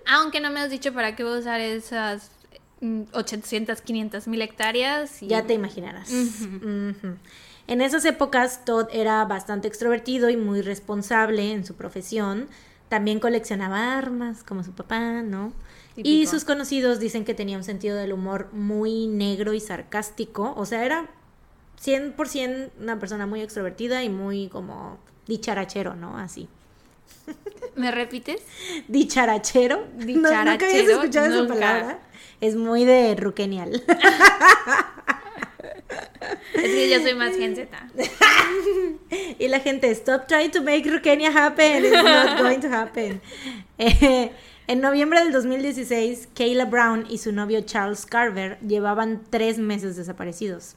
Aunque 0.07 0.41
no 0.41 0.51
me 0.51 0.61
has 0.61 0.71
dicho 0.71 0.93
para 0.93 1.15
qué 1.17 1.23
voy 1.25 1.37
a 1.37 1.39
usar 1.39 1.61
esas 1.61 2.33
mm, 2.81 3.03
800, 3.13 3.81
500 3.83 4.27
mil 4.29 4.43
hectáreas. 4.43 5.23
y- 5.23 5.29
Ya 5.29 5.47
te 5.47 5.55
imaginarás. 5.55 6.11
En 7.67 7.81
esas 7.81 8.05
épocas, 8.05 8.65
Todd 8.65 8.89
era 8.93 9.25
bastante 9.27 9.69
extrovertido 9.69 10.29
y 10.29 10.37
muy 10.37 10.61
responsable 10.63 11.53
en 11.53 11.65
su 11.65 11.75
profesión. 11.77 12.49
También 12.89 13.21
coleccionaba 13.21 13.97
armas, 13.97 14.43
como 14.43 14.65
su 14.65 14.73
papá, 14.73 15.23
¿no? 15.23 15.53
Y 16.03 16.27
sus 16.27 16.45
conocidos 16.45 17.01
dicen 17.01 17.25
que 17.25 17.35
tenía 17.35 17.57
un 17.57 17.65
sentido 17.65 17.97
del 17.97 18.13
humor 18.13 18.49
muy 18.53 19.07
negro 19.07 19.53
y 19.53 19.61
sarcástico. 19.61 20.55
O 20.57 20.67
sea, 20.67 20.85
era 20.85 21.11
100% 21.83 22.71
una 22.81 22.99
persona 22.99 23.27
muy 23.27 23.41
extrovertida 23.43 24.03
y 24.03 24.09
muy 24.09 24.49
como 24.49 24.99
dicharachero, 25.27 25.95
¿no? 25.95 26.19
Así. 26.19 26.49
¿Me 27.77 27.91
repites? 27.91 28.43
Dicharachero. 28.89 29.87
No, 29.97 30.07
¿Nunca 30.07 30.41
habías 30.41 30.59
Dicharachero, 30.59 30.93
escuchado 30.93 31.45
esa 31.45 31.47
palabra? 31.47 31.99
Es 32.41 32.57
muy 32.57 32.85
de 32.85 33.15
Ruquenial. 33.15 33.83
Es 36.55 36.63
que 36.63 36.91
yo 36.91 37.01
soy 37.01 37.15
más 37.15 37.37
Gen 37.37 37.57
Z. 37.57 37.69
Y 39.39 39.49
la 39.49 39.61
gente, 39.61 39.91
stop 39.91 40.27
trying 40.27 40.51
to 40.51 40.63
make 40.63 40.85
Rukenia 40.85 41.31
happen. 41.35 41.85
It's 41.85 42.03
not 42.03 42.39
going 42.39 42.61
to 42.61 42.69
happen. 42.69 43.21
Eh, 43.83 44.31
en 44.71 44.81
noviembre 44.81 45.19
del 45.19 45.33
2016, 45.33 46.29
Kayla 46.33 46.67
Brown 46.67 47.05
y 47.11 47.19
su 47.19 47.33
novio 47.33 47.61
Charles 47.63 48.07
Carver 48.07 48.57
llevaban 48.61 49.21
tres 49.29 49.59
meses 49.59 49.97
desaparecidos. 49.97 50.77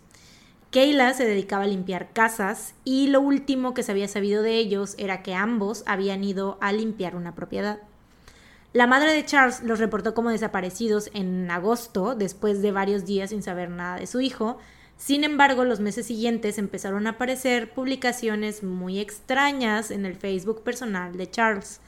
Kayla 0.72 1.14
se 1.14 1.26
dedicaba 1.28 1.65
a 1.65 1.68
limpiar 1.68 2.11
casas 2.11 2.74
y 2.84 3.06
lo 3.10 3.22
último 3.22 3.76
que 3.76 3.84
se 3.84 3.91
había 3.91 4.07
sabido 4.07 4.41
de 4.41 4.57
ellos 4.57 4.95
era 4.98 5.22
que 5.22 5.36
ambos 5.36 5.84
habían 5.86 6.24
ido 6.24 6.57
a 6.60 6.72
limpiar 6.72 7.15
una 7.15 7.36
propiedad. 7.36 7.82
La 8.74 8.88
madre 8.88 9.14
de 9.14 9.26
Charles 9.26 9.61
los 9.61 9.78
reportó 9.78 10.15
como 10.15 10.32
desaparecidos 10.32 11.11
en 11.14 11.52
agosto, 11.52 12.15
después 12.15 12.64
de 12.64 12.72
varios 12.72 13.06
días 13.06 13.30
sin 13.30 13.44
saber 13.44 13.70
nada 13.70 13.99
de 13.99 14.07
su 14.07 14.22
hijo. 14.22 14.57
Sin 14.98 15.24
embargo, 15.24 15.65
los 15.65 15.82
meses 15.82 16.07
siguientes 16.07 16.57
empezaron 16.57 17.06
a 17.06 17.11
aparecer 17.11 17.76
publicaciones 17.76 18.64
muy 18.64 18.99
extrañas 18.99 19.91
en 19.91 20.07
el 20.07 20.15
Facebook 20.15 20.64
personal 20.64 21.15
de 21.15 21.30
Charles. 21.30 21.80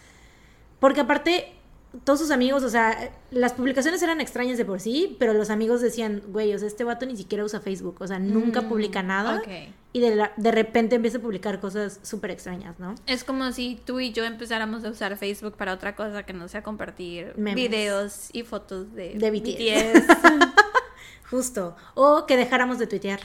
Porque 0.79 1.01
aparte, 1.01 1.55
todos 2.03 2.19
sus 2.19 2.31
amigos, 2.31 2.63
o 2.63 2.69
sea, 2.69 3.11
las 3.31 3.53
publicaciones 3.53 4.01
eran 4.03 4.19
extrañas 4.21 4.57
de 4.57 4.65
por 4.65 4.79
sí, 4.81 5.15
pero 5.19 5.33
los 5.33 5.49
amigos 5.49 5.81
decían, 5.81 6.21
güey, 6.27 6.53
o 6.53 6.59
sea, 6.59 6.67
este 6.67 6.83
vato 6.83 7.05
ni 7.05 7.15
siquiera 7.15 7.43
usa 7.43 7.59
Facebook, 7.61 7.97
o 7.99 8.07
sea, 8.07 8.19
nunca 8.19 8.61
Mm, 8.61 8.69
publica 8.69 9.01
nada. 9.03 9.37
ok. 9.37 9.47
Y 9.93 10.01
de, 10.01 10.15
la- 10.15 10.33
de 10.35 10.51
repente 10.51 10.95
empieza 10.97 11.19
a 11.19 11.21
publicar 11.21 11.59
cosas 11.61 11.99
súper 12.03 12.31
extrañas, 12.31 12.77
¿no? 12.79 12.95
Es 13.07 13.23
como 13.23 13.49
si 13.53 13.79
tú 13.85 13.99
y 14.01 14.11
yo 14.11 14.25
empezáramos 14.25 14.83
a 14.83 14.89
usar 14.89 15.15
Facebook 15.17 15.55
para 15.55 15.71
otra 15.73 15.95
cosa 15.95 16.23
que 16.23 16.33
no 16.33 16.47
sea 16.49 16.63
compartir 16.63 17.31
Memes. 17.37 17.55
videos 17.55 18.29
y 18.33 18.43
fotos 18.43 18.93
de, 18.93 19.13
De 19.13 19.31
BTS. 19.31 20.05
Justo. 21.29 21.75
O 21.93 22.25
que 22.25 22.37
dejáramos 22.37 22.77
de 22.77 22.87
tuitear. 22.87 23.19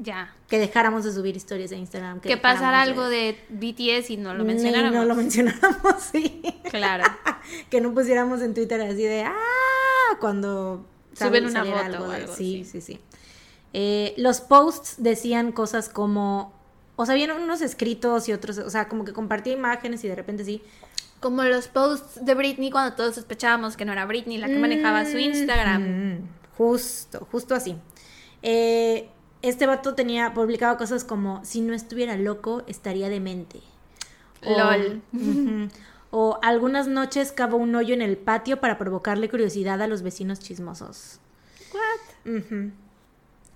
Ya. 0.00 0.34
Que 0.48 0.58
dejáramos 0.58 1.04
de 1.04 1.12
subir 1.12 1.36
historias 1.36 1.70
de 1.70 1.76
Instagram. 1.76 2.20
Que 2.20 2.30
dejáramos 2.30 2.60
pasara 2.60 2.82
algo 2.82 3.08
de 3.08 3.38
BTS 3.48 4.10
y 4.10 4.16
no 4.16 4.34
lo 4.34 4.44
mencionáramos. 4.44 4.94
No 4.94 5.04
lo 5.04 5.14
mencionáramos, 5.14 6.02
sí. 6.12 6.42
Claro. 6.70 7.04
que 7.70 7.80
no 7.80 7.92
pusiéramos 7.94 8.40
en 8.42 8.54
Twitter 8.54 8.80
así 8.80 9.02
de 9.02 9.22
¡ah! 9.22 10.16
cuando 10.20 10.86
Suben 11.14 11.46
una 11.46 11.64
foto 11.64 12.04
o 12.04 12.10
algo 12.10 12.34
sí, 12.34 12.62
así. 12.62 12.64
sí, 12.64 12.80
sí. 12.80 13.00
Eh, 13.72 14.14
los 14.16 14.40
posts 14.40 14.96
decían 14.98 15.52
cosas 15.52 15.88
como. 15.88 16.52
O 16.96 17.06
sea, 17.06 17.14
habían 17.14 17.32
unos 17.32 17.60
escritos 17.60 18.28
y 18.28 18.32
otros. 18.32 18.58
O 18.58 18.70
sea, 18.70 18.88
como 18.88 19.04
que 19.04 19.12
compartía 19.12 19.52
imágenes 19.52 20.04
y 20.04 20.08
de 20.08 20.14
repente 20.14 20.44
sí. 20.44 20.62
Como 21.20 21.42
los 21.42 21.68
posts 21.68 22.24
de 22.24 22.34
Britney 22.34 22.70
cuando 22.70 22.94
todos 22.94 23.14
sospechábamos 23.14 23.76
que 23.76 23.84
no 23.84 23.92
era 23.92 24.04
Britney 24.04 24.36
la 24.38 24.46
que 24.46 24.58
manejaba 24.58 25.06
su 25.06 25.16
Instagram. 25.16 25.82
Mm, 25.82 26.28
justo, 26.56 27.26
justo 27.30 27.54
así. 27.54 27.76
Eh, 28.42 29.08
este 29.48 29.66
vato 29.66 29.94
tenía, 29.94 30.34
publicaba 30.34 30.76
cosas 30.76 31.04
como, 31.04 31.44
si 31.44 31.60
no 31.60 31.74
estuviera 31.74 32.16
loco, 32.16 32.62
estaría 32.66 33.08
demente. 33.08 33.60
O, 34.44 34.58
Lol. 34.58 35.02
o 36.10 36.38
algunas 36.42 36.86
noches 36.86 37.32
cavo 37.32 37.56
un 37.56 37.74
hoyo 37.74 37.94
en 37.94 38.02
el 38.02 38.16
patio 38.18 38.60
para 38.60 38.76
provocarle 38.78 39.28
curiosidad 39.28 39.80
a 39.80 39.86
los 39.86 40.02
vecinos 40.02 40.38
chismosos. 40.40 41.18
Ujú. 42.26 42.70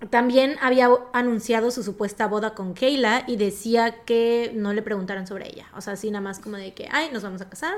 También 0.09 0.55
había 0.61 0.89
anunciado 1.13 1.71
su 1.71 1.83
supuesta 1.83 2.27
boda 2.27 2.53
con 2.55 2.73
Kayla 2.73 3.25
y 3.27 3.35
decía 3.35 4.03
que 4.05 4.51
no 4.55 4.71
le 4.73 4.81
preguntaran 4.81 5.27
sobre 5.27 5.47
ella. 5.49 5.67
O 5.75 5.81
sea, 5.81 5.93
así 5.93 6.09
nada 6.09 6.21
más 6.21 6.39
como 6.39 6.55
de 6.55 6.73
que, 6.73 6.87
ay, 6.91 7.09
nos 7.11 7.21
vamos 7.23 7.41
a 7.41 7.49
casar. 7.49 7.73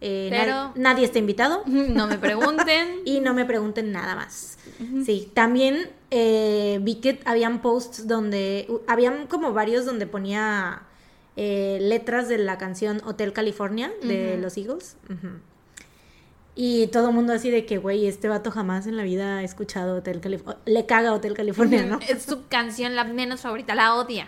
eh, 0.00 0.28
Pero- 0.30 0.52
nad- 0.52 0.74
nadie 0.76 1.04
está 1.06 1.18
invitado. 1.18 1.62
No 1.66 2.06
me 2.06 2.18
pregunten. 2.18 3.00
Y 3.04 3.20
no 3.20 3.32
me 3.32 3.44
pregunten 3.44 3.92
nada 3.92 4.14
más. 4.16 4.58
Sí, 5.04 5.30
también 5.34 5.88
eh, 6.10 6.78
vi 6.82 6.96
que 6.96 7.20
habían 7.24 7.62
posts 7.62 8.06
donde, 8.06 8.68
habían 8.86 9.26
como 9.26 9.52
varios 9.52 9.84
donde 9.84 10.06
ponía 10.06 10.82
eh, 11.36 11.78
letras 11.80 12.28
de 12.28 12.38
la 12.38 12.58
canción 12.58 13.02
Hotel 13.04 13.32
California 13.32 13.92
de 14.02 14.38
los 14.38 14.56
Eagles. 14.56 14.96
Y 16.54 16.86
todo 16.86 17.08
el 17.10 17.14
mundo 17.14 17.34
así 17.34 17.50
de 17.50 17.66
que, 17.66 17.76
güey, 17.76 18.06
este 18.06 18.28
vato 18.28 18.50
jamás 18.50 18.86
en 18.86 18.96
la 18.96 19.02
vida 19.02 19.38
ha 19.38 19.42
escuchado 19.42 19.96
Hotel 19.98 20.20
California. 20.20 20.58
Le 20.64 20.86
caga 20.86 21.12
Hotel 21.12 21.34
California, 21.34 21.84
¿no? 21.84 22.00
Es 22.08 22.22
su 22.22 22.46
canción 22.48 22.96
la 22.96 23.04
menos 23.04 23.42
favorita, 23.42 23.74
la 23.74 23.94
odia. 23.94 24.26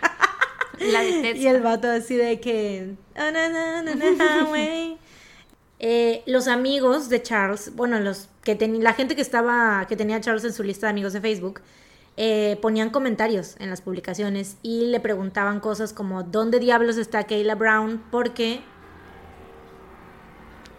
La 0.79 1.01
detesta. 1.01 1.37
Y 1.41 1.47
el 1.47 1.61
vato 1.61 1.89
así 1.89 2.15
de 2.15 2.39
que... 2.39 2.93
"Oh, 3.15 3.31
na, 3.31 3.49
na, 3.49 3.81
na, 3.81 3.95
na, 3.95 4.43
güey". 4.47 4.97
Eh, 5.79 6.23
los 6.25 6.47
amigos 6.47 7.07
de 7.09 7.21
Charles, 7.23 7.73
bueno, 7.75 7.99
los 8.01 8.27
que 8.43 8.55
ten- 8.55 8.83
la 8.83 8.93
gente 8.93 9.15
que 9.15 9.21
estaba, 9.21 9.85
que 9.87 9.95
tenía 9.95 10.17
a 10.17 10.21
Charles 10.21 10.43
en 10.43 10.51
su 10.53 10.63
lista 10.63 10.87
de 10.87 10.91
amigos 10.91 11.13
de 11.13 11.21
Facebook, 11.21 11.61
eh, 12.17 12.57
ponían 12.61 12.89
comentarios 12.89 13.55
en 13.59 13.69
las 13.69 13.79
publicaciones 13.81 14.57
y 14.61 14.87
le 14.87 14.99
preguntaban 14.99 15.61
cosas 15.61 15.93
como 15.93 16.23
¿dónde 16.23 16.59
diablos 16.59 16.97
está 16.97 17.23
Kayla 17.23 17.55
Brown? 17.55 18.03
Porque 18.11 18.59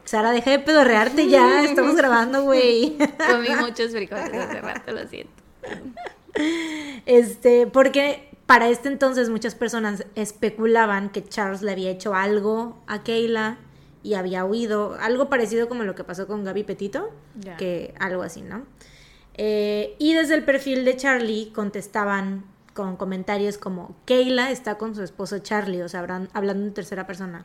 Sara, 0.05 0.33
deja 0.33 0.51
de 0.51 0.59
pedorrearte 0.59 1.29
ya, 1.29 1.65
estamos 1.65 1.97
grabando, 1.97 2.43
güey. 2.43 2.99
Comí 3.31 3.49
muchos 3.59 3.93
frijoles 3.93 4.35
hace 4.35 4.61
rato, 4.61 4.93
lo 4.93 5.07
siento. 5.09 5.33
Este, 7.07 7.67
porque 7.67 8.29
para 8.47 8.69
este 8.69 8.89
entonces 8.89 9.31
muchas 9.31 9.55
personas 9.55 10.05
especulaban 10.17 11.09
que 11.11 11.25
Charles 11.25 11.63
le 11.63 11.73
había 11.73 11.91
hecho 11.91 12.15
algo 12.15 12.77
a 12.87 13.03
Kayla 13.03 13.57
y 14.03 14.15
había 14.15 14.45
huido, 14.45 14.97
algo 15.01 15.29
parecido 15.29 15.69
como 15.69 15.85
lo 15.85 15.95
que 15.95 16.05
pasó 16.05 16.27
con 16.27 16.45
Gaby 16.45 16.65
Petito, 16.65 17.11
que 17.57 17.95
algo 17.99 18.23
así, 18.23 18.43
¿no? 18.43 18.65
Eh, 19.35 19.95
y 19.99 20.15
desde 20.15 20.35
el 20.35 20.45
perfil 20.45 20.85
de 20.85 20.97
Charlie 20.97 21.53
contestaban 21.55 22.45
con 22.75 22.97
comentarios 22.97 23.59
como 23.59 23.97
Kayla 24.07 24.51
está 24.51 24.77
con 24.79 24.95
su 24.95 25.03
esposo 25.03 25.39
Charlie, 25.39 25.83
o 25.83 25.89
sea, 25.89 26.01
hablan- 26.01 26.29
hablando 26.33 26.67
en 26.67 26.75
tercera 26.75 27.07
persona. 27.07 27.45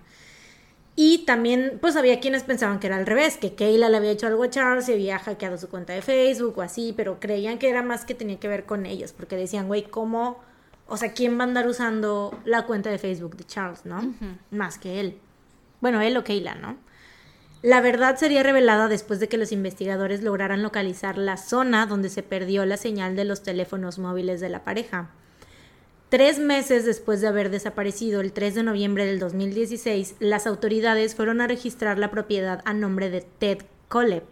Y 0.97 1.25
también, 1.25 1.77
pues 1.81 1.97
había 1.97 2.21
quienes 2.21 2.43
pensaban 2.43 2.79
que 2.79 2.87
era 2.87 2.95
al 2.95 3.05
revés, 3.05 3.35
que 3.37 3.53
Kayla 3.53 3.89
le 3.89 3.97
había 3.97 4.11
hecho 4.11 4.27
algo 4.27 4.43
a 4.43 4.49
Charles 4.49 4.87
y 4.87 4.93
había 4.93 5.19
hackeado 5.19 5.57
su 5.57 5.67
cuenta 5.67 5.91
de 5.91 6.01
Facebook 6.01 6.57
o 6.57 6.61
así, 6.61 6.93
pero 6.95 7.19
creían 7.19 7.57
que 7.59 7.69
era 7.69 7.81
más 7.83 8.05
que 8.05 8.13
tenía 8.15 8.39
que 8.39 8.47
ver 8.47 8.65
con 8.65 8.85
ellos, 8.85 9.11
porque 9.11 9.35
decían, 9.35 9.67
güey, 9.67 9.83
¿cómo? 9.83 10.39
O 10.87 10.95
sea, 10.95 11.11
¿quién 11.13 11.37
va 11.37 11.43
a 11.43 11.47
andar 11.47 11.67
usando 11.67 12.37
la 12.45 12.65
cuenta 12.65 12.89
de 12.91 12.97
Facebook 12.97 13.35
de 13.35 13.43
Charles, 13.43 13.85
no? 13.85 14.13
Más 14.51 14.77
que 14.77 15.01
él. 15.01 15.17
Bueno, 15.81 16.01
él 16.01 16.17
o 16.17 16.23
Kayla, 16.23 16.55
¿no? 16.55 16.77
La 17.61 17.81
verdad 17.81 18.15
sería 18.17 18.43
revelada 18.43 18.87
después 18.87 19.19
de 19.19 19.27
que 19.27 19.37
los 19.37 19.51
investigadores 19.51 20.21
lograran 20.21 20.61
localizar 20.61 21.17
la 21.17 21.37
zona 21.37 21.87
donde 21.87 22.09
se 22.09 22.21
perdió 22.21 22.65
la 22.65 22.77
señal 22.77 23.15
de 23.15 23.25
los 23.25 23.41
teléfonos 23.41 23.97
móviles 23.97 24.39
de 24.39 24.49
la 24.49 24.63
pareja. 24.63 25.09
Tres 26.09 26.37
meses 26.37 26.85
después 26.85 27.21
de 27.21 27.27
haber 27.27 27.49
desaparecido, 27.49 28.21
el 28.21 28.33
3 28.33 28.53
de 28.53 28.63
noviembre 28.63 29.07
del 29.07 29.17
2016, 29.17 30.17
las 30.19 30.45
autoridades 30.45 31.15
fueron 31.15 31.41
a 31.41 31.47
registrar 31.47 31.97
la 31.97 32.11
propiedad 32.11 32.61
a 32.65 32.73
nombre 32.73 33.09
de 33.09 33.21
Ted 33.21 33.63
Colep, 33.87 34.25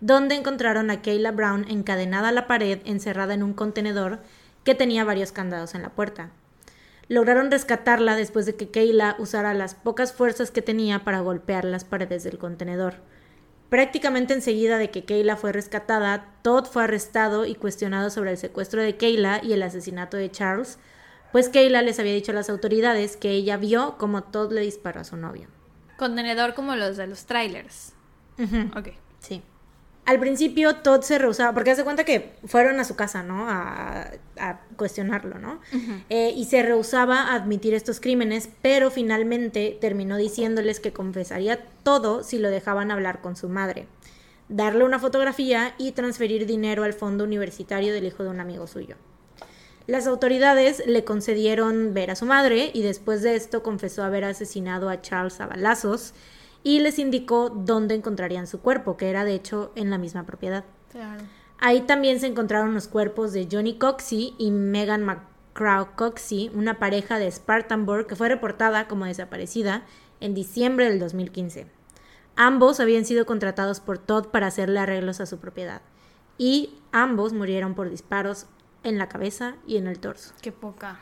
donde 0.00 0.34
encontraron 0.34 0.90
a 0.90 1.02
Kayla 1.02 1.32
Brown 1.32 1.66
encadenada 1.68 2.30
a 2.30 2.32
la 2.32 2.46
pared, 2.46 2.80
encerrada 2.86 3.34
en 3.34 3.42
un 3.42 3.52
contenedor 3.52 4.20
que 4.64 4.74
tenía 4.74 5.04
varios 5.04 5.32
candados 5.32 5.74
en 5.74 5.82
la 5.82 5.90
puerta. 5.90 6.30
Lograron 7.10 7.50
rescatarla 7.50 8.14
después 8.14 8.46
de 8.46 8.54
que 8.54 8.70
Kayla 8.70 9.16
usara 9.18 9.52
las 9.52 9.74
pocas 9.74 10.12
fuerzas 10.12 10.52
que 10.52 10.62
tenía 10.62 11.02
para 11.02 11.18
golpear 11.18 11.64
las 11.64 11.82
paredes 11.82 12.22
del 12.22 12.38
contenedor. 12.38 12.98
Prácticamente 13.68 14.32
enseguida 14.32 14.78
de 14.78 14.92
que 14.92 15.04
Kayla 15.04 15.36
fue 15.36 15.50
rescatada, 15.50 16.28
Todd 16.42 16.66
fue 16.66 16.84
arrestado 16.84 17.46
y 17.46 17.56
cuestionado 17.56 18.10
sobre 18.10 18.30
el 18.30 18.36
secuestro 18.38 18.80
de 18.80 18.96
Kayla 18.96 19.40
y 19.42 19.54
el 19.54 19.64
asesinato 19.64 20.18
de 20.18 20.30
Charles, 20.30 20.78
pues 21.32 21.48
Kayla 21.48 21.82
les 21.82 21.98
había 21.98 22.14
dicho 22.14 22.30
a 22.30 22.36
las 22.36 22.48
autoridades 22.48 23.16
que 23.16 23.32
ella 23.32 23.56
vio 23.56 23.98
como 23.98 24.22
Todd 24.22 24.52
le 24.52 24.60
disparó 24.60 25.00
a 25.00 25.04
su 25.04 25.16
novio. 25.16 25.48
Contenedor 25.96 26.54
como 26.54 26.76
los 26.76 26.96
de 26.96 27.08
los 27.08 27.26
trailers. 27.26 27.92
Ok. 28.76 28.90
Sí. 29.18 29.42
Al 30.10 30.18
principio 30.18 30.74
Todd 30.74 31.02
se 31.02 31.18
rehusaba, 31.18 31.54
porque 31.54 31.70
hace 31.70 31.84
cuenta 31.84 32.02
que 32.02 32.32
fueron 32.44 32.80
a 32.80 32.84
su 32.84 32.96
casa, 32.96 33.22
¿no? 33.22 33.48
A, 33.48 34.10
a 34.40 34.60
cuestionarlo, 34.74 35.38
¿no? 35.38 35.60
Eh, 36.08 36.34
y 36.36 36.46
se 36.46 36.64
rehusaba 36.64 37.20
a 37.28 37.34
admitir 37.36 37.74
estos 37.74 38.00
crímenes, 38.00 38.48
pero 38.60 38.90
finalmente 38.90 39.78
terminó 39.80 40.16
diciéndoles 40.16 40.80
que 40.80 40.92
confesaría 40.92 41.64
todo 41.84 42.24
si 42.24 42.40
lo 42.40 42.50
dejaban 42.50 42.90
hablar 42.90 43.20
con 43.20 43.36
su 43.36 43.48
madre, 43.48 43.86
darle 44.48 44.82
una 44.82 44.98
fotografía 44.98 45.76
y 45.78 45.92
transferir 45.92 46.44
dinero 46.44 46.82
al 46.82 46.92
fondo 46.92 47.22
universitario 47.22 47.92
del 47.92 48.06
hijo 48.06 48.24
de 48.24 48.30
un 48.30 48.40
amigo 48.40 48.66
suyo. 48.66 48.96
Las 49.86 50.08
autoridades 50.08 50.82
le 50.88 51.04
concedieron 51.04 51.94
ver 51.94 52.10
a 52.10 52.16
su 52.16 52.26
madre 52.26 52.72
y 52.74 52.82
después 52.82 53.22
de 53.22 53.36
esto 53.36 53.62
confesó 53.62 54.02
haber 54.02 54.24
asesinado 54.24 54.88
a 54.88 55.02
Charles 55.02 55.40
a 55.40 55.46
balazos 55.46 56.14
y 56.62 56.80
les 56.80 56.98
indicó 56.98 57.50
dónde 57.50 57.94
encontrarían 57.94 58.46
su 58.46 58.60
cuerpo, 58.60 58.96
que 58.96 59.10
era 59.10 59.24
de 59.24 59.34
hecho 59.34 59.72
en 59.74 59.90
la 59.90 59.98
misma 59.98 60.24
propiedad. 60.24 60.64
Claro. 60.90 61.22
Ahí 61.58 61.82
también 61.82 62.20
se 62.20 62.26
encontraron 62.26 62.74
los 62.74 62.88
cuerpos 62.88 63.32
de 63.32 63.48
Johnny 63.50 63.78
Coxey 63.78 64.34
y 64.38 64.50
Megan 64.50 65.04
McCraw 65.04 65.94
Coxey, 65.94 66.50
una 66.54 66.78
pareja 66.78 67.18
de 67.18 67.30
Spartanburg 67.30 68.06
que 68.06 68.16
fue 68.16 68.28
reportada 68.28 68.88
como 68.88 69.04
desaparecida 69.04 69.84
en 70.20 70.34
diciembre 70.34 70.88
del 70.88 70.98
2015. 70.98 71.66
Ambos 72.36 72.80
habían 72.80 73.04
sido 73.04 73.26
contratados 73.26 73.80
por 73.80 73.98
Todd 73.98 74.28
para 74.28 74.46
hacerle 74.46 74.80
arreglos 74.80 75.20
a 75.20 75.26
su 75.26 75.38
propiedad 75.38 75.82
y 76.38 76.78
ambos 76.92 77.34
murieron 77.34 77.74
por 77.74 77.90
disparos 77.90 78.46
en 78.82 78.96
la 78.96 79.08
cabeza 79.08 79.56
y 79.66 79.76
en 79.76 79.86
el 79.86 79.98
torso. 79.98 80.32
Qué 80.40 80.52
poca. 80.52 81.00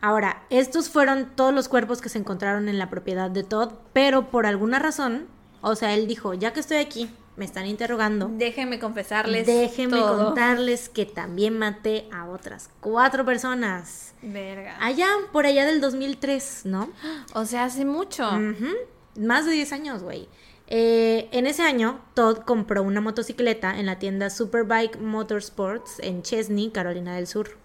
Ahora, 0.00 0.42
estos 0.50 0.88
fueron 0.88 1.30
todos 1.34 1.52
los 1.52 1.68
cuerpos 1.68 2.00
que 2.00 2.08
se 2.08 2.18
encontraron 2.18 2.68
en 2.68 2.78
la 2.78 2.88
propiedad 2.88 3.30
de 3.30 3.42
Todd, 3.42 3.72
pero 3.92 4.30
por 4.30 4.46
alguna 4.46 4.78
razón, 4.78 5.26
o 5.60 5.74
sea, 5.74 5.94
él 5.94 6.06
dijo, 6.06 6.34
ya 6.34 6.52
que 6.52 6.60
estoy 6.60 6.76
aquí, 6.76 7.10
me 7.36 7.44
están 7.44 7.66
interrogando, 7.66 8.28
Déjenme 8.32 8.78
confesarles. 8.80 9.46
déjenme 9.46 9.96
todo. 9.98 10.26
contarles 10.26 10.88
que 10.88 11.06
también 11.06 11.58
maté 11.58 12.08
a 12.12 12.26
otras 12.26 12.70
cuatro 12.80 13.24
personas. 13.24 14.14
Verga. 14.22 14.76
Allá, 14.80 15.08
por 15.32 15.46
allá 15.46 15.64
del 15.64 15.80
2003, 15.80 16.62
¿no? 16.64 16.90
O 17.34 17.44
sea, 17.44 17.64
hace 17.64 17.84
mucho. 17.84 18.28
Más 19.16 19.46
de 19.46 19.52
10 19.52 19.72
años, 19.72 20.02
güey. 20.02 20.28
Eh, 20.68 21.28
en 21.32 21.46
ese 21.46 21.62
año, 21.62 22.00
Todd 22.14 22.38
compró 22.38 22.82
una 22.82 23.00
motocicleta 23.00 23.78
en 23.78 23.86
la 23.86 23.98
tienda 23.98 24.30
Superbike 24.30 24.98
Motorsports 25.00 25.98
en 26.00 26.22
Chesney, 26.22 26.70
Carolina 26.70 27.16
del 27.16 27.26
Sur. 27.26 27.56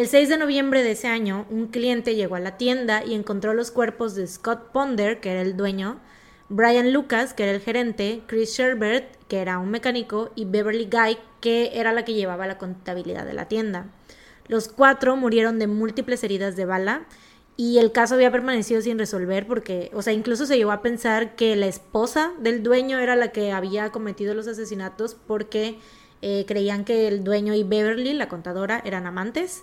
El 0.00 0.08
6 0.08 0.30
de 0.30 0.38
noviembre 0.38 0.82
de 0.82 0.92
ese 0.92 1.08
año, 1.08 1.44
un 1.50 1.66
cliente 1.66 2.14
llegó 2.14 2.36
a 2.36 2.40
la 2.40 2.56
tienda 2.56 3.04
y 3.04 3.12
encontró 3.12 3.52
los 3.52 3.70
cuerpos 3.70 4.14
de 4.14 4.26
Scott 4.26 4.72
Ponder, 4.72 5.20
que 5.20 5.30
era 5.30 5.42
el 5.42 5.58
dueño, 5.58 6.00
Brian 6.48 6.94
Lucas, 6.94 7.34
que 7.34 7.42
era 7.42 7.52
el 7.52 7.60
gerente, 7.60 8.22
Chris 8.26 8.56
Sherbert, 8.56 9.04
que 9.28 9.40
era 9.40 9.58
un 9.58 9.70
mecánico, 9.70 10.30
y 10.34 10.46
Beverly 10.46 10.88
Guy, 10.90 11.18
que 11.42 11.72
era 11.74 11.92
la 11.92 12.06
que 12.06 12.14
llevaba 12.14 12.46
la 12.46 12.56
contabilidad 12.56 13.26
de 13.26 13.34
la 13.34 13.46
tienda. 13.48 13.90
Los 14.48 14.68
cuatro 14.68 15.16
murieron 15.16 15.58
de 15.58 15.66
múltiples 15.66 16.24
heridas 16.24 16.56
de 16.56 16.64
bala 16.64 17.02
y 17.58 17.76
el 17.76 17.92
caso 17.92 18.14
había 18.14 18.32
permanecido 18.32 18.80
sin 18.80 18.98
resolver 18.98 19.46
porque, 19.46 19.90
o 19.92 20.00
sea, 20.00 20.14
incluso 20.14 20.46
se 20.46 20.56
llegó 20.56 20.72
a 20.72 20.80
pensar 20.80 21.36
que 21.36 21.56
la 21.56 21.66
esposa 21.66 22.32
del 22.40 22.62
dueño 22.62 23.00
era 23.00 23.16
la 23.16 23.32
que 23.32 23.52
había 23.52 23.92
cometido 23.92 24.32
los 24.32 24.48
asesinatos 24.48 25.14
porque 25.26 25.78
eh, 26.22 26.46
creían 26.48 26.86
que 26.86 27.06
el 27.06 27.22
dueño 27.22 27.52
y 27.52 27.64
Beverly, 27.64 28.14
la 28.14 28.30
contadora, 28.30 28.80
eran 28.86 29.06
amantes. 29.06 29.62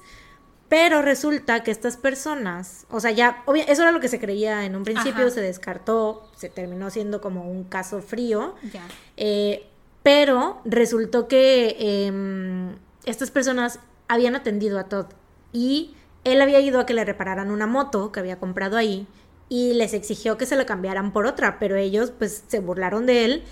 Pero 0.70 1.02
resulta 1.02 1.64
que 1.64 1.72
estas 1.72 1.96
personas, 1.96 2.86
o 2.90 3.00
sea, 3.00 3.12
ya, 3.12 3.42
obvia- 3.46 3.64
eso 3.68 3.84
era 3.84 3.92
lo 3.94 4.00
que 4.02 4.10
se 4.10 4.20
creía 4.20 4.66
en 4.66 4.76
un 4.76 4.84
principio, 4.84 5.22
Ajá. 5.28 5.30
se 5.32 5.42
descartó, 5.42 6.30
se 6.36 6.50
terminó 6.50 6.90
siendo 6.90 7.22
como 7.22 7.50
un 7.50 7.64
caso 7.64 8.02
frío. 8.02 8.56
Ya. 8.74 8.86
Eh, 9.16 9.66
pero 10.04 10.62
resultó 10.66 11.28
que 11.28 11.76
em, 11.80 12.76
estas 13.06 13.32
personas 13.32 13.80
habían 14.10 14.36
atendido 14.36 14.78
a 14.80 14.86
Todd 14.86 15.08
y 15.54 15.94
él 16.24 16.42
había 16.42 16.60
ido 16.60 16.80
a 16.80 16.86
que 16.86 16.94
le 16.94 17.06
repararan 17.06 17.52
una 17.52 17.68
moto 17.68 18.12
que 18.12 18.20
había 18.20 18.38
comprado 18.40 18.76
ahí 18.78 19.08
y 19.50 19.74
les 19.74 19.94
exigió 19.94 20.38
que 20.38 20.46
se 20.46 20.58
la 20.58 20.66
cambiaran 20.66 21.14
por 21.14 21.26
otra, 21.26 21.60
pero 21.60 21.78
ellos 21.78 22.12
pues 22.18 22.44
se 22.48 22.60
burlaron 22.60 23.06
de 23.06 23.24
él 23.26 23.44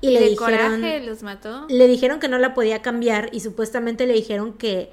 y, 0.00 0.08
Y, 0.10 0.12
le 0.14 0.20
de 0.20 0.28
dijeron 0.30 0.80
coraje 0.80 1.00
los 1.00 1.22
mató. 1.24 1.66
le 1.68 1.86
dijeron 1.88 2.20
que 2.20 2.28
no 2.28 2.38
la 2.38 2.54
podía 2.54 2.82
cambiar 2.82 3.28
y 3.32 3.40
supuestamente 3.40 4.06
le 4.06 4.14
dijeron 4.14 4.52
que 4.52 4.92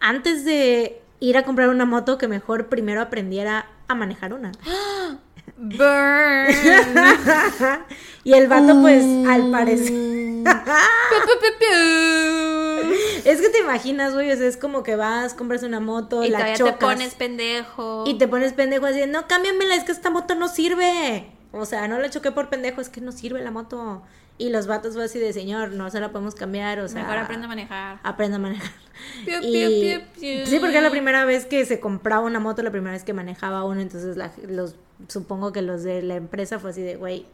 antes 0.00 0.44
de 0.44 1.00
ir 1.20 1.36
a 1.36 1.44
comprar 1.44 1.68
una 1.68 1.84
moto 1.84 2.18
que 2.18 2.28
mejor 2.28 2.66
primero 2.68 3.00
aprendiera 3.00 3.66
a 3.88 3.94
manejar 3.94 4.32
una. 4.32 4.52
Burn. 5.58 6.48
y 8.24 8.34
el 8.34 8.46
vato, 8.48 8.80
pues, 8.82 9.04
al 9.26 9.50
parecer. 9.50 9.92
Piu, 10.46 11.50
piu. 11.58 12.94
es 13.24 13.40
que 13.40 13.48
te 13.48 13.60
imaginas, 13.60 14.12
güey, 14.12 14.30
o 14.30 14.36
sea, 14.36 14.46
es 14.46 14.56
como 14.56 14.82
que 14.82 14.96
vas, 14.96 15.34
compras 15.34 15.62
una 15.62 15.80
moto, 15.80 16.22
y 16.24 16.28
la 16.28 16.54
chocas. 16.54 16.78
te 16.78 16.84
pones 16.84 17.14
pendejo. 17.14 18.04
Y 18.06 18.18
te 18.18 18.28
pones 18.28 18.52
pendejo 18.52 18.86
así, 18.86 19.00
no, 19.08 19.26
cámbiamela, 19.26 19.74
es 19.74 19.84
que 19.84 19.92
esta 19.92 20.10
moto 20.10 20.34
no 20.34 20.48
sirve. 20.48 21.26
O 21.52 21.64
sea, 21.64 21.86
no 21.88 21.98
la 21.98 22.10
choqué 22.10 22.32
por 22.32 22.48
pendejo, 22.48 22.80
es 22.80 22.88
que 22.88 23.00
no 23.00 23.12
sirve 23.12 23.42
la 23.42 23.50
moto. 23.50 24.02
Y 24.38 24.50
los 24.50 24.66
vatos 24.66 24.92
fue 24.94 25.04
así 25.04 25.18
de, 25.18 25.32
señor, 25.32 25.70
no 25.70 25.88
se 25.90 25.98
la 25.98 26.10
podemos 26.12 26.34
cambiar, 26.34 26.80
o 26.80 26.88
sea... 26.88 27.02
Mejor 27.04 27.16
aprende 27.18 27.46
a 27.46 27.48
manejar. 27.48 28.00
Aprenda 28.02 28.36
a 28.36 28.40
manejar. 28.40 28.70
Piu, 29.24 29.38
Y- 29.42 29.80
piu, 29.80 30.00
piu. 30.20 30.46
Sí, 30.46 30.58
porque 30.58 30.74
era 30.76 30.82
la 30.82 30.90
primera 30.90 31.24
vez 31.24 31.46
que 31.46 31.64
se 31.64 31.80
compraba 31.80 32.24
una 32.26 32.38
moto, 32.38 32.62
la 32.62 32.70
primera 32.70 32.92
vez 32.92 33.02
que 33.04 33.14
manejaba 33.14 33.64
uno, 33.64 33.80
entonces 33.80 34.16
la- 34.18 34.32
los, 34.46 34.74
supongo 35.08 35.52
que 35.52 35.62
los 35.62 35.82
de 35.84 36.02
la 36.02 36.16
empresa 36.16 36.58
fue 36.58 36.70
así 36.70 36.82
de, 36.82 36.96
güey, 36.96 37.24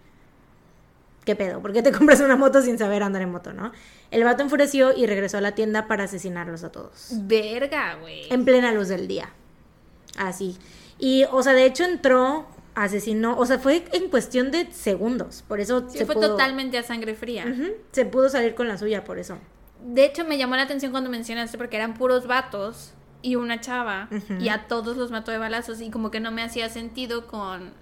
¿qué 1.24 1.34
pedo? 1.34 1.60
¿Por 1.60 1.72
qué 1.72 1.82
te 1.82 1.90
compras 1.98 2.20
una 2.20 2.36
moto 2.36 2.62
sin 2.62 2.78
saber 2.78 3.02
andar 3.02 3.22
en 3.22 3.30
moto, 3.32 3.52
no? 3.52 3.72
El 4.12 4.22
vato 4.24 4.42
enfureció 4.44 4.92
y 4.96 5.06
regresó 5.06 5.38
a 5.38 5.40
la 5.40 5.56
tienda 5.56 5.88
para 5.88 6.04
asesinarlos 6.04 6.62
a 6.64 6.70
todos. 6.70 7.08
Verga, 7.22 7.96
güey. 8.00 8.32
En 8.32 8.44
plena 8.44 8.70
luz 8.72 8.88
del 8.88 9.08
día. 9.08 9.30
Así. 10.18 10.56
Y, 10.98 11.24
o 11.32 11.42
sea, 11.42 11.52
de 11.54 11.64
hecho 11.64 11.82
entró, 11.84 12.46
asesinó, 12.74 13.36
o 13.38 13.44
sea, 13.46 13.58
fue 13.58 13.84
en 13.92 14.08
cuestión 14.08 14.50
de 14.50 14.70
segundos, 14.72 15.44
por 15.46 15.60
eso 15.60 15.88
Sí, 15.90 15.98
se 15.98 16.06
fue 16.06 16.14
pudo... 16.14 16.30
totalmente 16.30 16.78
a 16.78 16.82
sangre 16.82 17.14
fría. 17.14 17.44
Se 17.92 18.04
pudo 18.06 18.28
salir 18.28 18.54
con 18.54 18.68
la 18.68 18.78
suya, 18.78 19.04
por 19.04 19.18
eso. 19.18 19.38
De 19.84 20.04
hecho, 20.04 20.24
me 20.24 20.38
llamó 20.38 20.56
la 20.56 20.62
atención 20.62 20.92
cuando 20.92 21.10
mencionaste 21.10 21.58
porque 21.58 21.76
eran 21.76 21.94
puros 21.94 22.26
vatos 22.26 22.94
y 23.20 23.36
una 23.36 23.60
chava 23.60 24.08
y 24.40 24.48
a 24.48 24.66
todos 24.68 24.96
los 24.96 25.10
mató 25.10 25.30
de 25.32 25.38
balazos 25.38 25.80
y 25.80 25.90
como 25.90 26.10
que 26.10 26.20
no 26.20 26.30
me 26.32 26.42
hacía 26.42 26.68
sentido 26.68 27.26
con 27.26 27.72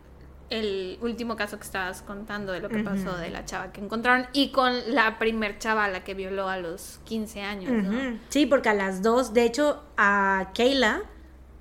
el 0.50 0.98
último 1.00 1.36
caso 1.36 1.58
que 1.58 1.64
estabas 1.64 2.02
contando 2.02 2.52
de 2.52 2.58
lo 2.60 2.68
que 2.68 2.78
pasó 2.82 3.16
de 3.16 3.30
la 3.30 3.44
chava 3.44 3.70
que 3.72 3.80
encontraron 3.80 4.26
y 4.32 4.50
con 4.50 4.72
la 4.92 5.18
primer 5.18 5.58
chava 5.58 5.84
a 5.84 5.88
la 5.88 6.02
que 6.02 6.14
violó 6.14 6.48
a 6.48 6.56
los 6.58 6.98
15 7.04 7.42
años, 7.42 7.70
¿no? 7.84 8.18
Sí, 8.30 8.46
porque 8.46 8.68
a 8.68 8.74
las 8.74 9.00
dos, 9.02 9.32
de 9.32 9.44
hecho, 9.44 9.82
a 9.96 10.50
Kayla 10.54 11.02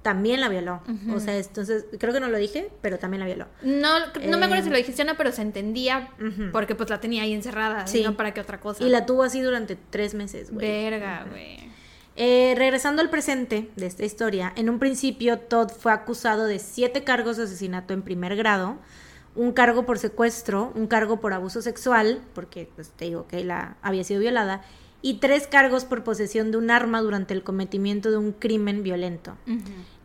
también 0.02 0.40
la 0.40 0.50
violó. 0.50 0.82
O 1.14 1.20
sea, 1.20 1.38
entonces, 1.38 1.86
creo 2.00 2.14
que 2.14 2.20
no 2.20 2.28
lo 2.30 2.38
dije, 2.38 2.70
pero 2.82 3.00
también 3.00 3.20
la 3.20 3.26
violó. 3.26 3.48
No, 3.64 4.00
no 4.00 4.38
me 4.38 4.46
acuerdo 4.46 4.62
Eh. 4.62 4.64
si 4.64 4.70
lo 4.70 4.78
dijiste 4.78 5.02
o 5.02 5.06
no, 5.06 5.18
pero 5.18 5.32
se 5.32 5.42
entendía 5.42 6.10
porque 6.52 6.76
pues 6.76 6.90
la 6.90 7.00
tenía 7.00 7.24
ahí 7.24 7.34
encerrada, 7.34 7.86
Sí. 7.88 8.04
no 8.04 8.16
para 8.16 8.34
qué 8.34 8.42
otra 8.42 8.60
cosa. 8.60 8.84
Y 8.84 8.90
la 8.90 9.06
tuvo 9.06 9.24
así 9.24 9.42
durante 9.42 9.76
tres 9.90 10.14
meses, 10.14 10.52
güey. 10.52 10.66
Verga, 10.66 11.26
güey. 11.30 11.70
Eh, 12.16 12.54
regresando 12.58 13.02
al 13.02 13.10
presente 13.10 13.70
de 13.78 13.86
esta 13.86 14.04
historia, 14.04 14.52
en 14.58 14.70
un 14.70 14.78
principio 14.80 15.40
Todd 15.40 15.70
fue 15.70 15.92
acusado 15.94 16.46
de 16.48 16.60
siete 16.60 17.04
cargos 17.06 17.38
de 17.38 17.44
asesinato 17.44 17.94
en 17.94 18.02
primer 18.02 18.36
grado, 18.36 18.78
un 19.36 19.54
cargo 19.54 19.86
por 19.86 20.00
secuestro, 20.00 20.74
un 20.76 20.88
cargo 20.88 21.22
por 21.22 21.32
abuso 21.34 21.62
sexual, 21.62 22.22
porque 22.34 22.70
pues 22.76 22.90
te 22.90 23.06
digo 23.06 23.26
que 23.28 23.44
la 23.46 23.78
había 23.82 24.04
sido 24.04 24.20
violada, 24.20 24.64
y 25.02 25.16
tres 25.16 25.48
cargos 25.48 25.86
por 25.86 26.04
posesión 26.04 26.52
de 26.52 26.58
un 26.58 26.72
arma 26.72 27.02
durante 27.02 27.34
el 27.34 27.44
cometimiento 27.44 28.12
de 28.12 28.18
un 28.18 28.32
crimen 28.34 28.84
violento. 28.84 29.38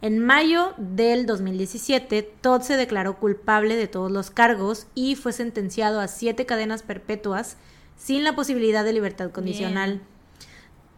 En 0.01 0.19
mayo 0.19 0.75
del 0.77 1.27
2017, 1.27 2.23
Todd 2.41 2.63
se 2.63 2.77
declaró 2.77 3.19
culpable 3.19 3.77
de 3.77 3.89
todos 3.89 4.11
los 4.11 4.31
cargos 4.31 4.87
y 4.95 5.17
fue 5.17 5.33
sentenciado 5.33 6.01
a 6.01 6.09
siete 6.09 6.47
cadenas 6.47 6.83
perpetuas 6.83 7.57
sin 7.97 8.25
la 8.25 8.35
posibilidad 8.35 8.85
de 8.85 8.93
libertad 8.93 9.31
condicional. 9.31 10.01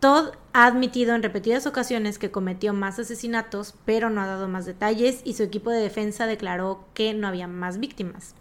Todd 0.00 0.32
ha 0.52 0.66
admitido 0.66 1.14
en 1.14 1.22
repetidas 1.22 1.66
ocasiones 1.66 2.18
que 2.18 2.30
cometió 2.30 2.74
más 2.74 2.98
asesinatos, 2.98 3.74
pero 3.86 4.10
no 4.10 4.20
ha 4.20 4.26
dado 4.26 4.46
más 4.46 4.66
detalles 4.66 5.20
y 5.24 5.34
su 5.34 5.42
equipo 5.42 5.70
de 5.70 5.80
defensa 5.80 6.26
declaró 6.26 6.84
que 6.92 7.14
no 7.14 7.28
había 7.28 7.48
más 7.48 7.78
víctimas. 7.78 8.34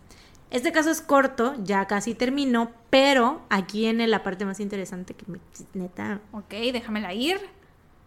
Este 0.51 0.71
caso 0.71 0.89
es 0.91 1.01
corto, 1.01 1.55
ya 1.63 1.85
casi 1.87 2.15
terminó, 2.15 2.71
pero 2.89 3.41
aquí 3.49 3.79
viene 3.81 4.07
la 4.07 4.23
parte 4.23 4.45
más 4.45 4.59
interesante 4.59 5.13
que 5.13 5.25
me, 5.27 5.39
neta, 5.73 6.19
Ok, 6.31 6.49
déjamela 6.71 7.13
ir. 7.13 7.39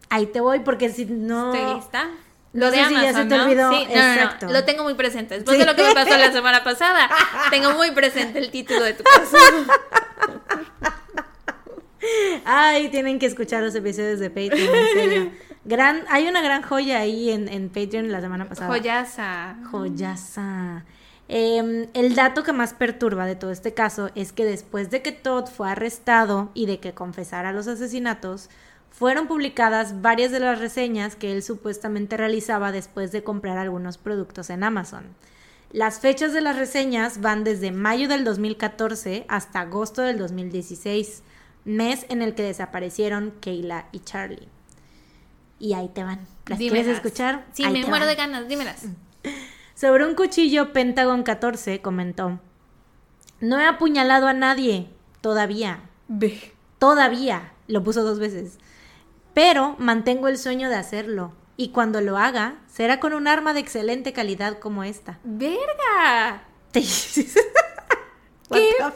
ahí 0.09 0.25
te 0.27 0.39
voy 0.41 0.59
porque 0.59 0.89
si 0.89 1.05
no 1.05 1.53
Estoy 1.53 1.75
lista. 1.75 2.09
No 2.51 2.65
Lo 2.65 2.71
de 2.71 2.77
sé 2.77 2.85
si 2.87 2.93
ya 2.95 2.99
Amazon, 3.01 3.21
se 3.23 3.29
te 3.29 3.37
¿no? 3.37 3.43
olvidó. 3.43 3.71
Sí, 3.71 3.77
no, 3.89 3.95
no, 3.95 4.01
no, 4.07 4.13
Exacto. 4.13 4.47
Lo 4.51 4.65
tengo 4.65 4.83
muy 4.83 4.95
presente. 4.95 5.35
Después 5.35 5.55
Sí. 5.55 5.59
de 5.63 5.69
lo 5.69 5.75
que 5.75 5.83
me 5.83 5.93
pasó 5.93 6.17
la 6.17 6.31
semana 6.31 6.63
pasada, 6.63 7.07
tengo 7.51 7.73
muy 7.73 7.91
presente 7.91 8.39
el 8.39 8.49
título 8.49 8.81
de 8.83 8.93
tu 8.95 9.03
caso. 9.03 9.37
Ay, 12.45 12.89
tienen 12.89 13.19
que 13.19 13.25
escuchar 13.27 13.61
los 13.61 13.75
episodios 13.75 14.19
de 14.19 14.29
Patreon, 14.29 14.75
en 14.75 14.93
serio. 14.93 15.31
Gran, 15.65 16.03
hay 16.09 16.27
una 16.27 16.41
gran 16.41 16.63
joya 16.63 16.99
ahí 16.99 17.29
en, 17.29 17.47
en 17.49 17.69
Patreon 17.69 18.11
la 18.11 18.21
semana 18.21 18.47
pasada. 18.47 18.67
Joyaza. 18.69 19.57
Joyaza. 19.69 20.85
Em, 21.31 21.87
el 21.93 22.15
dato 22.15 22.41
que 22.43 22.53
más 22.53 22.73
perturba 22.73 23.27
de 23.27 23.35
todo 23.35 23.51
este 23.51 23.75
caso 23.75 24.09
es 24.15 24.33
que 24.33 24.45
después 24.45 24.89
de 24.89 25.03
que 25.03 25.11
Todd 25.11 25.45
fue 25.45 25.69
arrestado 25.69 26.49
y 26.55 26.65
de 26.65 26.79
que 26.79 26.95
confesara 26.95 27.53
los 27.53 27.67
asesinatos, 27.67 28.49
fueron 28.89 29.27
publicadas 29.27 30.01
varias 30.01 30.31
de 30.31 30.39
las 30.39 30.57
reseñas 30.57 31.15
que 31.15 31.31
él 31.31 31.43
supuestamente 31.43 32.17
realizaba 32.17 32.71
después 32.71 33.11
de 33.11 33.23
comprar 33.23 33.59
algunos 33.59 33.99
productos 33.99 34.49
en 34.49 34.63
Amazon. 34.63 35.03
Las 35.71 35.99
fechas 35.99 36.33
de 36.33 36.41
las 36.41 36.55
reseñas 36.57 37.21
van 37.21 37.43
desde 37.43 37.71
mayo 37.71 38.07
del 38.07 38.23
2014 38.23 39.25
hasta 39.27 39.59
agosto 39.59 40.01
del 40.01 40.17
2016, 40.17 41.21
mes 41.63 42.07
en 42.09 42.23
el 42.23 42.33
que 42.33 42.41
desaparecieron 42.41 43.35
Kayla 43.39 43.85
y 43.91 43.99
Charlie. 43.99 44.47
Y 45.59 45.73
ahí 45.73 45.89
te 45.89 46.03
van. 46.03 46.21
¿Las 46.47 46.57
Dímelas. 46.57 46.85
quieres 46.85 46.95
escuchar? 46.97 47.45
Sí, 47.53 47.63
Ahí 47.63 47.73
me 47.73 47.85
muero 47.85 48.07
van. 48.07 48.07
de 48.07 48.15
ganas, 48.15 48.47
dímelas. 48.47 48.85
Sobre 49.79 50.05
un 50.05 50.13
cuchillo 50.13 50.73
Pentagon 50.73 51.23
14 51.23 51.81
comentó, 51.81 52.41
no 53.39 53.61
he 53.61 53.65
apuñalado 53.65 54.27
a 54.27 54.33
nadie, 54.33 54.89
todavía, 55.21 55.83
Ve. 56.09 56.51
todavía, 56.79 57.53
lo 57.67 57.81
puso 57.81 58.03
dos 58.03 58.19
veces, 58.19 58.57
pero 59.33 59.77
mantengo 59.79 60.27
el 60.27 60.37
sueño 60.37 60.67
de 60.67 60.75
hacerlo, 60.75 61.31
y 61.55 61.69
cuando 61.69 62.01
lo 62.01 62.17
haga, 62.17 62.59
será 62.67 62.99
con 62.99 63.13
un 63.13 63.29
arma 63.29 63.53
de 63.53 63.61
excelente 63.61 64.11
calidad 64.11 64.59
como 64.59 64.83
esta. 64.83 65.17
¡Verga! 65.23 66.43
¿Qué 66.73 66.83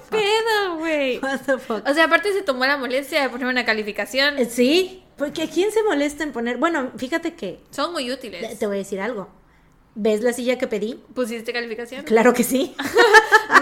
pedo, 0.09 0.75
güey? 0.79 1.21
O 1.23 1.93
sea, 1.93 2.03
aparte 2.03 2.33
se 2.33 2.41
tomó 2.41 2.65
la 2.65 2.75
molestia 2.75 3.21
de 3.21 3.29
ponerme 3.29 3.53
una 3.53 3.63
calificación. 3.63 4.35
Sí, 4.49 5.01
porque 5.15 5.47
¿quién 5.47 5.71
se 5.71 5.81
molesta 5.83 6.25
en 6.25 6.33
poner? 6.33 6.57
Bueno, 6.57 6.91
fíjate 6.97 7.35
que, 7.35 7.61
Son 7.69 7.93
muy 7.93 8.11
útiles. 8.11 8.59
te 8.59 8.67
voy 8.67 8.75
a 8.75 8.79
decir 8.79 8.99
algo, 8.99 9.29
¿ves 9.95 10.21
la 10.21 10.33
silla 10.33 10.57
que 10.57 10.67
pedí? 10.67 11.01
¿Pusiste 11.13 11.53
calificación? 11.53 12.03
Claro 12.05 12.33
que 12.33 12.43
sí. 12.43 12.75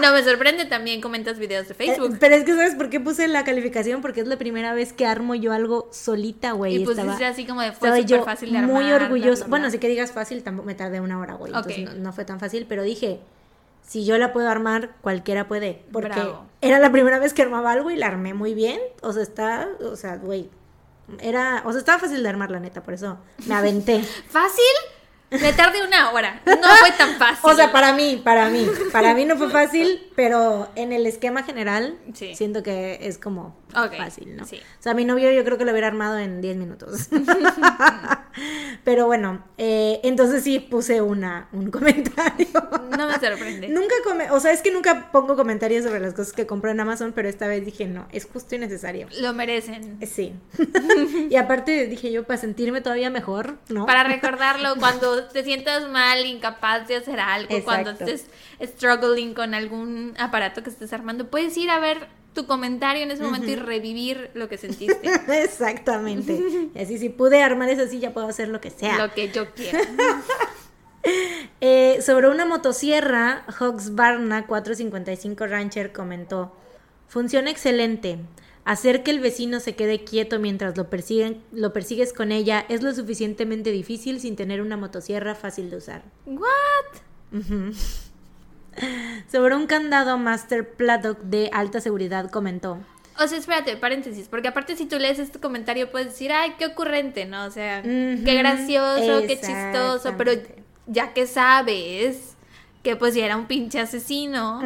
No 0.00 0.10
me 0.12 0.24
sorprende, 0.24 0.64
también 0.64 1.00
comentas 1.00 1.38
videos 1.38 1.68
de 1.68 1.74
Facebook. 1.74 2.14
Eh, 2.14 2.16
pero 2.18 2.34
es 2.34 2.44
que, 2.44 2.54
¿sabes 2.54 2.74
por 2.74 2.88
qué 2.88 2.98
puse 2.98 3.28
la 3.28 3.44
calificación? 3.44 4.00
Porque 4.00 4.22
es 4.22 4.26
la 4.26 4.36
primera 4.38 4.72
vez 4.72 4.92
que 4.92 5.06
armo 5.06 5.34
yo 5.34 5.52
algo 5.52 5.88
solita, 5.92 6.52
güey. 6.52 6.76
y 6.76 6.84
pusiste 6.84 7.02
Estaba- 7.08 7.28
así 7.28 7.46
como 7.46 7.60
de 7.60 7.68
fue 7.72 7.88
Estaba 7.88 7.96
súper 7.98 8.18
yo 8.18 8.24
fácil 8.24 8.52
de 8.52 8.58
armar. 8.58 9.10
muy 9.10 9.20
bla. 9.20 9.34
Bueno, 9.48 9.70
si 9.70 9.78
que 9.78 9.88
digas 9.88 10.10
fácil, 10.10 10.42
tampoco 10.42 10.66
me 10.66 10.74
tardé 10.74 11.00
una 11.00 11.18
hora, 11.20 11.34
güey. 11.34 11.52
Entonces 11.54 11.94
no 11.96 12.12
fue 12.12 12.24
tan 12.24 12.40
fácil, 12.40 12.66
pero 12.68 12.82
dije, 12.82 13.20
si 13.86 14.04
yo 14.04 14.16
la 14.18 14.32
puedo 14.32 14.48
armar, 14.48 14.92
cualquiera 15.02 15.46
puede. 15.46 15.82
Porque 15.92 16.08
Bravo. 16.08 16.46
era 16.62 16.78
la 16.78 16.90
primera 16.90 17.18
vez 17.18 17.34
que 17.34 17.42
armaba 17.42 17.70
algo 17.72 17.90
y 17.90 17.96
la 17.96 18.06
armé 18.06 18.32
muy 18.34 18.54
bien. 18.54 18.80
O 19.02 19.12
sea, 19.12 19.22
está, 19.22 19.68
o 19.84 19.94
sea, 19.94 20.16
güey. 20.16 20.48
Era, 21.20 21.62
o 21.66 21.70
sea, 21.72 21.80
estaba 21.80 21.98
fácil 21.98 22.22
de 22.22 22.28
armar, 22.28 22.50
la 22.50 22.60
neta, 22.60 22.82
por 22.82 22.94
eso 22.94 23.18
me 23.46 23.54
aventé. 23.54 24.02
¿Fácil? 24.28 24.64
Me 25.40 25.52
tardé 25.52 25.86
una 25.86 26.10
hora. 26.10 26.40
No 26.46 26.68
fue 26.80 26.90
tan 26.92 27.14
fácil. 27.18 27.50
O 27.50 27.54
sea, 27.54 27.72
para 27.72 27.92
mí, 27.92 28.20
para 28.22 28.48
mí. 28.48 28.66
Para 28.92 29.14
mí 29.14 29.24
no 29.24 29.36
fue 29.36 29.50
fácil, 29.50 30.10
pero 30.14 30.68
en 30.76 30.92
el 30.92 31.06
esquema 31.06 31.42
general, 31.42 31.96
Sí. 32.14 32.34
siento 32.34 32.62
que 32.62 32.98
es 33.02 33.18
como 33.18 33.56
Fácil, 33.72 34.36
¿no? 34.36 34.44
sí. 34.44 34.56
O 34.56 34.82
sea, 34.82 34.94
mi 34.94 35.04
novio 35.04 35.30
yo 35.32 35.44
creo 35.44 35.58
que 35.58 35.64
lo 35.64 35.72
hubiera 35.72 35.88
armado 35.88 36.18
en 36.18 36.40
10 36.40 36.56
minutos. 36.56 37.08
pero 38.84 39.06
bueno, 39.06 39.44
eh, 39.58 40.00
entonces 40.02 40.44
sí 40.44 40.58
puse 40.58 41.00
una, 41.00 41.48
un 41.52 41.70
comentario. 41.70 42.46
No 42.96 43.06
me 43.06 43.14
sorprende. 43.14 43.68
Nunca 43.68 43.94
come, 44.04 44.30
o 44.30 44.40
sea, 44.40 44.52
es 44.52 44.62
que 44.62 44.70
nunca 44.70 45.10
pongo 45.12 45.36
comentarios 45.36 45.84
sobre 45.84 46.00
las 46.00 46.14
cosas 46.14 46.32
que 46.32 46.46
compro 46.46 46.70
en 46.70 46.80
Amazon, 46.80 47.12
pero 47.12 47.28
esta 47.28 47.46
vez 47.46 47.64
dije, 47.64 47.86
no, 47.86 48.06
es 48.12 48.26
justo 48.26 48.54
y 48.54 48.58
necesario. 48.58 49.08
Lo 49.20 49.32
merecen. 49.32 49.98
Eh, 50.00 50.06
Sí. 50.06 50.34
y 51.30 51.36
aparte 51.36 51.86
dije 51.86 52.12
yo, 52.12 52.24
para 52.24 52.38
sentirme 52.38 52.82
todavía 52.82 53.08
mejor, 53.08 53.56
¿no? 53.68 53.86
Para 53.86 54.04
recordarlo 54.04 54.76
cuando 54.78 55.24
te 55.24 55.42
sientas 55.42 55.88
mal, 55.88 56.26
incapaz 56.26 56.86
de 56.88 56.96
hacer 56.96 57.18
algo, 57.18 57.62
cuando 57.64 57.90
estés 57.90 58.26
struggling 58.62 59.34
con 59.34 59.54
algún 59.54 60.14
aparato 60.18 60.62
que 60.62 60.70
estés 60.70 60.92
armando, 60.92 61.30
puedes 61.30 61.56
ir 61.56 61.70
a 61.70 61.78
ver 61.78 62.08
tu 62.34 62.46
comentario 62.46 63.02
en 63.02 63.10
ese 63.10 63.22
momento 63.22 63.50
y 63.50 63.56
revivir 63.56 64.30
lo 64.34 64.48
que 64.48 64.58
sentiste. 64.58 65.00
Exactamente. 65.42 66.40
Y 66.74 66.78
así, 66.78 66.98
si 66.98 67.08
pude 67.08 67.42
armar 67.42 67.68
esa 67.68 67.88
silla, 67.88 68.12
puedo 68.12 68.28
hacer 68.28 68.48
lo 68.48 68.60
que 68.60 68.70
sea. 68.70 68.98
Lo 68.98 69.12
que 69.12 69.30
yo 69.30 69.52
quiera. 69.52 69.80
Eh, 71.60 71.98
sobre 72.00 72.28
una 72.28 72.46
motosierra, 72.46 73.44
Hawks 73.48 73.96
Barna 73.96 74.46
455 74.46 75.48
Rancher 75.48 75.92
comentó: 75.92 76.54
Funciona 77.08 77.50
excelente. 77.50 78.20
Hacer 78.64 79.02
que 79.02 79.10
el 79.10 79.18
vecino 79.18 79.58
se 79.58 79.74
quede 79.74 80.04
quieto 80.04 80.38
mientras 80.38 80.76
lo, 80.76 80.88
persiguen, 80.88 81.42
lo 81.50 81.72
persigues 81.72 82.12
con 82.12 82.30
ella 82.30 82.64
es 82.68 82.82
lo 82.82 82.94
suficientemente 82.94 83.72
difícil 83.72 84.20
sin 84.20 84.36
tener 84.36 84.62
una 84.62 84.76
motosierra 84.76 85.34
fácil 85.34 85.70
de 85.70 85.78
usar. 85.78 86.04
What? 86.24 88.02
Sobre 89.30 89.56
un 89.56 89.66
candado 89.66 90.18
Master 90.18 90.68
Pladock 90.68 91.20
de 91.20 91.50
alta 91.52 91.80
seguridad 91.80 92.30
comentó. 92.30 92.78
O 93.18 93.26
sea, 93.26 93.38
espérate, 93.38 93.76
paréntesis, 93.76 94.28
porque 94.28 94.48
aparte 94.48 94.76
si 94.76 94.86
tú 94.86 94.98
lees 94.98 95.18
este 95.18 95.38
comentario 95.38 95.90
puedes 95.90 96.08
decir, 96.08 96.32
ay, 96.32 96.54
qué 96.58 96.66
ocurrente, 96.66 97.26
¿no? 97.26 97.44
O 97.44 97.50
sea, 97.50 97.82
qué 97.82 98.34
gracioso, 98.38 99.26
qué 99.26 99.38
chistoso, 99.38 100.14
pero 100.16 100.32
ya 100.86 101.12
que 101.12 101.26
sabes 101.26 102.36
que 102.82 102.96
pues 102.96 103.14
ya 103.14 103.24
era 103.24 103.36
un 103.36 103.46
pinche 103.46 103.78
asesino, 103.78 104.60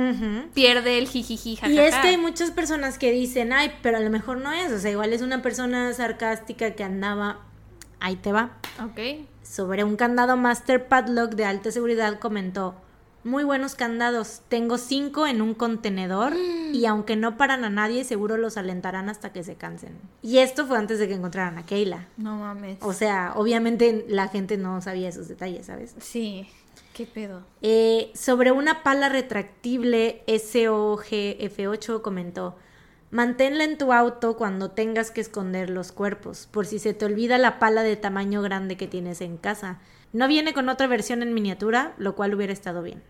pierde 0.54 0.98
el 0.98 1.06
jijiji 1.06 1.58
Y 1.66 1.78
es 1.78 1.94
que 1.96 2.08
hay 2.08 2.16
muchas 2.16 2.50
personas 2.50 2.98
que 2.98 3.12
dicen, 3.12 3.52
ay, 3.52 3.72
pero 3.82 3.98
a 3.98 4.00
lo 4.00 4.10
mejor 4.10 4.38
no 4.38 4.52
es, 4.52 4.72
o 4.72 4.78
sea, 4.78 4.90
igual 4.90 5.12
es 5.12 5.22
una 5.22 5.42
persona 5.42 5.92
sarcástica 5.92 6.70
que 6.70 6.84
andaba, 6.84 7.40
ahí 8.00 8.16
te 8.16 8.32
va. 8.32 8.52
Ok. 8.82 9.26
Sobre 9.42 9.84
un 9.84 9.96
candado 9.96 10.36
Master 10.36 10.88
Padlock 10.88 11.34
de 11.34 11.44
alta 11.44 11.70
seguridad 11.70 12.18
comentó, 12.18 12.74
muy 13.26 13.44
buenos 13.44 13.74
candados. 13.74 14.40
Tengo 14.48 14.78
cinco 14.78 15.26
en 15.26 15.42
un 15.42 15.52
contenedor 15.52 16.32
y 16.72 16.86
aunque 16.86 17.16
no 17.16 17.36
paran 17.36 17.64
a 17.64 17.70
nadie, 17.70 18.04
seguro 18.04 18.36
los 18.36 18.56
alentarán 18.56 19.08
hasta 19.08 19.32
que 19.32 19.42
se 19.42 19.56
cansen. 19.56 19.98
Y 20.22 20.38
esto 20.38 20.66
fue 20.66 20.78
antes 20.78 20.98
de 20.98 21.08
que 21.08 21.14
encontraran 21.14 21.58
a 21.58 21.66
Keila. 21.66 22.06
No 22.16 22.36
mames. 22.36 22.78
O 22.80 22.92
sea, 22.92 23.32
obviamente 23.34 24.06
la 24.08 24.28
gente 24.28 24.56
no 24.56 24.80
sabía 24.80 25.08
esos 25.08 25.28
detalles, 25.28 25.66
¿sabes? 25.66 25.94
Sí. 25.98 26.48
¿Qué 26.94 27.04
pedo? 27.04 27.42
Eh, 27.60 28.10
sobre 28.14 28.52
una 28.52 28.82
pala 28.82 29.08
retractible 29.08 30.22
SOGF8 30.28 32.00
comentó. 32.00 32.56
Manténla 33.10 33.64
en 33.64 33.76
tu 33.76 33.92
auto 33.92 34.36
cuando 34.36 34.70
tengas 34.70 35.10
que 35.10 35.20
esconder 35.20 35.68
los 35.68 35.92
cuerpos, 35.92 36.48
por 36.50 36.66
si 36.66 36.78
se 36.78 36.94
te 36.94 37.04
olvida 37.04 37.38
la 37.38 37.58
pala 37.58 37.82
de 37.82 37.96
tamaño 37.96 38.40
grande 38.40 38.76
que 38.76 38.86
tienes 38.86 39.20
en 39.20 39.36
casa. 39.36 39.78
No 40.12 40.28
viene 40.28 40.54
con 40.54 40.68
otra 40.68 40.86
versión 40.86 41.22
en 41.22 41.34
miniatura, 41.34 41.94
lo 41.98 42.14
cual 42.14 42.34
hubiera 42.34 42.52
estado 42.52 42.82
bien. 42.82 43.02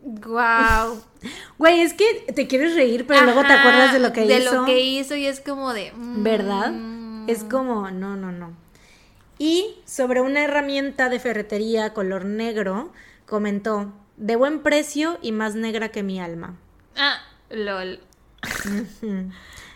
Wow. 0.00 1.02
Güey, 1.58 1.80
es 1.80 1.94
que 1.94 2.32
te 2.32 2.46
quieres 2.46 2.74
reír, 2.74 3.04
pero 3.06 3.24
luego 3.24 3.42
te 3.42 3.52
acuerdas 3.52 3.92
de 3.92 3.98
lo 3.98 4.12
que 4.12 4.24
hizo. 4.24 4.34
De 4.34 4.44
lo 4.44 4.64
que 4.64 4.80
hizo 4.80 5.16
y 5.16 5.26
es 5.26 5.40
como 5.40 5.74
de. 5.74 5.92
¿Verdad? 5.96 6.72
Es 7.26 7.42
mm. 7.42 7.48
como, 7.48 7.90
no, 7.90 8.16
no, 8.16 8.30
no. 8.30 8.52
Y 9.38 9.76
sobre 9.84 10.20
una 10.20 10.44
herramienta 10.44 11.08
de 11.08 11.18
ferretería 11.18 11.92
color 11.92 12.24
negro, 12.24 12.92
comentó: 13.26 13.92
de 14.16 14.36
buen 14.36 14.60
precio 14.62 15.18
y 15.22 15.32
más 15.32 15.56
negra 15.56 15.88
que 15.88 16.04
mi 16.04 16.20
alma. 16.20 16.56
Ah, 16.96 17.18
lol. 17.50 18.00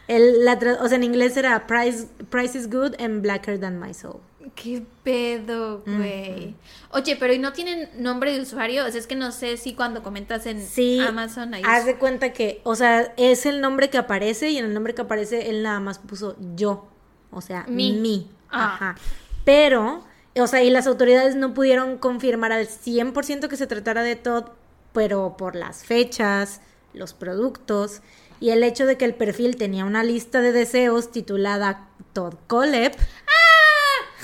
El, 0.08 0.46
o 0.80 0.88
sea, 0.88 0.96
en 0.96 1.04
inglés 1.04 1.36
era 1.36 1.66
price, 1.66 2.06
price 2.28 2.58
is 2.58 2.68
good 2.68 2.94
and 3.00 3.22
blacker 3.22 3.58
than 3.58 3.78
my 3.78 3.94
soul. 3.94 4.20
¿Qué 4.54 4.82
pedo, 5.02 5.82
güey? 5.86 6.54
Oye, 6.90 7.16
pero 7.16 7.32
¿y 7.32 7.38
no 7.38 7.52
tienen 7.52 7.88
nombre 7.98 8.32
de 8.32 8.40
usuario? 8.40 8.84
O 8.86 8.90
sea, 8.90 9.00
es 9.00 9.06
que 9.06 9.14
no 9.14 9.32
sé 9.32 9.56
si 9.56 9.74
cuando 9.74 10.02
comentas 10.02 10.46
en 10.46 10.60
Amazon 11.00 11.54
ahí. 11.54 11.62
Haz 11.64 11.86
de 11.86 11.96
cuenta 11.96 12.32
que, 12.32 12.60
o 12.64 12.74
sea, 12.74 13.12
es 13.16 13.46
el 13.46 13.60
nombre 13.60 13.90
que 13.90 13.98
aparece 13.98 14.50
y 14.50 14.58
en 14.58 14.66
el 14.66 14.74
nombre 14.74 14.94
que 14.94 15.02
aparece 15.02 15.50
él 15.50 15.62
nada 15.62 15.80
más 15.80 15.98
puso 15.98 16.36
yo. 16.54 16.86
O 17.30 17.40
sea, 17.40 17.64
mi. 17.68 18.30
Ah. 18.50 18.74
Ajá. 18.74 18.96
Pero, 19.44 20.04
o 20.36 20.46
sea, 20.46 20.62
y 20.62 20.70
las 20.70 20.86
autoridades 20.86 21.34
no 21.34 21.54
pudieron 21.54 21.98
confirmar 21.98 22.52
al 22.52 22.68
100% 22.68 23.48
que 23.48 23.56
se 23.56 23.66
tratara 23.66 24.02
de 24.02 24.16
Todd, 24.16 24.44
pero 24.92 25.36
por 25.36 25.56
las 25.56 25.84
fechas, 25.84 26.60
los 26.92 27.14
productos 27.14 28.02
y 28.40 28.50
el 28.50 28.64
hecho 28.64 28.86
de 28.86 28.96
que 28.96 29.04
el 29.04 29.14
perfil 29.14 29.56
tenía 29.56 29.84
una 29.84 30.02
lista 30.02 30.40
de 30.40 30.52
deseos 30.52 31.12
titulada 31.12 31.88
Todd 32.12 32.34
Colep. 32.48 32.94
¡Ah! 32.98 33.61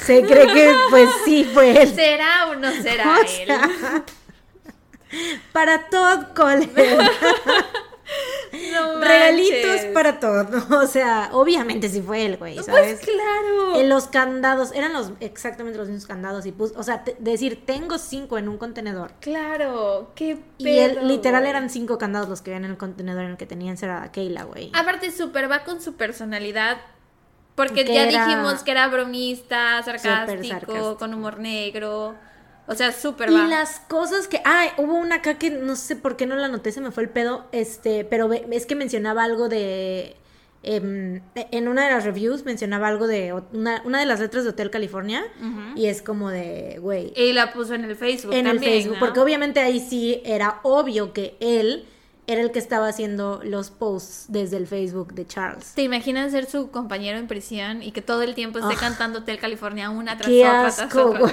Se 0.05 0.23
cree 0.23 0.47
que 0.47 0.75
pues 0.91 1.09
sí 1.25 1.45
fue 1.53 1.83
él. 1.83 1.95
¿Será 1.95 2.49
o 2.49 2.55
no 2.55 2.71
será 2.71 3.19
él? 3.21 4.03
para 5.53 5.89
Todd 5.89 6.35
Cole. 6.35 6.69
No 8.73 9.01
Regalitos 9.01 9.83
para 9.93 10.19
todo. 10.19 10.47
O 10.79 10.87
sea, 10.87 11.31
obviamente 11.33 11.89
sí 11.89 12.01
fue 12.01 12.25
él, 12.25 12.37
güey, 12.39 12.55
pues 12.55 12.67
¿sabes? 12.67 13.01
Pues 13.01 13.15
claro. 13.15 13.81
En 13.81 13.89
los 13.89 14.07
candados, 14.07 14.73
eran 14.73 14.93
los 14.93 15.13
exactamente 15.21 15.79
los 15.79 15.89
mismos 15.89 16.07
candados. 16.07 16.47
Y 16.47 16.55
o 16.59 16.83
sea, 16.83 17.05
decir, 17.19 17.65
tengo 17.67 17.99
cinco 17.99 18.39
en 18.39 18.49
un 18.49 18.57
contenedor. 18.57 19.13
Claro, 19.21 20.13
qué 20.15 20.37
pedo, 20.37 20.69
Y 20.69 20.79
él, 20.79 20.99
literal 21.03 21.47
eran 21.47 21.69
cinco 21.69 21.99
candados 21.99 22.29
los 22.29 22.41
que 22.41 22.51
habían 22.51 22.65
en 22.65 22.73
el 22.73 22.77
contenedor 22.79 23.25
en 23.25 23.33
el 23.33 23.37
que 23.37 23.47
tenían 23.47 23.77
cerrada 23.77 24.11
Keila, 24.11 24.45
güey. 24.45 24.71
Aparte, 24.75 25.11
súper 25.11 25.51
va 25.51 25.65
con 25.65 25.83
su 25.83 25.95
personalidad 25.95 26.79
porque 27.59 27.85
ya 27.85 28.07
dijimos 28.07 28.63
que 28.63 28.71
era 28.71 28.87
bromista, 28.87 29.83
sarcástico, 29.83 30.97
con 30.97 31.13
humor 31.13 31.41
negro. 31.41 32.15
O 32.69 32.75
sea, 32.75 32.93
súper 32.93 33.31
Y 33.31 33.49
las 33.49 33.81
cosas 33.81 34.29
que. 34.29 34.41
Ah, 34.45 34.67
hubo 34.77 34.95
una 34.95 35.17
acá 35.17 35.39
que 35.39 35.51
no 35.51 35.75
sé 35.75 35.97
por 35.97 36.17
qué 36.17 36.27
no 36.27 36.37
la 36.37 36.47
noté, 36.47 36.71
se 36.71 36.81
me 36.81 36.93
fue 36.93 37.03
el 37.03 37.09
pedo. 37.09 37.47
Este, 37.51 38.05
pero 38.05 38.33
es 38.33 38.65
que 38.65 38.77
mencionaba 38.77 39.25
algo 39.25 39.49
de. 39.49 40.15
Em, 40.63 41.21
en 41.35 41.69
una 41.69 41.87
de 41.87 41.91
las 41.91 42.05
reviews 42.05 42.45
mencionaba 42.45 42.87
algo 42.87 43.09
de 43.09 43.33
una, 43.53 43.83
una 43.85 43.99
de 44.01 44.07
las 44.07 44.21
letras 44.21 44.45
de 44.45 44.51
Hotel 44.51 44.71
California 44.71 45.25
y 45.75 45.87
es 45.87 46.01
como 46.01 46.31
de, 46.31 46.79
güey. 46.81 47.13
Y 47.17 47.33
la 47.33 47.53
puso 47.53 47.75
en 47.75 47.85
el 47.85 47.97
Facebook. 47.97 48.35
En 48.35 48.47
el 48.47 48.61
Facebook, 48.61 48.99
porque 49.01 49.19
obviamente 49.19 49.59
ahí 49.59 49.81
sí 49.81 50.23
era 50.25 50.61
obvio 50.63 51.13
que 51.13 51.37
él 51.41 51.87
era 52.29 52.43
el 52.43 52.53
que 52.53 52.59
estaba 52.59 52.89
haciendo 52.89 53.41
los 53.43 53.71
posts 53.71 54.27
desde 54.29 54.59
el 54.59 54.67
Facebook 54.67 55.15
de 55.15 55.27
Charles. 55.27 55.73
¿Te 55.75 55.81
imaginas 55.83 56.31
ser 56.31 56.45
su 56.45 56.71
compañero 56.71 57.19
en 57.19 57.27
prisión 57.27 57.83
y 57.83 57.91
que 57.91 58.03
todo 58.03 58.21
el 58.21 58.35
tiempo 58.35 58.59
esté 58.59 58.77
cantando 58.77 59.21
Hotel 59.21 59.39
California 59.39 59.89
una 59.89 60.19
tras 60.19 60.31
otra, 60.31 60.71
tras 60.77 60.95
otra? 60.95 61.29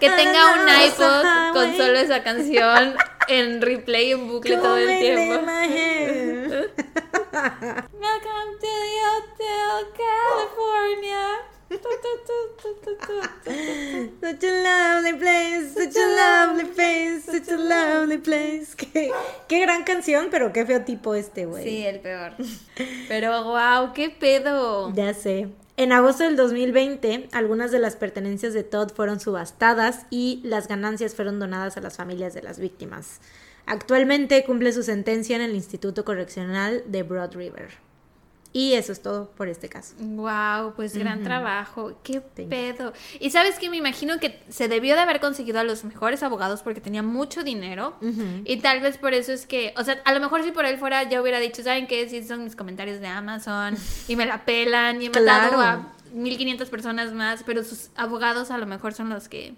Que 0.00 0.10
tenga 0.10 0.54
un 0.54 0.66
iPod 0.86 1.52
con 1.52 1.76
solo 1.76 1.98
esa 1.98 2.22
canción 2.22 2.94
en 3.28 3.60
replay 3.60 4.12
en 4.12 4.26
bucle 4.26 4.56
todo 4.56 4.78
el 4.78 4.98
tiempo. 4.98 5.34
Welcome 7.36 8.56
to 8.58 8.72
the 8.72 8.96
Hotel 9.04 9.86
California. 9.92 11.55
Such 14.20 14.44
a 14.44 14.50
lovely 14.62 15.18
place, 15.18 15.74
such 15.74 15.96
a 15.96 16.06
lovely 16.06 16.64
place, 16.64 17.24
such 17.24 17.48
a 17.48 17.56
lovely 17.56 18.18
place. 18.18 18.74
Qué, 18.76 19.10
qué 19.48 19.60
gran 19.60 19.84
canción, 19.84 20.28
pero 20.30 20.52
qué 20.52 20.64
feo 20.64 20.82
tipo 20.82 21.14
este, 21.14 21.46
güey. 21.46 21.64
Sí, 21.64 21.84
el 21.84 22.00
peor. 22.00 22.32
Pero 23.08 23.44
wow, 23.44 23.92
qué 23.94 24.10
pedo. 24.10 24.92
Ya 24.94 25.12
sé. 25.14 25.48
En 25.76 25.92
agosto 25.92 26.24
del 26.24 26.36
2020, 26.36 27.28
algunas 27.32 27.70
de 27.70 27.78
las 27.78 27.96
pertenencias 27.96 28.54
de 28.54 28.62
Todd 28.62 28.92
fueron 28.92 29.20
subastadas 29.20 30.06
y 30.08 30.40
las 30.44 30.68
ganancias 30.68 31.14
fueron 31.14 31.38
donadas 31.38 31.76
a 31.76 31.80
las 31.80 31.96
familias 31.96 32.32
de 32.32 32.42
las 32.42 32.58
víctimas. 32.58 33.20
Actualmente 33.66 34.42
cumple 34.44 34.72
su 34.72 34.82
sentencia 34.82 35.36
en 35.36 35.42
el 35.42 35.54
Instituto 35.54 36.04
Correccional 36.04 36.84
de 36.86 37.02
Broad 37.02 37.34
River. 37.34 37.85
Y 38.56 38.72
eso 38.72 38.90
es 38.90 39.02
todo 39.02 39.30
por 39.32 39.48
este 39.48 39.68
caso. 39.68 39.94
Wow, 39.98 40.72
pues 40.76 40.96
gran 40.96 41.22
trabajo. 41.22 42.00
Qué 42.02 42.22
pedo. 42.22 42.94
Y 43.20 43.28
sabes 43.28 43.58
que 43.58 43.68
me 43.68 43.76
imagino 43.76 44.18
que 44.18 44.40
se 44.48 44.66
debió 44.66 44.94
de 44.94 45.02
haber 45.02 45.20
conseguido 45.20 45.60
a 45.60 45.62
los 45.62 45.84
mejores 45.84 46.22
abogados 46.22 46.62
porque 46.62 46.80
tenía 46.80 47.02
mucho 47.02 47.44
dinero. 47.44 47.98
Y 48.46 48.56
tal 48.62 48.80
vez 48.80 48.96
por 48.96 49.12
eso 49.12 49.30
es 49.30 49.44
que, 49.46 49.74
o 49.76 49.84
sea, 49.84 50.00
a 50.06 50.14
lo 50.14 50.20
mejor 50.20 50.42
si 50.42 50.52
por 50.52 50.64
él 50.64 50.78
fuera 50.78 51.02
ya 51.02 51.20
hubiera 51.20 51.38
dicho, 51.38 51.62
¿saben 51.62 51.86
qué? 51.86 52.08
Si 52.08 52.24
son 52.24 52.44
mis 52.44 52.56
comentarios 52.56 52.98
de 53.02 53.08
Amazon 53.08 53.76
y 54.08 54.16
me 54.16 54.24
la 54.24 54.46
pelan 54.46 55.02
y 55.02 55.06
he 55.06 55.10
matado 55.10 55.60
a 55.60 55.92
1500 56.14 56.70
personas 56.70 57.12
más, 57.12 57.42
pero 57.44 57.62
sus 57.62 57.90
abogados 57.94 58.50
a 58.50 58.56
lo 58.56 58.64
mejor 58.64 58.94
son 58.94 59.10
los 59.10 59.28
que 59.28 59.52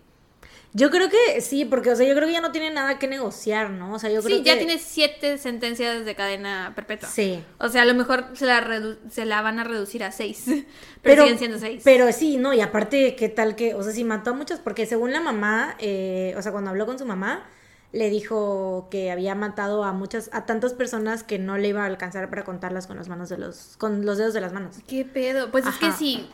yo 0.74 0.90
creo 0.90 1.09
que 1.09 1.40
sí, 1.40 1.65
porque, 1.65 1.90
o 1.90 1.97
sea, 1.97 2.07
yo 2.07 2.15
creo 2.15 2.27
que 2.27 2.32
ya 2.32 2.40
no 2.40 2.53
tiene 2.53 2.70
nada 2.70 2.99
que 2.99 3.09
negociar, 3.09 3.70
¿no? 3.70 3.95
O 3.95 3.99
sea, 3.99 4.11
yo 4.11 4.23
creo 4.23 4.39
sí, 4.39 4.45
ya 4.45 4.59
tiene 4.59 4.78
siete 4.78 5.39
sentencias 5.39 6.05
de 6.05 6.15
cadena 6.15 6.73
perpetua. 6.74 7.09
Sí. 7.09 7.43
O 7.59 7.69
sea, 7.69 7.82
a 7.82 7.85
lo 7.86 7.95
mejor 7.95 8.27
se 8.35 8.45
la, 8.45 8.97
se 9.11 9.24
la 9.24 9.40
van 9.40 9.59
a 9.59 9.65
reducir 9.65 10.05
a 10.05 10.12
seis, 10.12 10.45
pero, 11.03 11.23
siguen 11.23 11.39
siendo 11.39 11.59
seis. 11.59 11.82
Pero 11.85 12.12
sí, 12.12 12.36
no, 12.36 12.53
y 12.53 12.61
aparte, 12.61 13.16
¿qué 13.16 13.28
tal 13.28 13.57
que, 13.57 13.74
o 13.74 13.82
sea, 13.82 13.93
si 13.93 14.05
mató 14.05 14.31
a 14.31 14.35
muchas, 14.35 14.61
porque 14.61 14.85
según 14.85 15.12
la 15.12 15.20
mamá, 15.20 15.74
eh, 15.78 16.35
o 16.36 16.43
sea, 16.43 16.53
cuando 16.53 16.70
habló 16.70 16.85
con 16.85 16.99
su 16.99 17.07
mamá, 17.07 17.49
le 17.93 18.11
dijo 18.11 18.89
que 18.90 19.11
había 19.11 19.35
matado 19.35 19.85
a 19.85 19.93
muchas, 19.93 20.28
a 20.35 20.45
tantas 20.45 20.74
personas 20.74 21.23
que 21.23 21.39
no 21.39 21.57
le 21.57 21.69
iba 21.69 21.85
a 21.85 21.86
alcanzar 21.86 22.28
para 22.28 22.45
contarlas 22.45 22.86
con 22.86 22.99
las 22.99 23.09
manos 23.09 23.31
de 23.31 23.39
los, 23.39 23.77
con 23.78 24.05
los 24.05 24.19
dedos 24.19 24.35
de 24.35 24.43
las 24.43 24.53
manos. 24.53 24.77
¿Qué 24.86 25.07
pedo? 25.07 25.51
Pues 25.51 25.66
es 25.66 25.77
que 25.77 25.93
sí 25.93 26.28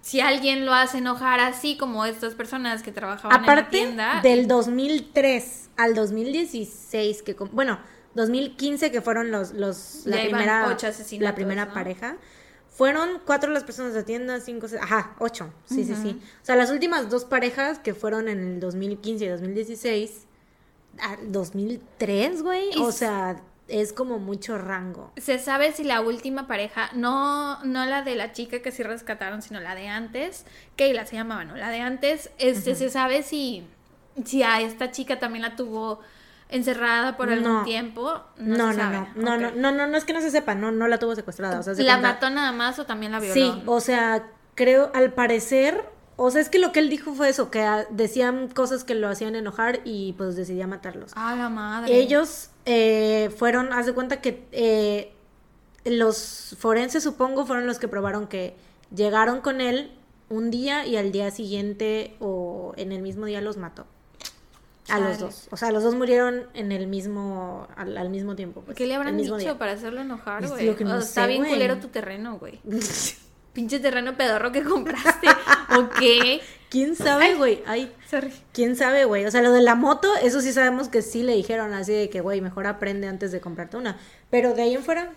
si 0.00 0.20
alguien 0.20 0.64
lo 0.64 0.74
hace 0.74 0.98
enojar 0.98 1.40
así 1.40 1.76
como 1.76 2.04
estas 2.04 2.34
personas 2.34 2.82
que 2.82 2.92
trabajaban 2.92 3.40
en 3.40 3.46
la 3.46 3.68
tienda. 3.68 4.20
Del 4.22 4.48
2003 4.48 5.70
al 5.76 5.94
2016, 5.94 7.22
que 7.22 7.34
bueno, 7.34 7.78
2015 8.14 8.90
que 8.90 9.00
fueron 9.00 9.30
los, 9.30 9.52
los 9.52 10.02
la 10.04 10.20
primera, 10.20 10.76
la 11.20 11.34
primera 11.34 11.72
pareja. 11.72 12.16
Fueron 12.68 13.20
cuatro 13.26 13.50
las 13.50 13.64
personas 13.64 13.92
de 13.92 14.04
tienda, 14.04 14.38
cinco, 14.38 14.68
seis, 14.68 14.80
ajá, 14.80 15.16
ocho, 15.18 15.52
sí, 15.64 15.84
sí, 15.84 15.96
sí. 16.00 16.20
O 16.42 16.44
sea, 16.44 16.54
las 16.54 16.70
últimas 16.70 17.10
dos 17.10 17.24
parejas 17.24 17.80
que 17.80 17.92
fueron 17.92 18.28
en 18.28 18.38
el 18.38 18.60
2015 18.60 19.24
y 19.24 19.28
2016, 19.28 20.26
2003, 21.26 22.42
güey, 22.42 22.70
o 22.78 22.92
sea, 22.92 23.42
es 23.68 23.92
como 23.92 24.18
mucho 24.18 24.56
rango. 24.58 25.12
Se 25.18 25.38
sabe 25.38 25.72
si 25.72 25.84
la 25.84 26.00
última 26.00 26.46
pareja, 26.46 26.90
no, 26.94 27.62
no 27.64 27.84
la 27.86 28.02
de 28.02 28.14
la 28.16 28.32
chica 28.32 28.60
que 28.60 28.72
sí 28.72 28.82
rescataron, 28.82 29.42
sino 29.42 29.60
la 29.60 29.74
de 29.74 29.88
antes, 29.88 30.44
Keila 30.76 31.04
se 31.06 31.16
llamaba, 31.16 31.44
¿no? 31.44 31.54
La 31.56 31.68
de 31.68 31.80
antes, 31.80 32.30
este, 32.38 32.74
se 32.74 32.88
sabe 32.90 33.22
si, 33.22 33.66
si 34.24 34.42
a 34.42 34.60
esta 34.62 34.90
chica 34.90 35.18
también 35.18 35.42
la 35.42 35.54
tuvo 35.54 36.00
encerrada 36.48 37.16
por 37.16 37.30
algún 37.30 37.52
No. 37.58 37.62
tiempo. 37.62 38.20
No, 38.38 38.56
No, 38.56 38.66
no, 38.68 38.72
se 38.72 38.78
no, 38.78 38.82
sabe. 38.84 39.08
no, 39.16 39.36
no, 39.36 39.50
no, 39.50 39.70
no, 39.72 39.86
no 39.86 39.96
es 39.98 40.04
que 40.04 40.14
no 40.14 40.20
se 40.22 40.30
sepa, 40.30 40.54
no, 40.54 40.70
no 40.72 40.88
la 40.88 40.98
tuvo 40.98 41.14
secuestrada, 41.14 41.60
o 41.60 41.62
sea, 41.62 41.74
se 41.74 41.82
¿La 41.82 41.94
cuenta- 41.94 42.08
mató 42.14 42.30
nada 42.30 42.52
más 42.52 42.78
o 42.78 42.86
también 42.86 43.12
la 43.12 43.20
violó? 43.20 43.34
Sí, 43.34 43.62
o 43.66 43.80
sea, 43.80 44.26
creo, 44.54 44.90
al 44.94 45.12
parecer, 45.12 45.84
o 46.16 46.30
sea, 46.30 46.40
es 46.40 46.48
que 46.48 46.58
lo 46.58 46.72
que 46.72 46.80
él 46.80 46.88
dijo 46.88 47.12
fue 47.12 47.28
eso, 47.28 47.50
que 47.50 47.68
decían 47.90 48.48
cosas 48.48 48.82
que 48.84 48.94
lo 48.94 49.08
hacían 49.08 49.36
enojar 49.36 49.80
y 49.84 50.14
pues 50.14 50.36
decidía 50.36 50.66
matarlos. 50.66 51.12
Ah, 51.14 51.34
la 51.36 51.50
madre. 51.50 51.94
Ellos 51.94 52.48
eh, 52.70 53.30
fueron, 53.30 53.72
haz 53.72 53.86
de 53.86 53.94
cuenta 53.94 54.20
que 54.20 54.46
eh, 54.52 55.10
los 55.86 56.54
forenses, 56.58 57.02
supongo, 57.02 57.46
fueron 57.46 57.66
los 57.66 57.78
que 57.78 57.88
probaron 57.88 58.26
que 58.26 58.54
llegaron 58.94 59.40
con 59.40 59.62
él 59.62 59.90
un 60.28 60.50
día 60.50 60.84
y 60.84 60.98
al 60.98 61.10
día 61.10 61.30
siguiente 61.30 62.14
o 62.20 62.74
en 62.76 62.92
el 62.92 63.00
mismo 63.00 63.24
día 63.24 63.40
los 63.40 63.56
mató. 63.56 63.86
A 64.90 64.98
los 65.00 65.18
dos. 65.18 65.48
O 65.50 65.56
sea, 65.56 65.70
los 65.70 65.82
dos 65.82 65.94
murieron 65.94 66.46
en 66.52 66.70
el 66.70 66.88
mismo, 66.88 67.68
al, 67.74 67.96
al 67.96 68.10
mismo 68.10 68.36
tiempo. 68.36 68.60
pues, 68.60 68.76
¿Qué 68.76 68.86
le 68.86 68.94
habrán 68.94 69.16
dicho 69.16 69.36
día. 69.36 69.56
para 69.56 69.72
hacerlo 69.72 70.02
enojar, 70.02 70.46
güey? 70.46 70.66
no 70.80 70.94
O 70.94 70.98
está 70.98 71.22
sé, 71.22 71.28
bien 71.28 71.46
culero 71.46 71.78
tu 71.78 71.88
terreno, 71.88 72.38
güey. 72.38 72.60
Pinche 73.52 73.80
terreno 73.80 74.16
pedorro 74.16 74.52
que 74.52 74.62
compraste. 74.64 75.26
¿O 75.76 75.88
qué? 75.90 76.40
¿Quién 76.70 76.94
sabe, 76.96 77.34
güey? 77.34 77.62
Ay, 77.66 77.92
Sorry. 78.10 78.32
¿Quién 78.52 78.76
sabe, 78.76 79.04
güey? 79.04 79.24
O 79.24 79.30
sea, 79.30 79.42
lo 79.42 79.52
de 79.52 79.62
la 79.62 79.74
moto, 79.74 80.08
eso 80.22 80.40
sí 80.40 80.52
sabemos 80.52 80.88
que 80.88 81.02
sí 81.02 81.22
le 81.22 81.34
dijeron 81.34 81.72
así 81.72 81.92
de 81.92 82.10
que, 82.10 82.20
güey, 82.20 82.40
mejor 82.40 82.66
aprende 82.66 83.06
antes 83.08 83.32
de 83.32 83.40
comprarte 83.40 83.76
una. 83.76 83.96
Pero 84.30 84.54
de 84.54 84.62
ahí 84.62 84.74
en 84.74 84.82
fuera. 84.84 85.12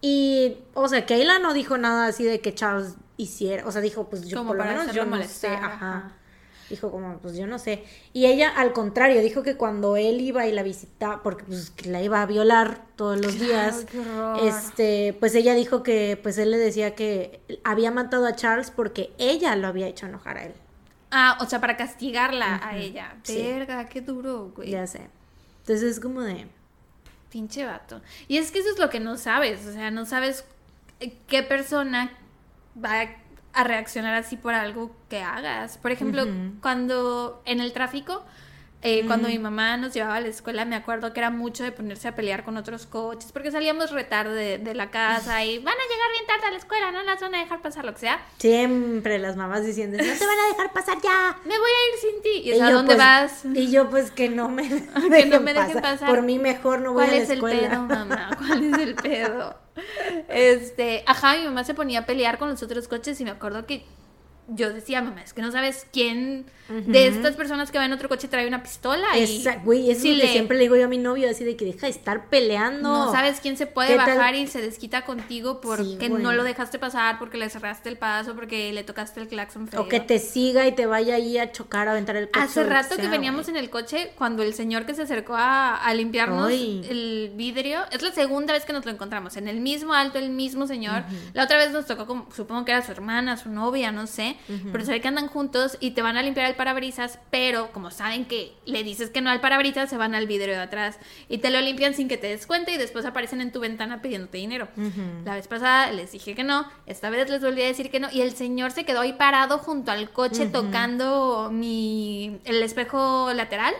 Y, 0.00 0.58
o 0.74 0.88
sea, 0.88 1.06
Kayla 1.06 1.38
no 1.40 1.54
dijo 1.54 1.76
nada 1.78 2.06
así 2.06 2.24
de 2.24 2.40
que 2.40 2.54
Charles 2.54 2.94
hiciera. 3.16 3.66
O 3.66 3.72
sea, 3.72 3.80
dijo, 3.80 4.08
pues 4.08 4.26
yo 4.28 4.38
Como 4.38 4.50
por 4.50 4.58
lo 4.58 4.64
menos 4.64 4.92
yo 4.94 5.04
no 5.04 5.10
molestar, 5.12 5.50
sé. 5.50 5.56
ajá. 5.56 5.74
Ajá. 5.74 6.12
Dijo 6.70 6.90
como, 6.90 7.18
pues 7.18 7.36
yo 7.36 7.46
no 7.46 7.58
sé. 7.58 7.82
Y 8.12 8.26
ella, 8.26 8.50
al 8.50 8.72
contrario, 8.72 9.22
dijo 9.22 9.42
que 9.42 9.56
cuando 9.56 9.96
él 9.96 10.20
iba 10.20 10.46
y 10.46 10.52
la 10.52 10.62
visitaba, 10.62 11.22
porque 11.22 11.44
pues 11.44 11.70
que 11.70 11.88
la 11.88 12.02
iba 12.02 12.20
a 12.20 12.26
violar 12.26 12.82
todos 12.96 13.18
los 13.18 13.38
días, 13.40 13.86
este, 14.42 15.16
pues 15.18 15.34
ella 15.34 15.54
dijo 15.54 15.82
que 15.82 16.18
pues 16.22 16.36
él 16.38 16.50
le 16.50 16.58
decía 16.58 16.94
que 16.94 17.40
había 17.64 17.90
matado 17.90 18.26
a 18.26 18.36
Charles 18.36 18.70
porque 18.70 19.12
ella 19.18 19.56
lo 19.56 19.66
había 19.66 19.86
hecho 19.86 20.06
enojar 20.06 20.38
a 20.38 20.44
él. 20.44 20.54
Ah, 21.10 21.38
o 21.40 21.46
sea, 21.46 21.60
para 21.60 21.76
castigarla 21.76 22.60
a 22.62 22.76
ella. 22.76 23.16
sí. 23.22 23.42
Verga, 23.42 23.88
qué 23.88 24.00
duro, 24.00 24.52
güey. 24.54 24.70
Ya 24.70 24.86
sé. 24.86 25.08
Entonces 25.60 25.92
es 25.92 26.00
como 26.00 26.20
de... 26.20 26.46
Pinche 27.30 27.64
vato. 27.64 28.00
Y 28.26 28.38
es 28.38 28.50
que 28.50 28.58
eso 28.58 28.70
es 28.70 28.78
lo 28.78 28.90
que 28.90 29.00
no 29.00 29.16
sabes. 29.16 29.66
O 29.66 29.72
sea, 29.72 29.90
no 29.90 30.06
sabes 30.06 30.44
eh, 31.00 31.16
qué 31.26 31.42
persona 31.42 32.10
va 32.82 33.00
a 33.00 33.08
reaccionar 33.64 34.14
así 34.14 34.36
por 34.36 34.54
algo 34.54 34.90
que 35.08 35.22
hagas. 35.22 35.78
Por 35.78 35.90
ejemplo, 35.90 36.24
cuando 36.60 37.42
en 37.44 37.60
el 37.60 37.72
tráfico, 37.72 38.24
eh, 38.82 39.04
cuando 39.06 39.28
mi 39.28 39.38
mamá 39.38 39.76
nos 39.76 39.92
llevaba 39.92 40.16
a 40.16 40.20
la 40.20 40.28
escuela, 40.28 40.64
me 40.64 40.76
acuerdo 40.76 41.12
que 41.12 41.18
era 41.18 41.30
mucho 41.30 41.64
de 41.64 41.72
ponerse 41.72 42.06
a 42.08 42.14
pelear 42.14 42.44
con 42.44 42.56
otros 42.56 42.86
coches, 42.86 43.32
porque 43.32 43.50
salíamos 43.50 43.90
retarde 43.90 44.34
de, 44.34 44.58
de 44.58 44.74
la 44.74 44.90
casa 44.90 45.44
y 45.44 45.58
van 45.58 45.74
a 45.74 45.82
llegar 45.82 46.10
bien 46.12 46.26
tarde 46.26 46.46
a 46.46 46.50
la 46.52 46.58
escuela, 46.58 46.92
no 46.92 47.02
las 47.02 47.20
van 47.20 47.34
a 47.34 47.40
dejar 47.40 47.60
pasar, 47.60 47.84
lo 47.84 47.92
que 47.94 48.00
sea. 48.00 48.20
Siempre 48.38 49.18
las 49.18 49.36
mamás 49.36 49.64
diciendo, 49.66 49.96
no 49.98 50.04
te 50.04 50.26
van 50.26 50.38
a 50.38 50.48
dejar 50.52 50.72
pasar 50.72 50.98
ya. 51.02 51.36
Me 51.44 51.58
voy 51.58 51.70
a 51.70 51.94
ir 51.94 52.00
sin 52.00 52.22
ti. 52.22 52.48
¿Y, 52.50 52.52
Y 52.54 52.58
dónde 52.58 52.94
pues, 52.94 52.98
vas? 52.98 53.44
Y 53.52 53.70
yo 53.70 53.90
pues 53.90 54.10
que 54.12 54.28
no 54.28 54.48
me, 54.48 54.68
que 55.10 55.26
no 55.26 55.40
me 55.40 55.54
dejen 55.54 55.80
pasar. 55.80 56.08
Por 56.08 56.22
mí 56.22 56.38
mejor 56.38 56.80
no 56.80 56.92
voy 56.92 57.04
¿Cuál 57.04 57.14
a 57.14 57.18
la 57.18 57.22
es 57.24 57.30
el 57.30 57.36
escuela. 57.38 57.68
pedo, 57.68 57.82
mamá? 57.82 58.30
¿Cuál 58.38 58.72
es 58.74 58.78
el 58.78 58.94
pedo? 58.94 59.56
Este, 60.28 61.02
ajá, 61.06 61.36
mi 61.36 61.44
mamá 61.44 61.64
se 61.64 61.74
ponía 61.74 62.00
a 62.00 62.06
pelear 62.06 62.38
con 62.38 62.48
los 62.48 62.62
otros 62.62 62.88
coches 62.88 63.20
y 63.20 63.24
me 63.24 63.30
acuerdo 63.30 63.66
que 63.66 63.84
yo 64.48 64.72
decía, 64.72 65.02
mamá, 65.02 65.22
es 65.22 65.32
que 65.34 65.42
no 65.42 65.52
sabes 65.52 65.86
quién 65.92 66.46
de 66.68 67.06
estas 67.06 67.34
personas 67.34 67.70
que 67.70 67.78
va 67.78 67.86
en 67.86 67.94
otro 67.94 68.10
coche 68.10 68.28
trae 68.28 68.46
una 68.46 68.62
pistola 68.62 69.16
y 69.16 69.22
Esa- 69.40 69.56
güey, 69.56 69.84
si 69.84 69.90
es 69.90 69.98
lo 70.16 70.20
que 70.20 70.26
le- 70.26 70.32
siempre 70.32 70.56
le 70.58 70.64
digo 70.64 70.76
yo 70.76 70.84
a 70.84 70.88
mi 70.88 70.98
novio, 70.98 71.30
así 71.30 71.42
de 71.42 71.56
que 71.56 71.64
deja 71.64 71.86
de 71.86 71.92
estar 71.92 72.26
peleando. 72.26 72.90
no 73.06 73.10
sabes 73.12 73.40
quién 73.40 73.56
se 73.56 73.66
puede 73.66 73.96
bajar 73.96 74.34
y 74.34 74.46
se 74.48 74.60
desquita 74.60 75.02
contigo 75.06 75.62
porque 75.62 76.08
güey. 76.08 76.22
no 76.22 76.32
lo 76.32 76.44
dejaste 76.44 76.78
pasar, 76.78 77.18
porque 77.18 77.38
le 77.38 77.48
cerraste 77.48 77.88
el 77.88 77.96
paso, 77.96 78.34
porque 78.34 78.70
le 78.74 78.84
tocaste 78.84 79.20
el 79.20 79.28
claxon 79.28 79.66
feo. 79.68 79.80
O 79.80 79.88
que 79.88 80.00
te 80.00 80.18
siga 80.18 80.66
y 80.66 80.72
te 80.72 80.84
vaya 80.84 81.14
ahí 81.14 81.38
a 81.38 81.52
chocar, 81.52 81.88
a 81.88 81.92
aventar 81.92 82.16
el 82.16 82.28
coche. 82.30 82.44
Hace 82.44 82.64
rato 82.64 82.96
que 82.96 83.02
sea, 83.02 83.10
veníamos 83.10 83.48
en 83.48 83.56
el 83.56 83.70
coche, 83.70 84.12
cuando 84.18 84.42
el 84.42 84.52
señor 84.52 84.84
que 84.84 84.94
se 84.94 85.02
acercó 85.02 85.36
a, 85.36 85.74
a 85.76 85.94
limpiarnos 85.94 86.48
Ay. 86.48 86.86
el 86.90 87.32
vidrio, 87.34 87.80
es 87.92 88.02
la 88.02 88.12
segunda 88.12 88.52
vez 88.52 88.64
que 88.66 88.72
nos 88.74 88.84
lo 88.84 88.90
encontramos, 88.90 89.36
en 89.38 89.48
el 89.48 89.60
mismo 89.60 89.94
alto, 89.94 90.18
el 90.18 90.28
mismo 90.30 90.66
señor. 90.66 91.04
La 91.32 91.44
otra 91.44 91.56
vez 91.56 91.70
nos 91.70 91.86
tocó, 91.86 92.06
como, 92.06 92.28
supongo 92.34 92.64
que 92.66 92.72
era 92.72 92.82
su 92.84 92.92
hermana, 92.92 93.36
su 93.38 93.48
novia, 93.48 93.90
no 93.90 94.06
sé, 94.06 94.36
pero 94.72 94.84
se 94.84 94.92
ve 94.92 95.00
que 95.00 95.08
andan 95.08 95.26
juntos 95.28 95.76
y 95.80 95.90
te 95.92 96.02
van 96.02 96.16
a 96.16 96.22
limpiar 96.22 96.46
el 96.48 96.54
parabrisas, 96.56 97.18
pero 97.30 97.70
como 97.72 97.90
saben 97.90 98.24
que 98.24 98.52
le 98.64 98.82
dices 98.84 99.10
que 99.10 99.20
no 99.20 99.30
al 99.30 99.40
parabrisas, 99.40 99.90
se 99.90 99.96
van 99.96 100.14
al 100.14 100.26
vidrio 100.26 100.54
de 100.54 100.60
atrás 100.62 100.98
y 101.28 101.38
te 101.38 101.50
lo 101.50 101.60
limpian 101.60 101.94
sin 101.94 102.08
que 102.08 102.16
te 102.16 102.26
des 102.28 102.46
cuenta 102.46 102.70
y 102.70 102.76
después 102.76 103.04
aparecen 103.04 103.40
en 103.40 103.52
tu 103.52 103.60
ventana 103.60 104.00
pidiéndote 104.02 104.38
dinero. 104.38 104.68
La 105.24 105.34
vez 105.34 105.48
pasada 105.48 105.90
les 105.92 106.12
dije 106.12 106.34
que 106.34 106.44
no, 106.44 106.66
esta 106.86 107.10
vez 107.10 107.28
les 107.30 107.40
volví 107.42 107.62
a 107.62 107.66
decir 107.66 107.90
que 107.90 108.00
no 108.00 108.08
y 108.12 108.20
el 108.20 108.32
señor 108.32 108.70
se 108.72 108.84
quedó 108.84 109.00
ahí 109.00 109.12
parado 109.14 109.58
junto 109.58 109.90
al 109.92 110.10
coche 110.10 110.46
tocando 110.46 111.50
mi 111.52 112.38
el 112.44 112.62
espejo 112.62 113.32
lateral 113.34 113.74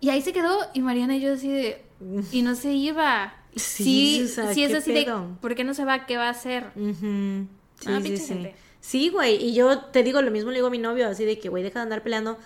y 0.00 0.10
ahí 0.10 0.22
se 0.22 0.32
quedó 0.32 0.58
y 0.74 0.80
Mariana 0.80 1.16
y 1.16 1.20
yo 1.20 1.34
así 1.34 1.48
de 1.50 1.84
y 2.32 2.42
no 2.42 2.54
se 2.54 2.72
iba. 2.72 3.34
Sí, 3.54 3.84
Sí, 3.84 4.22
o 4.24 4.28
sea, 4.28 4.52
sí 4.52 4.64
es 4.64 4.70
¿qué 4.72 4.76
así 4.76 4.92
pedo? 4.92 5.20
de 5.28 5.34
¿por 5.40 5.54
qué 5.54 5.64
no 5.64 5.72
se 5.72 5.84
va? 5.86 6.04
¿Qué 6.04 6.18
va 6.18 6.26
a 6.26 6.30
hacer? 6.30 6.64
Sí, 6.74 7.46
Ah, 7.86 7.96
sí, 7.98 8.02
pinche 8.02 8.16
sí. 8.18 8.28
gente. 8.28 8.54
Sí, 8.86 9.08
güey. 9.08 9.34
Y 9.44 9.52
yo 9.54 9.80
te 9.80 10.02
digo 10.04 10.22
lo 10.22 10.30
mismo, 10.30 10.50
le 10.50 10.58
digo 10.58 10.68
a 10.68 10.70
mi 10.70 10.78
novio, 10.78 11.08
así 11.08 11.24
de 11.24 11.38
que, 11.40 11.48
güey, 11.48 11.64
deja 11.64 11.80
de 11.80 11.84
andar 11.84 12.02
peleando. 12.04 12.38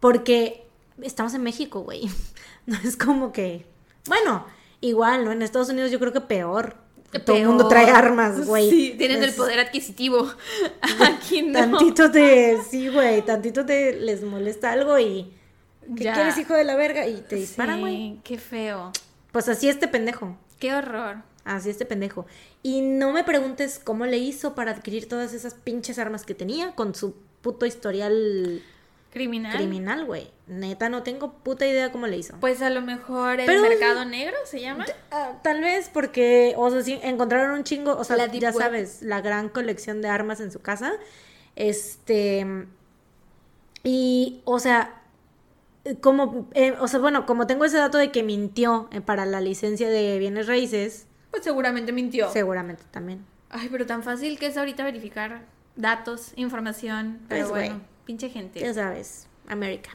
Porque 0.00 0.66
estamos 1.02 1.34
en 1.34 1.42
México, 1.42 1.80
güey. 1.82 2.08
No 2.66 2.76
es 2.84 2.96
como 2.98 3.32
que. 3.32 3.64
Bueno, 4.08 4.44
igual, 4.82 5.24
¿no? 5.24 5.32
En 5.32 5.40
Estados 5.40 5.70
Unidos 5.70 5.90
yo 5.90 5.98
creo 5.98 6.12
que 6.12 6.20
peor. 6.20 6.76
Todo 7.24 7.36
el 7.36 7.46
mundo 7.46 7.66
trae 7.66 7.88
armas, 7.90 8.46
güey. 8.46 8.68
Sí, 8.68 8.94
tienen 8.98 9.22
el 9.24 9.32
poder 9.32 9.58
adquisitivo. 9.58 10.28
Aquí 11.00 11.40
no. 11.40 11.58
Tantito 11.58 12.10
te. 12.10 12.58
Sí, 12.70 12.88
güey. 12.88 13.24
Tantito 13.24 13.64
te 13.64 13.94
les 13.94 14.22
molesta 14.22 14.72
algo 14.72 14.98
y. 14.98 15.32
¿Qué 15.96 16.04
Ya. 16.04 16.12
quieres, 16.12 16.36
hijo 16.36 16.52
de 16.52 16.64
la 16.64 16.76
verga? 16.76 17.06
Y 17.06 17.22
te 17.22 17.36
disparan, 17.36 17.76
Sí, 17.76 17.80
güey. 17.80 18.20
qué 18.22 18.36
feo. 18.36 18.92
Pues 19.32 19.48
así 19.48 19.70
este 19.70 19.88
pendejo. 19.88 20.36
Qué 20.58 20.74
horror. 20.74 21.22
Así 21.48 21.70
este 21.70 21.86
pendejo. 21.86 22.26
Y 22.62 22.82
no 22.82 23.12
me 23.12 23.24
preguntes 23.24 23.80
cómo 23.82 24.04
le 24.06 24.18
hizo 24.18 24.54
para 24.54 24.70
adquirir 24.72 25.08
todas 25.08 25.32
esas 25.32 25.54
pinches 25.54 25.98
armas 25.98 26.24
que 26.26 26.34
tenía 26.34 26.72
con 26.74 26.94
su 26.94 27.14
puto 27.40 27.64
historial 27.64 28.62
Criminal. 29.12 29.56
criminal, 29.56 30.04
güey. 30.04 30.30
Neta, 30.46 30.90
no 30.90 31.02
tengo 31.02 31.32
puta 31.32 31.66
idea 31.66 31.90
cómo 31.90 32.06
le 32.06 32.18
hizo. 32.18 32.36
Pues 32.40 32.60
a 32.60 32.68
lo 32.68 32.82
mejor 32.82 33.40
el 33.40 33.46
Pero- 33.46 33.62
mercado 33.62 34.04
negro 34.04 34.36
se 34.44 34.60
llama. 34.60 34.84
Ah, 35.10 35.38
tal 35.42 35.62
vez 35.62 35.88
porque, 35.92 36.52
o 36.58 36.70
sea, 36.70 36.82
sí, 36.82 36.98
encontraron 37.02 37.52
un 37.56 37.64
chingo, 37.64 37.96
o 37.96 38.04
sea, 38.04 38.16
La 38.16 38.26
ya 38.26 38.50
web. 38.50 38.58
sabes, 38.62 39.00
la 39.02 39.20
gran 39.22 39.48
colección 39.48 40.02
de 40.02 40.08
armas 40.08 40.40
en 40.40 40.52
su 40.52 40.60
casa. 40.60 40.92
Este. 41.56 42.46
Y, 43.84 44.42
o 44.44 44.58
sea, 44.58 45.00
como, 46.00 46.48
eh, 46.54 46.74
o 46.80 46.88
sea, 46.88 47.00
bueno, 47.00 47.24
como 47.24 47.46
tengo 47.46 47.64
ese 47.64 47.78
dato 47.78 47.96
de 47.98 48.10
que 48.12 48.22
mintió 48.22 48.88
eh, 48.92 49.00
para 49.00 49.24
la 49.24 49.40
licencia 49.40 49.88
de 49.88 50.18
bienes 50.18 50.46
raíces, 50.46 51.06
Pues 51.30 51.44
seguramente 51.44 51.92
mintió. 51.92 52.30
seguramente 52.32 52.82
también. 52.90 53.24
Ay, 53.50 53.68
pero 53.70 53.86
tan 53.86 54.02
fácil 54.02 54.38
que 54.38 54.46
es 54.46 54.56
ahorita 54.56 54.84
verificar 54.84 55.42
datos, 55.76 56.32
información. 56.36 57.20
Pero 57.28 57.48
Pues, 57.48 57.68
bueno, 57.68 57.80
pinche 58.04 58.28
gente. 58.28 58.60
Ya 58.60 58.74
sabes, 58.74 59.26
América. 59.46 59.90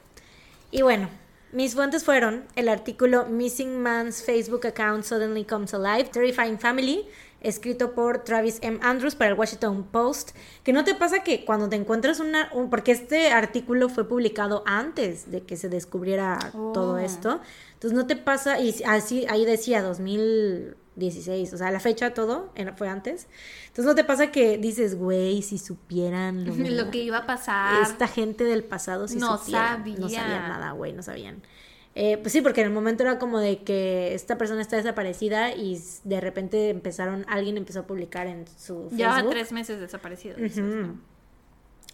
Y 0.72 0.82
bueno, 0.82 1.10
mis 1.52 1.76
fuentes 1.76 2.04
fueron 2.04 2.46
el 2.56 2.68
artículo 2.70 3.26
Missing 3.26 3.80
Man's 3.82 4.24
Facebook 4.24 4.66
Account 4.66 5.04
Suddenly 5.04 5.46
Comes 5.46 5.74
Alive, 5.74 6.06
Terrifying 6.10 6.58
Family, 6.60 7.06
escrito 7.42 7.94
por 7.94 8.24
Travis 8.24 8.58
M. 8.62 8.80
Andrews 8.82 9.14
para 9.16 9.30
el 9.32 9.38
Washington 9.38 9.84
Post. 9.84 10.32
Que 10.64 10.74
no 10.74 10.84
te 10.84 10.96
pasa 10.96 11.24
que 11.24 11.46
cuando 11.46 11.70
te 11.70 11.76
encuentras 11.76 12.20
una... 12.20 12.50
un- 12.54 12.70
porque 12.72 12.92
este 12.94 13.32
artículo 13.32 13.90
fue 13.90 14.08
publicado 14.08 14.64
antes 14.66 15.30
de 15.30 15.42
que 15.44 15.58
se 15.58 15.70
descubriera 15.70 16.40
todo 16.74 16.94
Oh. 16.96 16.98
esto. 16.98 17.42
Entonces 17.74 17.96
no 17.96 18.08
te 18.08 18.16
pasa... 18.16 18.60
Y 18.60 18.82
así, 18.88 19.26
ahí 19.30 19.46
decía 19.46 19.82
2016, 20.96 21.54
o 21.54 21.58
sea, 21.58 21.72
la 21.72 21.80
fecha 21.80 22.14
todo 22.14 22.52
fue 22.78 22.88
antes. 22.88 23.28
Entonces 23.64 23.86
no 23.86 23.96
te 23.96 24.04
pasa 24.04 24.32
que 24.32 24.58
dices, 24.58 24.96
güey, 24.96 25.42
si 25.42 25.58
supieran 25.58 26.46
lo, 26.46 26.54
Lo 26.86 26.92
que 26.92 27.00
iba 27.04 27.20
a 27.20 27.26
pasar. 27.26 27.82
esta 27.84 28.08
gente 28.08 28.44
del 28.44 28.64
pasado 28.64 29.08
sí 29.08 29.18
No 29.18 29.38
supieran, 29.38 29.84
No 29.84 30.10
sabía. 30.10 30.22
sabían 30.22 30.50
nada, 30.50 30.72
güey, 30.72 30.94
no 30.94 31.04
sabían. 31.04 31.42
Eh, 31.96 32.18
pues 32.18 32.32
sí, 32.32 32.42
porque 32.42 32.62
en 32.62 32.68
el 32.68 32.74
momento 32.74 33.04
era 33.04 33.20
como 33.20 33.40
de 33.40 33.60
que 33.64 34.16
esta 34.16 34.38
persona 34.38 34.62
está 34.62 34.78
desaparecida 34.78 35.54
y 35.54 35.80
de 36.04 36.22
repente 36.22 36.70
empezaron, 36.70 37.24
alguien 37.28 37.56
empezó 37.58 37.82
a 37.82 37.88
publicar 37.88 38.26
en 38.26 38.46
su 38.58 38.90
Llevaba 38.90 39.16
Facebook. 39.18 39.32
tres 39.34 39.52
meses 39.52 39.80
desaparecido. 39.80 40.38
dices. 40.38 40.64
¿no? 40.64 41.00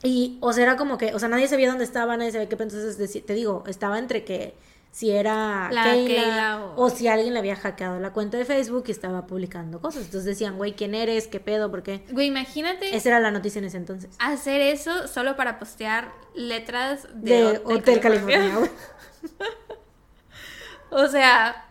Y, 0.01 0.37
o 0.39 0.53
sea, 0.53 0.63
era 0.63 0.77
como 0.77 0.97
que, 0.97 1.13
o 1.13 1.19
sea, 1.19 1.27
nadie 1.27 1.49
sabía 1.49 1.67
dónde 1.67 1.83
estaba, 1.83 2.15
nadie 2.15 2.31
sabía 2.31 2.47
qué, 2.47 2.55
entonces 2.55 3.25
te 3.25 3.33
digo, 3.33 3.65
estaba 3.67 3.99
entre 3.99 4.23
que 4.23 4.53
si 4.91 5.11
era 5.11 5.69
La 5.71 5.83
Keila, 5.83 6.07
Keila 6.23 6.65
o- 6.75 6.85
o... 6.85 6.89
si 6.89 7.07
alguien 7.07 7.33
le 7.33 7.39
había 7.39 7.55
hackeado 7.55 7.99
la 7.99 8.11
cuenta 8.11 8.37
de 8.37 8.45
Facebook 8.45 8.85
y 8.87 8.91
estaba 8.91 9.25
publicando 9.27 9.79
cosas. 9.81 10.05
Entonces 10.05 10.25
decían, 10.25 10.57
güey, 10.57 10.73
¿quién 10.73 10.95
eres? 10.95 11.27
¿Qué 11.27 11.39
pedo? 11.39 11.69
Porque 11.71 12.03
Güey, 12.11 12.27
imagínate 12.27 12.95
esa 12.95 13.09
era 13.09 13.19
la 13.19 13.31
noticia 13.31 13.59
en 13.59 13.65
ese 13.65 13.77
entonces. 13.77 14.09
hacer 14.19 14.61
eso 14.61 15.07
solo 15.07 15.35
para 15.35 15.59
postear 15.59 16.11
letras 16.35 17.07
De, 17.13 17.53
de, 17.53 17.61
Hotel, 17.63 17.99
California. 17.99 18.51
O 20.91 21.07
sea, 21.07 21.65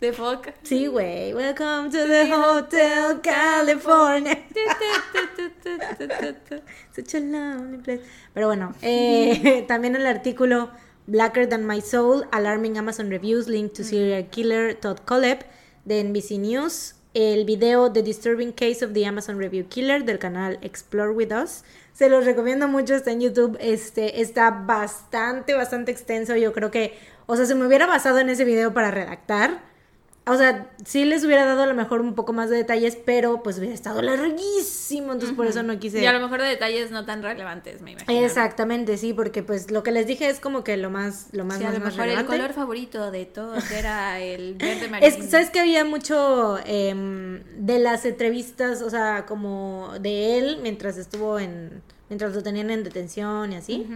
the 0.00 0.12
fuck. 0.12 0.48
Sí, 0.62 0.86
güey. 0.86 1.32
Welcome 1.32 1.88
to 1.90 2.06
the 2.06 2.30
Hotel 2.34 3.20
California. 3.22 4.38
Such 6.94 7.14
a 7.14 7.20
lonely 7.20 7.78
place. 7.78 8.02
Pero 8.34 8.48
bueno, 8.48 8.74
eh, 8.82 9.64
también 9.68 9.96
el 9.96 10.06
artículo 10.06 10.70
Blacker 11.08 11.48
Than 11.48 11.66
My 11.66 11.80
Soul, 11.80 12.26
Alarming 12.32 12.76
Amazon 12.76 13.08
Reviews 13.08 13.48
Linked 13.48 13.74
to 13.76 13.82
Serial 13.82 14.26
Killer 14.30 14.74
Todd 14.74 15.00
Kollep 15.06 15.40
de 15.86 16.00
NBC 16.04 16.38
News. 16.38 16.96
El 17.14 17.46
video 17.46 17.90
The 17.90 18.02
Disturbing 18.02 18.52
Case 18.52 18.84
of 18.84 18.92
the 18.92 19.06
Amazon 19.06 19.38
Review 19.38 19.66
Killer 19.70 20.04
del 20.04 20.18
canal 20.18 20.58
Explore 20.60 21.12
With 21.12 21.32
Us. 21.32 21.64
Se 21.94 22.10
los 22.10 22.26
recomiendo 22.26 22.68
mucho, 22.68 22.94
está 22.94 23.10
en 23.10 23.22
YouTube. 23.22 23.56
Este 23.58 24.20
está 24.20 24.50
bastante, 24.50 25.54
bastante 25.54 25.90
extenso. 25.90 26.36
Yo 26.36 26.52
creo 26.52 26.70
que, 26.70 26.98
o 27.24 27.36
sea, 27.36 27.46
se 27.46 27.54
me 27.54 27.66
hubiera 27.66 27.86
basado 27.86 28.18
en 28.18 28.28
ese 28.28 28.44
video 28.44 28.74
para 28.74 28.90
redactar 28.90 29.62
o 30.30 30.36
sea, 30.36 30.70
sí 30.84 31.04
les 31.04 31.24
hubiera 31.24 31.44
dado 31.44 31.62
a 31.62 31.66
lo 31.66 31.74
mejor 31.74 32.00
un 32.00 32.14
poco 32.14 32.32
más 32.32 32.50
de 32.50 32.56
detalles, 32.56 32.96
pero 32.96 33.42
pues 33.42 33.58
hubiera 33.58 33.74
estado 33.74 34.02
larguísimo, 34.02 35.12
entonces 35.12 35.36
por 35.36 35.46
eso 35.46 35.62
no 35.62 35.78
quise... 35.78 36.00
Y 36.00 36.06
a 36.06 36.12
lo 36.12 36.20
mejor 36.20 36.40
de 36.40 36.48
detalles 36.48 36.90
no 36.90 37.04
tan 37.04 37.22
relevantes, 37.22 37.80
me 37.80 37.92
imagino. 37.92 38.24
Exactamente, 38.24 38.96
sí, 38.96 39.12
porque 39.12 39.42
pues 39.42 39.70
lo 39.70 39.82
que 39.82 39.92
les 39.92 40.06
dije 40.06 40.28
es 40.28 40.40
como 40.40 40.64
que 40.64 40.76
lo 40.76 40.90
más, 40.90 41.28
lo 41.32 41.44
más, 41.44 41.58
sí, 41.58 41.64
a 41.64 41.72
lo 41.72 41.80
más 41.80 41.96
mejor 41.96 42.08
el 42.08 42.26
color 42.26 42.52
favorito 42.52 43.10
de 43.10 43.26
todos 43.26 43.70
era 43.72 44.20
el 44.20 44.54
verde 44.54 44.88
marino. 44.88 45.06
Es, 45.06 45.30
¿Sabes 45.30 45.50
que 45.50 45.60
había 45.60 45.84
mucho 45.84 46.58
em, 46.66 47.42
de 47.56 47.78
las 47.78 48.04
entrevistas, 48.04 48.82
o 48.82 48.90
sea, 48.90 49.26
como 49.26 49.92
de 50.00 50.38
él 50.38 50.58
mientras 50.62 50.96
estuvo 50.96 51.38
en, 51.38 51.82
mientras 52.08 52.34
lo 52.34 52.42
tenían 52.42 52.70
en 52.70 52.84
detención 52.84 53.52
y 53.52 53.56
así? 53.56 53.86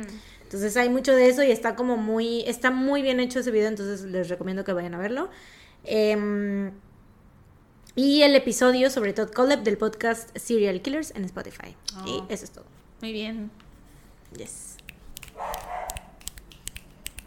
Entonces 0.53 0.77
hay 0.77 0.91
mucho 0.91 1.17
de 1.17 1.31
eso 1.31 1.43
y 1.43 1.51
está 1.51 1.77
como 1.77 1.97
muy, 1.97 2.43
está 2.43 2.71
muy 2.71 3.01
bien 3.01 3.21
hecho 3.21 3.41
ese 3.41 3.51
video, 3.51 3.69
entonces 3.69 4.03
les 4.03 4.29
recomiendo 4.29 4.65
que 4.65 4.75
vayan 4.75 4.95
a 4.95 4.99
verlo. 4.99 5.31
Em, 5.85 6.73
y 7.95 8.23
el 8.23 8.35
episodio 8.37 8.91
sobre 8.91 9.13
Todd 9.13 9.31
Kollep 9.33 9.61
del 9.61 9.77
podcast 9.77 10.37
Serial 10.37 10.81
Killers 10.81 11.13
en 11.15 11.25
Spotify. 11.25 11.77
Oh. 11.99 12.07
Y 12.29 12.33
eso 12.33 12.45
es 12.45 12.51
todo. 12.51 12.65
Muy 13.01 13.13
bien. 13.13 13.51
Yes. 14.37 14.77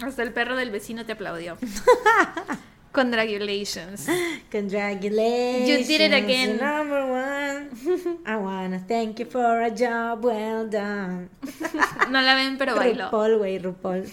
Hasta 0.01 0.23
el 0.23 0.33
perro 0.33 0.55
del 0.55 0.71
vecino 0.71 1.05
te 1.05 1.11
aplaudió. 1.11 1.57
Congratulations. 2.91 4.07
Congratulations. 4.49 5.67
You 5.67 5.85
did 5.85 6.01
it 6.01 6.13
again. 6.13 6.57
Number 6.57 7.03
one. 7.03 7.69
I 8.25 8.37
wanna 8.37 8.79
thank 8.87 9.19
you 9.19 9.25
for 9.25 9.61
a 9.61 9.69
job 9.69 10.23
well 10.23 10.67
done. 10.69 11.29
No 12.09 12.21
la 12.21 12.35
ven, 12.35 12.57
pero 12.57 12.75
bailo. 12.75 13.05
RuPaul, 13.05 13.37
güey, 13.37 13.57
RuPaul. 13.57 14.05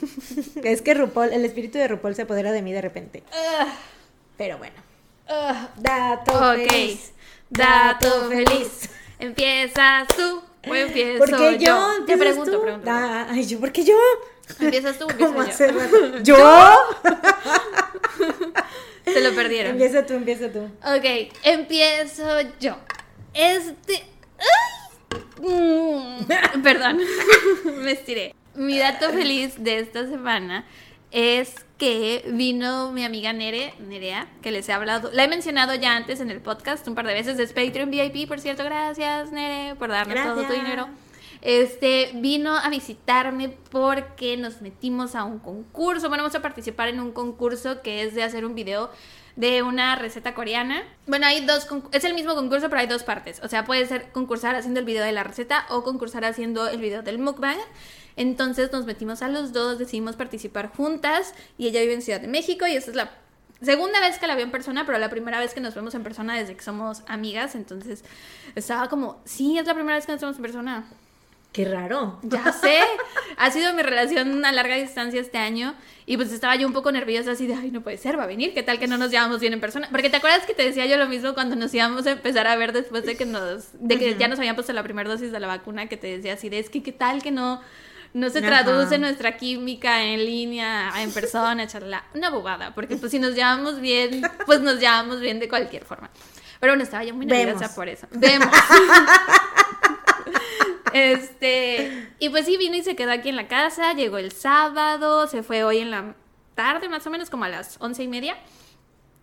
es 0.64 0.82
que 0.82 0.94
RuPaul, 0.94 1.32
el 1.32 1.44
espíritu 1.44 1.78
de 1.78 1.88
RuPaul 1.88 2.14
se 2.14 2.22
apodera 2.22 2.50
de 2.50 2.62
mí 2.62 2.72
de 2.72 2.80
repente. 2.80 3.22
Ugh, 3.30 3.68
Pero 4.36 4.58
bueno. 4.58 4.74
ugh. 5.28 5.68
Dato 5.76 6.32
Ok. 6.32 6.68
feliz. 6.68 7.12
Dato 7.50 8.28
feliz. 8.28 8.90
Empiezas 9.18 10.08
tú 10.08 10.42
o 10.68 10.74
empiezo 10.74 11.18
Porque 11.18 11.58
yo, 11.58 11.66
yo. 11.98 12.04
Te 12.06 12.16
pregunto, 12.16 12.50
tú. 12.52 12.62
pregunto. 12.62 12.90
Ah, 12.90 13.26
ay, 13.30 13.46
yo, 13.46 13.60
¿por 13.60 13.70
qué 13.72 13.84
yo? 13.84 13.94
¿Empiezas 14.58 14.98
tú 14.98 15.06
o 15.06 15.10
empiezo 15.10 15.66
yo? 15.66 16.18
¿Yo? 16.22 16.76
Se 19.04 19.20
lo 19.20 19.34
perdieron. 19.34 19.72
Empieza 19.72 20.06
tú, 20.06 20.14
empieza 20.14 20.50
tú. 20.50 20.60
Ok, 20.84 21.32
empiezo 21.42 22.40
yo. 22.60 22.76
Este. 23.34 24.04
¡Ay! 24.38 25.20
Mm, 25.40 26.24
Perdón, 26.62 27.00
me 27.82 27.92
estiré. 27.92 28.34
Mi 28.54 28.78
dato 28.78 29.10
feliz 29.10 29.54
de 29.58 29.78
esta 29.80 30.06
semana 30.06 30.64
es 31.12 31.54
que 31.78 32.24
vino 32.32 32.90
mi 32.90 33.04
amiga 33.04 33.32
Nere, 33.32 33.74
Nerea, 33.78 34.28
que 34.40 34.50
les 34.50 34.68
he 34.68 34.72
hablado, 34.72 35.10
la 35.12 35.24
he 35.24 35.28
mencionado 35.28 35.74
ya 35.74 35.94
antes 35.94 36.20
en 36.20 36.30
el 36.30 36.40
podcast 36.40 36.88
un 36.88 36.94
par 36.94 37.06
de 37.06 37.14
veces, 37.14 37.38
es 37.38 37.52
Patreon 37.52 37.90
VIP, 37.90 38.26
por 38.26 38.40
cierto, 38.40 38.64
gracias 38.64 39.30
Nere 39.30 39.74
por 39.76 39.90
darme 39.90 40.14
todo 40.14 40.34
tu 40.34 40.40
Gracias. 40.40 40.62
dinero. 40.62 40.88
Este 41.42 42.12
vino 42.14 42.56
a 42.56 42.68
visitarme 42.70 43.48
porque 43.70 44.36
nos 44.36 44.62
metimos 44.62 45.16
a 45.16 45.24
un 45.24 45.40
concurso. 45.40 46.08
Bueno, 46.08 46.22
vamos 46.22 46.36
a 46.36 46.40
participar 46.40 46.88
en 46.88 47.00
un 47.00 47.10
concurso 47.10 47.82
que 47.82 48.04
es 48.04 48.14
de 48.14 48.22
hacer 48.22 48.44
un 48.44 48.54
video 48.54 48.90
de 49.34 49.62
una 49.64 49.96
receta 49.96 50.34
coreana. 50.34 50.84
Bueno, 51.08 51.26
hay 51.26 51.44
dos, 51.44 51.66
es 51.90 52.04
el 52.04 52.14
mismo 52.14 52.36
concurso, 52.36 52.68
pero 52.68 52.80
hay 52.80 52.86
dos 52.86 53.02
partes. 53.02 53.40
O 53.42 53.48
sea, 53.48 53.64
puede 53.64 53.86
ser 53.86 54.12
concursar 54.12 54.54
haciendo 54.54 54.78
el 54.78 54.86
video 54.86 55.04
de 55.04 55.10
la 55.10 55.24
receta 55.24 55.66
o 55.68 55.82
concursar 55.82 56.24
haciendo 56.24 56.68
el 56.68 56.80
video 56.80 57.02
del 57.02 57.18
mukbang. 57.18 57.58
Entonces 58.16 58.72
nos 58.72 58.86
metimos 58.86 59.22
a 59.22 59.28
los 59.28 59.52
dos, 59.52 59.78
decidimos 59.78 60.16
participar 60.16 60.68
juntas 60.68 61.34
y 61.58 61.68
ella 61.68 61.80
vive 61.80 61.94
en 61.94 62.02
Ciudad 62.02 62.20
de 62.20 62.28
México 62.28 62.66
y 62.66 62.76
esta 62.76 62.90
es 62.90 62.96
la 62.96 63.10
segunda 63.62 64.00
vez 64.00 64.18
que 64.18 64.26
la 64.26 64.34
veo 64.34 64.44
en 64.44 64.50
persona, 64.50 64.84
pero 64.86 64.98
la 64.98 65.08
primera 65.08 65.38
vez 65.38 65.54
que 65.54 65.60
nos 65.60 65.74
vemos 65.74 65.94
en 65.94 66.02
persona 66.02 66.36
desde 66.36 66.56
que 66.56 66.62
somos 66.62 67.02
amigas. 67.06 67.54
Entonces 67.54 68.04
estaba 68.54 68.88
como, 68.88 69.20
sí, 69.24 69.58
es 69.58 69.66
la 69.66 69.74
primera 69.74 69.96
vez 69.96 70.06
que 70.06 70.12
nos 70.12 70.20
vemos 70.20 70.36
en 70.36 70.42
persona. 70.42 70.86
Qué 71.52 71.66
raro. 71.66 72.18
Ya 72.22 72.50
sé, 72.50 72.78
ha 73.36 73.50
sido 73.50 73.74
mi 73.74 73.82
relación 73.82 74.42
a 74.42 74.52
larga 74.52 74.76
distancia 74.76 75.20
este 75.20 75.36
año 75.36 75.74
y 76.06 76.16
pues 76.16 76.32
estaba 76.32 76.56
yo 76.56 76.66
un 76.66 76.72
poco 76.72 76.90
nerviosa 76.90 77.32
así 77.32 77.46
de, 77.46 77.54
ay, 77.54 77.70
no 77.70 77.82
puede 77.82 77.98
ser, 77.98 78.18
va 78.18 78.24
a 78.24 78.26
venir, 78.26 78.54
¿qué 78.54 78.62
tal 78.62 78.78
que 78.78 78.86
no 78.86 78.96
nos 78.96 79.10
llevamos 79.10 79.38
bien 79.38 79.52
en 79.52 79.60
persona? 79.60 79.86
Porque 79.90 80.08
te 80.08 80.16
acuerdas 80.16 80.46
que 80.46 80.54
te 80.54 80.62
decía 80.62 80.86
yo 80.86 80.96
lo 80.96 81.06
mismo 81.08 81.34
cuando 81.34 81.54
nos 81.54 81.74
íbamos 81.74 82.06
a 82.06 82.12
empezar 82.12 82.46
a 82.46 82.56
ver 82.56 82.72
después 82.72 83.04
de 83.04 83.16
que 83.16 83.26
nos, 83.26 83.68
de 83.74 83.98
que 83.98 84.16
ya 84.16 84.28
nos 84.28 84.38
habían 84.38 84.54
puesto 84.54 84.72
la 84.72 84.82
primera 84.82 85.10
dosis 85.10 85.30
de 85.30 85.40
la 85.40 85.46
vacuna, 85.46 85.88
que 85.88 85.98
te 85.98 86.06
decía 86.06 86.32
así 86.32 86.48
de, 86.48 86.58
es 86.58 86.70
que 86.70 86.82
qué 86.82 86.92
tal 86.92 87.22
que 87.22 87.30
no, 87.30 87.60
no 88.14 88.28
se 88.30 88.38
Ajá. 88.40 88.48
traduce 88.64 88.98
nuestra 88.98 89.36
química 89.36 90.02
en 90.04 90.24
línea, 90.24 90.92
en 90.98 91.12
persona, 91.12 91.66
charla, 91.66 92.04
una 92.14 92.30
bobada, 92.30 92.74
porque 92.74 92.96
pues 92.96 93.10
si 93.10 93.18
nos 93.18 93.34
llevamos 93.34 93.80
bien, 93.80 94.22
pues 94.46 94.60
nos 94.60 94.78
llevamos 94.78 95.20
bien 95.20 95.40
de 95.40 95.48
cualquier 95.48 95.84
forma. 95.84 96.10
Pero 96.60 96.72
bueno, 96.72 96.84
estaba 96.84 97.04
yo 97.04 97.14
muy 97.14 97.26
nerviosa 97.26 97.58
Vemos. 97.60 97.74
por 97.74 97.88
eso. 97.88 98.06
Vemos. 98.12 98.48
Este, 100.92 102.10
y 102.18 102.28
pues 102.28 102.44
sí, 102.44 102.58
vino 102.58 102.76
y 102.76 102.82
se 102.82 102.94
quedó 102.94 103.12
aquí 103.12 103.30
en 103.30 103.36
la 103.36 103.48
casa, 103.48 103.94
llegó 103.94 104.18
el 104.18 104.30
sábado, 104.30 105.26
se 105.26 105.42
fue 105.42 105.64
hoy 105.64 105.78
en 105.78 105.90
la 105.90 106.14
tarde, 106.54 106.88
más 106.90 107.06
o 107.06 107.10
menos 107.10 107.30
como 107.30 107.44
a 107.44 107.48
las 107.48 107.76
once 107.80 108.02
y 108.02 108.08
media. 108.08 108.36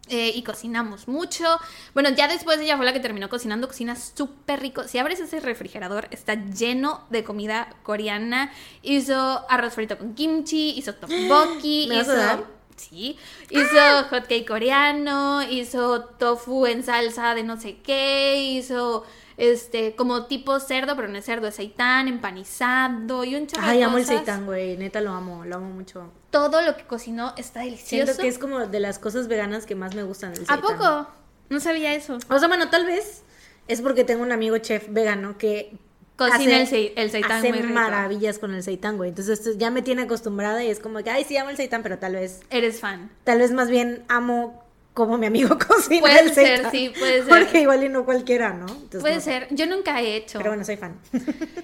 Eh, 0.09 0.31
y 0.35 0.43
cocinamos 0.43 1.07
mucho. 1.07 1.45
Bueno, 1.93 2.09
ya 2.09 2.27
después 2.27 2.59
ella 2.59 2.77
fue 2.77 2.85
la 2.85 2.93
que 2.93 2.99
terminó 2.99 3.29
cocinando. 3.29 3.67
Cocina 3.67 3.95
súper 3.95 4.59
rico. 4.59 4.83
Si 4.87 4.97
abres 4.97 5.19
ese 5.19 5.39
refrigerador, 5.39 6.07
está 6.11 6.35
lleno 6.35 7.05
de 7.09 7.23
comida 7.23 7.75
coreana. 7.83 8.51
Hizo 8.81 9.45
arroz 9.49 9.73
frito 9.73 9.97
con 9.97 10.13
kimchi, 10.13 10.71
hizo 10.77 10.95
tteokbokki, 10.95 11.87
¿Me 11.89 11.97
vas 11.97 12.09
a 12.09 12.33
hizo... 12.33 12.58
Sí, 12.79 13.17
hizo 13.49 14.03
hot 14.09 14.27
cake 14.27 14.47
coreano, 14.47 15.43
hizo 15.43 16.05
tofu 16.05 16.65
en 16.65 16.83
salsa 16.83 17.35
de 17.35 17.43
no 17.43 17.59
sé 17.59 17.77
qué, 17.81 18.37
hizo 18.41 19.03
este 19.37 19.95
como 19.95 20.25
tipo 20.25 20.59
cerdo, 20.59 20.95
pero 20.95 21.07
no 21.07 21.17
es 21.17 21.25
cerdo, 21.25 21.47
es 21.47 21.55
seitán, 21.55 22.07
empanizado 22.07 23.23
y 23.23 23.35
un 23.35 23.47
chorro 23.47 23.63
de 23.65 23.69
Ay, 23.69 23.81
amo 23.81 23.97
el 23.97 24.05
seitán, 24.05 24.45
güey. 24.45 24.77
Neta 24.77 25.01
lo 25.01 25.11
amo, 25.11 25.45
lo 25.45 25.57
amo 25.57 25.69
mucho. 25.69 26.11
Todo 26.29 26.61
lo 26.61 26.75
que 26.77 26.85
cocinó 26.85 27.33
está 27.37 27.61
delicioso. 27.61 27.89
Siento 27.89 28.21
que 28.21 28.27
es 28.27 28.37
como 28.39 28.67
de 28.67 28.79
las 28.79 28.99
cosas 28.99 29.27
veganas 29.27 29.65
que 29.65 29.75
más 29.75 29.95
me 29.95 30.03
gustan. 30.03 30.33
El 30.33 30.43
¿A 30.43 30.45
seitán. 30.45 30.61
poco? 30.61 31.07
No 31.49 31.59
sabía 31.59 31.93
eso. 31.93 32.17
O 32.29 32.39
sea, 32.39 32.47
bueno, 32.47 32.69
tal 32.69 32.85
vez 32.85 33.23
es 33.67 33.81
porque 33.81 34.03
tengo 34.03 34.23
un 34.23 34.31
amigo 34.31 34.57
chef 34.57 34.87
vegano 34.89 35.37
que 35.37 35.77
Cocina 36.19 36.57
hace- 36.57 36.61
el, 36.61 36.67
sei- 36.67 36.93
el 36.97 37.09
seitán 37.11 37.31
hace 37.31 37.49
muy 37.49 37.59
rico. 37.61 37.73
maravillas 37.73 38.37
con 38.39 38.53
el 38.53 38.61
seitán, 38.61 38.97
güey. 38.97 39.09
Entonces 39.09 39.39
esto 39.39 39.57
ya 39.57 39.71
me 39.71 39.81
tiene 39.81 40.01
acostumbrada 40.03 40.63
y 40.63 40.69
es 40.69 40.79
como 40.79 40.99
que, 41.03 41.09
ay, 41.09 41.23
sí 41.23 41.37
amo 41.37 41.49
el 41.49 41.57
seitán, 41.57 41.81
pero 41.81 41.97
tal 41.97 42.13
vez, 42.13 42.41
Eres 42.49 42.79
fan. 42.79 43.09
tal 43.23 43.39
vez 43.39 43.51
más 43.53 43.69
bien 43.69 44.03
amo 44.09 44.63
como 44.99 45.17
mi 45.17 45.25
amigo 45.25 45.57
cocina 45.67 46.01
Puede 46.01 46.19
el 46.19 46.33
ser, 46.33 46.69
sí, 46.69 46.93
puede 46.97 47.23
ser. 47.23 47.29
Porque 47.29 47.61
igual 47.61 47.83
y 47.83 47.89
no 47.89 48.05
cualquiera, 48.05 48.53
¿no? 48.53 48.67
Entonces, 48.67 49.01
Puede 49.01 49.15
no 49.15 49.21
sé. 49.21 49.31
ser. 49.31 49.47
Yo 49.49 49.65
nunca 49.65 49.99
he 50.01 50.15
hecho. 50.15 50.37
Pero 50.37 50.51
bueno, 50.51 50.63
soy 50.63 50.77
fan. 50.77 50.99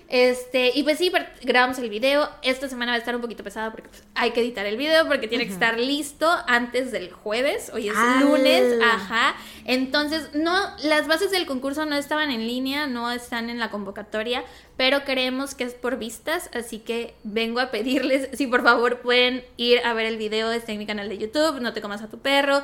Este, 0.08 0.72
y 0.74 0.84
pues 0.84 0.98
sí, 0.98 1.12
grabamos 1.44 1.78
el 1.80 1.90
video. 1.90 2.30
Esta 2.42 2.70
semana 2.70 2.94
va 2.94 2.96
a 2.96 3.00
estar 3.00 3.16
un 3.16 3.22
poquito 3.22 3.44
pesada 3.44 3.72
porque 3.72 3.90
pues, 3.90 4.04
hay 4.14 4.32
que 4.32 4.40
editar 4.40 4.66
el 4.66 4.78
video 4.78 5.08
porque 5.08 5.28
tiene 5.28 5.46
que 5.46 5.52
estar 5.52 5.78
listo 5.78 6.32
antes 6.48 6.92
del 6.92 7.12
jueves. 7.12 7.70
Hoy 7.74 7.90
es 7.90 7.98
¡Ala! 7.98 8.22
lunes, 8.22 8.80
ajá. 8.82 9.36
Entonces, 9.66 10.30
no, 10.34 10.54
las 10.84 11.08
bases 11.08 11.32
del 11.32 11.46
concurso 11.46 11.86
no 11.86 11.98
estaban 11.98 12.32
en 12.32 12.48
línea, 12.48 12.88
no 12.88 13.12
están 13.12 13.50
en 13.50 13.60
la 13.60 13.72
convocatoria, 13.72 14.46
pero 14.78 15.04
creemos 15.04 15.56
que 15.56 15.66
es 15.66 15.74
por 15.74 15.98
vistas, 15.98 16.50
así 16.54 16.80
que 16.80 17.16
vengo 17.24 17.60
a 17.60 17.72
pedirles 17.72 18.30
si 18.34 18.48
por 18.48 18.64
favor 18.64 19.00
pueden 19.02 19.44
ir 19.58 19.80
a 19.84 19.94
ver 19.94 20.06
el 20.06 20.18
video, 20.18 20.52
está 20.52 20.72
en 20.72 20.80
mi 20.80 20.86
canal 20.86 21.10
de 21.10 21.18
YouTube, 21.18 21.60
no 21.62 21.74
te 21.74 21.82
comas 21.82 22.02
a 22.02 22.08
tu 22.08 22.20
perro. 22.20 22.62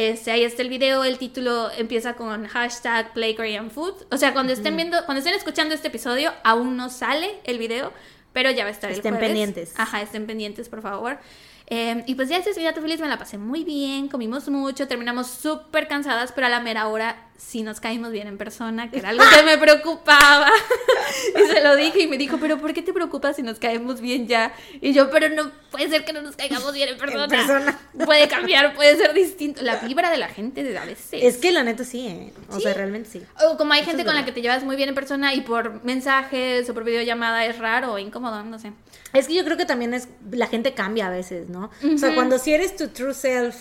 Este, 0.00 0.30
ahí 0.30 0.44
está 0.44 0.62
el 0.62 0.70
video, 0.70 1.04
el 1.04 1.18
título 1.18 1.70
empieza 1.76 2.14
con 2.14 2.46
hashtag 2.46 3.12
Play 3.12 3.34
Korean 3.34 3.70
Food. 3.70 4.06
O 4.10 4.16
sea, 4.16 4.32
cuando 4.32 4.50
estén 4.50 4.74
viendo, 4.74 4.96
cuando 5.04 5.18
estén 5.18 5.34
escuchando 5.34 5.74
este 5.74 5.88
episodio, 5.88 6.32
aún 6.42 6.74
no 6.74 6.88
sale 6.88 7.38
el 7.44 7.58
video, 7.58 7.92
pero 8.32 8.50
ya 8.50 8.64
va 8.64 8.70
a 8.70 8.72
estar 8.72 8.90
Estén 8.90 9.12
el 9.12 9.18
jueves. 9.20 9.28
pendientes. 9.28 9.74
Ajá, 9.76 10.00
estén 10.00 10.26
pendientes, 10.26 10.70
por 10.70 10.80
favor. 10.80 11.18
Eh, 11.66 12.02
y 12.06 12.14
pues 12.14 12.30
ya 12.30 12.38
ese 12.38 12.58
día 12.58 12.72
feliz 12.72 12.98
me 12.98 13.08
la 13.08 13.18
pasé 13.18 13.36
muy 13.36 13.62
bien, 13.62 14.08
comimos 14.08 14.48
mucho, 14.48 14.88
terminamos 14.88 15.26
súper 15.26 15.86
cansadas, 15.86 16.32
pero 16.32 16.46
a 16.46 16.50
la 16.50 16.60
mera 16.60 16.88
hora 16.88 17.28
sí 17.40 17.62
nos 17.62 17.80
caímos 17.80 18.12
bien 18.12 18.28
en 18.28 18.36
persona, 18.38 18.90
que 18.90 18.98
era 18.98 19.08
algo 19.08 19.24
que 19.36 19.42
me 19.42 19.56
preocupaba. 19.58 20.50
y 21.36 21.52
se 21.52 21.62
lo 21.62 21.74
dije 21.76 22.00
y 22.02 22.06
me 22.06 22.16
dijo, 22.18 22.38
pero 22.38 22.58
¿por 22.58 22.72
qué 22.74 22.82
te 22.82 22.92
preocupas 22.92 23.36
si 23.36 23.42
nos 23.42 23.58
caemos 23.58 24.00
bien 24.00 24.28
ya? 24.28 24.52
Y 24.80 24.92
yo, 24.92 25.10
pero 25.10 25.28
no 25.30 25.50
puede 25.70 25.88
ser 25.88 26.04
que 26.04 26.12
no 26.12 26.22
nos 26.22 26.36
caigamos 26.36 26.72
bien 26.74 26.90
en 26.90 26.98
persona. 26.98 27.24
En 27.24 27.30
persona. 27.30 27.78
Puede 28.04 28.28
cambiar, 28.36 28.74
puede 28.74 28.96
ser 28.96 29.14
distinto. 29.14 29.62
La 29.62 29.76
vibra 29.76 30.10
de 30.10 30.18
la 30.18 30.28
gente 30.28 30.60
a 30.76 30.84
veces. 30.84 31.22
Es 31.22 31.38
que 31.38 31.50
la 31.50 31.62
neta 31.64 31.84
sí, 31.84 32.06
¿eh? 32.06 32.32
O 32.50 32.56
Sí. 32.56 32.62
sea, 32.62 32.74
realmente 32.74 33.08
sí. 33.10 33.22
O 33.48 33.56
como 33.56 33.72
hay 33.72 33.80
Eso 33.80 33.90
gente 33.90 34.04
con 34.04 34.14
la 34.14 34.24
que 34.24 34.32
te 34.32 34.42
llevas 34.42 34.62
muy 34.62 34.76
bien 34.76 34.90
en 34.90 34.94
persona 34.94 35.34
y 35.34 35.40
por 35.40 35.82
mensajes 35.84 36.68
o 36.68 36.74
por 36.74 36.84
videollamada 36.84 37.46
es 37.46 37.58
raro 37.58 37.94
o 37.94 37.98
incómodo, 37.98 38.44
no 38.44 38.58
sé. 38.58 38.72
Es 39.12 39.26
que 39.26 39.34
yo 39.34 39.44
creo 39.44 39.56
que 39.56 39.64
también 39.64 39.94
es 39.94 40.08
la 40.30 40.46
gente 40.46 40.74
cambia 40.74 41.08
a 41.08 41.10
veces, 41.10 41.48
¿no? 41.48 41.70
O 41.94 41.98
sea, 41.98 42.14
cuando 42.14 42.38
si 42.38 42.52
eres 42.52 42.76
tu 42.76 42.88
true 42.88 43.14
self 43.14 43.56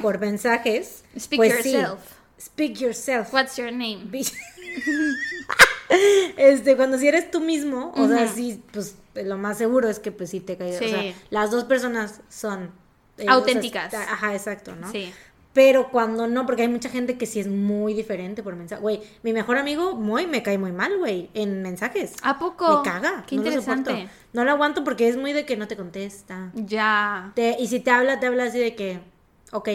por 0.00 0.18
mensajes, 0.18 1.04
Speak 1.18 1.36
pues 1.38 1.62
sí. 1.62 1.76
Speak 2.38 2.78
yourself. 2.80 3.32
What's 3.32 3.56
your 3.56 3.70
name? 3.72 4.08
Este, 6.36 6.76
cuando 6.76 6.98
si 6.98 7.06
eres 7.06 7.30
tú 7.30 7.40
mismo, 7.40 7.92
o 7.94 8.08
sea, 8.08 8.26
sí, 8.26 8.62
pues 8.72 8.96
lo 9.14 9.36
más 9.36 9.58
seguro 9.58 9.88
es 9.88 9.98
que 9.98 10.10
pues 10.10 10.30
sí 10.30 10.40
te 10.40 10.56
caigas. 10.56 10.80
O 10.80 10.84
Sí. 10.84 10.90
sea, 10.90 11.14
las 11.30 11.50
dos 11.50 11.64
personas 11.64 12.20
son 12.28 12.70
eh, 13.18 13.26
Auténticas. 13.28 13.88
o 13.88 13.90
sea, 13.90 14.00
está- 14.02 14.12
ajá, 14.14 14.34
exacto, 14.34 14.74
¿no? 14.74 14.90
Sí. 14.90 15.12
Pero 15.52 15.90
cuando 15.92 16.26
no, 16.26 16.46
porque 16.46 16.62
hay 16.62 16.68
mucha 16.68 16.88
gente 16.88 17.16
que 17.16 17.26
sí 17.26 17.38
es 17.38 17.46
muy 17.46 17.94
diferente 17.94 18.42
por 18.42 18.56
mensaje. 18.56 18.82
Güey, 18.82 19.02
mi 19.22 19.32
mejor 19.32 19.56
amigo, 19.56 19.94
muy, 19.94 20.26
me 20.26 20.42
cae 20.42 20.58
muy 20.58 20.72
mal, 20.72 20.98
güey, 20.98 21.30
en 21.34 21.62
mensajes. 21.62 22.14
¿A 22.22 22.38
poco? 22.40 22.78
Me 22.82 22.90
caga. 22.90 23.24
Qué 23.26 23.36
no 23.36 23.42
lo 23.42 23.48
interesante. 23.48 23.90
soporto. 23.92 24.10
No 24.32 24.44
lo 24.44 24.50
aguanto 24.50 24.82
porque 24.82 25.06
es 25.06 25.16
muy 25.16 25.32
de 25.32 25.46
que 25.46 25.56
no 25.56 25.68
te 25.68 25.76
contesta. 25.76 26.50
Ya. 26.54 27.30
Te- 27.36 27.56
y 27.60 27.68
si 27.68 27.78
te 27.78 27.92
habla, 27.92 28.18
te 28.18 28.26
habla 28.26 28.44
así 28.44 28.58
de 28.58 28.74
que, 28.74 28.98
ok, 29.52 29.68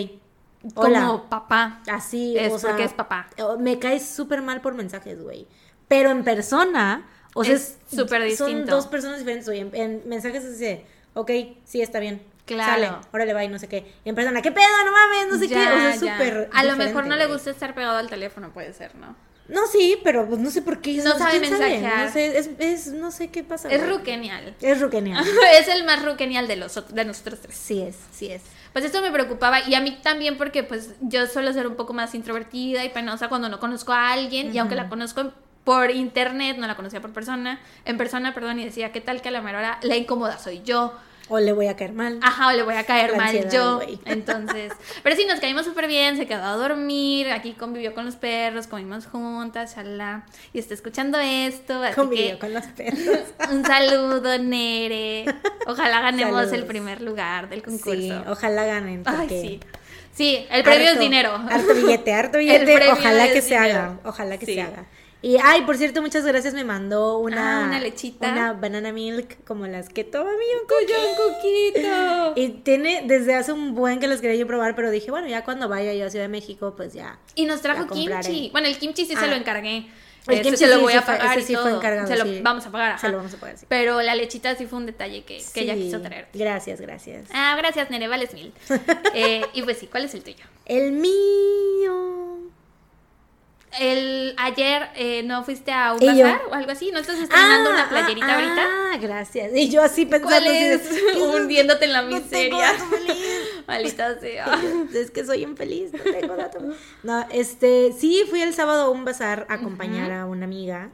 Como 0.73 0.88
hola. 0.88 1.23
papá. 1.30 1.81
Así, 1.90 2.38
Es 2.38 2.52
o 2.52 2.60
sea, 2.60 2.72
porque 2.72 2.86
es 2.86 2.94
papá. 2.94 3.27
Me 3.60 3.80
caes 3.80 4.07
súper 4.07 4.41
mal 4.41 4.61
por 4.61 4.73
mensajes, 4.73 5.22
güey. 5.22 5.48
Pero 5.88 6.11
en 6.11 6.23
persona, 6.23 7.07
o 7.34 7.44
sea, 7.44 7.56
Es 7.56 7.77
súper 7.90 8.22
Son 8.36 8.48
distinto. 8.48 8.76
dos 8.76 8.88
personas 8.88 9.19
diferentes, 9.19 9.48
güey. 9.48 9.61
En, 9.61 9.76
en 9.76 10.02
mensajes 10.07 10.44
es 10.44 10.60
de, 10.60 10.86
ok, 11.14 11.31
sí, 11.65 11.81
está 11.81 11.99
bien. 11.99 12.22
Claro. 12.45 12.72
Sale, 12.72 12.91
órale, 13.14 13.34
va 13.34 13.44
y 13.44 13.48
no 13.48 13.60
sé 13.60 13.68
qué. 13.68 13.86
Y 14.03 14.10
en 14.10 14.15
persona, 14.15 14.41
¿qué 14.41 14.52
pedo? 14.52 14.65
No 14.84 14.91
mames, 14.91 15.27
no 15.31 15.38
sé 15.38 15.48
qué. 15.48 15.56
O 15.56 15.80
sea, 15.80 15.94
súper. 15.95 16.49
A 16.52 16.64
lo 16.64 16.76
mejor 16.76 17.06
no 17.06 17.15
le 17.15 17.27
gusta 17.27 17.52
estar 17.52 17.76
pegado 17.76 17.98
al 17.98 18.10
teléfono, 18.10 18.52
puede 18.52 18.73
ser, 18.73 18.95
¿no? 18.95 19.15
No, 19.48 19.65
sí, 19.65 19.98
pero 20.03 20.27
pues 20.27 20.40
no 20.40 20.52
sé 20.52 20.61
por 20.61 20.80
qué. 20.80 20.94
No 20.98 21.18
sabe 21.18 21.40
¿quién 21.40 21.52
mensajear. 21.52 22.06
No 22.06 22.11
sé, 22.11 22.38
es, 22.38 22.49
es, 22.60 22.88
no 22.88 23.11
sé 23.11 23.30
qué 23.30 23.44
pasa. 23.44 23.69
Es 23.69 23.88
ruquenial. 23.88 24.56
Es 24.61 24.80
ruquenial. 24.80 25.26
es 25.60 25.68
el 25.68 25.84
más 25.86 26.03
ruquenial 26.06 26.48
de, 26.48 26.56
los, 26.56 26.94
de 26.94 27.06
nosotros 27.06 27.40
tres. 27.41 27.56
sí 27.56 27.81
es, 27.81 27.95
sí 28.11 28.31
es. 28.31 28.41
Pues 28.73 28.85
esto 28.85 29.01
me 29.01 29.11
preocupaba 29.11 29.67
y 29.67 29.75
a 29.75 29.81
mí 29.81 29.97
también 30.01 30.37
porque 30.37 30.63
pues 30.63 30.95
yo 31.01 31.25
suelo 31.27 31.51
ser 31.53 31.67
un 31.67 31.75
poco 31.75 31.93
más 31.93 32.13
introvertida 32.13 32.85
y 32.85 32.89
penosa 32.89 33.27
cuando 33.27 33.49
no 33.49 33.59
conozco 33.59 33.93
a 33.93 34.11
alguien 34.11 34.53
y 34.53 34.57
aunque 34.59 34.75
la 34.75 34.89
conozco 34.89 35.31
por 35.63 35.91
internet, 35.91 36.57
no 36.57 36.67
la 36.67 36.75
conocía 36.75 37.01
por 37.01 37.11
persona, 37.11 37.59
en 37.85 37.97
persona, 37.97 38.33
perdón, 38.33 38.59
y 38.59 38.65
decía, 38.65 38.91
¿qué 38.91 39.01
tal 39.01 39.21
que 39.21 39.29
a 39.29 39.31
la 39.31 39.41
mera 39.41 39.59
hora 39.59 39.79
la 39.81 39.95
incómoda 39.97 40.37
soy 40.37 40.61
yo? 40.63 40.93
O 41.30 41.39
le 41.39 41.53
voy 41.53 41.68
a 41.68 41.76
caer 41.76 41.93
mal. 41.93 42.19
Ajá, 42.22 42.47
o 42.47 42.51
le 42.51 42.64
voy 42.64 42.73
a 42.76 42.84
caer 42.85 43.11
La 43.11 43.18
mal 43.18 43.49
yo. 43.51 43.80
Entonces, 44.06 44.73
pero 45.03 45.15
sí, 45.15 45.26
nos 45.26 45.39
caímos 45.39 45.65
súper 45.65 45.88
bien, 45.88 46.18
se 46.18 46.26
quedó 46.27 46.43
a 46.43 46.53
dormir, 46.56 47.31
aquí 47.31 47.53
convivió 47.53 47.93
con 47.93 48.06
los 48.06 48.15
perros, 48.15 48.68
comimos 48.68 49.06
juntas, 49.06 49.76
shalá, 49.76 50.26
y 50.53 50.60
está 50.60 50.73
escuchando 50.73 51.19
esto, 51.19 51.81
así 51.84 51.95
Convivió 51.95 52.31
que 52.31 52.39
con 52.39 52.53
los 52.53 52.65
perros. 52.65 52.99
un 53.51 53.64
saludo, 53.65 54.38
Nere. 54.39 55.26
Ojalá 55.68 56.01
ganemos 56.01 56.35
Saludos. 56.35 56.53
el 56.53 56.65
primer 56.65 57.01
lugar 57.01 57.49
del 57.49 57.61
concurso. 57.61 57.93
Sí, 58.01 58.11
ojalá 58.27 58.65
ganen. 58.65 59.03
Ay, 59.06 59.15
porque 59.18 59.41
sí. 59.41 59.60
Sí, 60.14 60.45
el 60.49 60.64
premio 60.64 60.89
es 60.89 60.99
dinero. 60.99 61.34
Harto 61.49 61.73
billete, 61.76 62.14
harto 62.14 62.39
billete. 62.39 62.89
Ojalá 62.91 63.27
que 63.31 63.41
se 63.41 63.56
haga. 63.56 63.99
Ojalá 64.03 64.38
que 64.38 64.45
Sí. 64.45 64.56
se 64.56 64.61
haga. 64.61 64.85
Y, 65.21 65.35
ay, 65.43 65.63
por 65.63 65.75
cierto, 65.75 66.01
muchas 66.01 66.23
gracias. 66.25 66.53
Me 66.53 66.63
mandó 66.63 67.17
una. 67.19 67.63
Ah, 67.63 67.67
una 67.67 67.79
lechita. 67.79 68.31
Una 68.31 68.53
banana 68.53 68.93
milk, 68.93 69.43
como 69.45 69.67
las 69.67 69.89
que 69.89 70.03
toma 70.05 70.31
mi 70.31 70.45
un 70.61 70.65
coquito. 71.15 72.33
Y 72.35 72.49
tiene 72.63 73.03
desde 73.05 73.35
hace 73.35 73.51
un 73.51 73.75
buen 73.75 73.99
que 73.99 74.07
las 74.07 74.21
quería 74.21 74.37
yo 74.37 74.47
probar, 74.47 74.75
pero 74.75 74.89
dije, 74.91 75.11
bueno, 75.11 75.27
ya 75.27 75.43
cuando 75.43 75.67
vaya 75.67 75.93
yo 75.93 76.05
a 76.05 76.09
Ciudad 76.09 76.25
de 76.25 76.29
México, 76.29 76.73
pues 76.77 76.93
ya. 76.93 77.19
Y 77.35 77.45
nos 77.45 77.61
trajo 77.61 77.87
kimchi. 77.87 78.49
Bueno, 78.51 78.67
el 78.67 78.77
kimchi 78.77 79.05
sí 79.05 79.13
Ah. 79.17 79.19
se 79.19 79.27
lo 79.27 79.35
encargué. 79.35 79.87
El 80.27 80.33
Ese 80.35 80.43
kimchi 80.43 80.57
se 80.57 80.67
lo 80.67 80.79
voy 80.81 80.93
a 80.93 81.01
fue- 81.01 81.17
pagar 81.17 81.41
sí 81.41 81.55
fue 81.55 81.71
encargado, 81.71 82.07
se 82.07 82.17
lo 82.17 82.25
sí. 82.25 82.39
vamos 82.43 82.65
a 82.65 82.71
pagar. 82.71 82.99
Se 82.99 83.09
lo 83.09 83.17
vamos 83.17 83.33
a 83.33 83.37
pagar, 83.37 83.57
sí. 83.57 83.65
Pero 83.67 84.01
la 84.01 84.15
lechita 84.15 84.55
sí 84.55 84.67
fue 84.67 84.77
un 84.77 84.85
detalle 84.85 85.23
que, 85.23 85.41
que 85.53 85.61
ella 85.61 85.73
Sí, 85.75 85.81
quiso 85.83 86.01
traer. 86.01 86.27
Gracias, 86.33 86.79
gracias. 86.81 87.29
Ah, 87.33 87.55
gracias, 87.57 87.89
Nere, 87.89 88.07
vales 88.07 88.33
mil. 88.33 88.53
Eh, 89.15 89.43
y 89.53 89.61
pues 89.63 89.77
sí, 89.79 89.87
¿cuál 89.87 90.05
es 90.05 90.13
el 90.13 90.23
tuyo? 90.23 90.43
El 90.65 90.91
mío. 90.91 91.11
Ayer 94.49 94.89
eh, 94.95 95.23
no 95.23 95.43
fuiste 95.43 95.71
a 95.71 95.93
un 95.93 95.99
bazar 95.99 96.41
o 96.49 96.53
algo 96.53 96.71
así, 96.71 96.91
¿no 96.91 96.99
estás 96.99 97.19
estrenando 97.19 97.69
una 97.69 97.88
playerita 97.88 98.27
ah, 98.27 98.35
ahorita? 98.35 98.67
Ah, 98.67 98.97
gracias. 98.99 99.51
Y 99.55 99.69
yo 99.69 99.81
así 99.84 100.05
pensando. 100.05 100.30
¿Cuál 100.30 100.47
es? 100.47 100.81
¿qué 100.81 101.19
Hundiéndote 101.21 101.85
en 101.85 101.93
la 101.93 102.01
No 102.01 102.09
tengo 102.09 102.23
miseria. 102.23 102.73
dato 102.73 102.85
feliz. 102.85 103.15
Maldita 103.67 104.19
sea. 104.19 104.59
es 104.93 105.11
que 105.11 105.26
soy 105.26 105.43
infeliz, 105.43 105.93
no 105.93 105.99
tengo 105.99 106.35
dato. 106.35 106.59
No, 107.03 107.26
este, 107.31 107.93
sí, 107.93 108.23
fui 108.30 108.41
el 108.41 108.53
sábado 108.53 108.84
a 108.84 108.89
un 108.89 109.05
bazar 109.05 109.45
a 109.49 109.55
acompañar 109.55 110.11
a 110.11 110.26
una 110.26 110.45
amiga, 110.45 110.89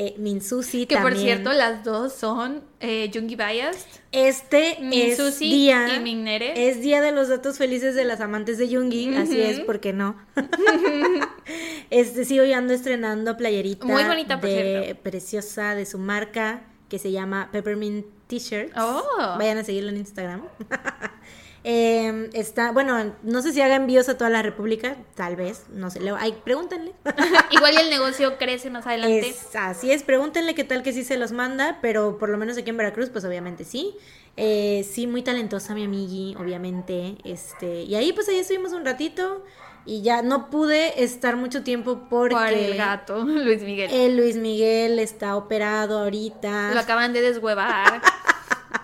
eh, 0.00 0.14
Minsusi 0.16 0.86
Que 0.86 0.96
por 0.96 1.14
cierto, 1.14 1.52
las 1.52 1.84
dos 1.84 2.14
son 2.14 2.62
eh, 2.80 3.10
Jungi 3.12 3.36
Biased. 3.36 4.00
Este 4.12 4.72
es 4.72 4.80
Minsusi 4.80 5.50
día, 5.50 5.94
y 5.96 6.00
Mignere. 6.00 6.68
es 6.68 6.80
día 6.80 7.02
de 7.02 7.12
los 7.12 7.28
datos 7.28 7.58
felices 7.58 7.94
de 7.94 8.04
las 8.04 8.20
amantes 8.20 8.56
de 8.56 8.74
Jungi, 8.74 9.14
así 9.14 9.40
es, 9.40 9.60
¿por 9.60 9.80
qué 9.80 9.92
no? 9.92 10.16
este, 11.90 12.24
sí, 12.24 12.40
hoy 12.40 12.54
ando 12.54 12.72
estrenando 12.72 13.36
playerita 13.36 13.86
Muy 13.86 14.02
bonita, 14.04 14.40
por 14.40 14.48
de 14.48 14.82
cierto. 14.84 15.02
preciosa 15.02 15.74
de 15.74 15.84
su 15.84 15.98
marca 15.98 16.62
que 16.88 16.98
se 16.98 17.12
llama 17.12 17.50
Peppermint 17.52 18.06
T-shirts. 18.26 18.72
Oh. 18.76 19.02
Vayan 19.38 19.58
a 19.58 19.64
seguirlo 19.64 19.90
en 19.90 19.98
Instagram. 19.98 20.44
Eh, 21.62 22.30
está, 22.32 22.72
bueno, 22.72 23.14
no 23.22 23.42
sé 23.42 23.52
si 23.52 23.60
haga 23.60 23.76
envíos 23.76 24.08
a 24.08 24.16
toda 24.16 24.30
la 24.30 24.40
República, 24.42 24.96
tal 25.14 25.36
vez, 25.36 25.64
no 25.70 25.90
sé, 25.90 26.00
le- 26.00 26.12
ay, 26.18 26.34
pregúntenle. 26.42 26.92
Igual 27.50 27.76
el 27.76 27.90
negocio 27.90 28.38
crece 28.38 28.70
más 28.70 28.86
adelante. 28.86 29.28
Es, 29.28 29.54
así 29.54 29.92
es, 29.92 30.02
pregúntenle 30.02 30.54
qué 30.54 30.64
tal 30.64 30.82
que 30.82 30.92
sí 30.94 31.04
se 31.04 31.18
los 31.18 31.32
manda, 31.32 31.78
pero 31.82 32.16
por 32.18 32.30
lo 32.30 32.38
menos 32.38 32.56
aquí 32.56 32.70
en 32.70 32.76
Veracruz, 32.78 33.10
pues 33.10 33.24
obviamente 33.26 33.64
sí. 33.64 33.94
Eh, 34.38 34.86
sí, 34.90 35.06
muy 35.06 35.22
talentosa 35.22 35.74
mi 35.74 35.84
amigui, 35.84 36.34
obviamente. 36.38 37.16
Este, 37.24 37.82
y 37.82 37.94
ahí 37.94 38.12
pues 38.14 38.28
ahí 38.30 38.38
estuvimos 38.38 38.72
un 38.72 38.86
ratito 38.86 39.44
y 39.84 40.00
ya 40.02 40.22
no 40.22 40.48
pude 40.50 41.02
estar 41.02 41.36
mucho 41.36 41.62
tiempo 41.62 42.06
porque 42.08 42.34
Por 42.36 42.46
el 42.48 42.76
gato, 42.76 43.18
Luis 43.24 43.60
Miguel. 43.62 43.90
el 43.92 44.16
Luis 44.16 44.36
Miguel 44.36 44.98
está 44.98 45.36
operado 45.36 45.98
ahorita. 45.98 46.72
Lo 46.72 46.80
acaban 46.80 47.12
de 47.12 47.20
deshuevar. 47.20 48.00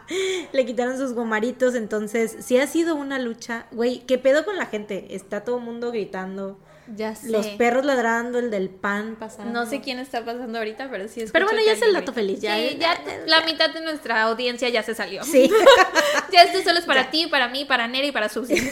Le 0.52 0.66
quitaron 0.66 0.96
sus 0.98 1.12
gomaritos, 1.12 1.74
entonces 1.74 2.36
sí 2.40 2.58
ha 2.58 2.66
sido 2.66 2.94
una 2.94 3.18
lucha. 3.18 3.66
Güey, 3.72 4.00
¿qué 4.00 4.18
pedo 4.18 4.44
con 4.44 4.56
la 4.56 4.66
gente? 4.66 5.14
Está 5.14 5.42
todo 5.42 5.58
el 5.58 5.64
mundo 5.64 5.90
gritando. 5.90 6.58
Ya 6.94 7.16
sé. 7.16 7.30
Los 7.30 7.46
perros 7.48 7.84
ladrando, 7.84 8.38
el 8.38 8.50
del 8.50 8.70
pan 8.70 9.16
pasando. 9.18 9.52
No 9.52 9.68
sé 9.68 9.80
quién 9.80 9.98
está 9.98 10.24
pasando 10.24 10.58
ahorita, 10.58 10.88
pero 10.88 11.08
sí 11.08 11.20
es 11.20 11.32
Pero 11.32 11.46
bueno, 11.46 11.60
ya 11.64 11.72
es 11.72 11.82
el 11.82 11.92
dato 11.92 12.12
feliz, 12.12 12.40
ya 12.40 12.56
Sí, 12.56 12.76
ya 12.78 12.96
la 13.26 13.44
mitad 13.44 13.74
de 13.74 13.80
nuestra 13.80 14.22
audiencia 14.22 14.68
ya 14.68 14.82
se 14.84 14.94
salió. 14.94 15.24
Sí. 15.24 15.50
ya 16.32 16.44
esto 16.44 16.62
solo 16.62 16.78
es 16.78 16.84
para 16.84 17.10
ti, 17.10 17.26
para 17.26 17.48
mí, 17.48 17.64
para 17.64 17.88
Neri 17.88 18.08
y 18.08 18.12
para 18.12 18.28
Susi. 18.28 18.56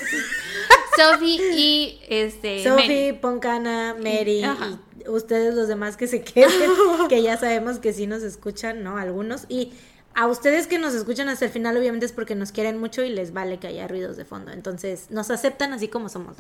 Sophie 0.97 1.41
y 1.57 2.01
este 2.09 2.63
Sophie, 2.63 3.11
Mary. 3.11 3.19
Poncana, 3.21 3.97
Mary 3.99 4.45
Ajá. 4.45 4.79
y 5.05 5.09
ustedes 5.09 5.55
los 5.55 5.67
demás 5.67 5.97
que 5.97 6.07
se 6.07 6.23
queden, 6.23 6.71
que 7.09 7.21
ya 7.21 7.37
sabemos 7.37 7.81
que 7.81 7.93
sí 7.93 8.07
nos 8.07 8.23
escuchan, 8.23 8.85
¿no? 8.85 8.97
Algunos. 8.97 9.47
Y 9.49 9.73
a 10.15 10.27
ustedes 10.29 10.67
que 10.67 10.79
nos 10.79 10.95
escuchan 10.95 11.29
hasta 11.29 11.45
el 11.45 11.51
final, 11.51 11.77
obviamente 11.77 12.07
es 12.07 12.13
porque 12.13 12.35
nos 12.35 12.53
quieren 12.53 12.79
mucho 12.79 13.03
y 13.03 13.09
les 13.11 13.33
vale 13.33 13.59
que 13.59 13.67
haya 13.67 13.89
ruidos 13.89 14.17
de 14.17 14.25
fondo. 14.25 14.53
Entonces, 14.53 15.11
nos 15.11 15.31
aceptan 15.31 15.73
así 15.73 15.89
como 15.89 16.09
somos. 16.09 16.37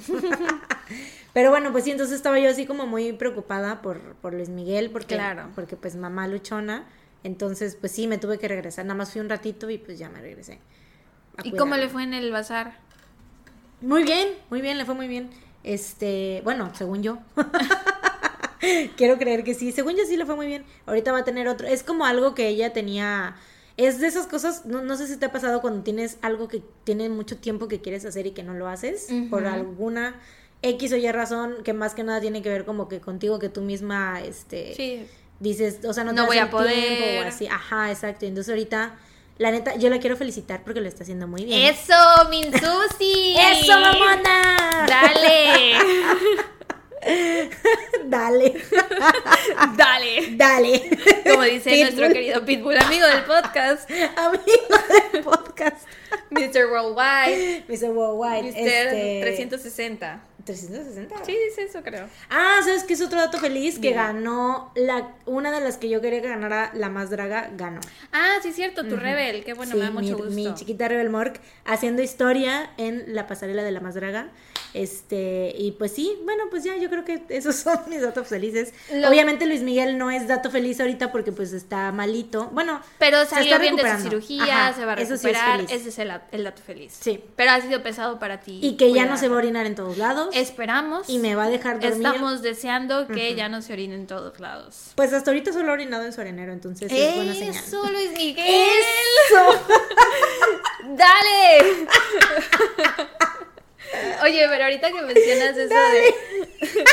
Pero 1.32 1.50
bueno, 1.50 1.72
pues 1.72 1.84
sí, 1.84 1.90
entonces 1.90 2.16
estaba 2.16 2.38
yo 2.38 2.48
así 2.50 2.66
como 2.66 2.86
muy 2.86 3.12
preocupada 3.12 3.82
por, 3.82 3.98
por 4.16 4.32
Luis 4.34 4.48
Miguel, 4.48 4.90
porque, 4.90 5.16
Claro. 5.16 5.50
porque 5.54 5.76
pues 5.76 5.96
mamá 5.96 6.28
luchona. 6.28 6.84
Entonces, 7.24 7.76
pues 7.80 7.90
sí, 7.92 8.06
me 8.06 8.18
tuve 8.18 8.38
que 8.38 8.46
regresar. 8.48 8.84
Nada 8.84 8.96
más 8.98 9.10
fui 9.10 9.20
un 9.20 9.28
ratito 9.28 9.68
y 9.70 9.78
pues 9.78 9.98
ya 9.98 10.08
me 10.08 10.20
regresé. 10.20 10.60
¿Y 11.42 11.52
cómo 11.52 11.74
le 11.76 11.88
fue 11.88 12.02
en 12.04 12.14
el 12.14 12.30
bazar? 12.30 12.78
Muy 13.80 14.04
bien, 14.04 14.28
muy 14.50 14.60
bien, 14.60 14.78
le 14.78 14.84
fue 14.84 14.94
muy 14.94 15.08
bien. 15.08 15.30
Este, 15.64 16.42
bueno, 16.44 16.70
según 16.74 17.02
yo. 17.02 17.18
Quiero 18.96 19.18
creer 19.18 19.44
que 19.44 19.54
sí. 19.54 19.72
Según 19.72 19.96
yo 19.96 20.04
sí 20.06 20.16
le 20.16 20.24
fue 20.26 20.36
muy 20.36 20.46
bien. 20.46 20.64
Ahorita 20.86 21.12
va 21.12 21.18
a 21.18 21.24
tener 21.24 21.48
otro. 21.48 21.66
Es 21.66 21.82
como 21.82 22.04
algo 22.06 22.34
que 22.34 22.48
ella 22.48 22.72
tenía. 22.72 23.36
Es 23.76 23.98
de 24.00 24.06
esas 24.06 24.26
cosas, 24.26 24.66
no, 24.66 24.82
no 24.82 24.96
sé 24.96 25.06
si 25.08 25.16
te 25.16 25.26
ha 25.26 25.32
pasado 25.32 25.60
cuando 25.60 25.82
tienes 25.82 26.18
algo 26.22 26.46
que 26.48 26.62
tiene 26.84 27.08
mucho 27.08 27.36
tiempo 27.38 27.66
que 27.66 27.80
quieres 27.80 28.04
hacer 28.04 28.26
y 28.26 28.30
que 28.30 28.42
no 28.44 28.54
lo 28.54 28.68
haces. 28.68 29.08
Por 29.30 29.46
alguna 29.46 30.14
X 30.62 30.92
o 30.92 30.96
Y 30.96 31.10
razón, 31.10 31.56
que 31.64 31.72
más 31.72 31.94
que 31.94 32.04
nada 32.04 32.20
tiene 32.20 32.40
que 32.40 32.48
ver 32.48 32.64
como 32.64 32.88
que 32.88 33.00
contigo, 33.00 33.38
que 33.38 33.48
tú 33.48 33.60
misma, 33.62 34.20
este 34.22 34.74
Sí. 34.74 35.06
dices, 35.40 35.80
o 35.84 35.92
sea, 35.92 36.04
no, 36.04 36.10
te 36.10 36.16
No 36.20 36.26
voy 36.26 36.38
a 36.38 36.42
el 36.44 36.48
tiempo 36.50 36.58
poder. 36.64 37.24
o 37.24 37.28
así. 37.28 37.46
Ajá, 37.48 37.90
exacto. 37.90 38.26
Entonces 38.26 38.50
ahorita 38.50 38.96
La 39.36 39.50
neta, 39.50 39.74
yo 39.74 39.90
la 39.90 39.98
quiero 39.98 40.16
felicitar 40.16 40.62
porque 40.62 40.80
lo 40.80 40.86
está 40.86 41.02
haciendo 41.02 41.26
muy 41.26 41.44
bien. 41.44 41.74
¡Eso, 41.74 41.92
Minsusi! 42.30 43.34
¡Eso, 43.36 43.72
mamona! 43.72 44.86
¡Dale! 44.86 45.74
Dale. 48.06 48.54
¡Dale! 49.76 50.36
Dale. 50.36 50.90
Como 51.28 51.42
dice 51.42 51.70
Pitbull. 51.70 51.80
nuestro 51.82 52.08
querido 52.08 52.44
Pitbull, 52.44 52.76
amigo 52.78 53.06
del 53.06 53.24
podcast, 53.24 53.90
Amigo 54.16 55.12
del 55.12 55.22
podcast. 55.22 55.86
Mr. 56.30 56.66
Worldwide, 56.70 57.64
Mr. 57.68 57.90
Worldwide. 57.90 58.42
Mr. 58.52 58.56
Este... 58.56 59.20
360. 59.22 60.20
360. 60.44 61.24
Sí, 61.24 61.34
dice 61.48 61.62
eso, 61.62 61.82
creo. 61.82 62.06
Ah, 62.28 62.60
¿sabes 62.62 62.84
qué 62.84 62.92
es 62.94 63.00
otro 63.00 63.18
dato 63.18 63.38
feliz? 63.38 63.78
Que 63.78 63.92
ganó 63.92 64.72
la 64.74 65.14
una 65.24 65.50
de 65.50 65.60
las 65.60 65.78
que 65.78 65.88
yo 65.88 66.00
quería 66.02 66.20
que 66.20 66.28
ganara 66.28 66.70
la 66.74 66.90
más 66.90 67.08
draga, 67.10 67.50
ganó. 67.56 67.80
Ah, 68.12 68.36
sí, 68.42 68.48
es 68.48 68.54
cierto, 68.56 68.84
tu 68.86 68.96
Rebel. 68.96 69.42
Qué 69.44 69.54
bueno, 69.54 69.72
Sí, 69.72 69.78
me 69.78 69.84
da 69.84 69.90
mucho 69.90 70.06
mi, 70.06 70.12
gusto. 70.12 70.30
mi 70.30 70.54
chiquita 70.54 70.88
Rebel 70.88 71.08
Mork 71.08 71.40
haciendo 71.64 72.02
historia 72.02 72.70
en 72.76 73.04
la 73.14 73.26
pasarela 73.26 73.62
de 73.62 73.70
la 73.70 73.80
más 73.80 73.94
draga. 73.94 74.28
Este, 74.74 75.54
y 75.56 75.70
pues 75.72 75.92
sí, 75.92 76.18
bueno, 76.24 76.44
pues 76.50 76.64
ya 76.64 76.76
yo 76.76 76.90
creo 76.90 77.04
que 77.04 77.22
esos 77.28 77.54
son 77.64 77.78
mis 77.88 78.02
datos 78.02 78.26
felices. 78.26 78.72
Lo- 78.92 79.08
Obviamente 79.08 79.46
Luis 79.46 79.62
Miguel 79.62 79.96
no 79.96 80.10
es 80.10 80.26
dato 80.26 80.50
feliz 80.50 80.80
ahorita 80.80 81.12
porque 81.12 81.30
pues 81.32 81.52
está 81.52 81.92
malito. 81.92 82.50
Bueno, 82.52 82.80
Pero 82.98 83.20
se 83.20 83.26
salió 83.30 83.52
está 83.52 83.58
bien 83.58 83.76
de 83.76 83.88
su 83.96 84.02
cirugía, 84.02 84.42
Ajá, 84.68 84.72
se 84.74 84.84
va 84.84 84.92
a 84.94 84.96
eso 84.96 85.16
sí 85.16 85.28
es 85.28 85.36
recuperar. 85.38 85.60
Ese 85.70 85.88
es 85.88 85.98
el, 85.98 86.12
el 86.32 86.44
dato 86.44 86.60
feliz. 86.62 86.96
Sí. 87.00 87.22
Pero 87.36 87.52
ha 87.52 87.60
sido 87.60 87.82
pesado 87.84 88.18
para 88.18 88.40
ti. 88.40 88.58
Y 88.62 88.76
que 88.76 88.92
ya 88.92 89.06
no 89.06 89.16
se 89.16 89.28
va 89.28 89.36
a 89.36 89.38
orinar 89.38 89.64
en 89.66 89.76
todos 89.76 89.96
lados. 89.96 90.30
Esperamos. 90.34 91.08
y 91.08 91.18
me 91.18 91.34
va 91.36 91.44
a 91.44 91.48
dejar 91.48 91.78
dormir. 91.78 92.04
Estamos 92.06 92.42
deseando 92.42 93.06
que 93.06 93.34
ya 93.36 93.48
no 93.48 93.62
se 93.62 93.72
orine 93.74 93.94
en 93.94 94.06
todos 94.08 94.40
lados. 94.40 94.90
Pues 94.96 95.12
hasta 95.12 95.30
ahorita 95.30 95.52
solo 95.52 95.70
ha 95.70 95.74
orinado 95.74 96.04
en 96.04 96.12
su 96.12 96.20
arenero, 96.20 96.52
entonces 96.52 96.90
es 96.90 97.14
buena 97.14 97.32
señal. 97.32 97.54
Eso, 97.54 97.90
Luis 97.90 98.10
Miguel. 98.16 98.44
¡Eso! 98.46 99.60
¡Dale! 100.96 101.86
Oye, 104.22 104.46
pero 104.48 104.64
ahorita 104.64 104.90
que 104.90 105.02
mencionas 105.02 105.56
eso 105.56 105.74
de, 105.74 106.84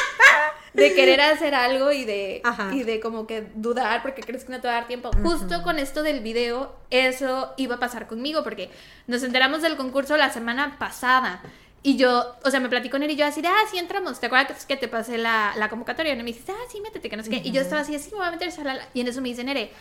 de 0.74 0.94
querer 0.94 1.22
hacer 1.22 1.56
algo 1.56 1.92
y 1.92 2.06
de, 2.06 2.42
Ajá. 2.44 2.72
y 2.74 2.84
de 2.84 3.00
como 3.00 3.28
que 3.28 3.48
dudar 3.56 4.02
porque 4.02 4.22
crees 4.22 4.46
que 4.46 4.52
no 4.52 4.62
te 4.62 4.68
va 4.68 4.74
a 4.74 4.78
dar 4.78 4.88
tiempo, 4.88 5.12
justo 5.24 5.64
con 5.64 5.80
esto 5.80 6.04
del 6.04 6.22
video, 6.22 6.76
eso 6.90 7.54
iba 7.58 7.76
a 7.76 7.80
pasar 7.80 8.08
conmigo 8.08 8.44
porque 8.44 8.70
nos 9.08 9.24
enteramos 9.24 9.62
del 9.62 9.78
concurso 9.78 10.18
la 10.18 10.32
semana 10.32 10.78
pasada. 10.80 11.42
Y 11.84 11.98
yo, 11.98 12.36
o 12.44 12.52
sea, 12.52 12.60
me 12.60 12.70
platicó 12.70 12.92
con 12.92 13.04
él 13.04 13.10
y 13.10 13.16
yo 13.16 13.26
así 13.26 13.42
de, 13.42 13.48
ah, 13.48 13.64
sí, 13.72 13.80
entramos. 13.80 14.20
¿Te 14.20 14.28
acuerdas 14.28 14.68
que 14.68 14.78
te 14.78 14.88
pasé 14.88 15.18
la, 15.18 15.54
la 15.58 15.68
convocatoria? 15.68 16.14
Y 16.14 16.18
me 16.18 16.26
dices, 16.26 16.44
ah, 16.50 16.66
sí, 16.72 16.80
métete, 16.80 17.10
que 17.10 17.18
no 17.18 17.24
sé 17.24 17.32
qué. 17.32 17.42
Y 17.44 17.52
yo 17.52 17.60
estaba 17.62 17.82
así, 17.82 17.96
así 17.96 18.12
me 18.12 18.18
voy 18.18 18.28
a 18.28 18.32
meter. 18.32 18.52
Y 18.94 19.02
en 19.02 19.08
eso 19.08 19.20
me 19.20 19.30
dice 19.30 19.44
Nere, 19.44 19.72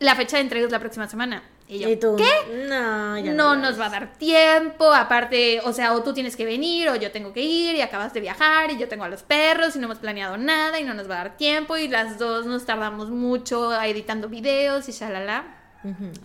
la 0.00 0.16
fecha 0.16 0.38
de 0.38 0.42
entrega 0.42 0.66
es 0.66 0.72
la 0.72 0.80
próxima 0.80 1.08
semana. 1.08 1.42
Y 1.68 1.78
yo, 1.78 1.88
¿Y 1.88 1.96
tú? 1.96 2.16
¿qué? 2.16 2.66
No, 2.68 3.16
ya 3.16 3.32
no 3.32 3.54
lo 3.54 3.60
nos 3.60 3.78
va 3.78 3.86
a 3.86 3.90
dar 3.90 4.14
tiempo, 4.14 4.92
aparte, 4.92 5.60
o 5.60 5.72
sea, 5.72 5.92
o 5.92 6.02
tú 6.02 6.12
tienes 6.12 6.34
que 6.34 6.44
venir, 6.44 6.88
o 6.88 6.96
yo 6.96 7.12
tengo 7.12 7.32
que 7.32 7.42
ir, 7.42 7.76
y 7.76 7.80
acabas 7.80 8.12
de 8.12 8.20
viajar, 8.20 8.72
y 8.72 8.78
yo 8.78 8.88
tengo 8.88 9.04
a 9.04 9.08
los 9.08 9.22
perros, 9.22 9.76
y 9.76 9.78
no 9.78 9.84
hemos 9.84 9.98
planeado 9.98 10.36
nada, 10.36 10.80
y 10.80 10.84
no 10.84 10.94
nos 10.94 11.08
va 11.08 11.14
a 11.14 11.18
dar 11.18 11.36
tiempo, 11.36 11.76
y 11.76 11.86
las 11.86 12.18
dos 12.18 12.46
nos 12.46 12.66
tardamos 12.66 13.10
mucho 13.10 13.72
editando 13.80 14.28
videos, 14.28 14.88
y 14.88 14.92
shalala. 14.92 15.44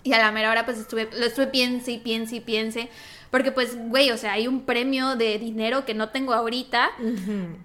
Y 0.04 0.14
a 0.14 0.18
la 0.18 0.32
mera 0.32 0.52
hora, 0.52 0.66
pues 0.66 0.80
estuve, 0.80 1.08
lo 1.18 1.26
estuve 1.26 1.48
piense 1.48 1.92
y 1.92 1.98
piense 2.00 2.38
y 2.38 2.40
piense, 2.42 2.90
porque 3.30 3.52
pues, 3.52 3.78
güey, 3.90 4.12
o 4.12 4.18
sea, 4.18 4.34
hay 4.34 4.48
un 4.48 4.62
premio 4.66 5.16
de 5.16 5.38
dinero 5.38 5.86
que 5.86 5.94
no 5.94 6.10
tengo 6.10 6.34
ahorita, 6.34 6.90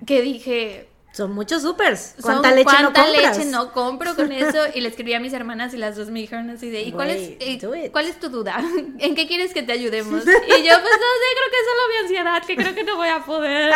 que 0.07 0.23
dije, 0.23 0.89
Son 1.12 1.32
muchos 1.32 1.62
supers. 1.62 2.15
son- 2.19 2.23
¿Cuánta 2.23 2.51
leche 2.53 2.65
no 2.82 2.93
¿cuánta 2.93 3.05
compras? 3.05 3.37
leche 3.39 3.51
no 3.51 3.73
compro 3.73 4.15
con 4.16 4.31
eso? 4.32 4.59
Y 4.74 4.81
le 4.81 4.89
escribí 4.89 5.12
a 5.15 5.20
mis 5.20 5.32
hermanas 5.32 5.74
y 5.74 5.77
las 5.77 5.97
dos 5.97 6.09
me 6.11 6.20
dijeron 6.20 6.49
así 6.51 6.70
de, 6.70 6.82
¿y 6.82 6.93
cuál 6.93 7.11
es, 7.11 7.31
eh, 7.41 7.91
cuál 7.91 8.07
es 8.07 8.20
tu 8.20 8.28
duda? 8.28 8.59
¿En 8.99 9.15
qué 9.16 9.27
quieres 9.27 9.53
que 9.53 9.62
te 9.62 9.73
ayudemos? 9.73 10.23
Y 10.24 10.27
yo, 10.27 10.31
pues 10.31 10.53
no 10.57 11.11
sé, 11.19 11.28
creo 11.37 11.51
que 11.51 11.57
es 11.57 11.66
solo 11.66 11.89
mi 11.89 11.97
ansiedad, 12.03 12.45
que 12.47 12.57
creo 12.57 12.74
que 12.74 12.85
no 12.85 12.97
voy 12.97 13.09
a 13.09 13.24
poder. 13.24 13.73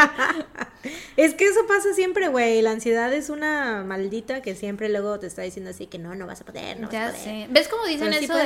Es 1.17 1.35
que 1.35 1.47
eso 1.47 1.67
pasa 1.67 1.93
siempre, 1.95 2.29
güey. 2.29 2.61
La 2.63 2.71
ansiedad 2.73 3.13
es 3.13 3.31
una 3.31 3.83
maldita 3.85 4.43
que 4.43 4.55
siempre 4.55 4.89
luego 4.89 5.19
te 5.19 5.27
está 5.27 5.43
diciendo 5.43 5.71
así 5.71 5.87
que 5.87 5.99
no, 5.99 6.15
no 6.15 6.27
vas 6.27 6.41
a 6.43 6.45
poder, 6.45 6.79
no 6.79 6.89
vas 6.89 6.95
a 6.95 7.11
poder. 7.13 7.17
sé. 7.25 7.47
¿Ves 7.51 7.69
cómo 7.69 7.85
dicen 7.87 8.09
Pero 8.09 8.19
sí 8.19 8.25
eso 8.27 8.37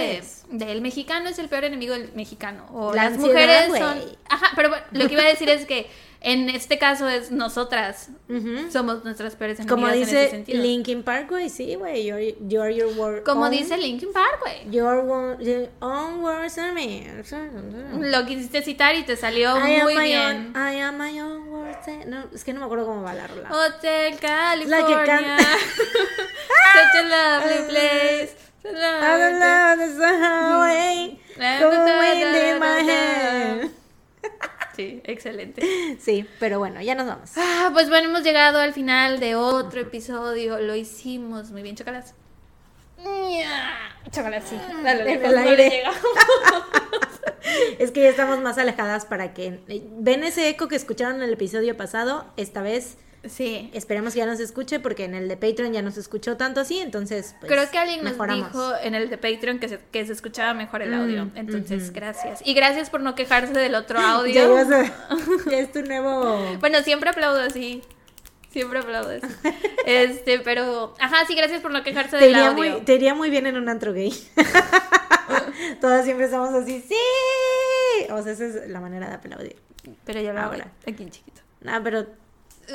de, 0.51 0.73
el 0.73 0.81
mexicano 0.81 1.29
es 1.29 1.39
el 1.39 1.49
peor 1.49 1.65
enemigo 1.65 1.95
del 1.95 2.13
mexicano? 2.15 2.67
O 2.73 2.95
La 2.95 3.05
las 3.05 3.15
ansiedad, 3.15 3.69
mujeres 3.69 3.79
son... 3.79 4.17
Ajá, 4.29 4.51
pero 4.55 4.69
bueno, 4.71 4.85
lo 4.93 5.07
que 5.09 5.15
iba 5.15 5.23
a 5.23 5.27
decir 5.27 5.49
es 5.51 5.67
que 5.67 5.91
en 6.21 6.49
este 6.51 6.79
caso 6.79 7.09
es 7.09 7.31
nosotras 7.31 8.09
somos 8.73 9.05
nuestras 9.05 9.37
peores 9.37 9.61
enemigas 9.61 9.75
Como 9.75 9.89
en 9.89 10.03
ese 10.03 10.17
dice 10.17 10.31
sentido. 10.31 10.63
Linkin 10.63 11.03
Park, 11.05 11.29
güey, 11.31 11.49
sí, 11.49 11.75
güey. 11.77 12.05
You're, 12.05 12.35
you're 12.49 12.75
your 12.75 12.89
wor- 12.97 13.23
Como 13.23 13.43
own- 13.45 13.51
dice 13.53 13.77
Linkin 13.77 14.13
Park, 14.13 14.41
güey. 14.41 14.69
Your, 14.71 15.41
your 15.41 15.69
own 15.81 16.23
worst 16.23 16.59
enemy. 16.59 17.07
Lo 18.01 18.27
quisiste 18.27 18.63
citar 18.63 18.97
y 18.97 19.05
te 19.05 19.17
salió 19.17 19.57
I 19.59 19.81
muy 19.83 19.97
bien. 19.97 20.53
own, 20.55 20.57
I 20.57 20.81
am 20.81 20.99
my 20.99 21.21
own 21.21 21.49
worst 21.51 21.87
enemy. 21.87 22.11
No, 22.11 22.25
es 22.35 22.43
que 22.43 22.53
no 22.53 22.61
me 22.61 22.67
acuerdo 22.67 22.87
cómo 22.87 23.03
va 23.03 23.15
la 23.15 23.27
rola. 23.29 23.51
Hotel 23.51 24.15
La 24.15 24.19
que 24.19 24.27
California. 24.27 25.07
canta. 25.07 25.39
Such 26.75 26.95
a 26.97 27.03
lovely 27.03 27.69
place. 27.69 28.35
I 28.65 29.19
don't 29.19 29.39
know 29.39 29.99
the 29.99 30.19
highway. 30.19 31.19
Going 31.39 31.87
da- 31.87 32.55
in 32.55 32.59
my 32.59 32.83
head. 32.83 33.71
Sí, 34.77 35.01
excelente. 35.05 35.63
Sí, 36.01 36.25
pero 36.39 36.59
bueno, 36.61 36.81
ya 36.81 36.95
nos 36.95 37.07
vamos. 37.07 37.31
Ah, 37.37 37.71
pues 37.73 37.89
bueno, 37.89 38.09
hemos 38.09 38.23
llegado 38.23 38.61
al 38.61 38.73
final 38.73 39.19
de 39.19 39.35
otro 39.35 39.81
episodio. 39.81 40.59
Lo 40.61 40.77
hicimos 40.77 41.51
muy 41.51 41.63
bien, 41.63 41.75
chocolate. 41.75 42.13
Chocolate, 44.11 44.47
sí. 44.47 44.57
Dale, 44.83 45.01
En 45.01 45.07
lejos, 45.07 45.29
el 45.29 45.35
no 45.45 45.51
aire. 45.51 45.83
Es 47.79 47.93
que 47.93 48.03
ya 48.03 48.11
estamos 48.11 48.41
más 48.41 48.59
alejadas 48.59 49.07
para 49.07 49.33
que 49.33 49.61
ven 49.99 50.23
ese 50.23 50.49
eco 50.49 50.69
que 50.69 50.77
escucharon 50.77 51.17
en 51.17 51.23
el 51.23 51.33
episodio 51.33 51.77
pasado. 51.77 52.27
Esta 52.37 52.63
vez 52.63 52.99
Sí. 53.29 53.71
esperemos 53.75 54.13
que 54.15 54.19
ya 54.21 54.27
nos 54.27 54.41
escuche 54.41 54.81
porque 54.81 55.05
en 55.05 55.15
el 55.15 55.29
de 55.29 55.37
Patreon 55.37 55.73
ya 55.73 55.83
no 55.83 55.91
se 55.91 56.01
escuchó 56.01 56.37
tanto 56.37 56.61
así, 56.61 56.79
entonces 56.81 57.35
pues, 57.41 57.51
Creo 57.53 57.71
que 57.71 57.79
alguien 57.79 58.03
mejoramos. 58.05 58.45
nos 58.45 58.53
dijo 58.53 58.73
en 58.83 58.95
el 58.95 59.11
de 59.11 59.19
Patreon 59.19 59.59
que 59.59 59.69
se, 59.69 59.79
que 59.93 60.07
se 60.07 60.13
escuchaba 60.13 60.55
mejor 60.55 60.83
el 60.83 60.95
audio. 60.95 61.27
Mm, 61.27 61.33
Entonces, 61.37 61.93
gracias. 61.93 62.41
Y 62.45 62.55
gracias 62.55 62.91
por 62.91 63.01
no 63.01 63.15
quejarse 63.15 63.53
del 63.53 63.75
otro 63.75 63.99
Ya, 64.01 64.13
audio. 64.15 64.45
ibas 64.63 64.71
a- 64.71 65.51
ya 65.51 65.59
es 65.59 65.73
tu 65.73 65.83
nuevo. 65.83 66.39
Bueno, 66.61 66.83
siempre 66.83 67.11
aplaudo 67.11 67.41
así. 67.41 67.83
Siempre 68.51 68.79
aplaudo 68.79 69.11
así. 69.11 69.27
Este, 69.85 70.39
pero. 70.41 70.95
Ajá, 71.01 71.25
sí, 71.27 71.35
gracias 71.35 71.61
por 71.63 71.71
no 71.71 71.83
quejarse 71.83 72.17
del 72.17 72.35
audio. 72.35 72.53
muy, 72.55 72.81
te 72.85 72.95
iría 72.95 73.15
muy 73.15 73.31
bien 73.31 73.47
en 73.47 73.57
un 73.57 73.69
antro 73.69 73.93
gay. 73.93 74.13
Todas 75.81 76.05
siempre 76.05 76.27
estamos 76.27 76.51
así, 76.55 76.85
¡sí! 76.87 76.95
O 78.11 78.23
sea, 78.23 78.33
esa 78.33 78.45
es 78.47 78.69
la 78.69 78.81
manera 78.81 79.09
de 79.09 79.15
aplaudir. 79.15 79.57
Pero 80.05 80.21
yo 80.21 80.33
lo 80.33 80.41
hago 80.41 80.53
Ahora. 80.53 80.73
aquí 80.87 81.03
en 81.03 81.11
chiquito. 81.11 81.41
Ah, 81.67 81.81
pero 81.83 82.07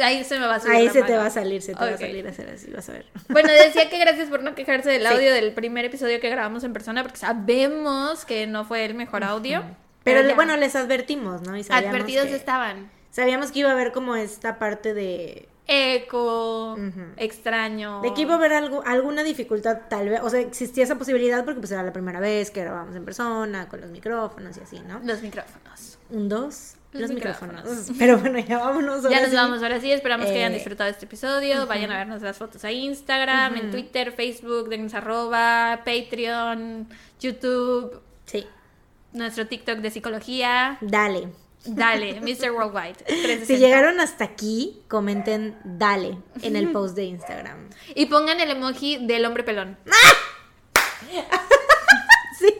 Ahí 0.01 0.23
se 0.23 0.39
me 0.39 0.45
va 0.45 0.55
a 0.55 0.59
subir 0.59 0.75
ahí 0.75 0.89
se 0.89 1.03
te 1.03 1.15
va 1.15 1.25
a 1.25 1.29
salir, 1.29 1.61
se 1.61 1.73
te 1.73 1.79
va 1.79 1.91
a 1.91 1.97
salir 1.97 2.25
a 2.25 2.29
hacer 2.31 2.49
así, 2.49 2.71
vas 2.71 2.89
a 2.89 2.93
ver. 2.93 3.05
Bueno, 3.29 3.51
decía 3.51 3.89
que 3.89 3.99
gracias 3.99 4.29
por 4.29 4.43
no 4.43 4.55
quejarse 4.55 4.89
del 4.89 5.01
Sí. 5.01 5.07
audio 5.07 5.31
del 5.33 5.53
primer 5.53 5.85
episodio 5.85 6.19
que 6.19 6.29
grabamos 6.29 6.63
en 6.63 6.73
persona, 6.73 7.03
porque 7.03 7.17
sabemos 7.17 8.25
que 8.25 8.47
no 8.47 8.65
fue 8.65 8.85
el 8.85 8.95
mejor 8.95 9.23
audio. 9.23 9.63
Pero 10.03 10.35
bueno, 10.35 10.57
les 10.57 10.75
advertimos, 10.75 11.41
¿no? 11.41 11.55
Y 11.57 11.65
advertidos 11.69 12.27
que, 12.27 12.35
estaban. 12.35 12.91
Sabíamos 13.11 13.51
que 13.51 13.59
iba 13.59 13.69
a 13.69 13.73
haber 13.73 13.91
como 13.91 14.15
esta 14.15 14.59
parte 14.59 14.93
de 14.93 15.47
Eco, 15.67 16.75
extraño. 17.15 18.01
De 18.01 18.13
que 18.13 18.21
iba 18.21 18.33
a 18.33 18.37
haber 18.37 18.53
algo, 18.53 18.83
alguna 18.85 19.23
dificultad, 19.23 19.81
tal 19.89 20.09
vez. 20.09 20.19
O 20.21 20.29
sea, 20.29 20.41
existía 20.41 20.83
esa 20.83 20.97
posibilidad 20.97 21.45
porque 21.45 21.59
pues 21.59 21.71
era 21.71 21.83
la 21.83 21.93
primera 21.93 22.19
vez 22.19 22.51
que 22.51 22.61
grabábamos 22.61 22.95
en 22.95 23.05
persona, 23.05 23.69
con 23.69 23.79
los 23.79 23.91
micrófonos 23.91 24.57
y 24.57 24.61
así, 24.61 24.79
¿no? 24.81 24.99
Los 25.03 25.21
micrófonos. 25.21 25.99
Un, 26.09 26.27
dos, 26.27 26.75
los, 26.93 27.01
Los 27.01 27.11
micrófonos. 27.11 27.63
micrófonos. 27.63 27.91
Pero 27.99 28.17
bueno, 28.19 28.39
ya 28.39 28.59
vámonos. 28.59 29.03
Ya 29.09 29.21
nos 29.21 29.29
sí. 29.29 29.35
vamos 29.35 29.61
ahora 29.63 29.81
sí, 29.81 29.91
esperamos 29.91 30.27
que 30.27 30.35
hayan 30.35 30.51
Eh, 30.51 30.55
disfrutado 30.55 30.89
este 30.89 31.05
episodio. 31.05 31.65
Vayan 31.67 31.91
a 31.91 31.97
vernos 31.97 32.21
las 32.21 32.37
fotos 32.37 32.63
a 32.63 32.71
Instagram, 32.71 33.55
en 33.57 33.71
Twitter, 33.71 34.11
Facebook, 34.11 34.69
dennos 34.69 34.93
arroba, 34.93 35.81
Patreon, 35.85 36.87
YouTube, 37.19 38.01
Sí, 38.25 38.45
nuestro 39.11 39.47
TikTok 39.47 39.79
de 39.79 39.91
psicología. 39.91 40.77
dale. 40.81 41.29
Dale, 41.65 42.19
Mr. 42.21 42.51
Worldwide. 42.51 42.95
360. 43.05 43.45
Si 43.45 43.57
llegaron 43.57 43.99
hasta 44.01 44.25
aquí, 44.25 44.81
comenten 44.89 45.57
dale 45.63 46.17
en 46.41 46.57
el 46.57 46.71
post 46.73 46.93
de 46.95 47.05
Instagram. 47.05 47.69
Y 47.95 48.07
pongan 48.07 48.41
el 48.41 48.51
emoji 48.51 49.05
del 49.07 49.23
hombre 49.25 49.43
pelón. 49.43 49.77
Sí, 52.39 52.53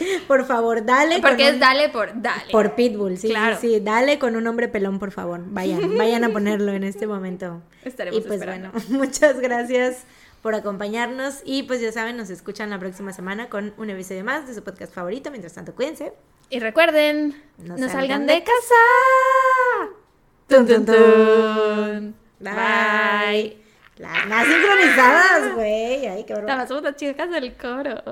por 0.28 0.44
favor, 0.46 0.84
dale. 0.84 1.20
Porque 1.20 1.48
es 1.48 1.54
un- 1.54 1.60
dale 1.60 1.88
por 1.88 2.10
dale. 2.20 2.50
Por 2.52 2.74
Pitbull, 2.74 3.18
sí, 3.18 3.28
Claro. 3.28 3.56
sí, 3.60 3.74
sí, 3.74 3.80
dale 3.80 4.18
con 4.18 4.36
un 4.36 4.46
hombre 4.46 4.68
pelón, 4.68 4.98
por 4.98 5.10
favor. 5.12 5.40
Vayan, 5.44 5.80
vayan 5.98 6.24
a 6.24 6.30
ponerlo 6.30 6.72
en 6.72 6.84
este 6.84 7.06
momento. 7.06 7.62
Estaremos 7.84 8.18
y 8.18 8.22
pues 8.22 8.40
esperando. 8.40 8.70
bueno, 8.72 8.86
muchas 8.98 9.40
gracias 9.40 10.04
por 10.42 10.54
acompañarnos 10.54 11.40
y 11.44 11.64
pues 11.64 11.80
ya 11.82 11.92
saben, 11.92 12.16
nos 12.16 12.30
escuchan 12.30 12.70
la 12.70 12.78
próxima 12.78 13.12
semana 13.12 13.48
con 13.50 13.74
un 13.76 13.90
episodio 13.90 14.24
más 14.24 14.46
de 14.46 14.54
su 14.54 14.62
podcast 14.64 14.94
favorito. 14.94 15.30
Mientras 15.30 15.52
tanto, 15.54 15.74
cuídense. 15.74 16.12
Y 16.48 16.58
recuerden, 16.60 17.36
No 17.58 17.76
no, 17.76 17.88
salgan 17.88 17.90
salgan 17.92 18.26
de 18.26 18.42
casa. 18.42 19.94
Tun, 20.48 20.66
tun, 20.66 20.84
tun. 20.86 22.14
Bye. 22.40 23.56
Las 23.98 24.26
más 24.26 24.46
sincronizadas, 24.46 25.54
güey. 25.54 26.06
Ay, 26.06 26.24
qué 26.24 26.34
broma. 26.34 26.56
Más 26.56 26.70
las 26.70 26.96
chicas 26.96 27.30
del 27.30 27.54
coro. 27.54 28.02